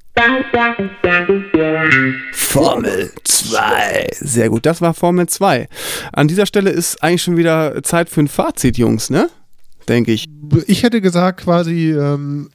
Formel 2.33 3.13
2. 3.23 4.07
Sehr 4.19 4.49
gut, 4.49 4.67
das 4.67 4.81
war 4.81 4.93
Formel 4.93 5.29
2. 5.29 5.69
An 6.13 6.27
dieser 6.27 6.45
Stelle 6.45 6.71
ist 6.71 7.01
eigentlich 7.05 7.23
schon 7.23 7.37
wieder 7.37 7.81
Zeit 7.85 8.09
für 8.09 8.23
ein 8.23 8.27
Fazit, 8.27 8.79
Jungs, 8.79 9.11
ne? 9.11 9.31
Denke 9.89 10.11
ich. 10.11 10.29
Ich 10.67 10.83
hätte 10.83 11.01
gesagt, 11.01 11.43
quasi, 11.43 11.93
ähm, 11.93 12.51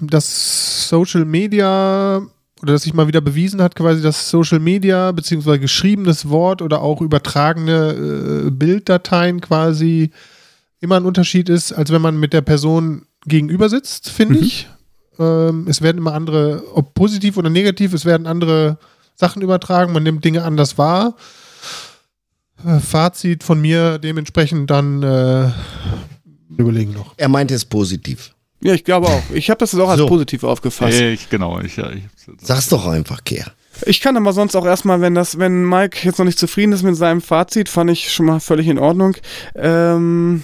dass 0.00 0.88
Social 0.88 1.26
Media 1.26 2.22
oder 2.62 2.72
dass 2.72 2.84
sich 2.84 2.94
mal 2.94 3.06
wieder 3.06 3.20
bewiesen 3.20 3.60
hat, 3.60 3.76
quasi, 3.76 4.00
dass 4.00 4.30
Social 4.30 4.60
Media 4.60 5.12
beziehungsweise 5.12 5.60
geschriebenes 5.60 6.30
Wort 6.30 6.62
oder 6.62 6.80
auch 6.80 7.02
übertragene 7.02 8.46
äh, 8.46 8.50
Bilddateien 8.50 9.42
quasi 9.42 10.12
immer 10.80 10.96
ein 10.96 11.04
Unterschied 11.04 11.50
ist, 11.50 11.72
als 11.72 11.92
wenn 11.92 12.00
man 12.00 12.18
mit 12.18 12.32
der 12.32 12.40
Person 12.40 13.04
gegenüber 13.26 13.68
sitzt, 13.68 14.08
finde 14.08 14.38
mhm. 14.38 14.44
ich. 14.44 14.68
Ähm, 15.18 15.66
es 15.68 15.82
werden 15.82 15.98
immer 15.98 16.14
andere, 16.14 16.62
ob 16.74 16.94
positiv 16.94 17.36
oder 17.36 17.50
negativ, 17.50 17.92
es 17.92 18.04
werden 18.04 18.26
andere 18.26 18.78
Sachen 19.14 19.42
übertragen, 19.42 19.92
man 19.92 20.02
nimmt 20.02 20.24
Dinge 20.24 20.44
anders 20.44 20.76
wahr. 20.78 21.14
Äh, 22.64 22.80
Fazit 22.80 23.44
von 23.44 23.60
mir 23.60 23.98
dementsprechend 23.98 24.70
dann 24.70 25.02
äh, 25.02 25.50
überlegen 26.56 26.92
noch. 26.92 27.14
Er 27.16 27.28
meinte 27.28 27.54
es 27.54 27.64
positiv. 27.64 28.32
Ja, 28.60 28.72
ich 28.72 28.84
glaube 28.84 29.08
auch. 29.08 29.22
Ich 29.32 29.50
habe 29.50 29.58
das 29.58 29.72
jetzt 29.72 29.80
auch 29.80 29.90
als 29.90 29.98
so. 29.98 30.06
positiv 30.06 30.42
aufgefasst. 30.42 30.98
Ich, 30.98 31.28
genau. 31.28 31.60
Ich, 31.60 31.76
ich, 31.76 32.02
Sag's 32.40 32.68
doch 32.68 32.86
einfach, 32.86 33.22
Kehr. 33.22 33.52
Ich 33.86 34.00
kann 34.00 34.16
aber 34.16 34.32
sonst 34.32 34.56
auch 34.56 34.64
erstmal, 34.64 35.00
wenn 35.00 35.14
das, 35.14 35.38
wenn 35.38 35.68
Mike 35.68 35.98
jetzt 36.02 36.18
noch 36.18 36.24
nicht 36.24 36.38
zufrieden 36.38 36.72
ist 36.72 36.82
mit 36.82 36.96
seinem 36.96 37.20
Fazit, 37.20 37.68
fand 37.68 37.90
ich 37.90 38.12
schon 38.12 38.26
mal 38.26 38.40
völlig 38.40 38.68
in 38.68 38.78
Ordnung. 38.78 39.16
Ähm, 39.54 40.42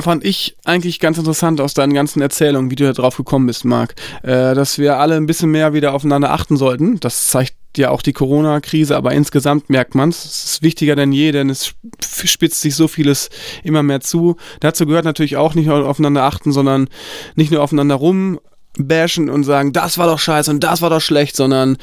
fand 0.00 0.24
ich 0.24 0.56
eigentlich 0.64 1.00
ganz 1.00 1.18
interessant 1.18 1.60
aus 1.60 1.74
deinen 1.74 1.94
ganzen 1.94 2.22
Erzählungen, 2.22 2.70
wie 2.70 2.76
du 2.76 2.84
da 2.84 2.92
drauf 2.92 3.16
gekommen 3.16 3.46
bist, 3.46 3.64
Marc, 3.64 3.94
äh, 4.22 4.54
dass 4.54 4.78
wir 4.78 4.98
alle 4.98 5.16
ein 5.16 5.26
bisschen 5.26 5.50
mehr 5.50 5.72
wieder 5.72 5.94
aufeinander 5.94 6.32
achten 6.32 6.56
sollten. 6.56 7.00
Das 7.00 7.28
zeigt 7.28 7.54
ja 7.76 7.90
auch 7.90 8.02
die 8.02 8.12
Corona-Krise, 8.12 8.96
aber 8.96 9.12
insgesamt 9.12 9.70
merkt 9.70 9.94
man 9.94 10.08
es. 10.08 10.24
Es 10.24 10.44
ist 10.44 10.62
wichtiger 10.62 10.96
denn 10.96 11.12
je, 11.12 11.32
denn 11.32 11.50
es 11.50 11.74
spitzt 12.24 12.60
sich 12.60 12.74
so 12.74 12.88
vieles 12.88 13.28
immer 13.62 13.82
mehr 13.82 14.00
zu. 14.00 14.36
Dazu 14.60 14.86
gehört 14.86 15.04
natürlich 15.04 15.36
auch 15.36 15.54
nicht 15.54 15.66
nur 15.66 15.86
aufeinander 15.86 16.24
achten, 16.24 16.52
sondern 16.52 16.88
nicht 17.34 17.50
nur 17.50 17.62
aufeinander 17.62 17.96
rumbashen 17.96 19.28
und 19.28 19.44
sagen, 19.44 19.72
das 19.72 19.98
war 19.98 20.06
doch 20.06 20.18
scheiße 20.18 20.50
und 20.50 20.64
das 20.64 20.82
war 20.82 20.90
doch 20.90 21.00
schlecht, 21.00 21.36
sondern 21.36 21.76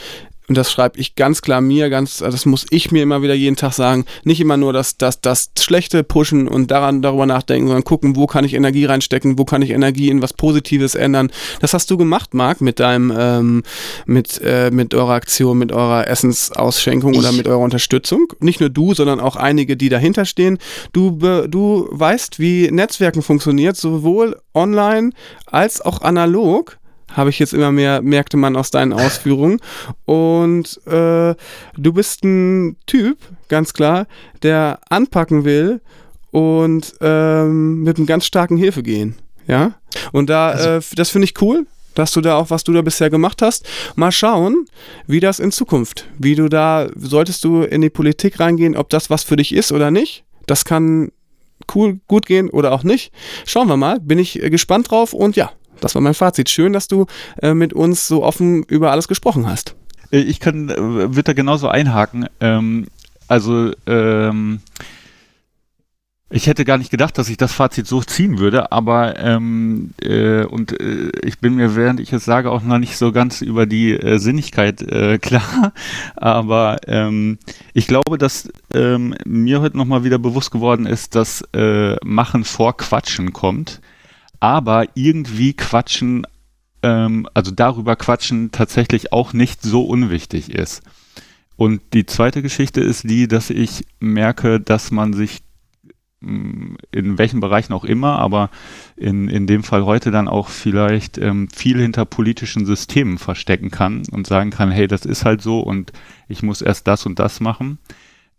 und 0.49 0.57
das 0.57 0.71
schreibe 0.71 0.99
ich 0.99 1.15
ganz 1.15 1.41
klar 1.41 1.61
mir, 1.61 1.89
ganz, 1.89 2.17
das 2.17 2.45
muss 2.45 2.65
ich 2.69 2.91
mir 2.91 3.03
immer 3.03 3.21
wieder 3.21 3.33
jeden 3.33 3.55
Tag 3.55 3.73
sagen, 3.73 4.05
nicht 4.23 4.41
immer 4.41 4.57
nur 4.57 4.73
das, 4.73 4.97
das, 4.97 5.21
das 5.21 5.51
Schlechte 5.57 6.03
pushen 6.03 6.49
und 6.49 6.69
daran 6.69 7.01
darüber 7.01 7.25
nachdenken, 7.25 7.67
sondern 7.67 7.85
gucken, 7.85 8.15
wo 8.17 8.27
kann 8.27 8.43
ich 8.43 8.53
Energie 8.53 8.85
reinstecken, 8.85 9.39
wo 9.39 9.45
kann 9.45 9.61
ich 9.61 9.69
Energie 9.69 10.09
in 10.09 10.21
was 10.21 10.33
Positives 10.33 10.95
ändern. 10.95 11.31
Das 11.61 11.73
hast 11.73 11.89
du 11.89 11.97
gemacht, 11.97 12.33
Marc, 12.33 12.59
mit 12.59 12.79
deinem, 12.81 13.13
ähm, 13.17 13.63
mit, 14.05 14.41
äh, 14.43 14.69
mit 14.69 14.93
eurer 14.93 15.13
Aktion, 15.13 15.57
mit 15.57 15.71
eurer 15.71 16.07
Essensausschenkung 16.07 17.13
ich. 17.13 17.19
oder 17.19 17.31
mit 17.31 17.47
eurer 17.47 17.59
Unterstützung. 17.59 18.33
Nicht 18.39 18.59
nur 18.59 18.69
du, 18.69 18.93
sondern 18.93 19.21
auch 19.21 19.37
einige, 19.37 19.77
die 19.77 19.89
dahinter 19.89 20.25
stehen. 20.25 20.57
Du, 20.91 21.11
du 21.47 21.87
weißt, 21.89 22.39
wie 22.39 22.69
Netzwerken 22.69 23.21
funktioniert, 23.21 23.77
sowohl 23.77 24.37
online 24.53 25.11
als 25.45 25.79
auch 25.79 26.01
analog 26.01 26.77
habe 27.13 27.29
ich 27.29 27.39
jetzt 27.39 27.53
immer 27.53 27.71
mehr, 27.71 28.01
merkte 28.01 28.37
man 28.37 28.55
aus 28.55 28.71
deinen 28.71 28.93
Ausführungen. 28.93 29.59
Und 30.05 30.79
äh, 30.85 31.35
du 31.77 31.93
bist 31.93 32.23
ein 32.23 32.77
Typ, 32.85 33.17
ganz 33.49 33.73
klar, 33.73 34.07
der 34.41 34.79
anpacken 34.89 35.45
will 35.45 35.81
und 36.31 36.93
ähm, 37.01 37.83
mit 37.83 37.97
einem 37.97 38.05
ganz 38.05 38.25
starken 38.25 38.57
Hilfe 38.57 38.83
gehen. 38.83 39.15
Ja. 39.47 39.73
Und 40.11 40.29
da, 40.29 40.49
also, 40.49 40.69
äh, 40.69 40.95
das 40.95 41.09
finde 41.09 41.25
ich 41.25 41.41
cool 41.41 41.65
dass 41.95 42.11
du 42.11 42.21
da 42.21 42.37
auch, 42.37 42.49
was 42.49 42.63
du 42.63 42.73
da 42.73 42.81
bisher 42.81 43.09
gemacht 43.09 43.41
hast. 43.41 43.65
Mal 43.95 44.11
schauen, 44.11 44.65
wie 45.07 45.19
das 45.19 45.39
in 45.39 45.51
Zukunft, 45.51 46.07
wie 46.17 46.35
du 46.35 46.49
da, 46.49 46.89
solltest 46.95 47.43
du 47.43 47.61
in 47.61 47.81
die 47.81 47.89
Politik 47.89 48.39
reingehen, 48.39 48.75
ob 48.75 48.89
das 48.89 49.09
was 49.09 49.23
für 49.23 49.35
dich 49.35 49.53
ist 49.53 49.71
oder 49.71 49.91
nicht. 49.91 50.23
Das 50.47 50.65
kann 50.65 51.11
cool, 51.73 51.99
gut 52.07 52.25
gehen 52.25 52.49
oder 52.49 52.71
auch 52.71 52.83
nicht. 52.83 53.11
Schauen 53.45 53.67
wir 53.67 53.77
mal, 53.77 53.99
bin 53.99 54.19
ich 54.19 54.41
äh, 54.41 54.49
gespannt 54.49 54.91
drauf 54.91 55.13
und 55.13 55.35
ja, 55.35 55.51
das 55.83 55.95
war 55.95 56.01
mein 56.01 56.13
Fazit. 56.13 56.49
Schön, 56.49 56.73
dass 56.73 56.87
du 56.87 57.05
äh, 57.41 57.53
mit 57.53 57.73
uns 57.73 58.07
so 58.07 58.23
offen 58.23 58.63
über 58.63 58.91
alles 58.91 59.07
gesprochen 59.07 59.47
hast. 59.47 59.75
Äh, 60.11 60.19
Ich 60.19 60.39
kann, 60.39 60.69
äh, 60.69 60.77
würde 60.77 61.23
da 61.23 61.33
genauso 61.33 61.67
einhaken. 61.67 62.27
Ähm, 62.39 62.87
also, 63.27 63.71
ähm, 63.87 64.61
ich 66.29 66.47
hätte 66.47 66.65
gar 66.65 66.79
nicht 66.79 66.89
gedacht, 66.89 67.15
dass 67.19 67.29
ich 67.29 67.37
das 67.37 67.53
Fazit 67.53 67.85
so 67.85 68.01
ziehen 68.01 68.39
würde, 68.39 68.71
aber 68.71 69.19
ähm, 69.19 69.91
äh, 70.01 70.43
und 70.45 70.79
äh, 70.81 71.11
ich 71.23 71.37
bin 71.37 71.53
mir, 71.53 71.75
während 71.75 71.99
ich 71.99 72.11
es 72.11 72.25
sage, 72.25 72.49
auch 72.49 72.63
noch 72.63 72.79
nicht 72.79 72.97
so 72.97 73.11
ganz 73.11 73.41
über 73.41 73.67
die 73.67 73.91
äh, 73.91 74.17
Sinnigkeit 74.17 74.81
äh, 74.81 75.17
klar. 75.21 75.73
Aber 76.15 76.77
ähm, 76.87 77.37
ich 77.75 77.85
glaube, 77.85 78.17
dass 78.17 78.49
ähm, 78.73 79.13
mir 79.25 79.61
heute 79.61 79.77
nochmal 79.77 80.03
wieder 80.03 80.17
bewusst 80.17 80.49
geworden 80.49 80.87
ist, 80.87 81.13
dass 81.13 81.43
äh, 81.53 81.97
Machen 82.03 82.45
vor 82.45 82.77
Quatschen 82.77 83.31
kommt, 83.31 83.79
aber 84.43 84.87
irgendwie 84.93 85.53
Quatschen, 85.53 86.27
ähm, 86.81 87.29
also 87.33 87.51
darüber 87.51 87.95
Quatschen 87.95 88.51
tatsächlich 88.51 89.13
auch 89.13 89.31
nicht 89.31 89.61
so 89.61 89.85
unwichtig 89.85 90.53
ist. 90.53 90.83
Und 91.55 91.79
die 91.93 92.05
zweite 92.05 92.41
Geschichte 92.41 92.81
ist 92.81 93.09
die, 93.09 93.29
dass 93.29 93.49
ich 93.49 93.85
merke, 94.01 94.59
dass 94.59 94.91
man 94.91 95.13
sich 95.13 95.43
mh, 96.19 96.75
in 96.91 97.17
welchen 97.17 97.39
Bereichen 97.39 97.71
auch 97.71 97.85
immer, 97.85 98.19
aber 98.19 98.49
in, 98.97 99.29
in 99.29 99.47
dem 99.47 99.63
Fall 99.63 99.85
heute 99.85 100.11
dann 100.11 100.27
auch 100.27 100.49
vielleicht 100.49 101.17
ähm, 101.17 101.47
viel 101.47 101.79
hinter 101.79 102.03
politischen 102.03 102.65
Systemen 102.65 103.19
verstecken 103.19 103.71
kann 103.71 104.03
und 104.11 104.27
sagen 104.27 104.49
kann, 104.49 104.71
hey, 104.71 104.87
das 104.87 105.05
ist 105.05 105.23
halt 105.23 105.41
so 105.41 105.61
und 105.61 105.93
ich 106.27 106.43
muss 106.43 106.61
erst 106.61 106.85
das 106.87 107.05
und 107.05 107.17
das 107.17 107.39
machen, 107.39 107.77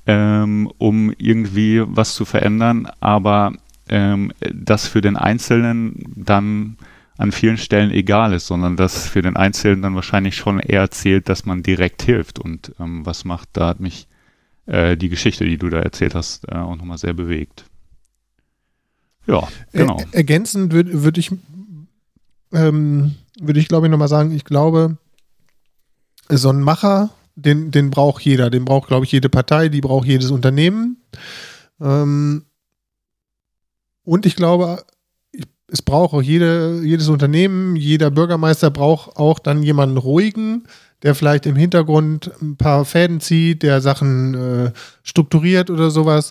ähm, 0.04 0.70
um 0.76 1.14
irgendwie 1.16 1.82
was 1.82 2.14
zu 2.14 2.26
verändern, 2.26 2.90
aber 3.00 3.54
ähm, 3.88 4.32
das 4.52 4.86
für 4.86 5.00
den 5.00 5.16
Einzelnen 5.16 6.12
dann 6.16 6.76
an 7.16 7.32
vielen 7.32 7.58
Stellen 7.58 7.90
egal 7.90 8.32
ist, 8.32 8.46
sondern 8.46 8.76
dass 8.76 9.06
für 9.06 9.22
den 9.22 9.36
Einzelnen 9.36 9.82
dann 9.82 9.94
wahrscheinlich 9.94 10.36
schon 10.36 10.58
eher 10.58 10.90
zählt, 10.90 11.28
dass 11.28 11.44
man 11.44 11.62
direkt 11.62 12.02
hilft 12.02 12.38
und 12.38 12.72
ähm, 12.80 13.06
was 13.06 13.24
macht, 13.24 13.50
da 13.52 13.68
hat 13.68 13.80
mich 13.80 14.08
äh, 14.66 14.96
die 14.96 15.08
Geschichte, 15.08 15.44
die 15.44 15.58
du 15.58 15.68
da 15.68 15.78
erzählt 15.78 16.14
hast, 16.14 16.48
äh, 16.48 16.56
auch 16.56 16.76
nochmal 16.76 16.98
sehr 16.98 17.12
bewegt. 17.12 17.64
Ja, 19.26 19.46
genau. 19.72 19.98
Er, 19.98 20.14
ergänzend 20.14 20.72
würde 20.72 21.02
würd 21.04 21.18
ich, 21.18 21.30
ähm, 22.52 23.14
würde 23.40 23.60
ich 23.60 23.68
glaube 23.68 23.86
ich 23.86 23.90
nochmal 23.90 24.08
sagen, 24.08 24.32
ich 24.32 24.44
glaube, 24.44 24.98
so 26.28 26.50
ein 26.50 26.60
Macher, 26.60 27.10
den, 27.36 27.70
den 27.70 27.90
braucht 27.90 28.22
jeder, 28.22 28.50
den 28.50 28.64
braucht, 28.64 28.88
glaube 28.88 29.04
ich, 29.04 29.12
jede 29.12 29.28
Partei, 29.28 29.68
die 29.68 29.80
braucht 29.80 30.06
jedes 30.06 30.30
Unternehmen. 30.30 30.98
Ähm, 31.80 32.44
und 34.04 34.26
ich 34.26 34.36
glaube, 34.36 34.84
es 35.68 35.82
braucht 35.82 36.14
auch 36.14 36.22
jede, 36.22 36.82
jedes 36.82 37.08
Unternehmen, 37.08 37.74
jeder 37.76 38.10
Bürgermeister 38.10 38.70
braucht 38.70 39.16
auch 39.16 39.38
dann 39.38 39.62
jemanden 39.62 39.96
ruhigen, 39.96 40.64
der 41.02 41.14
vielleicht 41.14 41.46
im 41.46 41.56
Hintergrund 41.56 42.30
ein 42.40 42.56
paar 42.56 42.84
Fäden 42.84 43.20
zieht, 43.20 43.62
der 43.62 43.80
Sachen 43.80 44.34
äh, 44.34 44.72
strukturiert 45.02 45.70
oder 45.70 45.90
sowas. 45.90 46.30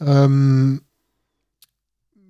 Ähm, 0.00 0.82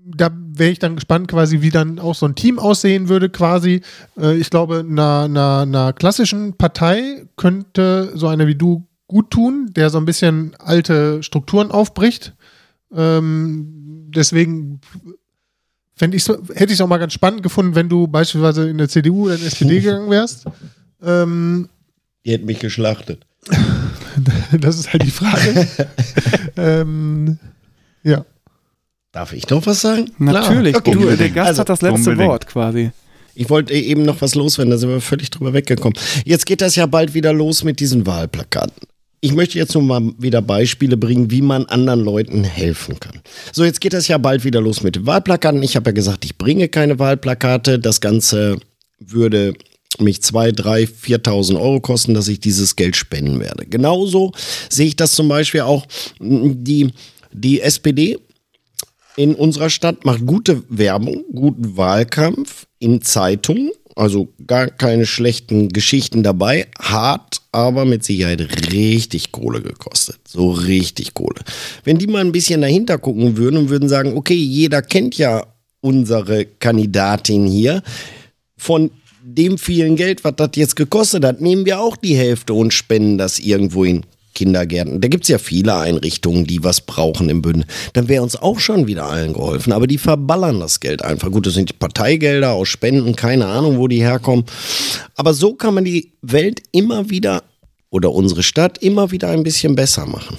da 0.04 0.30
wäre 0.34 0.70
ich 0.70 0.78
dann 0.78 0.96
gespannt, 0.96 1.28
quasi, 1.28 1.60
wie 1.60 1.70
dann 1.70 1.98
auch 1.98 2.14
so 2.14 2.26
ein 2.26 2.34
Team 2.34 2.58
aussehen 2.58 3.08
würde, 3.08 3.30
quasi. 3.30 3.82
Äh, 4.18 4.36
ich 4.36 4.50
glaube, 4.50 4.80
einer, 4.80 5.22
einer, 5.24 5.60
einer 5.60 5.92
klassischen 5.92 6.54
Partei 6.54 7.26
könnte 7.36 8.12
so 8.14 8.26
einer 8.28 8.46
wie 8.46 8.56
du 8.56 8.86
gut 9.06 9.30
tun, 9.30 9.70
der 9.74 9.90
so 9.90 9.98
ein 9.98 10.04
bisschen 10.04 10.54
alte 10.58 11.22
Strukturen 11.22 11.70
aufbricht. 11.70 12.34
Ähm, 12.94 14.08
deswegen 14.14 14.80
ich's, 16.00 16.28
hätte 16.28 16.64
ich 16.66 16.72
es 16.72 16.80
auch 16.80 16.88
mal 16.88 16.98
ganz 16.98 17.12
spannend 17.12 17.42
gefunden, 17.42 17.74
wenn 17.74 17.88
du 17.88 18.06
beispielsweise 18.06 18.68
in 18.68 18.78
der 18.78 18.88
CDU 18.88 19.24
oder 19.26 19.34
in 19.34 19.40
der 19.40 19.48
SPD 19.48 19.80
gegangen 19.82 20.10
wärst. 20.10 20.46
Ähm, 21.02 21.68
Die 22.24 22.32
hätten 22.32 22.46
mich 22.46 22.58
geschlachtet. 22.58 23.26
das 24.60 24.78
ist 24.78 24.92
halt 24.92 25.02
die 25.04 25.10
Frage. 25.10 25.68
ähm, 26.56 27.38
ja. 28.02 28.24
Darf 29.12 29.32
ich 29.32 29.44
doch 29.46 29.66
was 29.66 29.80
sagen? 29.82 30.10
Natürlich, 30.18 30.76
Okay, 30.76 30.92
du, 30.92 31.16
der 31.16 31.30
Gast 31.30 31.48
Also, 31.48 31.60
hat 31.60 31.68
das 31.68 31.82
letzte 31.82 32.10
unbedingt. 32.10 32.28
Wort 32.30 32.46
quasi. 32.46 32.90
Ich 33.34 33.48
wollte 33.50 33.72
eben 33.72 34.02
noch 34.02 34.20
was 34.20 34.34
loswerden, 34.34 34.70
da 34.70 34.76
sind 34.78 34.90
wir 34.90 35.00
völlig 35.00 35.30
drüber 35.30 35.52
weggekommen. 35.54 35.98
Jetzt 36.24 36.44
geht 36.46 36.60
das 36.60 36.76
ja 36.76 36.86
bald 36.86 37.14
wieder 37.14 37.32
los 37.32 37.64
mit 37.64 37.80
diesen 37.80 38.06
Wahlplakaten. 38.06 38.86
Ich 39.24 39.32
möchte 39.32 39.56
jetzt 39.56 39.72
nur 39.74 39.84
mal 39.84 40.02
wieder 40.18 40.42
Beispiele 40.42 40.96
bringen, 40.96 41.30
wie 41.30 41.42
man 41.42 41.64
anderen 41.66 42.00
Leuten 42.00 42.42
helfen 42.42 42.98
kann. 42.98 43.20
So, 43.52 43.64
jetzt 43.64 43.80
geht 43.80 43.92
das 43.92 44.08
ja 44.08 44.18
bald 44.18 44.42
wieder 44.42 44.60
los 44.60 44.82
mit 44.82 44.96
den 44.96 45.06
Wahlplakaten. 45.06 45.62
Ich 45.62 45.76
habe 45.76 45.90
ja 45.90 45.94
gesagt, 45.94 46.24
ich 46.24 46.36
bringe 46.36 46.68
keine 46.68 46.98
Wahlplakate. 46.98 47.78
Das 47.78 48.00
Ganze 48.00 48.56
würde 48.98 49.54
mich 50.00 50.18
2.000, 50.18 50.60
3.000, 50.60 51.22
4.000 51.22 51.60
Euro 51.60 51.80
kosten, 51.80 52.14
dass 52.14 52.26
ich 52.26 52.40
dieses 52.40 52.74
Geld 52.74 52.96
spenden 52.96 53.38
werde. 53.38 53.64
Genauso 53.64 54.32
sehe 54.68 54.88
ich 54.88 54.96
das 54.96 55.12
zum 55.12 55.28
Beispiel 55.28 55.60
auch 55.60 55.86
die, 56.18 56.90
die 57.32 57.60
SPD 57.60 58.18
in 59.14 59.36
unserer 59.36 59.70
Stadt 59.70 60.04
macht 60.04 60.26
gute 60.26 60.64
Werbung, 60.68 61.24
guten 61.32 61.76
Wahlkampf 61.76 62.66
in 62.80 63.02
Zeitungen, 63.02 63.70
also 63.96 64.28
gar 64.46 64.68
keine 64.68 65.06
schlechten 65.06 65.68
Geschichten 65.68 66.22
dabei, 66.22 66.66
hat 66.78 67.42
aber 67.52 67.84
mit 67.84 68.04
Sicherheit 68.04 68.72
richtig 68.72 69.32
Kohle 69.32 69.60
gekostet. 69.60 70.18
So 70.26 70.50
richtig 70.50 71.14
Kohle. 71.14 71.40
Wenn 71.84 71.98
die 71.98 72.06
mal 72.06 72.20
ein 72.20 72.32
bisschen 72.32 72.62
dahinter 72.62 72.98
gucken 72.98 73.36
würden 73.36 73.58
und 73.58 73.68
würden 73.68 73.88
sagen, 73.88 74.16
okay, 74.16 74.34
jeder 74.34 74.82
kennt 74.82 75.18
ja 75.18 75.46
unsere 75.80 76.46
Kandidatin 76.46 77.46
hier, 77.46 77.82
von 78.56 78.90
dem 79.24 79.58
vielen 79.58 79.96
Geld, 79.96 80.24
was 80.24 80.34
das 80.36 80.50
jetzt 80.54 80.76
gekostet 80.76 81.24
hat, 81.24 81.40
nehmen 81.40 81.64
wir 81.64 81.80
auch 81.80 81.96
die 81.96 82.16
Hälfte 82.16 82.54
und 82.54 82.72
spenden 82.72 83.18
das 83.18 83.38
irgendwo 83.38 83.84
in 83.84 84.04
Kindergärten. 84.34 85.00
Da 85.00 85.08
gibt 85.08 85.24
es 85.24 85.28
ja 85.28 85.38
viele 85.38 85.76
Einrichtungen, 85.76 86.46
die 86.46 86.64
was 86.64 86.80
brauchen 86.80 87.28
im 87.28 87.42
Bündnis. 87.42 87.66
Dann 87.92 88.08
wäre 88.08 88.22
uns 88.22 88.36
auch 88.36 88.58
schon 88.58 88.86
wieder 88.86 89.06
allen 89.06 89.32
geholfen. 89.32 89.72
Aber 89.72 89.86
die 89.86 89.98
verballern 89.98 90.60
das 90.60 90.80
Geld 90.80 91.02
einfach. 91.02 91.30
Gut, 91.30 91.46
das 91.46 91.54
sind 91.54 91.70
die 91.70 91.74
Parteigelder 91.74 92.52
aus 92.52 92.68
Spenden, 92.68 93.16
keine 93.16 93.46
Ahnung, 93.46 93.78
wo 93.78 93.88
die 93.88 94.02
herkommen. 94.02 94.44
Aber 95.14 95.34
so 95.34 95.54
kann 95.54 95.74
man 95.74 95.84
die 95.84 96.12
Welt 96.22 96.62
immer 96.72 97.10
wieder 97.10 97.42
oder 97.90 98.12
unsere 98.12 98.42
Stadt 98.42 98.78
immer 98.78 99.10
wieder 99.10 99.28
ein 99.28 99.42
bisschen 99.42 99.74
besser 99.74 100.06
machen. 100.06 100.38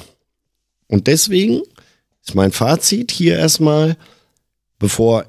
Und 0.88 1.08
deswegen 1.08 1.62
ist 2.26 2.36
mein 2.36 2.52
Fazit 2.52 3.12
hier 3.12 3.38
erstmal, 3.38 3.98
bevor 4.80 5.26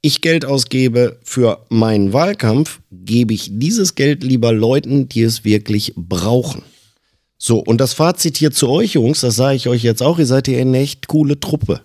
ich 0.00 0.20
Geld 0.20 0.44
ausgebe 0.44 1.18
für 1.22 1.64
meinen 1.68 2.12
Wahlkampf, 2.12 2.80
gebe 2.90 3.34
ich 3.34 3.50
dieses 3.52 3.94
Geld 3.94 4.22
lieber 4.22 4.52
Leuten, 4.52 5.08
die 5.08 5.22
es 5.22 5.44
wirklich 5.44 5.92
brauchen. 5.96 6.62
So, 7.38 7.58
und 7.58 7.80
das 7.80 7.92
Fazit 7.94 8.36
hier 8.36 8.50
zu 8.50 8.68
euch, 8.68 8.94
Jungs, 8.94 9.20
das 9.20 9.36
sage 9.36 9.56
ich 9.56 9.68
euch 9.68 9.84
jetzt 9.84 10.02
auch, 10.02 10.18
ihr 10.18 10.26
seid 10.26 10.48
hier 10.48 10.60
eine 10.60 10.78
echt 10.78 11.06
coole 11.06 11.38
Truppe. 11.38 11.82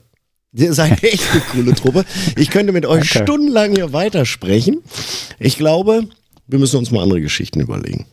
Ihr 0.55 0.73
seid 0.73 1.03
echt 1.03 1.31
eine 1.31 1.41
coole 1.41 1.75
Truppe. 1.75 2.05
Ich 2.35 2.49
könnte 2.49 2.73
mit 2.73 2.85
euch 2.85 3.11
Danke. 3.11 3.23
stundenlang 3.23 3.75
hier 3.75 3.93
weitersprechen. 3.93 4.81
Ich 5.39 5.57
glaube, 5.57 6.07
wir 6.47 6.59
müssen 6.59 6.77
uns 6.77 6.91
mal 6.91 7.01
andere 7.03 7.21
Geschichten 7.21 7.59
überlegen. 7.59 8.05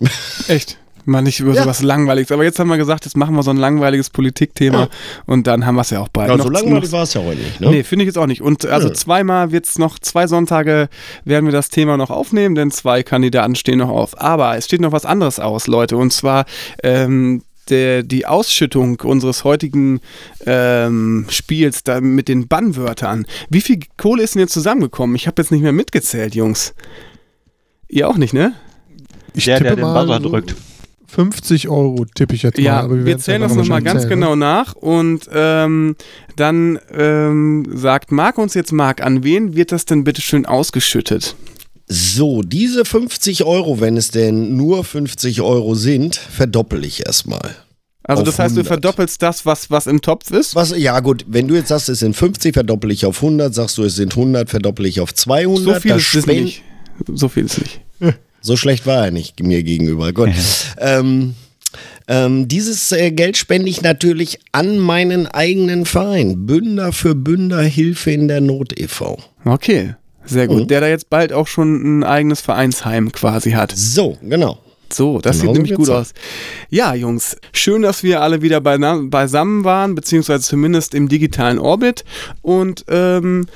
Echt. 0.49 0.79
Mal 1.11 1.23
nicht 1.23 1.41
über 1.41 1.53
Ja. 1.53 1.63
sowas 1.65 1.83
Langweiliges. 1.83 2.31
Aber 2.33 2.45
jetzt 2.45 2.59
haben 2.59 2.69
wir 2.69 2.77
gesagt, 2.79 3.05
jetzt 3.05 3.17
machen 3.17 3.35
wir 3.35 3.43
so 3.43 3.51
ein 3.51 3.57
langweiliges 3.57 4.11
Politikthema 4.11 4.81
Ja. 4.83 4.89
und 5.27 5.47
dann 5.47 5.67
haben 5.67 5.75
wir 5.75 5.83
es 5.83 5.91
ja 5.91 6.01
auch 6.01 6.09
bald. 6.09 6.29
Ja, 6.31 6.39
so 6.39 6.45
Noch- 6.45 6.53
langweilig 6.63 6.85
noch- 6.85 6.93
war 6.93 7.03
es 7.03 7.15
ja 7.15 7.23
heute 7.23 7.41
nicht, 7.41 7.61
ne? 7.61 7.71
Nee, 7.71 7.83
finde 7.85 8.05
ich 8.05 8.07
jetzt 8.07 8.17
auch 8.19 8.27
nicht. 8.27 8.41
Und 8.43 8.65
also 8.67 8.89
Nö. 8.89 8.95
zweimal 8.95 9.53
wird 9.53 9.67
es 9.67 9.79
noch, 9.79 9.99
zwei 9.99 10.27
Sonntage 10.27 10.89
werden 11.25 11.45
wir 11.47 11.53
das 11.53 11.69
Thema 11.69 11.97
noch 11.97 12.11
aufnehmen, 12.11 12.55
denn 12.55 12.71
zwei 12.71 13.03
Kandidaten 13.03 13.55
stehen 13.57 13.79
noch 13.79 13.89
auf. 13.91 14.21
Aber 14.21 14.57
es 14.57 14.65
steht 14.67 14.81
noch 14.81 14.93
was 14.93 15.05
anderes 15.05 15.39
aus, 15.41 15.67
Leute. 15.67 15.97
Und 15.97 16.13
zwar 16.13 16.45
ähm, 16.83 17.43
der, 17.69 18.03
die 18.03 18.27
Ausschüttung 18.27 18.99
unseres 19.01 19.45
heutigen 19.45 20.01
ähm, 20.47 21.27
Spiels 21.29 21.85
da 21.85 22.01
mit 22.01 22.27
den 22.29 22.49
Bannwörtern. 22.49 23.27
Wie 23.49 23.61
viel 23.61 23.79
Kohle 23.97 24.23
ist 24.23 24.35
denn 24.35 24.41
jetzt 24.41 24.53
zusammengekommen? 24.55 25.15
Ich 25.15 25.27
habe 25.27 25.41
jetzt 25.41 25.53
nicht 25.53 25.63
mehr 25.63 25.73
mitgezählt, 25.73 26.35
Jungs. 26.35 26.75
Ihr 27.89 28.09
auch 28.09 28.17
nicht, 28.17 28.35
ne? 28.35 28.55
Ich 29.35 29.45
der, 29.45 29.61
der 29.61 29.77
den 29.77 29.85
mal 29.85 30.05
Buzzer 30.07 30.21
so 30.23 30.29
drückt. 30.31 30.55
50 31.11 31.69
Euro 31.69 32.05
tippe 32.15 32.35
ich 32.35 32.43
jetzt 32.43 32.59
mal. 32.59 32.65
Ja, 32.65 32.81
aber 32.81 32.99
wir 32.99 33.05
werden's 33.05 33.25
zählen 33.25 33.41
das 33.41 33.55
nochmal 33.55 33.83
ganz 33.83 34.03
zählen, 34.03 34.11
genau 34.11 34.37
ne? 34.37 34.41
nach 34.41 34.75
und 34.75 35.29
ähm, 35.33 35.97
dann 36.37 36.79
ähm, 36.93 37.67
sagt 37.75 38.13
Marc 38.13 38.39
uns 38.39 38.55
jetzt, 38.55 38.73
Marc, 38.73 39.03
an 39.03 39.25
wen 39.25 39.57
wird 39.57 39.73
das 39.73 39.85
denn 39.85 40.05
bitte 40.05 40.23
schön 40.23 40.47
ausgeschüttet? 40.47 41.35
So, 41.89 42.43
diese 42.43 42.85
50 42.85 43.43
Euro, 43.45 43.81
wenn 43.81 43.97
es 43.97 44.13
denn 44.13 44.57
nur 44.57 44.85
50 44.85 45.41
Euro 45.41 45.75
sind, 45.75 46.15
verdoppel 46.15 46.85
ich 46.85 47.05
erstmal. 47.05 47.57
Also 48.05 48.23
das 48.23 48.39
heißt, 48.39 48.57
du 48.57 48.61
100. 48.61 48.67
verdoppelst 48.67 49.23
das, 49.23 49.45
was, 49.45 49.71
was 49.71 49.87
im 49.87 50.01
Topf 50.01 50.31
ist? 50.31 50.55
Was, 50.55 50.77
ja 50.77 50.99
gut, 51.01 51.25
wenn 51.29 51.49
du 51.49 51.55
jetzt 51.55 51.69
sagst, 51.69 51.89
es 51.89 51.99
sind 51.99 52.15
50, 52.15 52.55
verdoppel 52.55 52.93
ich 52.93 53.05
auf 53.07 53.17
100, 53.17 53.53
sagst 53.55 53.77
du, 53.79 53.85
es 53.85 53.97
sind 53.97 54.13
100, 54.13 54.49
verdoppel 54.49 54.87
ich 54.87 55.01
auf 55.01 55.13
200. 55.13 55.65
So 55.65 55.81
viel 55.81 55.91
Das 55.93 56.03
ist 56.03 56.15
es 56.15 56.27
nicht. 56.27 56.63
So 57.13 57.29
viel 57.29 57.47
ist 57.47 57.59
nicht. 57.59 57.81
So 58.41 58.57
schlecht 58.57 58.87
war 58.87 59.07
er 59.07 59.11
nicht 59.11 59.43
mir 59.43 59.63
gegenüber. 59.63 60.13
Gut. 60.13 60.31
ähm, 60.79 61.35
Ähm, 62.09 62.49
dieses 62.49 62.91
äh, 62.91 63.13
Geld 63.13 63.37
spende 63.37 63.69
ich 63.69 63.83
natürlich 63.83 64.41
an 64.51 64.79
meinen 64.79 65.29
eigenen 65.29 65.87
Verein. 65.87 66.45
Bünder 66.45 66.93
für 66.93 67.15
Bünder 67.15 67.63
Hilfe 67.63 68.11
in 68.11 68.27
der 68.27 68.41
Not 68.41 68.77
e.V. 68.81 69.17
Okay, 69.45 69.95
sehr 70.25 70.49
gut. 70.49 70.63
Mhm. 70.63 70.67
Der 70.67 70.81
da 70.81 70.89
jetzt 70.89 71.09
bald 71.09 71.33
auch 71.33 71.47
schon 71.47 72.01
ein 72.01 72.03
eigenes 72.03 72.41
Vereinsheim 72.41 73.13
quasi 73.13 73.53
hat. 73.53 73.73
So, 73.77 74.19
genau. 74.23 74.59
So, 74.93 75.21
das 75.21 75.39
Genau 75.39 75.53
sieht 75.53 75.63
nämlich 75.63 75.79
gut 75.79 75.89
aus. 75.89 76.13
Ja, 76.69 76.95
Jungs, 76.95 77.37
schön, 77.53 77.83
dass 77.83 78.03
wir 78.03 78.23
alle 78.23 78.43
wieder 78.43 78.61
beisammen 78.61 79.63
waren, 79.63 79.95
beziehungsweise 79.95 80.43
zumindest 80.43 80.95
im 80.95 81.09
digitalen 81.09 81.61
Orbit. 81.61 82.05
Und 82.43 82.85
ähm, 82.89 83.47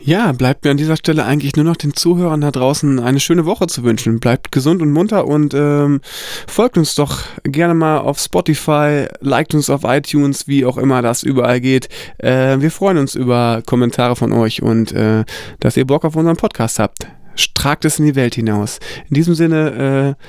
ja, 0.00 0.32
bleibt 0.32 0.64
mir 0.64 0.70
an 0.70 0.76
dieser 0.76 0.96
Stelle 0.96 1.24
eigentlich 1.24 1.56
nur 1.56 1.64
noch 1.64 1.76
den 1.76 1.94
Zuhörern 1.94 2.40
da 2.40 2.50
draußen 2.50 3.00
eine 3.00 3.20
schöne 3.20 3.46
Woche 3.46 3.66
zu 3.66 3.82
wünschen. 3.84 4.20
Bleibt 4.20 4.52
gesund 4.52 4.80
und 4.80 4.92
munter 4.92 5.26
und 5.26 5.54
ähm, 5.54 6.00
folgt 6.46 6.78
uns 6.78 6.94
doch 6.94 7.20
gerne 7.42 7.74
mal 7.74 7.98
auf 7.98 8.18
Spotify, 8.18 9.06
liked 9.20 9.54
uns 9.54 9.68
auf 9.70 9.82
iTunes, 9.84 10.46
wie 10.46 10.64
auch 10.64 10.78
immer 10.78 11.02
das 11.02 11.22
überall 11.22 11.60
geht. 11.60 11.88
Äh, 12.18 12.60
wir 12.60 12.70
freuen 12.70 12.98
uns 12.98 13.14
über 13.14 13.62
Kommentare 13.66 14.16
von 14.16 14.32
euch 14.32 14.62
und 14.62 14.92
äh, 14.92 15.24
dass 15.60 15.76
ihr 15.76 15.86
Bock 15.86 16.04
auf 16.04 16.16
unseren 16.16 16.36
Podcast 16.36 16.78
habt. 16.78 17.06
Tragt 17.54 17.84
es 17.84 17.98
in 17.98 18.06
die 18.06 18.16
Welt 18.16 18.34
hinaus. 18.34 18.78
In 19.08 19.14
diesem 19.14 19.34
Sinne, 19.34 20.16
äh, 20.18 20.22